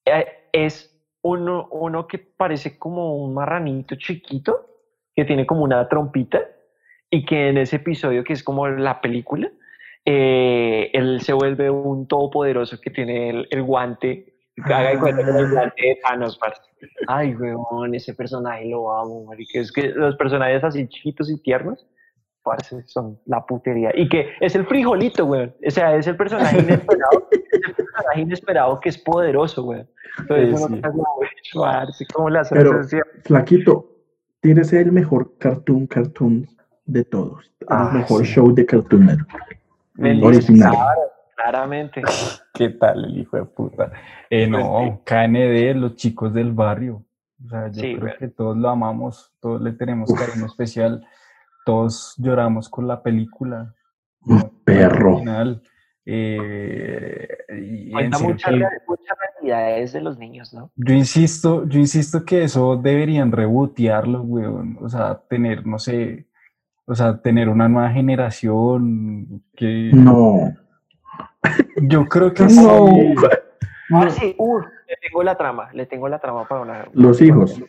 Eh, 0.04 0.26
es 0.52 0.92
uno, 1.22 1.68
uno 1.70 2.08
que 2.08 2.18
parece 2.18 2.76
como 2.76 3.14
un 3.24 3.34
marranito 3.34 3.94
chiquito, 3.94 4.66
que 5.14 5.24
tiene 5.24 5.46
como 5.46 5.62
una 5.62 5.88
trompita 5.88 6.40
y 7.08 7.24
que 7.24 7.50
en 7.50 7.58
ese 7.58 7.76
episodio, 7.76 8.24
que 8.24 8.32
es 8.32 8.42
como 8.42 8.66
la 8.66 9.00
película, 9.00 9.48
eh, 10.04 10.90
él 10.92 11.20
se 11.20 11.32
vuelve 11.32 11.70
un 11.70 12.06
todopoderoso 12.08 12.80
que 12.80 12.90
tiene 12.90 13.30
el, 13.30 13.46
el 13.50 13.62
guante 13.62 14.28
Haga 14.64 15.00
cuenta 15.00 15.22
es 15.22 15.28
el 15.28 15.50
guante 15.50 15.82
de 15.82 15.98
Thanos, 16.02 16.36
parce. 16.36 16.60
Ay, 17.08 17.34
weón, 17.34 17.94
ese 17.94 18.12
personaje 18.12 18.66
lo 18.68 18.92
amo, 18.92 19.24
marica. 19.24 19.58
Es 19.60 19.72
que 19.72 19.88
los 19.88 20.14
personajes 20.16 20.62
así 20.62 20.86
chiquitos 20.88 21.30
y 21.30 21.40
tiernos, 21.40 21.86
parce, 22.42 22.82
son 22.86 23.18
la 23.24 23.46
putería. 23.46 23.92
Y 23.94 24.10
que 24.10 24.28
es 24.40 24.54
el 24.54 24.66
frijolito, 24.66 25.24
weón. 25.24 25.54
O 25.66 25.70
sea, 25.70 25.96
es 25.96 26.06
el 26.06 26.16
personaje 26.16 26.58
inesperado, 26.60 27.28
es 27.30 27.40
el 27.66 27.74
personaje 27.74 28.20
inesperado 28.20 28.80
que 28.80 28.88
es 28.90 28.98
poderoso, 28.98 29.64
weón. 29.64 29.88
Entonces, 30.18 30.60
Sí, 30.60 30.74
sí. 30.74 30.80
como, 30.82 31.04
"Uy, 31.18 31.26
parce, 31.54 32.06
¿cómo 32.12 32.28
le 32.30 32.38
hacen 32.40 32.58
Pero-? 32.58 32.80
Flaquito, 33.24 33.88
tienes 34.40 34.70
el 34.74 34.92
mejor 34.92 35.38
cartoon 35.38 35.86
cartoon 35.86 36.46
de 36.84 37.04
todos. 37.04 37.50
El 37.60 37.66
Ah, 37.70 37.90
mejor 37.94 38.26
sí. 38.26 38.34
show 38.34 38.52
de 38.52 38.66
Cartoon 38.66 39.06
Network. 39.06 39.58
Original. 39.98 40.74
claramente. 41.36 42.02
¿Qué 42.54 42.68
tal 42.70 43.04
el 43.04 43.18
hijo 43.18 43.36
de 43.36 43.44
puta? 43.44 43.92
Eh, 44.30 44.48
Pues 44.48 44.50
no, 44.50 45.00
KND, 45.04 45.74
los 45.74 45.96
chicos 45.96 46.32
del 46.34 46.52
barrio. 46.52 47.02
O 47.44 47.48
sea, 47.48 47.68
yo 47.68 47.80
Sí, 47.80 47.96
creo 47.98 48.16
que 48.18 48.28
todos 48.28 48.56
lo 48.56 48.68
amamos, 48.70 49.32
todos 49.40 49.60
le 49.60 49.72
tenemos 49.72 50.10
Uf. 50.10 50.18
cariño 50.26 50.46
especial, 50.46 51.04
todos 51.66 52.14
lloramos 52.18 52.68
con 52.68 52.86
la 52.86 53.02
película. 53.02 53.74
Un 54.24 54.38
¿no? 54.38 54.52
perro. 54.64 55.12
Original. 55.16 55.62
Eh, 56.04 57.28
y 57.60 57.86
en 57.86 57.92
Cuenta 57.92 58.18
serio 58.18 58.32
muchas, 58.34 58.50
que- 58.50 58.66
muchas 58.88 59.18
realidades 59.40 59.92
de 59.92 60.00
los 60.00 60.18
niños, 60.18 60.52
¿no? 60.52 60.70
yo 60.76 60.94
insisto, 60.94 61.66
yo 61.68 61.78
insisto 61.78 62.24
que 62.24 62.44
eso 62.44 62.76
deberían 62.76 63.30
rebotearlo, 63.32 64.22
weón. 64.22 64.78
O 64.80 64.88
sea, 64.88 65.20
tener, 65.28 65.66
no 65.66 65.78
sé, 65.78 66.26
o 66.86 66.94
sea, 66.94 67.20
tener 67.20 67.48
una 67.48 67.68
nueva 67.68 67.90
generación 67.90 69.42
que 69.54 69.90
No, 69.92 70.54
yo 71.82 72.06
creo 72.06 72.32
que 72.32 72.44
no. 72.44 72.48
sí. 72.48 73.14
Ah, 73.94 74.08
sí, 74.10 74.34
uh, 74.38 74.58
le 74.58 74.96
tengo 75.02 75.22
la 75.22 75.36
trama, 75.36 75.68
le 75.72 75.86
tengo 75.86 76.08
la 76.08 76.18
trama 76.18 76.48
para 76.48 76.62
una... 76.62 76.88
Los 76.94 77.20
hijos. 77.20 77.60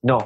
No, 0.00 0.18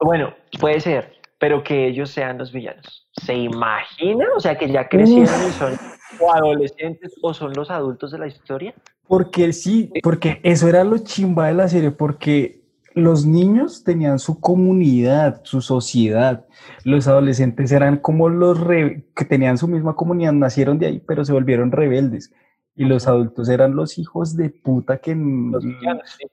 bueno, 0.00 0.32
puede 0.58 0.80
ser, 0.80 1.20
pero 1.38 1.62
que 1.62 1.86
ellos 1.86 2.10
sean 2.10 2.38
los 2.38 2.52
villanos. 2.52 3.08
¿Se 3.12 3.34
imaginan? 3.34 4.28
O 4.36 4.40
sea, 4.40 4.56
que 4.56 4.70
ya 4.70 4.88
crecieron 4.88 5.48
y 5.48 5.52
son 5.52 5.74
o 6.20 6.32
adolescentes 6.32 7.14
o 7.20 7.34
son 7.34 7.52
los 7.52 7.70
adultos 7.70 8.12
de 8.12 8.18
la 8.18 8.26
historia. 8.26 8.74
Porque 9.06 9.52
sí, 9.52 9.90
porque 10.02 10.40
eso 10.42 10.68
era 10.68 10.84
lo 10.84 10.98
chimba 10.98 11.48
de 11.48 11.54
la 11.54 11.68
serie, 11.68 11.90
porque 11.90 12.62
los 12.94 13.26
niños 13.26 13.84
tenían 13.84 14.18
su 14.18 14.40
comunidad, 14.40 15.40
su 15.44 15.60
sociedad. 15.60 16.46
Los 16.84 17.06
adolescentes 17.06 17.70
eran 17.72 17.98
como 17.98 18.28
los 18.28 18.58
re- 18.60 19.06
que 19.14 19.24
tenían 19.24 19.58
su 19.58 19.68
misma 19.68 19.94
comunidad, 19.94 20.32
nacieron 20.32 20.78
de 20.78 20.86
ahí, 20.86 21.02
pero 21.06 21.24
se 21.24 21.32
volvieron 21.32 21.70
rebeldes. 21.72 22.32
Y 22.74 22.84
los 22.84 23.08
adultos 23.08 23.48
eran 23.48 23.74
los 23.74 23.98
hijos 23.98 24.36
de 24.36 24.50
puta 24.50 24.98
que 24.98 25.12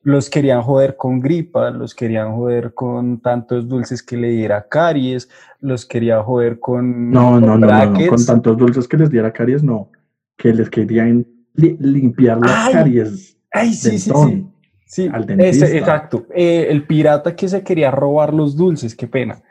Los 0.03 0.30
querían 0.30 0.61
joder 0.61 0.95
con 0.95 1.19
gripa, 1.19 1.72
los 1.72 1.95
querían 1.95 2.36
joder 2.36 2.73
con 2.76 3.19
tantos 3.19 3.68
dulces 3.68 4.03
que 4.03 4.15
le 4.15 4.30
diera 4.30 4.68
caries, 4.69 5.27
los 5.60 5.86
quería 5.86 6.22
joder 6.22 6.60
con 6.60 7.10
No, 7.11 7.40
no, 7.40 7.57
no, 7.57 7.68
no, 7.68 7.86
no, 7.91 8.07
con 8.07 8.23
tantos 8.26 8.57
dulces 8.57 8.88
que 8.88 8.98
les 8.98 9.10
diera 9.10 9.34
caries, 9.34 9.64
no. 9.64 9.90
Que 10.38 10.53
les 10.53 10.69
querían 10.69 11.26
li- 11.56 11.77
limpiar 11.80 12.40
las 12.40 12.68
Ay, 12.68 12.73
caries. 12.73 13.38
Ay, 13.52 13.73
sí, 13.73 13.98
sí, 13.98 14.11
sí. 14.14 14.48
Sí, 14.85 15.09
al 15.11 15.23
ese- 15.23 15.35
dentista. 15.35 15.67
exacto. 15.77 16.25
Eh, 16.33 16.67
el 16.69 16.85
pirata 16.85 17.35
que 17.35 17.47
se 17.47 17.63
quería 17.63 17.91
robar 17.91 18.33
los 18.33 18.55
dulces, 18.55 18.95
qué 18.95 19.07
pena. 19.07 19.41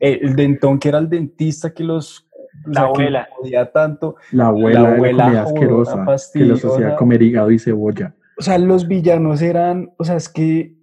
Eh, 0.00 0.18
el 0.22 0.36
dentón 0.36 0.78
que 0.78 0.88
era 0.88 0.98
el 0.98 1.08
dentista 1.08 1.72
que 1.72 1.82
los... 1.84 2.28
o 2.66 2.68
La 2.68 2.72
sea, 2.74 2.82
que 2.82 2.88
abuela. 3.02 3.28
podía 3.40 3.72
tanto. 3.72 4.16
La 4.32 4.46
abuela, 4.48 4.80
La 4.82 4.88
la 4.90 4.94
abuela 4.94 5.24
comida 5.24 5.42
jodona, 5.44 6.12
asquerosa 6.14 6.32
que 6.32 6.44
los 6.44 6.64
hacía 6.64 6.96
comer 6.96 7.22
hígado 7.22 7.50
y 7.50 7.58
cebolla. 7.58 8.14
O 8.38 8.42
sea, 8.42 8.58
los 8.58 8.86
villanos 8.86 9.40
eran... 9.42 9.92
O 9.98 10.04
sea, 10.04 10.16
es 10.16 10.28
que 10.28 10.74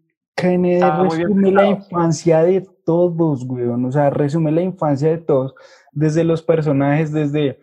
muy 0.43 0.57
bien 0.69 0.81
resume 1.09 1.51
la 1.51 1.65
infancia 1.67 2.43
de 2.43 2.65
todos, 2.85 3.43
weón. 3.43 3.85
O 3.85 3.91
sea, 3.91 4.09
resume 4.09 4.51
la 4.51 4.61
infancia 4.61 5.09
de 5.09 5.17
todos. 5.19 5.53
Desde 5.91 6.23
los 6.23 6.41
personajes, 6.41 7.11
desde... 7.11 7.59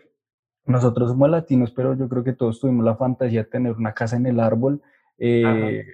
Nosotros 0.64 1.08
somos 1.10 1.30
latinos, 1.30 1.72
pero 1.72 1.94
yo 1.96 2.08
creo 2.10 2.22
que 2.24 2.34
todos 2.34 2.60
tuvimos 2.60 2.84
la 2.84 2.94
fantasía 2.96 3.42
de 3.44 3.48
tener 3.48 3.72
una 3.72 3.94
casa 3.94 4.16
en 4.16 4.26
el 4.26 4.38
árbol. 4.38 4.82
Eh, 5.18 5.84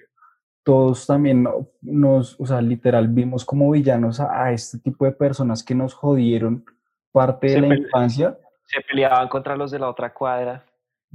todos 0.63 1.05
también 1.05 1.43
no- 1.43 1.67
nos, 1.81 2.39
o 2.39 2.45
sea, 2.45 2.61
literal, 2.61 3.07
vimos 3.07 3.45
como 3.45 3.69
villanos 3.71 4.19
a, 4.19 4.45
a 4.45 4.51
este 4.51 4.79
tipo 4.79 5.05
de 5.05 5.11
personas 5.11 5.63
que 5.63 5.75
nos 5.75 5.93
jodieron 5.93 6.63
parte 7.11 7.47
de 7.47 7.61
la 7.61 7.75
infancia, 7.75 8.37
Se 8.65 8.81
peleaban 8.81 9.27
contra 9.27 9.55
los 9.55 9.69
de 9.71 9.79
la 9.79 9.89
otra 9.89 10.11
cuadra. 10.13 10.65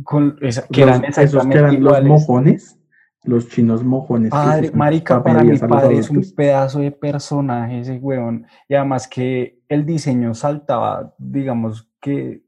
con, 0.05 0.39
esa- 0.41 0.66
que 0.69 0.87
Los- 0.87 0.97
eran 0.99 1.05
esos 1.05 1.47
que 1.47 1.59
eran 1.59 1.82
los 1.82 2.03
mojones, 2.05 2.78
los 3.24 3.49
chinos 3.49 3.82
mojones. 3.85 4.31
Padre, 4.31 4.70
marica, 4.73 5.23
para 5.23 5.43
mi 5.43 5.51
los 5.51 5.61
padre 5.61 5.99
es 5.99 6.09
un 6.09 6.24
pedazo 6.35 6.78
de 6.78 6.91
personaje 6.93 7.81
ese 7.81 7.99
weón. 7.99 8.47
Y 8.69 8.74
además 8.74 9.07
que 9.09 9.61
el 9.69 9.85
diseño 9.85 10.32
saltaba, 10.32 11.12
digamos 11.19 11.87
que 12.01 12.43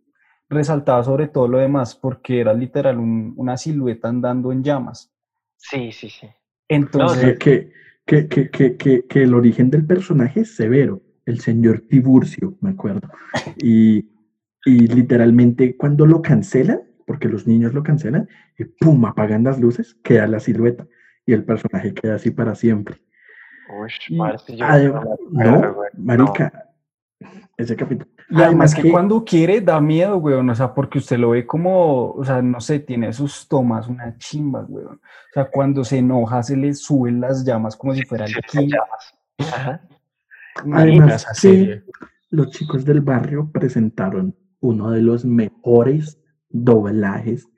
resaltaba 0.49 1.03
sobre 1.05 1.29
todo 1.29 1.47
lo 1.49 1.59
demás, 1.59 1.95
porque 1.95 2.41
era 2.41 2.55
literal 2.55 2.99
un- 2.99 3.35
una 3.37 3.57
silueta 3.59 4.09
andando 4.09 4.51
en 4.53 4.63
llamas. 4.63 5.12
Sí, 5.63 5.93
sí, 5.93 6.11
sí. 6.11 6.29
Entonces, 6.69 7.25
Eh, 7.25 7.39
que, 7.39 7.73
que, 8.05 8.29
que, 8.29 8.51
que, 8.51 8.77
que, 8.77 9.07
que 9.07 9.23
el 9.23 9.35
origen 9.35 9.71
del 9.71 9.87
personaje 9.87 10.41
es 10.41 10.57
severo, 10.57 11.03
el 11.25 11.41
señor 11.41 11.81
Tiburcio, 11.89 12.57
me 12.61 12.71
acuerdo. 12.71 13.09
Y, 13.57 14.11
y 14.65 14.87
literalmente 14.89 15.77
cuando 15.77 16.05
lo 16.07 16.21
cancelan, 16.21 16.81
porque 17.07 17.29
los 17.29 17.47
niños 17.47 17.75
lo 17.75 17.83
cancelan, 17.83 18.29
y 18.59 18.65
pum, 18.65 19.05
apagan 19.07 19.45
las 19.45 19.61
luces, 19.61 19.95
queda 20.03 20.27
la 20.27 20.41
silueta 20.41 20.87
y 21.27 21.33
el 21.33 21.45
personaje 21.45 21.95
queda 21.95 22.17
así 22.17 22.31
para 22.31 22.55
siempre. 22.55 22.97
Uy, 23.81 23.91
yo 24.09 24.65
Además, 24.65 25.05
no, 25.31 25.77
marica, 25.97 26.71
ese 27.57 27.77
capítulo. 27.77 28.11
Y 28.35 28.43
además 28.43 28.75
que, 28.75 28.83
que- 28.83 28.91
cuando 28.91 29.25
quiere 29.25 29.61
da 29.61 29.81
miedo, 29.81 30.17
weón, 30.17 30.49
o 30.51 30.55
sea, 30.55 30.73
porque 30.75 30.99
usted 30.99 31.19
lo 31.19 31.31
ve 31.31 31.47
como, 31.47 32.13
o 32.13 32.25
sea, 32.25 32.41
no 32.43 32.61
sé, 32.61 32.81
tiene 32.81 33.13
sus 33.13 33.47
tomas, 33.47 33.89
una 33.89 34.17
chimba, 34.19 34.65
weón. 34.69 34.95
O 34.97 35.33
sea, 35.35 35.45
cuando 35.51 35.85
se 35.85 35.99
enoja 35.99 36.43
se 36.43 36.57
le 36.57 36.73
suben 36.75 37.21
las 37.21 37.45
llamas 37.45 37.77
como 37.77 37.95
si 37.95 38.03
fuera 38.05 38.25
el 38.25 38.33
Sí, 38.33 38.41
King. 38.51 38.69
llamas. 38.69 39.15
Ajá. 39.55 39.83
Además, 40.73 41.27
sí. 41.35 41.71
Los 42.31 42.51
chicos 42.51 42.85
del 42.85 43.01
barrio 43.03 43.51
presentaron 43.53 44.35
uno 44.61 44.91
de 44.91 45.03
los 45.03 45.25
mejores 45.25 46.19
doblajes 46.49 47.49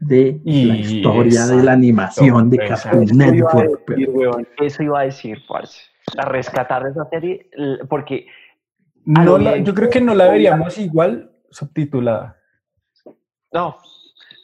de 0.00 0.40
la 0.44 0.76
historia 0.76 1.46
de 1.46 1.62
la 1.62 1.72
animación 1.72 2.48
de. 2.50 2.58
Cartoon 2.58 3.02
Eso 3.04 3.14
iba 3.14 3.24
a 3.24 3.30
Network. 3.30 4.50
Eso 4.60 4.82
iba 4.82 5.00
a 5.00 5.04
decir, 5.04 5.38
parce. 5.48 5.80
A 6.18 6.24
rescatar 6.26 6.86
esa 6.86 7.08
serie, 7.10 7.48
porque 7.88 8.26
No 9.04 9.38
la- 9.38 9.56
yo 9.58 9.74
creo 9.74 9.90
que 9.90 10.00
no 10.00 10.14
la 10.14 10.28
veríamos 10.28 10.78
igual 10.78 11.30
subtitulada. 11.50 12.36
No, 13.52 13.76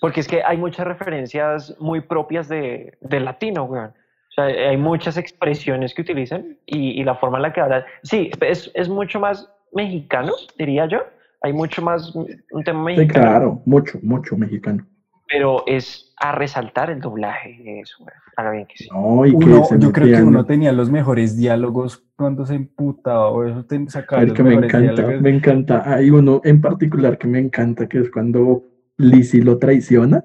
porque 0.00 0.20
es 0.20 0.28
que 0.28 0.42
hay 0.42 0.56
muchas 0.56 0.86
referencias 0.86 1.74
muy 1.80 2.00
propias 2.00 2.48
de, 2.48 2.98
del 3.00 3.24
latino, 3.24 3.64
weón. 3.64 3.86
O 3.90 4.32
sea, 4.34 4.44
hay 4.44 4.76
muchas 4.76 5.16
expresiones 5.16 5.94
que 5.94 6.02
utilizan 6.02 6.58
y, 6.66 7.00
y 7.00 7.04
la 7.04 7.14
forma 7.16 7.38
en 7.38 7.42
la 7.42 7.52
que 7.52 7.60
hablan. 7.60 7.84
Sí, 8.02 8.30
es, 8.40 8.70
es 8.74 8.88
mucho 8.88 9.18
más 9.18 9.50
mexicano, 9.72 10.32
diría 10.58 10.86
yo. 10.86 10.98
Hay 11.42 11.52
mucho 11.52 11.82
más 11.82 12.14
un 12.14 12.64
tema 12.64 12.80
Sí, 12.90 12.96
mexicano, 12.96 13.26
claro, 13.26 13.62
mucho, 13.64 13.98
mucho 14.02 14.36
mexicano. 14.36 14.86
Pero 15.28 15.62
es 15.66 16.12
a 16.18 16.32
resaltar 16.32 16.90
el 16.90 17.00
doblaje 17.00 17.60
de 17.62 17.80
eso. 17.80 18.04
A 18.36 18.44
lo 18.44 18.52
bien 18.52 18.66
que 18.66 18.76
sí. 18.76 18.88
No, 18.92 19.26
y 19.26 19.30
que 19.30 19.44
Uno- 19.46 19.64
se 19.64 19.78
yo 19.78 19.92
creo 19.92 20.16
que 20.16 20.22
uno 20.22 20.44
tenía 20.46 20.72
los 20.72 20.90
mejores 20.90 21.36
diálogos 21.36 22.04
cuando 22.16 22.46
se 22.46 22.54
emputaba 22.54 23.28
o 23.28 23.44
eso 23.44 23.64
te 23.64 23.88
sacaba 23.88 24.22
El 24.22 24.28
los 24.28 24.36
que 24.36 24.42
me 24.42 24.54
encanta, 24.54 24.78
diálogos. 24.80 25.20
me 25.20 25.30
encanta. 25.30 25.82
Hay 25.94 26.10
uno 26.10 26.40
en 26.44 26.60
particular 26.60 27.18
que 27.18 27.28
me 27.28 27.38
encanta, 27.38 27.88
que 27.88 27.98
es 27.98 28.10
cuando 28.10 28.64
Lizzie 28.96 29.42
lo 29.44 29.58
traiciona, 29.58 30.24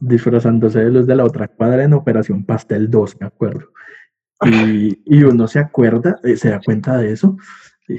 disfrazándose 0.00 0.80
de 0.84 0.90
los 0.90 1.06
de 1.06 1.14
la 1.16 1.24
otra 1.24 1.48
cuadra 1.48 1.82
en 1.84 1.92
Operación 1.94 2.44
Pastel 2.44 2.90
2, 2.90 3.20
me 3.20 3.26
acuerdo. 3.26 3.68
Y, 4.44 5.00
y 5.06 5.22
uno 5.22 5.46
se 5.48 5.58
acuerda, 5.60 6.18
eh, 6.24 6.36
se 6.36 6.50
da 6.50 6.60
cuenta 6.64 6.98
de 6.98 7.12
eso. 7.12 7.36
y 7.88 7.96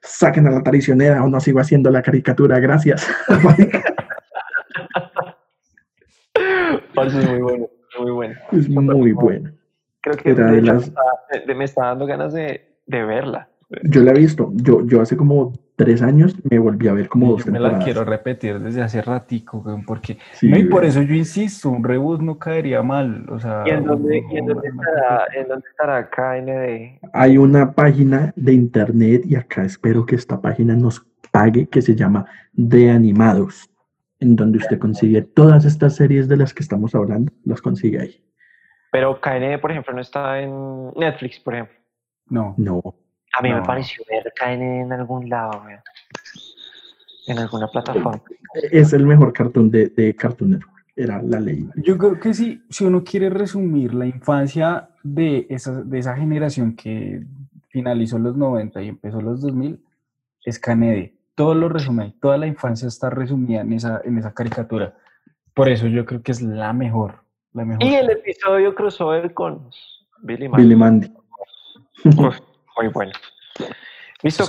Saquen 0.00 0.46
a 0.46 0.50
la 0.50 0.62
traicionera 0.62 1.22
o 1.22 1.28
no 1.28 1.40
sigo 1.40 1.60
haciendo 1.60 1.90
la 1.90 2.02
caricatura, 2.02 2.58
gracias. 2.60 3.06
Parce, 6.94 7.18
es 7.20 7.28
muy 7.28 7.40
bueno, 7.40 7.66
muy 8.00 8.10
bueno. 8.12 8.34
es 8.52 8.68
muy 8.68 9.12
bueno. 9.12 9.50
Creo 10.00 10.16
que 10.16 10.30
Era 10.30 10.46
de 10.46 10.52
de 10.52 10.58
hecho, 10.58 10.72
las- 10.74 10.82
me, 10.82 10.88
está, 10.88 11.46
de- 11.46 11.54
me 11.54 11.64
está 11.64 11.86
dando 11.86 12.06
ganas 12.06 12.32
de, 12.32 12.76
de 12.86 13.04
verla. 13.04 13.48
Yo 13.84 14.02
la 14.02 14.10
he 14.12 14.14
visto, 14.14 14.52
yo, 14.54 14.84
yo 14.86 15.00
hace 15.00 15.16
como 15.16 15.52
tres 15.74 16.02
años 16.02 16.36
me 16.48 16.58
volví 16.58 16.86
a 16.86 16.92
ver 16.92 17.08
como 17.08 17.32
dos 17.32 17.44
Yo 17.46 17.50
me 17.50 17.58
la 17.58 17.78
quiero 17.80 18.04
repetir 18.04 18.60
desde 18.60 18.82
hace 18.82 19.00
ratico, 19.02 19.64
porque 19.86 20.18
Sí, 20.32 20.48
no, 20.48 20.58
y 20.58 20.64
por 20.64 20.84
eso 20.84 21.00
yo 21.02 21.14
insisto, 21.14 21.70
un 21.70 21.82
reboot 21.82 22.20
no 22.20 22.38
caería 22.38 22.82
mal, 22.82 23.26
o 23.30 23.40
sea, 23.40 23.64
¿Y 23.66 23.70
en 23.70 23.84
dónde, 23.84 24.20
no- 24.20 24.32
y 24.32 24.36
en 24.36 24.46
dónde 24.46 24.68
estará, 24.68 25.24
en 25.34 25.48
dónde 25.48 25.66
estará 25.68 26.10
KND? 26.10 27.00
Hay 27.14 27.38
una 27.38 27.72
página 27.72 28.32
de 28.36 28.52
internet 28.52 29.22
y 29.26 29.34
acá 29.34 29.64
espero 29.64 30.04
que 30.06 30.14
esta 30.16 30.40
página 30.40 30.76
nos 30.76 31.04
pague 31.32 31.66
que 31.66 31.82
se 31.82 31.96
llama 31.96 32.26
De 32.52 32.90
Animados, 32.90 33.68
en 34.24 34.36
donde 34.36 34.58
usted 34.58 34.78
consigue 34.78 35.22
todas 35.22 35.64
estas 35.64 35.94
series 35.96 36.28
de 36.28 36.36
las 36.36 36.52
que 36.52 36.62
estamos 36.62 36.94
hablando, 36.94 37.32
las 37.44 37.60
consigue 37.60 38.00
ahí. 38.00 38.24
Pero 38.90 39.20
KND, 39.20 39.60
por 39.60 39.70
ejemplo, 39.70 39.92
no 39.92 40.00
está 40.00 40.40
en 40.40 40.90
Netflix, 40.96 41.38
por 41.40 41.54
ejemplo. 41.54 41.76
no. 42.28 42.54
No, 42.56 42.82
A 43.36 43.42
mí 43.42 43.52
me 43.52 43.62
pareció 43.62 44.04
ver 44.08 44.32
KND 44.34 44.82
en 44.82 44.92
algún 44.92 45.28
lado. 45.28 45.62
En 47.26 47.38
alguna 47.38 47.68
plataforma. 47.68 48.22
es 48.70 48.92
el 48.92 49.06
mejor 49.06 49.32
cartoon 49.32 49.70
de, 49.70 49.88
de 49.88 50.14
Cartoon 50.14 50.50
Network, 50.52 50.86
era 50.94 51.22
la 51.22 51.40
ley. 51.40 51.68
Yo 51.76 51.98
creo 51.98 52.20
que 52.20 52.34
sí, 52.34 52.62
si 52.70 52.84
uno 52.84 53.02
quiere 53.02 53.30
resumir 53.30 53.94
la 53.94 54.06
infancia 54.06 54.90
de 55.02 55.46
esa, 55.50 55.82
de 55.82 55.98
esa 55.98 56.16
generación 56.16 56.76
que 56.76 57.24
finalizó 57.70 58.18
los 58.18 58.36
90 58.36 58.82
y 58.82 58.88
empezó 58.88 59.20
los 59.20 59.40
2000, 59.40 59.82
es 60.44 60.58
Canede. 60.58 61.14
Todo 61.34 61.54
lo 61.54 61.68
resume, 61.68 62.14
toda 62.20 62.38
la 62.38 62.46
infancia 62.46 62.88
está 62.88 63.10
resumida 63.10 63.62
en 63.62 63.72
esa, 63.72 64.00
en 64.04 64.18
esa 64.18 64.32
caricatura. 64.32 64.96
Por 65.52 65.68
eso 65.68 65.86
yo 65.86 66.04
creo 66.04 66.22
que 66.22 66.32
es 66.32 66.42
la 66.42 66.72
mejor, 66.72 67.24
la 67.52 67.64
mejor. 67.64 67.82
Y 67.82 67.94
el 67.94 68.10
episodio 68.10 68.74
crossover 68.74 69.34
con 69.34 69.70
Billy 70.22 70.48
Mandy. 70.48 70.62
Billy 70.62 70.76
Mandy. 70.76 71.12
Uf, 72.04 72.38
muy 72.76 72.88
bueno. 72.88 73.12
Listo. 74.22 74.44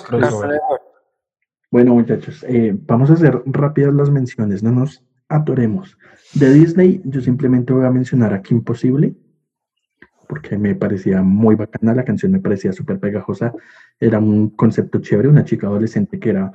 Bueno, 1.71 1.93
muchachos, 1.93 2.45
eh, 2.47 2.73
vamos 2.73 3.09
a 3.09 3.13
hacer 3.13 3.41
rápidas 3.45 3.93
las 3.93 4.09
menciones, 4.09 4.63
no 4.63 4.71
nos 4.71 5.03
atoremos. 5.27 5.97
De 6.33 6.53
Disney, 6.53 7.01
yo 7.03 7.19
simplemente 7.21 7.73
voy 7.73 7.85
a 7.85 7.91
mencionar 7.91 8.33
a 8.33 8.41
Kim 8.41 8.63
Possible, 8.63 9.15
porque 10.27 10.57
me 10.57 10.75
parecía 10.75 11.21
muy 11.21 11.55
bacana, 11.55 11.93
la 11.93 12.05
canción 12.05 12.31
me 12.31 12.39
parecía 12.39 12.71
súper 12.71 12.99
pegajosa, 12.99 13.53
era 13.99 14.19
un 14.19 14.51
concepto 14.51 14.99
chévere, 14.99 15.27
una 15.27 15.43
chica 15.43 15.67
adolescente 15.67 16.19
que 16.19 16.29
era 16.29 16.51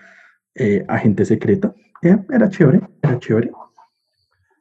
eh, 0.55 0.85
agente 0.89 1.25
secreta, 1.25 1.75
Eh, 2.03 2.17
era 2.33 2.49
chévere, 2.49 2.81
era 3.03 3.19
chévere. 3.19 3.51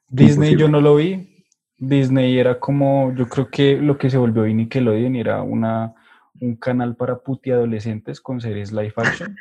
Disney 0.10 0.52
Imposible. 0.52 0.62
yo 0.62 0.68
no 0.70 0.82
lo 0.82 0.96
vi, 0.96 1.46
Disney 1.78 2.38
era 2.38 2.60
como, 2.60 3.14
yo 3.16 3.28
creo 3.30 3.50
que 3.50 3.78
lo 3.78 3.98
que 3.98 4.10
se 4.10 4.18
volvió 4.18 4.44
hoy 4.44 4.54
Nickelodeon 4.54 5.16
era 5.16 5.42
una, 5.42 5.94
un 6.42 6.56
canal 6.58 6.96
para 6.96 7.18
puti 7.20 7.52
adolescentes 7.52 8.20
con 8.20 8.42
series 8.42 8.72
live 8.74 8.94
action. 8.98 9.36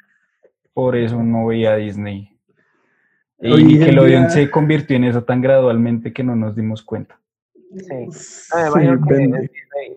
Por 0.74 0.94
eso 0.96 1.22
no 1.22 1.46
veía 1.46 1.74
Disney. 1.74 2.36
Y 3.40 3.50
Hoy 3.52 3.64
Nickelodeon 3.64 4.22
día- 4.24 4.30
se 4.30 4.50
convirtió 4.50 4.96
en 4.96 5.04
eso 5.04 5.24
tan 5.24 5.40
gradualmente 5.40 6.12
que 6.12 6.22
no 6.22 6.36
nos 6.36 6.54
dimos 6.54 6.82
cuenta. 6.82 7.18
Sí. 7.72 8.08
Sí, 8.10 8.46
Ah, 8.52 8.70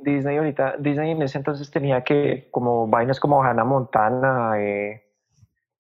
Disney 0.04 0.38
ahorita, 0.38 0.76
Disney 0.80 1.12
en 1.12 1.22
ese 1.22 1.38
entonces 1.38 1.70
tenía 1.72 2.04
que, 2.04 2.48
como 2.52 2.88
vainas 2.88 3.20
como 3.20 3.44
Hannah 3.44 3.64
Montana, 3.64 4.54
eh, 4.58 5.04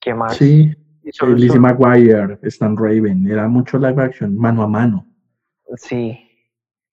¿qué 0.01 0.13
más? 0.13 0.35
Sí, 0.35 0.73
Y 1.03 1.11
solo- 1.13 1.35
Lizzie 1.35 1.59
McGuire, 1.59 2.37
Stan 2.43 2.75
Raven, 2.75 3.25
era 3.31 3.47
mucho 3.47 3.77
live 3.77 4.03
action, 4.03 4.37
mano 4.37 4.63
a 4.63 4.67
mano. 4.67 5.05
Sí. 5.75 6.27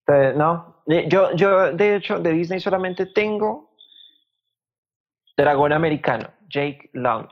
Entonces, 0.07 0.37
no, 0.37 0.83
eh, 0.87 1.07
yo, 1.11 1.35
yo 1.35 1.73
de 1.73 1.97
hecho 1.97 2.19
de 2.21 2.33
Disney 2.33 2.61
solamente 2.61 3.07
tengo 3.07 3.71
Dragón 5.37 5.73
Americano, 5.73 6.29
Jake 6.49 6.91
Long. 6.95 7.27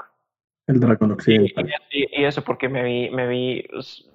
El 0.69 0.81
dragón 0.81 1.13
occidental. 1.13 1.71
y- 1.91 2.21
y 2.21 2.25
eso 2.25 2.43
porque 2.43 2.69
me 2.69 2.83
vi, 2.83 3.09
me 3.11 3.29
vi, 3.29 3.65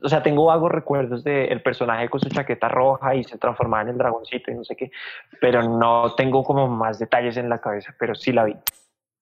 o 0.04 0.08
sea, 0.10 0.22
tengo 0.22 0.46
vagos 0.46 0.70
recuerdos 0.72 1.24
del 1.24 1.62
personaje 1.62 2.10
con 2.10 2.20
su 2.20 2.28
chaqueta 2.30 2.68
roja 2.68 3.16
y 3.16 3.24
se 3.24 3.38
transformaba 3.38 3.84
en 3.84 3.90
el 3.90 3.98
dragoncito 3.98 4.52
y 4.52 4.56
no 4.56 4.64
sé 4.66 4.76
qué, 4.76 4.92
pero 5.40 5.64
no 5.64 6.14
tengo 6.16 6.44
como 6.44 6.68
más 6.68 7.00
detalles 7.00 7.38
en 7.38 7.48
la 7.48 7.60
cabeza, 7.62 7.96
pero 7.98 8.14
sí 8.16 8.34
la 8.34 8.44
vi. 8.44 8.56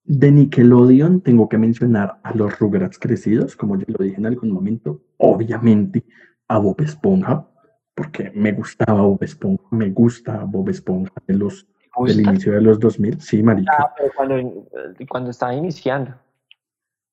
De 0.09 0.31
Nickelodeon 0.31 1.21
tengo 1.21 1.47
que 1.47 1.59
mencionar 1.59 2.19
a 2.23 2.33
los 2.33 2.57
Rugrats 2.57 2.97
crecidos, 2.97 3.55
como 3.55 3.77
ya 3.77 3.85
lo 3.87 4.03
dije 4.03 4.17
en 4.17 4.25
algún 4.25 4.51
momento. 4.51 5.03
Obviamente 5.17 6.03
a 6.47 6.57
Bob 6.57 6.81
Esponja, 6.81 7.47
porque 7.93 8.31
me 8.33 8.51
gustaba 8.53 9.03
Bob 9.03 9.21
Esponja, 9.21 9.63
me 9.69 9.91
gusta 9.91 10.45
Bob 10.45 10.67
Esponja 10.69 11.13
de 11.27 11.35
los, 11.35 11.67
¿Te 11.95 12.11
del 12.11 12.21
inicio 12.21 12.53
de 12.53 12.61
los 12.61 12.79
2000. 12.79 13.21
Sí, 13.21 13.43
marica. 13.43 13.71
Ah, 13.77 13.93
pero 13.95 14.11
cuando, 14.15 14.35
eh, 14.37 15.05
cuando 15.07 15.29
estaba 15.29 15.53
iniciando. 15.53 16.15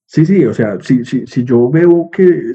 Sí, 0.06 0.24
sí, 0.24 0.46
o 0.46 0.54
sea, 0.54 0.80
si, 0.80 1.04
si, 1.04 1.26
si 1.26 1.44
yo 1.44 1.68
veo 1.68 2.08
que 2.10 2.54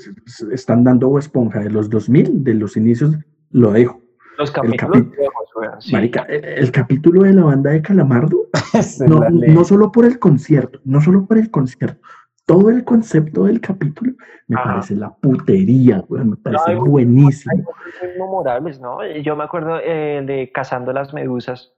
están 0.52 0.84
dando 0.84 1.10
Bob 1.10 1.20
Esponja 1.20 1.60
de 1.60 1.70
los 1.70 1.88
2000, 1.88 2.44
de 2.44 2.56
los 2.56 2.76
inicios, 2.76 3.16
lo 3.52 3.74
dejo. 3.74 4.01
Los 4.42 4.50
El 4.50 4.56
capítulos 4.56 4.98
capi- 4.98 5.18
viejos, 5.18 5.50
weón, 5.56 5.82
sí. 5.82 5.92
Marica, 5.94 6.22
el, 6.24 6.44
el 6.46 6.72
capítulo 6.72 7.24
de 7.24 7.34
la 7.34 7.44
banda 7.44 7.72
de 7.72 7.82
Calamardo 7.82 8.48
no, 9.08 9.30
no 9.30 9.64
solo 9.64 9.92
por 9.92 10.06
el 10.06 10.20
concierto, 10.20 10.80
no 10.84 11.00
solo 11.02 11.26
por 11.26 11.38
el 11.38 11.50
concierto, 11.52 12.02
todo 12.46 12.70
el 12.70 12.84
concepto 12.84 13.46
del 13.46 13.62
capítulo 13.62 14.14
me 14.48 14.56
Ajá. 14.60 14.72
parece 14.74 14.96
la 14.96 15.14
putería, 15.16 16.04
weón, 16.10 16.32
me 16.32 16.36
parece 16.38 16.72
hay- 16.72 16.76
buenísimo. 16.76 17.70
Hay 18.02 18.10
memorables, 18.20 18.80
¿no? 18.82 19.06
Yo 19.22 19.36
me 19.36 19.44
acuerdo 19.44 19.80
eh, 19.82 20.22
de 20.26 20.52
Cazando 20.54 20.92
las 20.92 21.14
Medusas. 21.14 21.72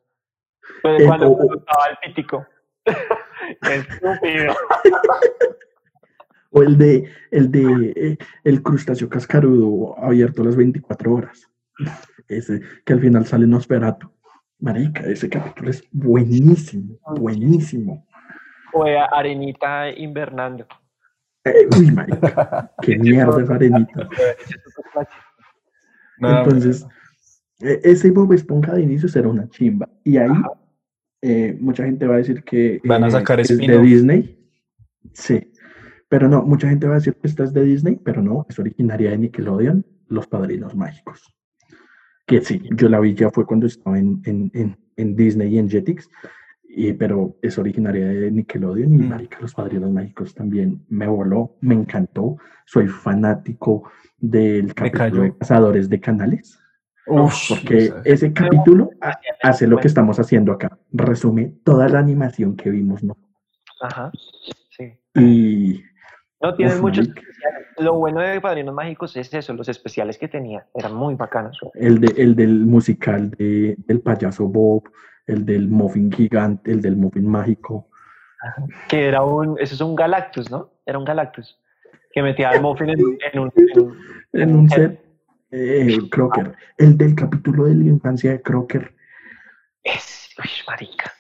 Pero 0.81 0.97
Eh, 0.99 1.05
cuando 1.05 1.27
o- 1.31 1.55
estaba 1.55 1.85
el 1.91 1.97
pítico. 2.13 2.45
Estúpido. 3.61 4.53
O 6.51 6.61
el 6.63 6.77
de, 6.77 7.09
el 7.31 7.51
de 7.51 7.93
eh, 7.95 8.17
el 8.43 8.61
crustáceo 8.63 9.09
cascarudo 9.09 9.95
abierto 9.99 10.43
las 10.43 10.55
24 10.55 11.13
horas. 11.13 11.49
Ese 12.37 12.61
que 12.85 12.93
al 12.93 12.99
final 12.99 13.25
sale 13.25 13.47
Nosferatu. 13.47 14.11
Marica, 14.59 15.01
ese 15.01 15.29
capítulo 15.29 15.69
es 15.69 15.83
buenísimo, 15.91 16.97
buenísimo. 17.17 18.07
O 18.73 18.87
eh, 18.87 18.97
Arenita 18.97 19.89
invernando. 19.91 20.65
Eh, 21.43 21.67
uy, 21.77 21.91
marica, 21.91 22.71
qué 22.81 22.97
mierda 22.99 23.43
es 23.43 23.49
arenita. 23.49 24.07
Entonces, 26.17 26.87
eh, 27.59 27.81
ese 27.83 28.11
Bob 28.11 28.31
Esponja 28.33 28.73
de 28.73 28.83
inicio 28.83 29.09
será 29.09 29.27
una 29.27 29.49
chimba. 29.49 29.89
Y 30.03 30.17
ahí 30.17 30.31
eh, 31.21 31.57
mucha 31.59 31.85
gente 31.85 32.07
va 32.07 32.15
a 32.15 32.17
decir 32.17 32.43
que 32.43 32.81
Van 32.83 33.03
a 33.03 33.07
eh, 33.07 33.11
sacar 33.11 33.39
es 33.39 33.57
de. 33.57 33.79
Disney. 33.79 34.39
Sí. 35.13 35.51
Pero 36.09 36.27
no, 36.27 36.43
mucha 36.43 36.69
gente 36.69 36.87
va 36.87 36.93
a 36.93 36.97
decir 36.97 37.15
que 37.15 37.27
esta 37.27 37.43
es 37.43 37.53
de 37.53 37.63
Disney, 37.63 37.99
pero 38.03 38.21
no, 38.21 38.45
es 38.47 38.59
originaria 38.59 39.11
de 39.11 39.17
Nickelodeon, 39.17 39.85
Los 40.07 40.27
Padrinos 40.27 40.75
Mágicos. 40.75 41.33
Que 42.25 42.41
sí, 42.41 42.61
yo 42.75 42.87
la 42.89 42.99
vi 42.99 43.13
ya 43.13 43.29
fue 43.29 43.45
cuando 43.45 43.67
estaba 43.67 43.99
en, 43.99 44.21
en, 44.25 44.49
en, 44.53 44.77
en 44.95 45.15
Disney 45.15 45.53
y 45.55 45.59
en 45.59 45.69
Jetix, 45.69 46.09
y, 46.67 46.93
pero 46.93 47.35
es 47.41 47.57
originaria 47.57 48.07
de 48.07 48.31
Nickelodeon 48.31 48.93
y 48.93 48.97
Mm. 48.97 49.09
marica, 49.09 49.37
Los 49.41 49.53
Padrinos 49.53 49.91
Mágicos 49.91 50.33
también 50.33 50.85
me 50.89 51.07
voló, 51.07 51.55
me 51.61 51.75
encantó. 51.75 52.37
Soy 52.65 52.87
fanático 52.87 53.83
del 54.17 54.73
capítulo 54.73 55.23
de 55.23 55.37
Cazadores 55.37 55.89
de 55.89 55.99
Canales. 55.99 56.59
Uf, 57.05 57.33
Porque 57.49 57.91
ese 58.05 58.31
capítulo 58.31 58.89
ha- 59.01 59.19
hace 59.43 59.67
lo 59.67 59.77
que 59.77 59.87
estamos 59.87 60.17
haciendo 60.19 60.53
acá. 60.53 60.79
Resume 60.93 61.53
toda 61.65 61.89
la 61.89 61.99
animación 61.99 62.55
que 62.55 62.69
vimos, 62.69 63.03
¿no? 63.03 63.17
Ajá. 63.81 64.09
Sí. 64.69 64.93
Y 65.19 65.83
No, 66.43 66.53
tienen 66.55 66.75
Uf, 66.75 66.81
muchos 66.81 67.07
especiales. 67.07 67.67
Lo 67.79 67.93
bueno 67.95 68.19
de 68.19 68.39
Padrinos 68.41 68.75
Mágicos 68.75 69.15
es 69.15 69.33
eso, 69.33 69.53
los 69.53 69.67
especiales 69.69 70.17
que 70.17 70.27
tenía. 70.27 70.67
Eran 70.75 70.93
muy 70.93 71.15
bacanos. 71.15 71.57
el, 71.75 71.99
de, 72.01 72.21
el 72.21 72.35
del 72.35 72.65
musical 72.65 73.31
de, 73.31 73.75
del 73.87 74.01
payaso 74.01 74.47
Bob, 74.47 74.83
el 75.25 75.45
del 75.45 75.69
muffin 75.69 76.11
gigante, 76.11 76.71
el 76.71 76.81
del 76.81 76.97
muffin 76.97 77.25
mágico. 77.27 77.87
Que 78.89 79.07
era 79.07 79.23
un, 79.23 79.57
eso 79.59 79.73
es 79.73 79.79
un 79.81 79.95
Galactus, 79.95 80.51
¿no? 80.51 80.69
Era 80.85 80.99
un 80.99 81.05
Galactus. 81.05 81.57
Que 82.11 82.21
metía 82.21 82.49
al 82.49 82.61
Muffin 82.61 82.89
en, 82.89 82.99
en 83.31 83.39
un, 83.39 83.51
en 83.55 83.79
un- 83.79 83.97
En 84.33 84.55
un 84.55 84.69
set, 84.69 84.99
eh, 85.51 85.97
Crocker. 86.11 86.53
El 86.77 86.97
del 86.97 87.15
capítulo 87.15 87.65
de 87.65 87.75
la 87.75 87.85
infancia 87.85 88.31
de 88.31 88.41
Crocker. 88.41 88.93
Es, 89.83 90.29
uy, 90.37 90.49
marica. 90.67 91.11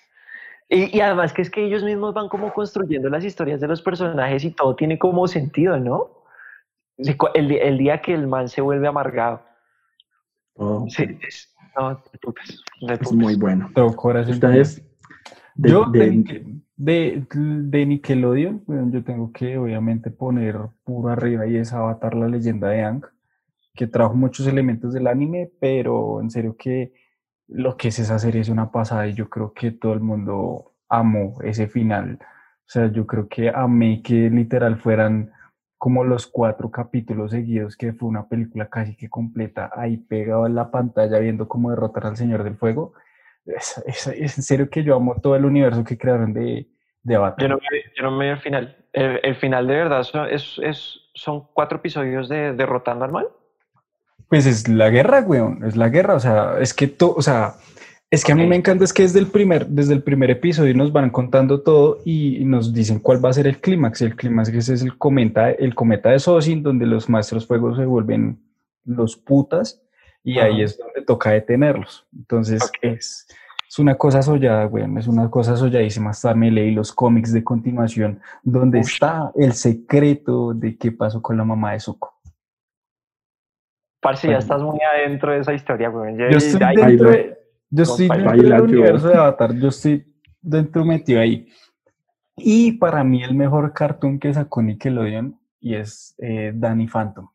Y, 0.73 0.97
y 0.97 1.01
además 1.01 1.31
que 1.33 1.41
es 1.43 1.49
que 1.49 1.63
ellos 1.65 1.83
mismos 1.83 2.13
van 2.13 2.27
como 2.29 2.51
construyendo 2.53 3.07
las 3.09 3.23
historias 3.23 3.61
de 3.61 3.67
los 3.67 3.81
personajes 3.81 4.43
y 4.43 4.51
todo 4.51 4.75
tiene 4.75 4.97
como 4.97 5.27
sentido, 5.27 5.77
¿no? 5.79 6.23
El, 6.97 7.77
día 7.77 8.01
que 8.01 8.13
el 8.13 8.27
man 8.27 8.49
se 8.49 8.61
vuelve 8.61 8.87
amargado. 8.87 9.41
todo. 10.55 10.85
Sí, 10.89 11.03
es, 11.27 11.53
no, 11.77 11.89
de 11.95 12.19
putas, 12.21 12.63
de 12.81 12.93
Es 12.93 12.99
putas. 12.99 13.13
muy 13.13 13.35
bueno. 13.35 13.69
Ustedes, 14.27 14.83
de- 15.55 15.69
yo 15.69 15.85
de, 15.85 15.99
de- 15.99 16.11
Nicke- 16.11 16.61
de, 16.75 17.25
de 17.31 17.85
Nickelodeon, 17.85 18.63
bueno, 18.65 18.89
yo 18.91 19.03
tengo 19.03 19.31
que 19.31 19.57
obviamente 19.57 20.09
poner 20.11 20.57
puro 20.83 21.09
arriba 21.09 21.45
y 21.47 21.57
es 21.57 21.71
Avatar, 21.73 22.15
la 22.15 22.27
leyenda 22.27 22.69
de 22.69 22.81
Aang, 22.83 23.01
que 23.75 23.87
trajo 23.87 24.13
muchos 24.15 24.45
elementos 24.47 24.93
del 24.93 25.07
anime, 25.07 25.51
pero 25.59 26.19
en 26.21 26.29
serio 26.31 26.55
que 26.57 26.93
lo 27.47 27.77
que 27.77 27.89
es 27.89 27.99
esa 27.99 28.19
serie 28.19 28.41
es 28.41 28.49
una 28.49 28.71
pasada 28.71 29.07
y 29.07 29.13
yo 29.13 29.29
creo 29.29 29.53
que 29.53 29.71
todo 29.71 29.93
el 29.93 29.99
mundo 29.99 30.73
amó 30.89 31.37
ese 31.43 31.67
final. 31.67 32.19
O 32.21 32.65
sea, 32.73 32.87
yo 32.91 33.05
creo 33.05 33.27
que 33.27 33.49
amé 33.49 34.01
que 34.01 34.29
literal 34.29 34.77
fueran 34.77 35.31
como 35.77 36.03
los 36.05 36.27
cuatro 36.27 36.71
capítulos 36.71 37.31
seguidos, 37.31 37.75
que 37.75 37.91
fue 37.91 38.07
una 38.07 38.27
película 38.29 38.69
casi 38.69 38.95
que 38.95 39.09
completa, 39.09 39.69
ahí 39.75 39.97
pegado 39.97 40.45
en 40.47 40.55
la 40.55 40.71
pantalla 40.71 41.19
viendo 41.19 41.47
cómo 41.49 41.71
derrotar 41.71 42.05
al 42.05 42.15
Señor 42.15 42.43
del 42.43 42.55
Fuego. 42.55 42.93
Es, 43.45 43.83
es- 43.85 44.07
es 44.07 44.37
en 44.37 44.43
serio 44.43 44.69
que 44.69 44.83
yo 44.83 44.95
amo 44.95 45.15
todo 45.21 45.35
el 45.35 45.43
universo 45.45 45.83
que 45.83 45.97
crearon 45.97 46.33
de, 46.33 46.69
de 47.01 47.15
Avatar. 47.15 47.41
Yo 47.41 47.49
no, 47.49 47.55
me, 47.57 47.81
yo 47.97 48.03
no 48.03 48.11
me 48.11 48.25
vi 48.25 48.31
el 48.31 48.39
final. 48.39 48.77
El, 48.93 49.19
el 49.23 49.35
final 49.35 49.67
de 49.67 49.73
verdad 49.75 50.03
son, 50.03 50.29
es, 50.29 50.57
es, 50.63 51.01
son 51.13 51.47
cuatro 51.53 51.79
episodios 51.79 52.29
de 52.29 52.53
derrotando 52.53 53.03
al 53.03 53.11
mal. 53.11 53.27
Pues 54.29 54.45
es 54.45 54.67
la 54.67 54.89
guerra, 54.89 55.21
weón, 55.21 55.63
es 55.63 55.75
la 55.75 55.89
guerra, 55.89 56.15
o 56.15 56.19
sea, 56.19 56.55
es 56.59 56.73
que 56.73 56.87
todo, 56.87 57.13
o 57.15 57.21
sea, 57.21 57.55
es 58.13 58.23
que 58.23 58.31
a 58.31 58.35
mí 58.35 58.45
me 58.45 58.55
encanta 58.55 58.83
es 58.83 58.93
que 58.93 59.01
desde 59.01 59.17
el 59.17 59.25
primer, 59.25 59.65
desde 59.65 59.93
el 59.93 60.03
primer 60.03 60.29
episodio 60.29 60.75
nos 60.75 60.91
van 60.91 61.09
contando 61.09 61.61
todo 61.61 61.97
y, 62.05 62.37
y 62.37 62.45
nos 62.45 62.71
dicen 62.71 62.99
cuál 62.99 63.25
va 63.25 63.29
a 63.29 63.33
ser 63.33 63.47
el 63.47 63.59
clímax. 63.59 64.03
El 64.03 64.15
clímax 64.15 64.49
ese 64.49 64.75
es 64.75 64.83
el 64.83 64.99
cometa, 64.99 65.49
el 65.49 65.73
cometa 65.73 66.11
de 66.11 66.19
Sosin, 66.19 66.61
donde 66.61 66.85
los 66.85 67.09
maestros 67.09 67.47
fuegos 67.47 67.75
se 67.75 67.85
vuelven 67.85 68.39
los 68.85 69.17
putas 69.17 69.81
y 70.23 70.37
ahí 70.37 70.61
es 70.61 70.77
donde 70.77 71.01
toca 71.01 71.31
detenerlos. 71.31 72.05
Entonces 72.15 72.61
es, 72.83 73.25
es 73.67 73.79
una 73.79 73.95
cosa 73.95 74.21
sollada, 74.21 74.67
weón, 74.67 74.95
es 74.99 75.07
una 75.07 75.31
cosa 75.31 75.57
solladísima. 75.57 76.11
Hasta 76.11 76.35
me 76.35 76.51
leí 76.51 76.69
los 76.69 76.91
cómics 76.91 77.33
de 77.33 77.43
continuación 77.43 78.21
donde 78.43 78.79
está 78.79 79.31
el 79.33 79.53
secreto 79.53 80.53
de 80.53 80.77
qué 80.77 80.91
pasó 80.91 81.19
con 81.19 81.35
la 81.35 81.43
mamá 81.45 81.73
de 81.73 81.79
Zuko. 81.79 82.12
Parce, 84.03 84.27
ya 84.29 84.37
estás 84.37 84.61
muy 84.61 84.79
adentro 84.81 85.31
de 85.31 85.39
esa 85.39 85.53
historia, 85.53 85.89
güey. 85.89 86.15
Yo 86.17 86.25
estoy 86.37 86.75
dentro, 86.75 87.09
de- 87.09 87.37
yo 87.69 87.83
estoy 87.83 88.07
dentro 88.09 88.31
del 88.33 88.61
universo 88.61 89.07
de 89.07 89.15
Avatar, 89.15 89.55
yo 89.55 89.69
estoy 89.69 90.05
dentro 90.41 90.83
metido 90.85 91.21
ahí. 91.21 91.47
Y 92.35 92.73
para 92.73 93.03
mí 93.03 93.23
el 93.23 93.33
mejor 93.33 93.73
cartoon 93.73 94.19
que 94.19 94.33
sacó 94.33 94.61
Nickelodeon 94.61 95.39
y 95.59 95.75
es 95.75 96.15
eh, 96.19 96.51
Danny 96.53 96.87
Phantom. 96.87 97.29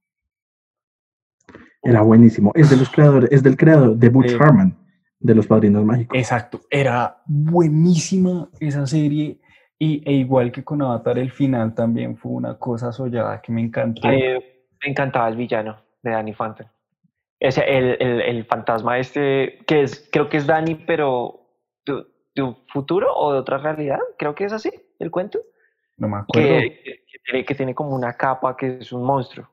Era 1.83 2.03
buenísimo. 2.03 2.53
Es 2.55 2.69
de 2.71 2.77
los 2.77 2.91
creadores, 2.91 3.31
es 3.33 3.43
del 3.43 3.57
creador 3.57 3.97
de 3.97 4.09
Butch 4.11 4.33
Eh, 4.33 4.39
Harman, 4.39 4.77
de 5.21 5.35
los 5.35 5.47
Padrinos 5.47 5.85
Mágicos. 5.85 6.19
Exacto, 6.19 6.61
era 6.69 7.23
buenísima 7.27 8.51
esa 8.61 8.87
serie 8.87 9.41
y, 9.79 10.03
e 10.05 10.13
igual 10.13 10.53
que 10.53 10.63
con 10.65 10.83
Avatar 10.83 11.19
el 11.19 11.31
final 11.31 11.75
también 11.75 12.17
fue 12.17 12.33
una 12.33 12.59
cosa 12.59 12.93
sollada 12.93 13.41
que 13.41 13.53
me 13.53 13.63
encantó. 13.63 14.09
Eh, 14.11 14.67
me 14.85 14.91
encantaba 14.91 15.29
el 15.29 15.37
villano 15.37 15.88
de 16.03 16.11
Danny 16.11 16.33
Phantom. 16.33 16.67
Ese, 17.41 17.63
el, 17.65 17.97
el, 18.01 18.21
el 18.21 18.45
fantasma 18.47 18.99
este, 18.99 19.59
que 19.67 19.83
es, 19.83 20.09
creo 20.13 20.29
que 20.29 20.39
es 20.39 20.47
Dani, 20.47 20.75
pero 20.75 21.41
de, 21.87 22.05
de 22.35 22.43
un 22.43 22.57
futuro 22.67 23.15
o 23.15 23.33
de 23.33 23.39
otra 23.39 23.59
realidad, 23.59 24.01
creo 24.19 24.35
que 24.35 24.45
es 24.45 24.53
así, 24.53 24.71
el 24.99 25.11
cuento. 25.11 25.39
No 25.97 26.09
me 26.09 26.17
acuerdo. 26.19 26.49
Que, 26.49 26.83
que- 26.85 26.99
que 27.11 27.19
tiene, 27.25 27.45
que 27.45 27.55
tiene 27.55 27.75
como 27.75 27.95
una 27.95 28.13
capa 28.15 28.57
que 28.57 28.79
es 28.81 28.93
un 28.93 29.03
monstruo. 29.03 29.49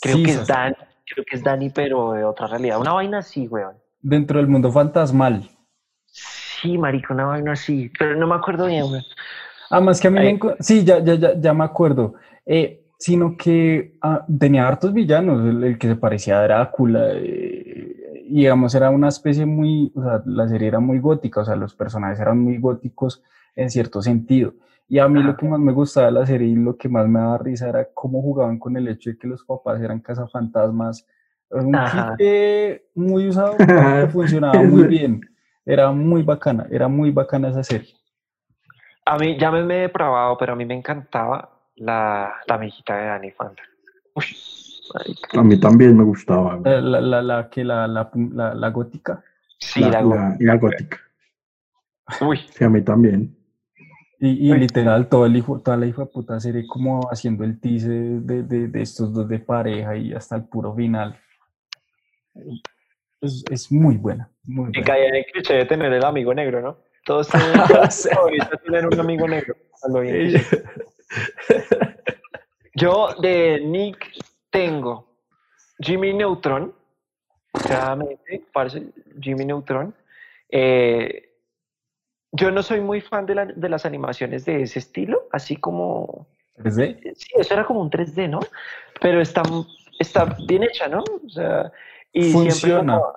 Creo 0.00 0.16
Sí, 0.16 0.22
que 0.24 0.30
es 0.32 0.46
Dani, 0.46 0.74
creo 1.06 1.24
que 1.28 1.36
es 1.36 1.42
Dani, 1.44 1.70
pero 1.70 2.12
de 2.12 2.24
otra 2.24 2.46
realidad. 2.46 2.78
Una 2.80 2.92
vaina 2.92 3.18
así, 3.18 3.46
weón. 3.48 3.76
Dentro 4.00 4.38
del 4.38 4.48
mundo 4.48 4.70
fantasmal. 4.72 5.48
Sí, 6.06 6.78
marico, 6.78 7.12
una 7.14 7.26
vaina 7.26 7.52
así, 7.52 7.90
pero 7.98 8.16
no 8.16 8.26
me 8.26 8.34
acuerdo 8.34 8.66
bien, 8.66 8.84
weón. 8.84 9.04
Además 9.70 10.00
que 10.00 10.08
a 10.08 10.10
mí 10.10 10.18
Ahí. 10.20 10.38
Sí, 10.60 10.84
ya, 10.84 10.98
ya, 10.98 11.14
ya, 11.14 11.34
ya 11.38 11.54
me 11.54 11.64
acuerdo. 11.64 12.14
Eh, 12.44 12.81
sino 13.02 13.36
que 13.36 13.96
ah, 14.00 14.24
tenía 14.38 14.68
hartos 14.68 14.92
villanos, 14.92 15.44
el, 15.44 15.64
el 15.64 15.76
que 15.76 15.88
se 15.88 15.96
parecía 15.96 16.38
a 16.38 16.44
Drácula, 16.44 17.08
eh, 17.14 18.22
digamos, 18.28 18.76
era 18.76 18.90
una 18.90 19.08
especie 19.08 19.44
muy, 19.44 19.90
o 19.96 20.04
sea, 20.04 20.22
la 20.24 20.46
serie 20.46 20.68
era 20.68 20.78
muy 20.78 21.00
gótica, 21.00 21.40
o 21.40 21.44
sea, 21.44 21.56
los 21.56 21.74
personajes 21.74 22.20
eran 22.20 22.38
muy 22.38 22.58
góticos 22.58 23.24
en 23.56 23.70
cierto 23.70 24.02
sentido. 24.02 24.54
Y 24.88 25.00
a 25.00 25.08
mí 25.08 25.20
lo 25.20 25.30
Ajá. 25.30 25.36
que 25.36 25.48
más 25.48 25.58
me 25.58 25.72
gustaba 25.72 26.06
de 26.06 26.12
la 26.12 26.26
serie 26.26 26.46
y 26.46 26.54
lo 26.54 26.76
que 26.76 26.88
más 26.88 27.08
me 27.08 27.18
daba 27.18 27.38
risa 27.38 27.68
era 27.68 27.88
cómo 27.92 28.22
jugaban 28.22 28.60
con 28.60 28.76
el 28.76 28.86
hecho 28.86 29.10
de 29.10 29.18
que 29.18 29.26
los 29.26 29.42
papás 29.42 29.80
eran 29.80 29.98
cazafantasmas. 29.98 31.04
Era 31.50 31.62
un 31.62 31.72
cliché 31.72 32.84
muy 32.94 33.28
usado, 33.30 33.56
que 33.58 34.08
funcionaba 34.12 34.62
muy 34.62 34.84
bien. 34.84 35.20
Era 35.66 35.90
muy 35.90 36.22
bacana, 36.22 36.68
era 36.70 36.86
muy 36.86 37.10
bacana 37.10 37.48
esa 37.48 37.64
serie. 37.64 37.94
A 39.04 39.18
mí, 39.18 39.36
llámenme 39.36 39.74
depravado, 39.74 40.38
pero 40.38 40.52
a 40.52 40.56
mí 40.56 40.64
me 40.64 40.74
encantaba 40.74 41.61
la, 41.82 42.32
la 42.46 42.54
amiguita 42.54 42.96
de 42.96 43.06
Dani 43.06 43.30
Fanta. 43.32 43.62
Uy, 44.14 44.24
marica. 44.94 45.40
A 45.40 45.42
mí 45.42 45.58
también 45.58 45.96
me 45.96 46.04
gustaba. 46.04 46.56
güey. 46.56 46.80
La, 46.82 47.00
la, 47.00 47.22
la, 47.22 47.50
que 47.50 47.64
la, 47.64 47.86
la, 47.88 48.10
la, 48.14 48.54
la 48.54 48.70
gótica. 48.70 49.22
Sí, 49.58 49.80
la, 49.80 49.90
la, 50.02 50.02
la- 50.02 50.36
la 50.38 50.54
gótica. 50.56 51.00
Uy, 52.20 52.38
Sí, 52.50 52.64
a 52.64 52.68
mí 52.68 52.82
también. 52.82 53.36
Y, 54.18 54.50
y 54.50 54.54
literal, 54.54 55.08
todo 55.08 55.26
el 55.26 55.36
hijo, 55.36 55.58
toda 55.60 55.76
la 55.76 55.86
hijo 55.86 56.02
de 56.02 56.06
puta 56.06 56.38
serie 56.38 56.64
como 56.66 57.08
haciendo 57.10 57.42
el 57.42 57.58
tease 57.58 57.88
de, 57.88 58.42
de, 58.44 58.68
de 58.68 58.82
estos 58.82 59.12
dos 59.12 59.28
de 59.28 59.40
pareja 59.40 59.96
y 59.96 60.12
hasta 60.12 60.36
el 60.36 60.44
puro 60.44 60.72
final. 60.74 61.18
Es, 63.20 63.44
es 63.50 63.72
muy 63.72 63.96
buena, 63.96 64.30
muy 64.44 64.70
y 64.74 64.82
caía 64.82 65.08
en 65.08 65.16
el 65.16 65.24
cliché 65.26 65.54
de 65.54 65.64
tener 65.64 65.92
el 65.92 66.04
amigo 66.04 66.32
negro, 66.34 66.60
¿no? 66.60 66.78
Todos 67.04 67.28
tienen, 67.30 68.18
ahorita 68.18 68.50
tienen 68.64 68.86
un 68.86 69.00
amigo 69.00 69.26
negro. 69.28 69.56
bien. 70.00 70.40
Yo 72.74 73.14
de 73.20 73.60
Nick 73.64 74.12
tengo 74.50 75.06
Jimmy 75.78 76.12
Neutron, 76.14 76.74
claramente, 77.52 78.44
parece 78.52 78.84
Jimmy 79.20 79.44
Neutron. 79.44 79.94
Eh, 80.48 81.28
yo 82.32 82.50
no 82.50 82.62
soy 82.62 82.80
muy 82.80 83.00
fan 83.00 83.26
de, 83.26 83.34
la- 83.34 83.46
de 83.46 83.68
las 83.68 83.84
animaciones 83.84 84.44
de 84.44 84.62
ese 84.62 84.78
estilo, 84.78 85.28
así 85.32 85.56
como... 85.56 86.26
¿3D? 86.56 87.14
Sí, 87.16 87.28
eso 87.34 87.54
era 87.54 87.64
como 87.64 87.80
un 87.80 87.90
3D, 87.90 88.28
¿no? 88.28 88.40
Pero 89.00 89.20
está, 89.20 89.42
está 89.98 90.36
bien 90.46 90.62
hecha, 90.62 90.88
¿no? 90.88 91.02
O 91.02 91.28
sea, 91.28 91.72
y 92.12 92.24
siempre 92.24 92.50
Funciona. 92.50 92.98
como 92.98 93.12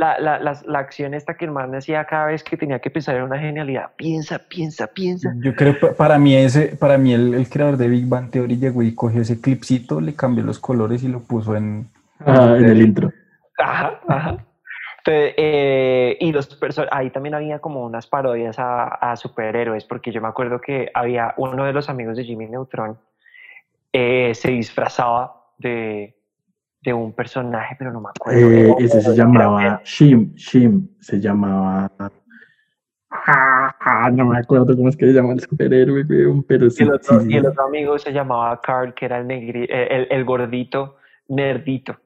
la, 0.00 0.18
la, 0.18 0.38
la, 0.38 0.52
la 0.64 0.78
acción 0.78 1.12
esta 1.14 1.34
que 1.34 1.44
el 1.44 1.50
man 1.50 1.74
hacía 1.74 2.04
cada 2.06 2.26
vez 2.26 2.42
que 2.42 2.56
tenía 2.56 2.78
que 2.78 2.90
pensar 2.90 3.16
en 3.16 3.24
una 3.24 3.38
genialidad. 3.38 3.90
Piensa, 3.96 4.38
piensa, 4.38 4.86
piensa. 4.86 5.32
Yo 5.44 5.54
creo 5.54 5.78
que 5.78 5.88
para 5.88 6.18
mí 6.18 6.34
ese, 6.34 6.76
para 6.76 6.96
mí 6.96 7.12
el, 7.12 7.34
el 7.34 7.48
creador 7.48 7.76
de 7.76 7.88
Big 7.88 8.06
Bang 8.08 8.30
Theory 8.30 8.56
llegó 8.56 8.82
y 8.82 8.94
cogió 8.94 9.20
ese 9.20 9.40
clipcito, 9.40 10.00
le 10.00 10.14
cambió 10.14 10.42
los 10.42 10.58
colores 10.58 11.02
y 11.02 11.08
lo 11.08 11.20
puso 11.20 11.54
en 11.54 11.88
en 12.26 12.64
el 12.64 12.82
intro. 12.82 13.12
Ajá, 13.58 14.00
ajá. 14.08 14.36
Pe- 15.04 15.34
eh, 15.36 16.16
y 16.20 16.32
los 16.32 16.58
ahí 16.90 17.10
también 17.10 17.34
había 17.34 17.58
como 17.58 17.84
unas 17.84 18.06
parodias 18.06 18.58
a, 18.58 18.84
a 18.84 19.16
superhéroes, 19.16 19.84
porque 19.84 20.12
yo 20.12 20.20
me 20.20 20.28
acuerdo 20.28 20.60
que 20.60 20.90
había 20.92 21.34
uno 21.36 21.64
de 21.64 21.72
los 21.72 21.88
amigos 21.88 22.16
de 22.16 22.24
Jimmy 22.24 22.46
Neutron 22.46 22.98
eh, 23.92 24.32
se 24.34 24.50
disfrazaba 24.50 25.20
de, 25.58 26.14
de 26.82 26.92
un 26.92 27.12
personaje, 27.12 27.76
pero 27.78 27.92
no 27.92 28.00
me 28.00 28.08
acuerdo. 28.08 28.50
Eh, 28.50 28.74
ese 28.78 29.02
se 29.02 29.14
llamaba 29.14 29.80
Shim, 29.84 30.34
Shim, 30.34 30.88
se 31.00 31.20
llamaba... 31.20 31.90
Ah, 33.10 33.74
ah, 33.80 34.10
no 34.10 34.24
me 34.26 34.38
acuerdo 34.38 34.76
cómo 34.76 34.88
es 34.88 34.96
que 34.96 35.06
se 35.06 35.12
llama 35.12 35.32
el 35.32 35.40
superhéroe, 35.40 36.04
pero 36.46 36.66
Y 36.66 36.70
sí, 36.70 36.84
el, 36.84 36.92
otro, 36.92 37.20
sí, 37.20 37.26
y 37.28 37.36
el 37.36 37.46
otro 37.46 37.66
amigo 37.66 37.98
se 37.98 38.12
llamaba 38.12 38.60
Carl, 38.60 38.94
que 38.94 39.06
era 39.06 39.18
el, 39.18 39.26
negri, 39.26 39.64
eh, 39.64 39.88
el, 39.90 40.06
el 40.10 40.24
gordito, 40.24 40.96
nerdito, 41.28 41.96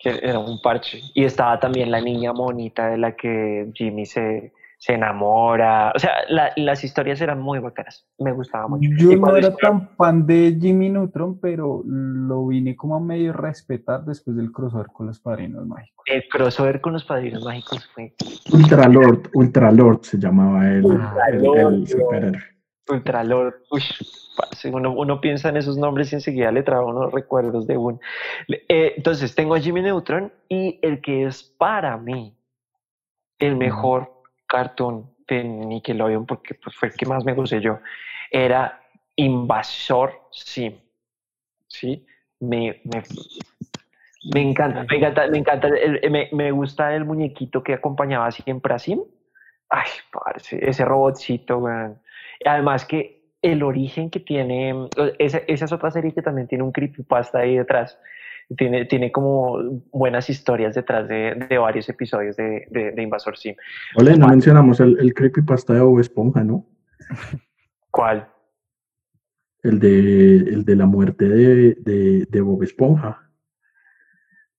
que 0.00 0.20
era 0.22 0.38
un 0.38 0.62
parche. 0.62 1.00
Y 1.12 1.24
estaba 1.24 1.58
también 1.58 1.90
la 1.90 2.00
niña 2.00 2.32
monita 2.32 2.88
de 2.88 2.98
la 2.98 3.16
que 3.16 3.70
Jimmy 3.74 4.06
se, 4.06 4.52
se 4.78 4.94
enamora. 4.94 5.92
O 5.94 5.98
sea, 5.98 6.12
la- 6.28 6.52
las 6.56 6.84
historias 6.84 7.20
eran 7.20 7.40
muy 7.40 7.58
bacanas. 7.58 8.06
Me 8.18 8.32
gustaba 8.32 8.68
mucho. 8.68 8.88
Yo 8.96 9.12
Y 9.12 9.20
no 9.20 9.36
era 9.36 9.54
tan 9.56 9.88
fan 9.96 10.26
de 10.26 10.56
Jimmy 10.60 10.90
Neutron, 10.90 11.40
pero 11.40 11.82
lo 11.84 12.46
vine 12.46 12.76
como 12.76 12.96
a 12.96 13.00
medio 13.00 13.32
respetar 13.32 14.04
después 14.04 14.36
del 14.36 14.52
crossover 14.52 14.88
con 14.88 15.06
los 15.06 15.18
padrinos 15.20 15.66
mágicos. 15.66 16.04
El 16.06 16.24
crossover 16.28 16.80
con 16.80 16.92
los 16.92 17.04
padrinos 17.04 17.44
mágicos 17.44 17.88
fue 17.94 18.14
Ultralord, 18.52 19.30
Ultralord 19.34 20.02
se 20.02 20.18
llamaba 20.18 20.66
el, 20.68 20.78
el, 20.78 20.84
Ultralord, 20.84 21.74
el 21.74 21.86
superhéroe. 21.88 22.42
Ultralord. 22.88 23.54
Uy, 23.70 23.82
uno 24.72 25.20
piensa 25.20 25.48
en 25.48 25.56
esos 25.56 25.76
nombres 25.78 26.12
y 26.12 26.16
enseguida 26.16 26.52
le 26.52 26.62
trae 26.62 26.84
unos 26.84 27.12
recuerdos 27.12 27.66
de 27.66 27.76
un. 27.76 27.98
Eh, 28.68 28.94
entonces, 28.96 29.34
tengo 29.34 29.54
a 29.54 29.60
Jimmy 29.60 29.82
Neutron 29.82 30.32
y 30.48 30.78
el 30.82 31.00
que 31.00 31.24
es 31.24 31.42
para 31.42 31.96
mí 31.96 32.36
el 33.38 33.56
mejor 33.56 34.15
cartoon 34.46 35.10
de 35.28 35.42
Nickelodeon, 35.44 36.26
porque 36.26 36.54
pues, 36.54 36.76
fue 36.76 36.88
el 36.88 36.94
que 36.94 37.06
más 37.06 37.24
me 37.24 37.34
gusté 37.34 37.60
yo, 37.60 37.78
era 38.30 38.80
Invasor 39.16 40.20
Sim. 40.30 40.74
¿Sí? 41.68 42.06
Me, 42.40 42.80
me, 42.84 43.02
me 44.32 44.40
encanta, 44.42 44.84
me 44.88 44.96
encanta, 44.96 45.26
me 45.28 45.38
encanta, 45.38 45.68
el- 45.68 46.10
me, 46.10 46.28
me 46.32 46.50
gusta 46.50 46.94
el 46.94 47.04
muñequito 47.04 47.62
que 47.62 47.74
acompañaba 47.74 48.30
siempre 48.30 48.74
a 48.74 48.78
Sim. 48.78 49.00
Ay, 49.68 49.88
ese 50.60 50.84
robotcito. 50.84 51.62
Y 52.40 52.48
Además 52.48 52.84
que 52.84 53.24
el 53.42 53.62
origen 53.62 54.10
que 54.10 54.20
tiene, 54.20 54.88
esa, 55.18 55.38
esa 55.46 55.64
es 55.64 55.72
otra 55.72 55.90
serie 55.90 56.12
que 56.12 56.22
también 56.22 56.46
tiene 56.48 56.64
un 56.64 56.72
creepypasta 56.72 57.38
ahí 57.40 57.56
detrás. 57.56 57.98
Tiene, 58.56 58.84
tiene 58.84 59.10
como 59.10 59.82
buenas 59.92 60.30
historias 60.30 60.74
detrás 60.76 61.08
de, 61.08 61.46
de 61.48 61.58
varios 61.58 61.88
episodios 61.88 62.36
de, 62.36 62.68
de, 62.70 62.92
de 62.92 63.02
Invasor 63.02 63.36
Sim. 63.36 63.56
Ole, 63.96 64.16
no 64.16 64.28
mencionamos 64.28 64.78
el, 64.78 64.96
el 65.00 65.14
creepypasta 65.14 65.72
de 65.74 65.80
Bob 65.80 65.98
Esponja, 65.98 66.44
¿no? 66.44 66.64
¿Cuál? 67.90 68.28
El 69.64 69.80
de, 69.80 70.36
el 70.36 70.64
de 70.64 70.76
la 70.76 70.86
muerte 70.86 71.28
de, 71.28 71.74
de, 71.80 72.26
de 72.26 72.40
Bob 72.40 72.62
Esponja. 72.62 73.28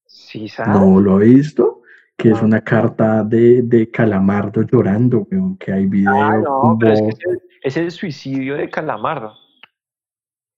Sí, 0.06 0.50
¿sabes? 0.50 0.78
¿No 0.78 1.00
lo 1.00 1.22
he 1.22 1.26
visto? 1.26 1.82
Que 2.18 2.32
es 2.32 2.42
No. 2.42 2.48
una 2.48 2.62
carta 2.62 3.24
de, 3.24 3.62
de 3.62 3.90
Calamardo 3.90 4.64
llorando, 4.64 5.26
que 5.60 5.72
hay 5.72 5.86
video. 5.86 6.12
Ah, 6.14 6.38
no, 6.38 6.60
con 6.60 6.78
pero 6.80 6.94
es 6.94 7.02
que 7.02 7.08
es 7.10 7.20
el, 7.26 7.42
es 7.62 7.78
el 7.78 7.92
suicidio 7.92 8.56
de 8.56 8.70
Calamardo. 8.70 9.34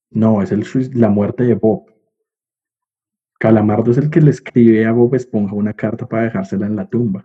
No, 0.10 0.42
es 0.42 0.52
el, 0.52 0.66
la 0.96 1.10
muerte 1.10 1.44
de 1.44 1.54
Bob. 1.54 1.84
Calamardo 3.40 3.91
es 3.91 3.98
el 3.98 4.10
que 4.10 4.20
le 4.20 4.32
escribe 4.32 4.86
a 4.86 4.91
Bob 4.91 5.16
Esponja 5.16 5.56
una 5.56 5.74
carta 5.74 6.06
para 6.06 6.24
dejársela 6.24 6.66
en 6.68 6.76
la 6.76 6.86
tumba. 6.86 7.24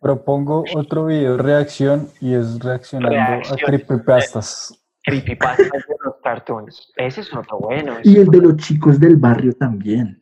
Propongo 0.00 0.64
otro 0.74 1.06
video 1.06 1.36
de 1.36 1.42
reacción 1.42 2.08
y 2.20 2.34
es 2.34 2.58
reaccionando 2.58 3.10
Reacción. 3.10 3.58
a 3.58 3.66
creepypastas. 3.66 4.84
Creepypastas 5.04 5.70
de 5.70 5.94
los 6.04 6.16
cartoons. 6.22 6.92
Ese 6.96 7.20
es 7.20 7.32
otro 7.32 7.58
bueno. 7.60 7.98
ese 7.98 8.10
Y 8.10 8.16
el 8.16 8.26
de 8.26 8.38
los 8.38 8.56
chicos 8.56 8.98
del 8.98 9.16
barrio 9.16 9.52
también. 9.52 10.20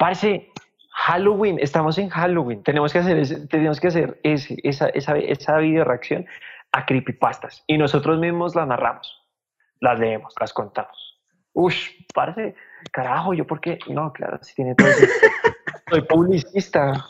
Parce, 0.00 0.48
Halloween, 0.94 1.58
estamos 1.60 1.96
en 1.98 2.08
Halloween. 2.08 2.62
Tenemos 2.64 2.92
que 2.92 2.98
hacer, 2.98 3.18
ese, 3.18 3.46
tenemos 3.46 3.78
que 3.78 3.86
hacer 3.86 4.20
ese, 4.24 4.56
esa, 4.64 4.88
esa, 4.88 5.16
esa 5.16 5.58
video 5.58 5.84
reacción 5.84 6.26
a 6.72 6.86
creepypastas. 6.86 7.62
Y 7.68 7.78
nosotros 7.78 8.18
mismos 8.18 8.56
las 8.56 8.66
narramos, 8.66 9.12
las 9.80 9.98
leemos, 9.98 10.34
las 10.40 10.52
contamos. 10.52 11.20
Ush, 11.52 11.88
parce, 12.14 12.54
carajo, 12.92 13.34
yo 13.34 13.46
porque. 13.46 13.78
No, 13.88 14.12
claro, 14.12 14.38
si 14.42 14.54
tiene 14.54 14.74
todo 14.74 14.88
eso. 14.88 15.06
Soy 15.90 16.02
publicista, 16.02 17.04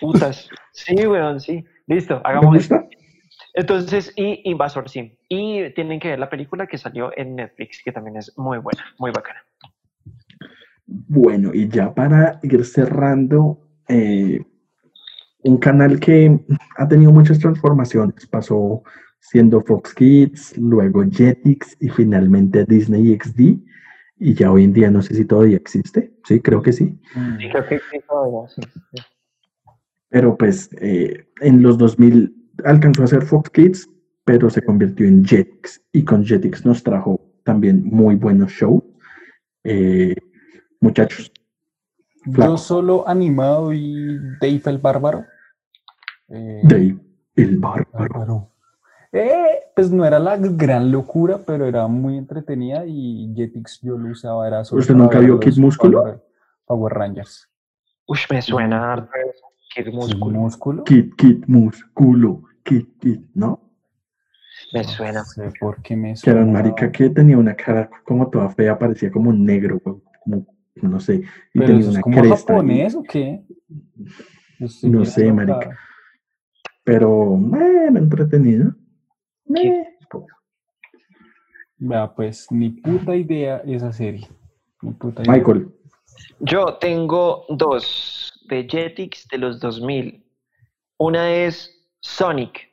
putas. 0.00 0.48
Sí, 0.72 1.06
weón, 1.06 1.40
sí. 1.40 1.64
Listo, 1.86 2.16
¿Me 2.16 2.30
hagamos 2.30 2.56
esto. 2.58 2.86
Entonces, 3.54 4.12
y 4.16 4.42
Invasor 4.50 4.88
Sim. 4.88 5.12
Y 5.28 5.70
tienen 5.70 5.98
que 5.98 6.08
ver 6.08 6.18
la 6.18 6.28
película 6.28 6.66
que 6.66 6.76
salió 6.76 7.10
en 7.16 7.36
Netflix, 7.36 7.80
que 7.82 7.92
también 7.92 8.18
es 8.18 8.36
muy 8.36 8.58
buena, 8.58 8.84
muy 8.98 9.10
bacana. 9.10 9.42
Bueno, 10.86 11.52
y 11.54 11.68
ya 11.68 11.94
para 11.94 12.38
ir 12.42 12.64
cerrando, 12.64 13.66
eh, 13.88 14.40
un 15.44 15.58
canal 15.58 15.98
que 16.00 16.38
ha 16.76 16.86
tenido 16.88 17.12
muchas 17.12 17.38
transformaciones. 17.38 18.26
Pasó 18.26 18.82
siendo 19.20 19.62
Fox 19.62 19.94
Kids, 19.94 20.58
luego 20.58 21.04
Jetix 21.10 21.76
y 21.80 21.88
finalmente 21.88 22.64
Disney 22.64 23.16
XD. 23.18 23.58
Y 24.18 24.34
ya 24.34 24.50
hoy 24.50 24.64
en 24.64 24.72
día 24.72 24.90
no 24.90 25.02
sé 25.02 25.14
si 25.14 25.24
todavía 25.24 25.56
existe. 25.56 26.12
Sí, 26.24 26.40
creo 26.40 26.62
que 26.62 26.72
sí. 26.72 26.98
Mm. 27.14 27.38
Sí, 27.38 27.48
creo 27.50 27.66
que 27.66 27.78
sí, 27.78 28.00
todavía, 28.08 28.48
sí. 28.48 28.62
sí. 28.92 29.02
Pero 30.08 30.36
pues 30.36 30.70
eh, 30.80 31.28
en 31.40 31.62
los 31.62 31.78
2000 31.78 32.34
alcanzó 32.64 33.02
a 33.02 33.06
ser 33.06 33.22
Fox 33.22 33.50
Kids, 33.50 33.88
pero 34.24 34.48
se 34.50 34.62
convirtió 34.62 35.06
en 35.06 35.24
Jetix 35.24 35.82
y 35.92 36.04
con 36.04 36.24
Jetix 36.24 36.64
nos 36.64 36.82
trajo 36.82 37.20
también 37.44 37.84
muy 37.84 38.16
buenos 38.16 38.52
shows. 38.52 38.82
Eh, 39.64 40.14
muchachos, 40.80 41.32
Yo 42.24 42.32
Flaco. 42.32 42.56
solo 42.56 43.08
animado 43.08 43.72
y 43.72 44.18
Dave 44.40 44.62
el 44.66 44.78
Bárbaro. 44.78 45.24
Eh, 46.28 46.60
Dave, 46.64 46.96
el 47.36 47.58
bárbaro. 47.58 47.88
Bárbaro. 47.92 48.52
Eh, 49.18 49.60
pues 49.74 49.90
no 49.90 50.04
era 50.04 50.18
la 50.18 50.36
gran 50.36 50.90
locura, 50.92 51.38
pero 51.46 51.64
era 51.66 51.86
muy 51.86 52.18
entretenida 52.18 52.84
y 52.86 53.32
Jetix 53.34 53.80
yo 53.82 53.96
lo 53.96 54.10
usaba, 54.10 54.46
era 54.46 54.62
solo 54.64 54.80
¿Usted 54.80 54.92
para 54.92 55.04
nunca 55.04 55.18
vio 55.20 55.36
los 55.36 55.40
Kid 55.40 55.56
Músculo? 55.58 56.02
Power, 56.02 56.22
Power 56.66 56.92
Rangers. 56.92 57.48
Ush, 58.06 58.26
me 58.30 58.42
suena 58.42 58.92
harto. 58.92 59.10
Kid 59.74 59.84
¿Kid 59.84 59.92
Músculo. 59.94 60.38
Músculo? 60.40 60.84
Kid, 60.84 61.14
Kid, 61.16 61.44
músculo, 61.46 62.42
Kid, 62.62 62.84
Kid, 63.00 63.20
¿no? 63.34 63.62
Me 64.74 64.84
suena. 64.84 65.20
No 65.20 65.24
sé 65.24 65.50
por 65.58 65.80
qué 65.80 65.96
me 65.96 66.12
Que 66.14 66.30
era 66.30 66.40
un 66.40 66.46
suena. 66.46 66.60
marica 66.62 66.92
que 66.92 67.08
tenía 67.08 67.38
una 67.38 67.54
cara 67.56 67.88
como 68.04 68.28
toda 68.28 68.50
fea, 68.50 68.78
parecía 68.78 69.10
como 69.10 69.30
un 69.30 69.44
negro, 69.46 69.80
como, 69.80 70.46
no 70.82 71.00
sé, 71.00 71.14
y 71.16 71.22
¿Pero 71.58 71.66
tenía 71.68 71.80
eso 71.80 71.88
es 71.90 71.94
una 71.96 72.02
como 72.02 72.20
cresta. 72.20 72.52
y- 72.52 72.56
japonés 72.56 72.94
o 72.94 73.02
qué? 73.02 73.46
Yo 74.58 74.66
estoy 74.66 74.90
No 74.90 75.04
sé, 75.06 75.32
marica. 75.32 75.74
pero, 76.84 77.10
bueno, 77.36 77.98
entretenido. 77.98 78.74
Eh, 79.54 79.96
Vea, 81.78 82.14
pues, 82.14 82.50
ni 82.50 82.70
puta 82.70 83.14
idea 83.14 83.62
esa 83.66 83.92
serie. 83.92 84.26
Ni 84.82 84.92
puta 84.92 85.22
idea. 85.22 85.34
Michael, 85.34 85.68
Yo 86.40 86.74
tengo 86.74 87.44
dos 87.50 88.32
de 88.48 88.66
Jetix 88.66 89.28
de 89.28 89.38
los 89.38 89.60
2000. 89.60 90.24
Una 90.98 91.30
es 91.30 91.70
Sonic. 92.00 92.70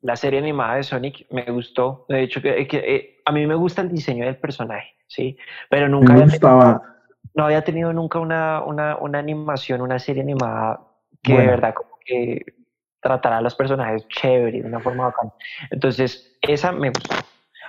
La 0.00 0.16
serie 0.16 0.40
animada 0.40 0.76
de 0.76 0.82
Sonic 0.82 1.26
me 1.30 1.44
gustó. 1.44 2.06
De 2.08 2.22
hecho, 2.22 2.42
que, 2.42 2.66
que, 2.66 2.76
eh, 2.78 3.20
a 3.24 3.32
mí 3.32 3.46
me 3.46 3.54
gusta 3.54 3.82
el 3.82 3.90
diseño 3.90 4.24
del 4.24 4.36
personaje, 4.36 4.96
¿sí? 5.06 5.36
Pero 5.70 5.88
nunca 5.88 6.12
me 6.12 6.22
había 6.22 6.38
tenido, 6.38 6.56
gustaba, 6.56 6.96
no 7.34 7.44
había 7.44 7.62
tenido 7.62 7.92
nunca 7.92 8.18
una, 8.18 8.62
una, 8.64 8.96
una 8.96 9.18
animación, 9.20 9.80
una 9.80 9.98
serie 9.98 10.22
animada 10.22 10.80
que 11.22 11.38
de 11.38 11.46
verdad 11.46 11.72
como 11.72 11.98
que 12.04 12.63
tratara 13.04 13.38
a 13.38 13.40
los 13.42 13.54
personajes 13.54 14.08
chévere, 14.08 14.62
de 14.62 14.66
una 14.66 14.80
forma 14.80 15.04
bacana. 15.04 15.30
Entonces, 15.70 16.36
esa 16.40 16.72
me 16.72 16.88
gustó. 16.88 17.14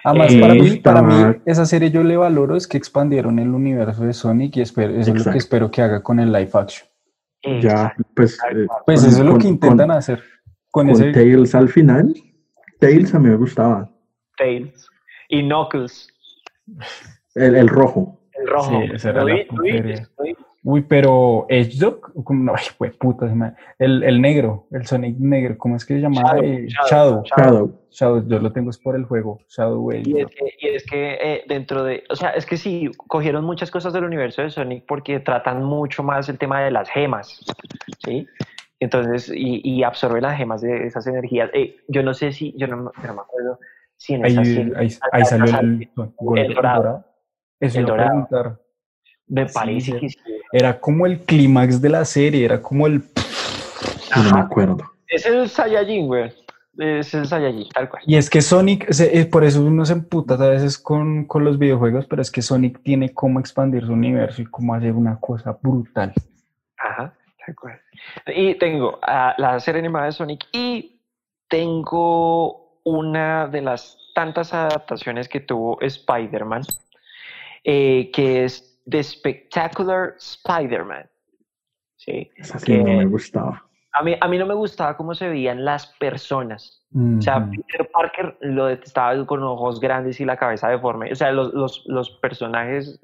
Además, 0.05 0.33
Eh, 0.33 0.39
para, 0.39 0.53
mí, 0.53 0.75
para 0.77 1.01
mí, 1.01 1.35
esa 1.45 1.65
serie 1.65 1.91
yo 1.91 2.03
le 2.03 2.15
valoro 2.15 2.55
es 2.55 2.67
que 2.67 2.77
expandieron 2.77 3.37
el 3.39 3.49
universo 3.49 4.03
de 4.05 4.13
Sonic 4.13 4.55
y 4.57 4.61
espero, 4.61 4.93
eso 4.95 5.13
es 5.13 5.25
lo 5.25 5.31
que 5.31 5.37
espero 5.37 5.69
que 5.69 5.81
haga 5.81 6.01
con 6.01 6.19
el 6.19 6.31
live 6.31 6.49
action. 6.53 6.87
ya, 7.61 7.93
pues, 8.15 8.39
eh. 8.51 8.65
Pues 8.85 9.01
con- 9.01 9.09
eso 9.09 9.19
es 9.21 9.25
lo 9.25 9.37
que 9.37 9.47
intentan 9.47 9.87
con- 9.89 9.97
hacer. 9.97 10.23
Con, 10.71 10.87
con 10.87 10.95
ese, 10.95 11.11
Tails 11.11 11.53
al 11.55 11.69
final, 11.69 12.13
Tails 12.79 13.13
a 13.15 13.19
mí 13.19 13.29
me 13.29 13.35
gustaba, 13.35 13.89
Tails. 14.37 14.89
Y 15.29 15.41
Knuckles, 15.43 16.07
el, 17.35 17.55
el 17.55 17.67
rojo. 17.67 18.19
el 18.33 18.47
rojo. 18.47 18.69
Sí, 18.81 18.89
esa 18.93 19.09
era 19.09 19.21
¿Lo 19.21 19.27
la 19.29 19.35
vi? 19.35 19.41
¿Lo 19.51 19.61
vi? 19.63 19.71
puntería. 19.71 20.09
¿Lo 20.17 20.23
vi? 20.25 20.35
Uy, 20.67 20.81
pero 20.81 21.45
Edge 21.47 21.77
Dog, 21.77 22.11
no, 22.33 22.53
ay, 22.55 22.65
pues 22.75 22.97
puta, 22.97 23.31
el, 23.77 24.03
el 24.03 24.19
negro, 24.19 24.65
el 24.71 24.83
Sonic 24.87 25.15
negro, 25.19 25.59
¿cómo 25.59 25.75
es 25.75 25.85
que 25.85 25.93
se 25.93 25.99
llamaba? 26.01 26.29
Shadow, 26.39 26.43
Eh, 26.43 26.65
Shadow, 26.67 27.23
Shadow. 27.23 27.23
Shadow. 27.23 27.81
Shadow, 27.91 28.27
yo 28.27 28.39
lo 28.39 28.51
tengo 28.51 28.71
es 28.71 28.79
por 28.79 28.95
el 28.95 29.05
juego, 29.05 29.37
Shadow 29.47 29.91
Edge 29.91 30.09
Y 30.09 30.21
es 30.21 30.27
que, 30.27 30.53
y 30.59 30.67
es 30.69 30.85
que 30.87 31.13
eh, 31.21 31.43
dentro 31.47 31.83
de, 31.83 32.03
o 32.09 32.15
sea, 32.15 32.31
es 32.31 32.47
que 32.47 32.57
sí, 32.57 32.89
cogieron 33.07 33.45
muchas 33.45 33.69
cosas 33.69 33.93
del 33.93 34.05
universo 34.05 34.41
de 34.41 34.49
Sonic 34.49 34.85
porque 34.87 35.19
tratan 35.19 35.63
mucho 35.63 36.01
más 36.01 36.27
el 36.29 36.39
tema 36.39 36.63
de 36.63 36.71
las 36.71 36.89
gemas, 36.89 37.45
¿sí? 38.03 38.27
Entonces, 38.79 39.31
y, 39.33 39.61
y 39.63 39.83
absorben 39.83 40.23
las 40.23 40.35
gemas 40.35 40.61
de 40.61 40.87
esas 40.87 41.05
energías. 41.05 41.51
Eh, 41.53 41.77
yo 41.87 42.01
no 42.01 42.15
sé 42.15 42.31
si, 42.31 42.55
yo 42.57 42.65
no, 42.65 42.77
me- 42.77 42.91
yo 43.03 43.07
no 43.07 43.13
me 43.13 43.21
acuerdo 43.21 43.59
si 43.97 44.15
en 44.15 44.25
esa 44.25 44.41
Ahí, 44.41 44.45
serie 44.55 44.73
ahí, 44.77 44.89
ahí 45.11 45.25
salió 45.25 45.59
el, 45.59 45.89
gol- 46.17 46.39
el 46.39 46.53
dorado. 46.55 47.05
Eso 47.59 47.79
El 47.79 47.85
dorado. 47.85 48.27
Preguntar. 49.25 49.45
me 49.45 49.47
sí, 49.47 49.53
parece 49.53 49.91
sí. 49.91 49.99
que 49.99 50.09
sí. 50.09 50.19
Era 50.51 50.79
como 50.79 51.05
el 51.05 51.19
clímax 51.19 51.81
de 51.81 51.89
la 51.89 52.05
serie, 52.05 52.45
era 52.45 52.61
como 52.61 52.87
el... 52.87 53.03
No 54.15 54.33
me 54.33 54.39
acuerdo. 54.39 54.77
Ese 55.07 55.29
es 55.29 55.35
el 55.35 55.49
Saiyajin, 55.49 56.07
güey. 56.07 56.31
Ese 56.77 56.99
es 56.99 57.13
el 57.13 57.27
Saiyajin, 57.27 57.69
tal 57.69 57.89
cual. 57.89 58.03
Y 58.05 58.15
es 58.15 58.29
que 58.29 58.41
Sonic, 58.41 58.87
eh, 58.99 59.25
por 59.25 59.43
eso 59.43 59.61
uno 59.61 59.85
se 59.85 59.93
emputa 59.93 60.35
a 60.35 60.49
veces 60.49 60.77
con, 60.77 61.25
con 61.25 61.43
los 61.43 61.57
videojuegos, 61.57 62.05
pero 62.05 62.21
es 62.21 62.31
que 62.31 62.41
Sonic 62.41 62.81
tiene 62.83 63.13
cómo 63.13 63.39
expandir 63.39 63.85
su 63.85 63.93
universo 63.93 64.41
y 64.41 64.45
cómo 64.45 64.73
hacer 64.73 64.93
una 64.93 65.19
cosa 65.19 65.57
brutal. 65.61 66.13
Ajá, 66.77 67.13
tal 67.45 67.55
cual. 67.55 67.81
Y 68.27 68.55
tengo 68.55 68.99
la 69.37 69.59
serie 69.59 69.79
animada 69.79 70.05
de 70.05 70.11
Sonic 70.11 70.47
y 70.51 71.01
tengo 71.49 72.79
una 72.83 73.47
de 73.47 73.61
las 73.61 73.97
tantas 74.13 74.53
adaptaciones 74.53 75.27
que 75.27 75.39
tuvo 75.39 75.79
Spider-Man, 75.81 76.63
eh, 77.63 78.11
que 78.13 78.45
es 78.45 78.74
The 78.89 79.03
Spectacular 79.03 80.15
Spider-Man. 80.17 81.09
¿Sí? 81.97 82.31
Esa 82.37 82.59
sí 82.59 82.65
Que- 82.65 82.77
no 82.79 82.97
me 82.97 83.05
gustaba. 83.05 83.63
A 83.97 84.03
mí, 84.03 84.13
a 84.19 84.27
mí 84.27 84.37
no 84.37 84.45
me 84.45 84.53
gustaba 84.53 84.97
cómo 84.97 85.15
se 85.15 85.29
veían 85.29 85.63
las 85.63 85.87
personas. 85.87 86.85
O 87.17 87.21
sea. 87.21 87.49
Peter 87.49 87.89
Parker 87.93 88.37
lo 88.41 88.65
detestaba 88.65 89.25
con 89.25 89.41
ojos 89.41 89.79
grandes 89.79 90.19
y 90.19 90.25
la 90.25 90.35
cabeza 90.35 90.67
deforme. 90.67 91.11
O 91.13 91.15
sea, 91.15 91.31
los, 91.31 91.53
los, 91.53 91.83
los 91.87 92.09
personajes 92.21 92.99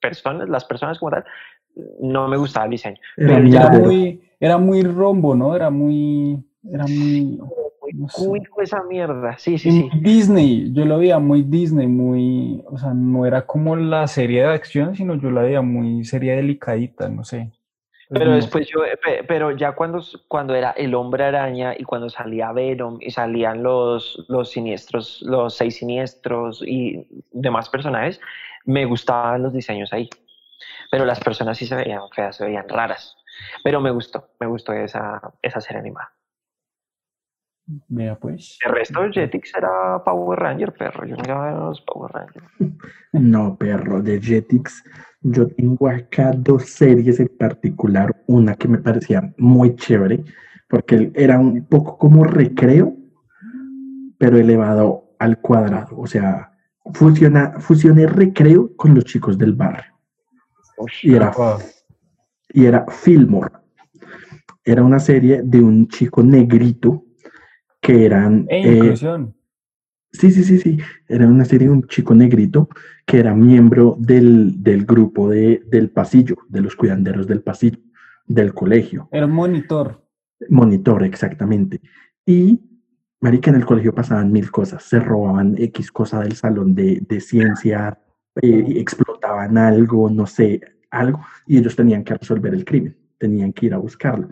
personas, 0.00 0.48
las 0.48 0.64
personas 0.64 0.98
como 0.98 1.12
tal, 1.12 1.24
no 2.00 2.28
me 2.28 2.36
gustaba 2.36 2.66
el 2.66 2.72
diseño. 2.72 2.98
Era 3.16 3.36
Pero 3.36 3.46
ya 3.48 3.60
Era 3.60 3.78
muy, 3.78 4.30
era 4.40 4.58
muy 4.58 4.82
rombo, 4.82 5.34
¿no? 5.34 5.54
Era 5.54 5.70
muy, 5.70 6.44
era 6.68 6.84
muy, 6.84 7.40
No 7.94 8.08
sé. 8.08 8.24
esa 8.62 8.82
mierda. 8.84 9.36
Sí, 9.38 9.58
sí, 9.58 9.70
sí. 9.70 9.90
Disney. 10.00 10.72
Yo 10.72 10.84
lo 10.84 10.98
veía 10.98 11.18
muy 11.18 11.42
Disney, 11.42 11.86
muy, 11.86 12.62
o 12.66 12.78
sea, 12.78 12.94
no 12.94 13.26
era 13.26 13.46
como 13.46 13.76
la 13.76 14.06
serie 14.08 14.42
de 14.42 14.48
acción, 14.48 14.96
sino 14.96 15.14
yo 15.16 15.30
la 15.30 15.42
veía 15.42 15.62
muy 15.62 16.04
serie 16.04 16.36
delicadita, 16.36 17.08
no 17.08 17.24
sé. 17.24 17.50
Pero 18.08 18.32
después 18.34 18.68
yo, 18.68 18.84
eh, 18.84 18.98
pe- 19.02 19.24
pero 19.24 19.52
ya 19.56 19.72
cuando, 19.72 20.02
cuando 20.28 20.54
era 20.54 20.72
el 20.72 20.94
hombre 20.94 21.24
araña 21.24 21.74
y 21.78 21.84
cuando 21.84 22.10
salía 22.10 22.52
Venom 22.52 22.98
y 23.00 23.10
salían 23.10 23.62
los, 23.62 24.22
los 24.28 24.50
siniestros, 24.50 25.22
los 25.22 25.54
seis 25.54 25.76
siniestros 25.76 26.62
y 26.66 27.06
demás 27.32 27.70
personajes, 27.70 28.20
me 28.66 28.84
gustaban 28.84 29.42
los 29.42 29.54
diseños 29.54 29.92
ahí. 29.94 30.10
Pero 30.90 31.04
las 31.06 31.20
personas 31.20 31.56
sí 31.58 31.66
se 31.66 31.74
veían 31.76 32.02
feas, 32.14 32.36
se 32.36 32.44
veían 32.44 32.68
raras. 32.68 33.16
Pero 33.64 33.80
me 33.80 33.90
gustó, 33.90 34.28
me 34.40 34.46
gustó 34.46 34.72
esa, 34.74 35.32
esa 35.40 35.60
serie 35.60 35.80
animada. 35.80 36.12
Vea 37.66 38.16
pues. 38.18 38.58
El 38.64 38.72
resto 38.72 39.02
de 39.02 39.12
Jetix 39.12 39.52
era 39.56 40.02
Power 40.04 40.38
Ranger, 40.38 40.72
perro. 40.72 41.06
Yo 41.06 41.16
miraba 41.16 41.52
los 41.52 41.80
Power 41.82 42.10
Rangers. 42.12 42.46
No, 43.12 43.56
perro, 43.56 44.02
de 44.02 44.20
Jetix. 44.20 44.82
Yo 45.20 45.46
tengo 45.46 45.88
acá 45.88 46.32
dos 46.36 46.64
series 46.64 47.20
en 47.20 47.28
particular. 47.28 48.22
Una 48.26 48.54
que 48.56 48.68
me 48.68 48.78
parecía 48.78 49.32
muy 49.38 49.76
chévere, 49.76 50.24
porque 50.68 51.12
era 51.14 51.38
un 51.38 51.64
poco 51.66 51.96
como 51.98 52.24
recreo, 52.24 52.96
pero 54.18 54.38
elevado 54.38 55.14
al 55.18 55.40
cuadrado. 55.40 55.96
O 55.98 56.06
sea, 56.06 56.52
fusiona, 56.92 57.60
fusioné 57.60 58.06
recreo 58.06 58.74
con 58.76 58.94
los 58.94 59.04
chicos 59.04 59.38
del 59.38 59.52
barrio. 59.52 59.92
Y 61.02 61.14
era, 61.14 61.28
Apa. 61.28 61.58
y 62.48 62.66
era 62.66 62.84
Fillmore. 62.88 63.52
Era 64.64 64.82
una 64.82 64.98
serie 64.98 65.42
de 65.44 65.60
un 65.60 65.86
chico 65.86 66.22
negrito 66.24 67.04
que 67.82 68.06
eran... 68.06 68.46
E 68.48 68.62
eh, 68.62 68.76
inclusión. 68.78 69.34
Sí, 70.12 70.30
sí, 70.30 70.44
sí, 70.44 70.58
sí. 70.58 70.78
Era 71.08 71.26
una 71.26 71.44
serie 71.44 71.68
de 71.68 71.74
un 71.74 71.86
chico 71.86 72.14
negrito 72.14 72.68
que 73.04 73.18
era 73.18 73.34
miembro 73.34 73.96
del, 73.98 74.62
del 74.62 74.84
grupo 74.84 75.28
de, 75.28 75.62
del 75.66 75.90
pasillo, 75.90 76.36
de 76.48 76.60
los 76.60 76.76
cuidanderos 76.76 77.26
del 77.26 77.42
pasillo, 77.42 77.78
del 78.26 78.54
colegio. 78.54 79.08
Era 79.10 79.26
un 79.26 79.32
monitor. 79.32 80.06
Monitor, 80.48 81.02
exactamente. 81.04 81.80
Y, 82.26 82.60
marica, 83.20 83.50
en 83.50 83.56
el 83.56 83.66
colegio 83.66 83.94
pasaban 83.94 84.30
mil 84.30 84.50
cosas. 84.50 84.82
Se 84.84 85.00
robaban 85.00 85.56
X 85.58 85.90
cosa 85.90 86.20
del 86.20 86.34
salón 86.34 86.74
de, 86.74 87.02
de 87.08 87.20
ciencia, 87.20 87.98
eh, 88.40 88.64
explotaban 88.76 89.58
algo, 89.58 90.08
no 90.10 90.26
sé, 90.26 90.60
algo, 90.90 91.20
y 91.46 91.58
ellos 91.58 91.74
tenían 91.74 92.04
que 92.04 92.14
resolver 92.14 92.54
el 92.54 92.64
crimen, 92.64 92.96
tenían 93.18 93.52
que 93.52 93.66
ir 93.66 93.74
a 93.74 93.78
buscarlo. 93.78 94.28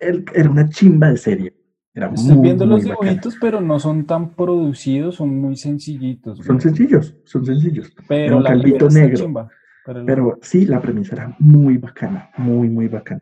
El- 0.00 0.24
Era 0.32 0.48
una 0.48 0.68
chimba 0.68 1.10
de 1.10 1.16
serie. 1.16 1.54
Era 1.94 2.08
Estoy 2.08 2.34
muy, 2.36 2.42
viendo 2.42 2.64
muy 2.66 2.74
los 2.76 2.84
bacana. 2.88 3.00
dibujitos, 3.10 3.36
pero 3.40 3.60
no 3.60 3.78
son 3.78 4.06
tan 4.06 4.30
producidos, 4.30 5.16
son 5.16 5.38
muy 5.40 5.56
sencillitos. 5.56 6.38
Son 6.38 6.60
sencillos, 6.60 7.14
son 7.24 7.44
sencillos. 7.44 7.92
pero 8.08 8.38
un 8.38 8.44
calvito 8.44 8.88
negro. 8.88 9.16
chimba, 9.16 9.50
pero 9.84 10.06
Pero 10.06 10.38
sí, 10.40 10.64
la 10.64 10.80
premisa 10.80 11.16
era 11.16 11.36
muy 11.38 11.76
bacana, 11.76 12.30
muy, 12.38 12.68
muy 12.70 12.88
bacana. 12.88 13.20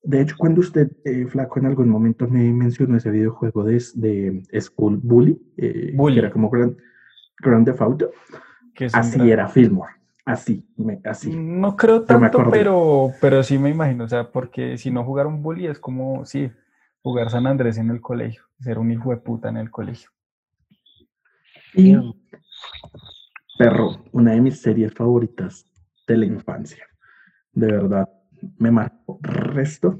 De 0.00 0.20
hecho, 0.20 0.36
cuando 0.38 0.60
usted, 0.60 0.92
eh, 1.04 1.26
Flaco, 1.26 1.58
en 1.58 1.66
algún 1.66 1.88
momento 1.88 2.28
me 2.28 2.52
mencionó 2.52 2.96
ese 2.96 3.10
videojuego 3.10 3.64
de, 3.64 3.82
de 3.96 4.60
School 4.60 5.00
Bully, 5.02 5.36
eh, 5.56 5.92
Bully. 5.94 6.14
que 6.14 6.20
era 6.20 6.30
como 6.30 6.48
Grand, 6.50 6.76
Grand 7.40 7.66
Theft 7.66 7.82
Auto, 7.82 8.10
así 8.92 9.18
gran- 9.18 9.28
era 9.28 9.48
Fillmore. 9.48 9.92
Así, 10.24 10.64
me- 10.76 11.00
así. 11.04 11.34
No 11.34 11.74
creo 11.74 12.02
tanto, 12.04 12.44
pero, 12.50 13.10
pero 13.20 13.42
sí 13.42 13.58
me 13.58 13.70
imagino, 13.70 14.04
o 14.04 14.08
sea, 14.08 14.30
porque 14.30 14.76
si 14.78 14.90
no 14.90 15.02
jugar 15.02 15.26
un 15.26 15.42
bully 15.42 15.66
es 15.66 15.78
como, 15.80 16.24
sí, 16.26 16.50
jugar 17.08 17.30
San 17.30 17.46
Andrés 17.46 17.78
en 17.78 17.88
el 17.90 18.02
colegio, 18.02 18.42
ser 18.60 18.78
un 18.78 18.90
hijo 18.92 19.08
de 19.10 19.16
puta 19.16 19.48
en 19.48 19.56
el 19.56 19.70
colegio. 19.70 20.10
Y 21.74 21.96
Perro, 23.58 24.04
una 24.12 24.32
de 24.32 24.40
mis 24.42 24.60
series 24.60 24.92
favoritas 24.92 25.64
de 26.06 26.16
la 26.18 26.26
infancia. 26.26 26.84
De 27.52 27.66
verdad, 27.66 28.06
me 28.58 28.70
marcó 28.70 29.18
resto. 29.22 29.98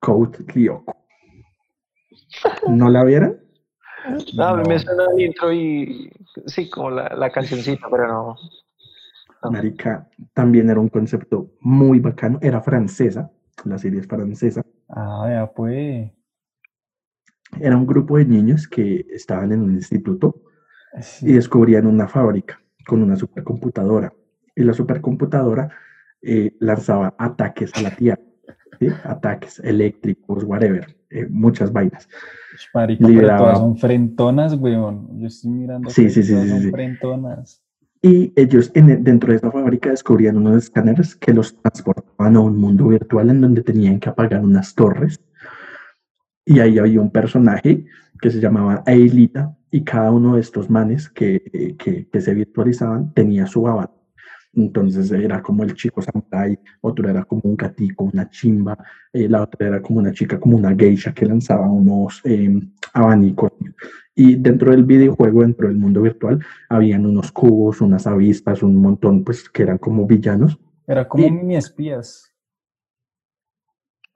Code 0.00 0.38
Lyoko. 0.54 0.96
¿No 2.68 2.88
la 2.88 3.04
vieron? 3.04 3.38
No, 4.34 4.44
a 4.44 4.56
mí 4.56 4.62
No. 4.62 4.68
me 4.70 4.78
suena 4.78 5.04
el 5.14 5.20
intro 5.20 5.52
y 5.52 6.10
sí, 6.46 6.70
como 6.70 6.90
la, 6.90 7.08
la 7.14 7.30
cancioncita, 7.30 7.86
pero 7.90 8.08
no. 8.08 8.36
No. 9.42 9.50
Marica, 9.50 10.08
también 10.32 10.70
era 10.70 10.80
un 10.80 10.88
concepto 10.88 11.50
muy 11.60 11.98
bacano. 12.00 12.38
Era 12.40 12.60
francesa, 12.62 13.30
la 13.64 13.76
serie 13.76 14.00
es 14.00 14.06
francesa. 14.06 14.62
Ah, 14.92 15.26
ya 15.28 15.52
pues. 15.52 16.10
Era 17.60 17.76
un 17.76 17.86
grupo 17.86 18.16
de 18.18 18.24
niños 18.24 18.66
que 18.68 19.06
estaban 19.10 19.52
en 19.52 19.60
un 19.62 19.72
instituto 19.74 20.42
Sí. 21.00 21.30
y 21.30 21.32
descubrían 21.32 21.86
una 21.86 22.06
fábrica 22.08 22.60
con 22.86 23.02
una 23.02 23.16
supercomputadora. 23.16 24.12
Y 24.54 24.62
la 24.64 24.72
supercomputadora 24.74 25.70
eh, 26.20 26.54
lanzaba 26.60 27.14
ataques 27.18 27.72
a 27.74 27.80
la 27.82 27.90
Tierra. 27.96 28.22
¿sí? 28.78 28.88
Ataques 29.04 29.58
eléctricos, 29.60 30.44
whatever, 30.44 30.94
eh, 31.10 31.26
muchas 31.30 31.72
vainas. 31.72 32.08
Pero 32.72 33.08
liberaba- 33.08 33.38
todas 33.38 33.58
son 33.58 33.76
frentonas, 33.78 34.54
weón. 34.54 35.18
Yo 35.20 35.26
estoy 35.26 35.50
mirando. 35.50 35.88
Sí, 35.90 36.04
que 36.04 36.10
sí, 36.10 36.22
sí, 36.22 36.32
todas 36.32 36.44
sí, 36.44 36.50
son 36.50 36.60
sí. 36.62 36.70
frentonas. 36.70 37.64
Y 38.02 38.32
ellos 38.34 38.70
el- 38.74 39.04
dentro 39.04 39.30
de 39.30 39.36
esa 39.36 39.50
fábrica 39.52 39.90
descubrían 39.90 40.36
unos 40.36 40.64
escáneres 40.64 41.14
que 41.14 41.32
los 41.32 41.56
transportaban 41.62 42.36
a 42.36 42.40
un 42.40 42.58
mundo 42.58 42.88
virtual 42.88 43.30
en 43.30 43.40
donde 43.40 43.62
tenían 43.62 44.00
que 44.00 44.08
apagar 44.08 44.42
unas 44.44 44.74
torres. 44.74 45.20
Y 46.44 46.58
ahí 46.58 46.78
había 46.78 47.00
un 47.00 47.10
personaje 47.12 47.86
que 48.20 48.30
se 48.30 48.40
llamaba 48.40 48.82
Aelita 48.86 49.56
y 49.70 49.84
cada 49.84 50.10
uno 50.10 50.34
de 50.34 50.40
estos 50.40 50.68
manes 50.68 51.08
que, 51.08 51.42
eh, 51.52 51.76
que, 51.76 52.08
que 52.08 52.20
se 52.20 52.34
virtualizaban 52.34 53.12
tenía 53.14 53.46
su 53.46 53.66
avatar. 53.68 54.01
Entonces 54.54 55.10
era 55.12 55.40
como 55.40 55.62
el 55.64 55.74
chico 55.74 56.02
samurai, 56.02 56.58
otro 56.82 57.08
era 57.08 57.24
como 57.24 57.40
un 57.44 57.56
gatico, 57.56 58.04
una 58.04 58.28
chimba, 58.28 58.76
eh, 59.12 59.28
la 59.28 59.42
otra 59.42 59.66
era 59.68 59.80
como 59.80 59.98
una 60.00 60.12
chica, 60.12 60.38
como 60.38 60.56
una 60.58 60.74
geisha 60.76 61.14
que 61.14 61.24
lanzaba 61.26 61.70
unos 61.70 62.20
eh, 62.24 62.60
abanicos. 62.92 63.52
Y 64.14 64.36
dentro 64.36 64.70
del 64.72 64.84
videojuego, 64.84 65.40
dentro 65.40 65.68
del 65.68 65.78
mundo 65.78 66.02
virtual, 66.02 66.44
habían 66.68 67.06
unos 67.06 67.32
cubos, 67.32 67.80
unas 67.80 68.06
avispas, 68.06 68.62
un 68.62 68.76
montón, 68.76 69.24
pues 69.24 69.48
que 69.48 69.62
eran 69.62 69.78
como 69.78 70.06
villanos, 70.06 70.58
Era 70.86 71.08
como 71.08 71.24
Y- 71.24 71.30
mini 71.30 71.56
espías. 71.56 72.30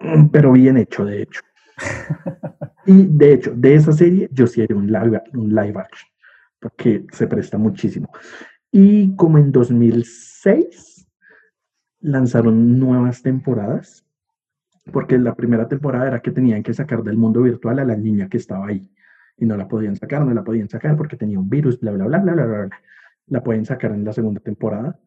mm, 0.01 0.27
pero 0.29 0.53
bien 0.53 0.77
hecho, 0.77 1.05
de 1.05 1.23
hecho. 1.23 1.41
Y 2.89 3.05
de 3.07 3.33
hecho, 3.33 3.53
de 3.57 3.75
esa 3.75 3.93
serie 3.93 4.29
yo 4.33 4.47
sí 4.47 4.63
haría 4.63 4.77
un 4.77 4.87
live, 4.93 5.21
un 5.35 5.49
live 5.49 5.75
action, 5.77 6.09
porque 6.61 7.05
se 7.11 7.27
presta 7.27 7.59
muchísimo. 7.59 8.09
Y 8.71 9.15
como 9.17 9.39
en 9.39 9.53
2006 9.53 11.09
lanzaron 12.01 12.79
nuevas 12.79 13.23
temporadas, 13.23 14.05
porque 14.93 15.19
la 15.19 15.35
primera 15.35 15.67
temporada 15.67 16.07
era 16.07 16.21
que 16.21 16.31
tenían 16.31 16.63
que 16.63 16.75
sacar 16.75 17.03
del 17.03 17.17
mundo 17.17 17.43
virtual 17.43 17.79
a 17.79 17.85
la 17.85 17.97
niña 17.97 18.29
que 18.29 18.37
estaba 18.37 18.67
ahí. 18.67 18.91
Y 19.39 19.45
no 19.45 19.57
la 19.57 19.69
podían 19.69 19.97
sacar, 19.97 20.25
no 20.25 20.33
la 20.33 20.45
podían 20.45 20.69
sacar 20.69 20.97
porque 20.97 21.17
tenía 21.17 21.39
un 21.39 21.49
virus, 21.49 21.81
bla, 21.81 21.93
bla, 21.93 22.07
bla, 22.07 22.19
bla, 22.19 22.33
bla, 22.33 22.45
bla. 22.45 22.67
bla. 22.67 22.81
La 23.29 23.43
pueden 23.43 23.65
sacar 23.65 23.91
en 23.91 24.05
la 24.05 24.13
segunda 24.13 24.41
temporada. 24.41 24.99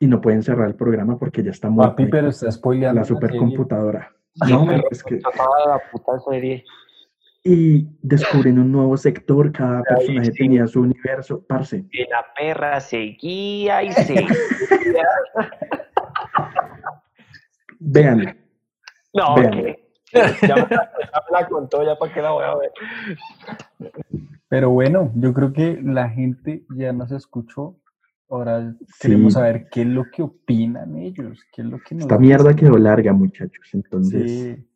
Y 0.00 0.06
no 0.06 0.20
pueden 0.20 0.42
cerrar 0.42 0.68
el 0.68 0.74
programa 0.74 1.18
porque 1.18 1.42
ya 1.42 1.50
está 1.50 1.70
muerta 1.70 1.92
Papi, 1.92 2.06
pero 2.06 2.28
está 2.28 2.50
spoileando. 2.50 3.00
la 3.00 3.04
supercomputadora. 3.04 4.12
No, 4.48 4.66
pero 4.66 4.82
es 4.90 5.02
que 5.02 5.20
la 5.20 5.80
puta 5.90 6.18
serie. 6.28 6.64
Y 7.46 7.88
descubren 8.02 8.58
un 8.58 8.72
nuevo 8.72 8.96
sector, 8.96 9.52
cada 9.52 9.82
personaje 9.82 10.32
sí. 10.32 10.38
tenía 10.38 10.66
su 10.66 10.80
universo, 10.82 11.44
parce. 11.46 11.84
Y 11.92 12.00
la 12.10 12.24
perra 12.36 12.80
seguía 12.80 13.82
y 13.84 13.92
seguía. 13.92 14.26
Vean, 17.78 18.36
No, 19.14 19.36
Vean. 19.36 19.76
Ya 20.12 20.22
me, 20.22 20.46
ya 20.48 20.56
me 20.56 21.38
la 21.40 21.48
contó, 21.48 21.84
ya 21.84 21.96
para 21.96 22.12
qué 22.12 22.22
la 22.22 22.30
voy 22.30 22.44
a 22.44 22.54
ver. 22.56 22.70
Pero 24.48 24.70
bueno, 24.70 25.12
yo 25.16 25.32
creo 25.34 25.52
que 25.52 25.78
la 25.82 26.08
gente 26.08 26.64
ya 26.74 26.92
nos 26.92 27.10
escuchó. 27.12 27.76
Ahora 28.28 28.74
queremos 29.00 29.32
Sí. 29.34 29.38
saber 29.38 29.68
qué 29.70 29.82
es 29.82 29.86
lo 29.88 30.04
que 30.10 30.22
opinan 30.22 30.96
ellos, 30.96 31.44
qué 31.52 31.62
es 31.62 31.68
lo 31.68 31.78
que 31.78 31.94
nos 31.94 32.02
esta 32.04 32.18
mierda 32.18 32.54
quedó 32.56 32.76
larga, 32.76 33.12
muchachos. 33.12 33.68
Entonces, 33.72 34.30
Sí, 34.30 34.66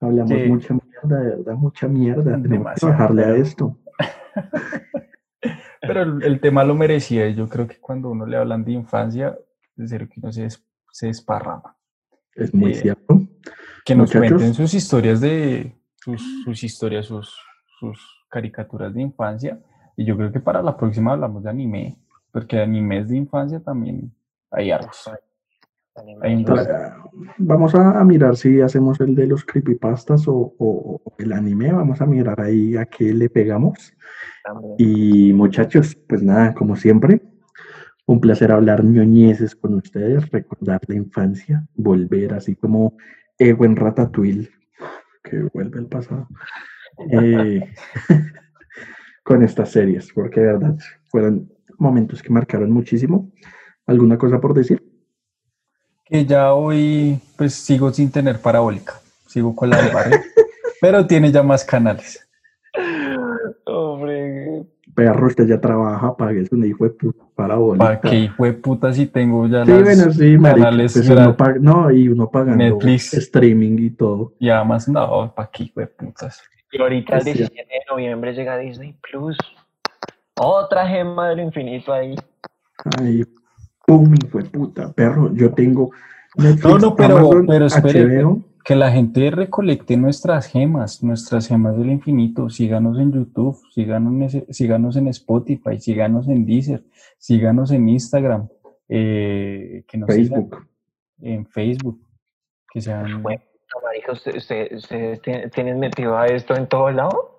hablamos 0.00 0.30
Sí. 0.30 0.48
mucha 0.48 0.74
mierda, 0.74 1.20
de 1.22 1.36
verdad, 1.36 1.54
mucha 1.54 1.88
mierda. 1.88 2.22
Tenemos 2.42 2.72
que 2.80 2.86
bajarle 2.86 3.22
a 3.22 3.26
pero- 3.26 3.36
esto. 3.42 3.78
pero 5.80 6.02
el, 6.02 6.22
el 6.22 6.40
tema 6.40 6.64
lo 6.64 6.74
merecía. 6.74 7.28
y 7.28 7.34
Yo 7.34 7.48
creo 7.48 7.66
que 7.66 7.78
cuando 7.78 8.10
uno 8.10 8.26
le 8.26 8.36
hablan 8.36 8.64
de 8.64 8.72
infancia, 8.72 9.36
de 9.76 9.86
serio 9.88 10.08
que 10.08 10.20
uno 10.20 10.32
se, 10.32 10.42
des- 10.42 10.64
se 10.90 11.06
desparrama. 11.08 11.76
Es 12.34 12.52
muy 12.54 12.72
Eh, 12.72 12.74
cierto. 12.76 13.20
Que 13.84 13.94
nos 13.94 14.08
Muchachos. 14.14 14.28
cuenten 14.38 14.54
sus 14.54 14.72
historias 14.74 15.20
de 15.20 15.76
sus, 15.96 16.22
sus 16.44 16.64
historias, 16.64 17.06
sus, 17.06 17.34
sus 17.78 17.98
caricaturas 18.30 18.92
de 18.94 19.02
infancia. 19.02 19.60
Y 19.96 20.04
yo 20.04 20.16
creo 20.16 20.32
que 20.32 20.40
para 20.40 20.62
la 20.62 20.76
próxima 20.76 21.12
hablamos 21.12 21.42
de 21.44 21.50
anime, 21.50 21.96
porque 22.32 22.58
animes 22.58 23.08
de 23.08 23.16
infancia 23.18 23.60
también 23.60 24.12
hay 24.50 24.70
hartos. 24.70 25.10
Vamos 27.38 27.74
a, 27.74 28.02
mirar 28.04 28.36
si 28.36 28.60
hacemos 28.60 29.00
el 29.00 29.14
de 29.14 29.26
los 29.28 29.44
creepypastas 29.44 30.26
o, 30.28 30.34
o- 30.58 31.00
o 31.04 31.14
el 31.18 31.32
anime. 31.32 31.72
Vamos 31.72 32.00
a 32.00 32.06
mirar 32.06 32.40
ahí 32.40 32.76
a 32.76 32.84
qué 32.86 33.12
le 33.14 33.28
pegamos. 33.30 33.92
Y 34.78 35.32
muchachos, 35.32 35.94
pues 36.08 36.22
nada, 36.22 36.52
como 36.54 36.74
siempre, 36.76 37.22
un 38.06 38.20
placer 38.20 38.50
hablar 38.52 38.84
ñoñeces 38.84 39.54
con 39.54 39.74
ustedes, 39.74 40.28
recordar 40.30 40.80
la 40.88 40.96
infancia, 40.96 41.66
volver 41.74 42.34
así 42.34 42.54
como 42.56 42.96
Ego 43.38 43.64
en 43.64 43.76
Ratatouille, 43.76 44.50
que 45.22 45.42
vuelve 45.54 45.78
al 45.78 45.86
pasado, 45.86 46.28
eh, 47.10 47.72
con 49.22 49.42
estas 49.42 49.70
series, 49.70 50.12
porque 50.12 50.40
de 50.40 50.46
verdad 50.46 50.76
fueron 51.08 51.48
momentos 51.78 52.22
que 52.22 52.30
marcaron 52.32 52.70
muchísimo. 52.70 53.32
¿Alguna 53.86 54.18
cosa 54.18 54.40
por 54.40 54.54
decir? 54.54 54.82
Que 56.04 56.24
ya 56.26 56.52
hoy 56.54 57.18
pues 57.36 57.54
sigo 57.54 57.92
sin 57.92 58.10
tener 58.10 58.40
parabólica, 58.40 58.94
sigo 59.26 59.54
con 59.56 59.70
la 59.70 59.80
del 59.82 59.92
barrio, 59.94 60.18
pero 60.80 61.06
tiene 61.06 61.32
ya 61.32 61.42
más 61.42 61.64
canales. 61.64 62.20
Hombre, 63.66 64.64
Perro, 64.94 65.26
usted 65.26 65.46
ya 65.46 65.60
trabaja, 65.60 66.16
pague 66.16 66.44
un 66.52 66.64
hijo 66.64 66.84
de 66.84 66.90
puta 66.90 67.24
parabólica. 67.34 67.84
¿Para 67.84 68.00
qué 68.00 68.16
hijo 68.16 68.44
de 68.44 68.52
puta 68.52 68.92
si 68.92 69.06
tengo 69.06 69.46
ya 69.48 69.64
Sí, 69.64 69.70
las 69.72 69.82
bueno, 69.82 70.12
sí, 70.12 70.38
marica, 70.38 70.64
canales 70.66 70.92
pues 70.92 71.08
uno 71.08 71.36
no, 71.60 71.90
y 71.90 72.08
uno 72.08 72.30
pagando 72.30 72.56
Netflix. 72.62 73.14
streaming 73.14 73.78
y 73.78 73.90
todo. 73.90 74.34
y 74.38 74.50
además 74.50 74.88
no, 74.88 75.32
¿para 75.34 75.50
qué 75.50 75.64
hijo 75.64 75.80
de 75.80 75.86
putas? 75.88 76.42
y 76.70 76.80
ahorita 76.80 77.14
el 77.14 77.18
Es 77.18 77.24
cierto. 77.24 77.54
17 77.54 77.72
de 77.72 77.80
noviembre 77.90 78.32
llega 78.34 78.58
Disney 78.58 78.96
Plus. 79.10 79.36
Otra 80.36 80.86
gema 80.88 81.28
del 81.30 81.40
infinito 81.40 81.92
ahí. 81.92 82.14
Ay, 83.00 83.24
pum, 83.86 84.14
hijo 84.24 84.38
de 84.38 84.44
puta, 84.50 84.92
perro, 84.92 85.32
yo 85.34 85.52
tengo 85.52 85.90
Netflix, 86.36 86.64
No, 86.64 86.78
no, 86.78 86.96
pero- 86.96 87.18
Amazon, 87.18 87.46
pero 87.46 87.66
espere, 87.66 88.00
HBO, 88.22 88.42
Que 88.64 88.74
la 88.74 88.90
gente 88.90 89.30
recolecte 89.30 89.94
nuestras 89.98 90.46
gemas, 90.46 91.02
nuestras 91.02 91.46
gemas 91.48 91.76
del 91.76 91.90
infinito. 91.90 92.48
Síganos 92.48 92.98
en 92.98 93.12
YouTube, 93.12 93.58
síganos 93.74 94.12
en, 94.14 94.22
ese- 94.22 94.46
síganos 94.50 94.96
en 94.96 95.08
Spotify, 95.08 95.78
síganos 95.78 96.26
en 96.28 96.46
Deezer, 96.46 96.82
síganos 97.18 97.70
en 97.72 97.88
Instagram, 97.90 98.48
eh, 98.88 99.84
que 99.86 99.98
nos 99.98 100.08
sigan 100.14 100.48
Facebook. 100.48 100.66
en 101.20 101.46
Facebook. 101.46 102.00
Que 102.72 102.80
sean. 102.80 103.22
Bueno, 103.22 103.42
marica, 103.82 104.12
¿usted- 104.12 104.34
usted- 104.36 104.72
¿ustedes 104.74 105.20
tienen- 105.20 105.50
tienen 105.50 105.78
metido 105.78 106.16
a 106.16 106.26
esto 106.26 106.56
en 106.56 106.66
todo 106.66 106.90
lado? 106.90 107.33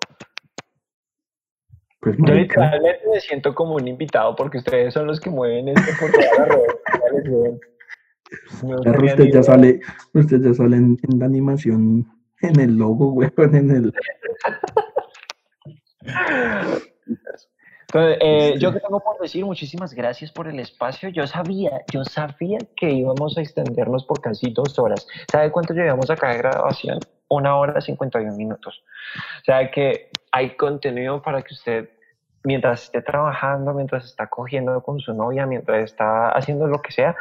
Pues 2.06 2.18
Yo 2.20 2.36
literalmente 2.36 3.02
me 3.12 3.20
siento 3.20 3.56
como 3.56 3.74
un 3.78 3.88
invitado 3.88 4.36
porque 4.36 4.60
ustedes 4.60 4.94
son 4.94 5.08
los 5.08 5.20
que 5.20 5.32
mueven 5.32 5.70
esto 5.70 5.92
por 6.00 6.12
todas 6.12 6.38
las 6.38 6.48
redes 6.50 6.76
sociales, 6.86 7.30
weón. 7.30 7.60
No 8.64 8.82
perro, 8.82 8.98
tenía 8.98 9.14
usted 9.14 9.34
ya 9.34 9.44
sale, 9.44 9.80
usted 10.14 10.42
ya 10.42 10.54
sale 10.54 10.78
en, 10.78 10.98
en 11.02 11.20
la 11.20 11.26
animación, 11.26 12.06
en 12.42 12.60
el 12.60 12.76
logo, 12.78 13.12
weón, 13.14 13.56
en 13.56 13.72
el... 13.72 13.94
Entonces, 17.88 18.18
eh, 18.22 18.52
Sí. 18.54 18.60
yo 18.60 18.74
que 18.74 18.80
tengo 18.82 19.00
por 19.00 19.20
decir, 19.20 19.46
muchísimas 19.46 19.94
gracias 19.94 20.32
por 20.32 20.48
el 20.48 20.60
espacio. 20.60 21.10
Yo 21.10 21.26
sabía, 21.26 21.82
yo 21.92 22.04
sabía 22.04 22.60
que 22.76 22.92
íbamos 22.92 23.38
a 23.38 23.42
extendernos 23.42 24.06
por 24.06 24.22
casi 24.22 24.52
dos 24.52 24.78
horas. 24.78 25.08
¿Sabe 25.32 25.52
cuánto 25.52 25.74
llevamos 25.74 26.10
acá 26.10 26.30
de 26.32 26.38
grabación? 26.40 27.00
Una 27.30 27.56
hora 27.56 27.80
cincuenta 27.82 28.22
y 28.22 28.26
un 28.26 28.38
minutos. 28.38 28.84
O 29.42 29.46
sea 29.46 29.72
que 29.72 30.10
hay 30.32 30.58
contenido 30.58 31.22
para 31.22 31.42
que 31.42 31.54
usted 31.54 31.90
mientras 32.46 32.84
esté 32.84 33.02
trabajando, 33.02 33.74
mientras 33.74 34.06
está 34.06 34.28
cogiendo 34.28 34.82
con 34.82 35.00
su 35.00 35.14
novia, 35.14 35.46
mientras 35.46 35.84
está 35.84 36.30
haciendo 36.30 36.68
lo 36.68 36.82
que 36.82 36.92
sea, 36.92 37.16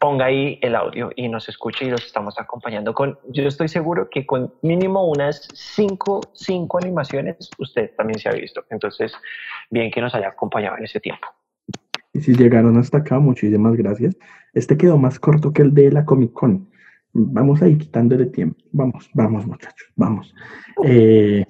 ponga 0.00 0.24
ahí 0.24 0.58
el 0.62 0.74
audio 0.74 1.10
y 1.14 1.28
nos 1.28 1.48
escuche 1.48 1.84
y 1.84 1.90
los 1.90 2.04
estamos 2.04 2.38
acompañando 2.38 2.94
con, 2.94 3.18
yo 3.28 3.46
estoy 3.46 3.68
seguro 3.68 4.08
que 4.08 4.24
con 4.24 4.52
mínimo 4.62 5.06
unas 5.06 5.46
cinco, 5.52 6.20
cinco 6.32 6.78
animaciones 6.78 7.50
usted 7.58 7.90
también 7.96 8.18
se 8.18 8.28
ha 8.28 8.32
visto. 8.32 8.64
Entonces, 8.70 9.12
bien 9.68 9.90
que 9.90 10.00
nos 10.00 10.14
haya 10.14 10.28
acompañado 10.28 10.78
en 10.78 10.84
ese 10.84 11.00
tiempo. 11.00 11.28
Y 12.12 12.20
si 12.20 12.34
llegaron 12.34 12.78
hasta 12.78 12.98
acá, 12.98 13.18
muchísimas 13.18 13.76
gracias. 13.76 14.16
Este 14.54 14.76
quedó 14.76 14.96
más 14.96 15.20
corto 15.20 15.52
que 15.52 15.62
el 15.62 15.74
de 15.74 15.92
la 15.92 16.04
Comic 16.04 16.32
Con. 16.32 16.70
Vamos 17.12 17.60
ahí 17.60 17.76
quitándole 17.76 18.26
tiempo. 18.26 18.56
Vamos, 18.72 19.10
vamos 19.14 19.46
muchachos, 19.46 19.88
vamos. 19.96 20.34
Eh, 20.84 21.44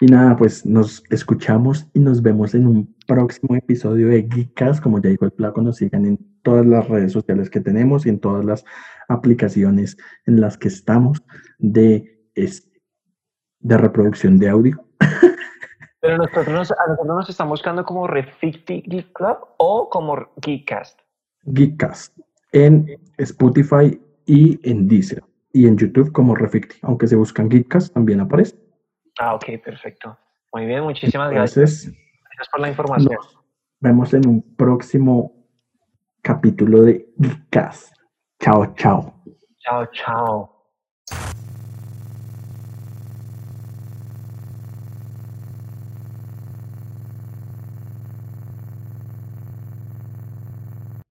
y 0.00 0.06
nada, 0.06 0.36
pues 0.36 0.64
nos 0.64 1.02
escuchamos 1.10 1.88
y 1.92 2.00
nos 2.00 2.22
vemos 2.22 2.54
en 2.54 2.66
un 2.66 2.96
próximo 3.06 3.56
episodio 3.56 4.08
de 4.08 4.28
Geekas. 4.30 4.80
Como 4.80 5.00
ya 5.00 5.10
dijo 5.10 5.24
el 5.24 5.32
Placo, 5.32 5.60
nos 5.60 5.76
sigan 5.76 6.06
en 6.06 6.18
todas 6.42 6.66
las 6.66 6.88
redes 6.88 7.12
sociales 7.12 7.50
que 7.50 7.60
tenemos 7.60 8.06
y 8.06 8.08
en 8.08 8.18
todas 8.18 8.44
las 8.44 8.64
aplicaciones 9.08 9.96
en 10.26 10.40
las 10.40 10.56
que 10.56 10.68
estamos 10.68 11.22
de, 11.58 12.18
de 12.34 13.76
reproducción 13.76 14.38
de 14.38 14.48
audio. 14.48 14.84
Pero 16.00 16.16
nosotros, 16.16 16.72
a 16.72 16.88
nosotros 16.88 17.16
nos 17.16 17.28
están 17.28 17.48
buscando 17.48 17.84
como 17.84 18.06
Reficti 18.06 18.82
Geek 18.86 19.12
Club 19.12 19.36
o 19.58 19.90
como 19.90 20.30
Geekcast. 20.40 20.98
Geekcast 21.44 22.16
en 22.52 22.86
Spotify 23.18 24.00
y 24.26 24.58
en 24.68 24.88
Deezer 24.88 25.22
y 25.52 25.66
en 25.66 25.76
YouTube 25.76 26.12
como 26.12 26.34
Reficti. 26.34 26.76
Aunque 26.82 27.06
se 27.06 27.16
buscan 27.16 27.50
Geekcast 27.50 27.92
también 27.92 28.20
aparece. 28.20 28.56
Ah, 29.18 29.34
ok, 29.34 29.44
perfecto. 29.64 30.16
Muy 30.52 30.66
bien, 30.66 30.82
muchísimas 30.82 31.30
gracias. 31.30 31.84
Gracias 31.84 32.48
por 32.50 32.60
la 32.60 32.68
información. 32.68 33.14
Nos 33.14 33.38
vemos 33.80 34.14
en 34.14 34.28
un 34.28 34.56
próximo 34.56 35.46
capítulo 36.22 36.82
de 36.82 37.12
Geekcast. 37.18 37.94
Chao, 38.40 38.74
chao. 38.74 39.14
Chao, 39.58 39.86
chao. 39.92 40.59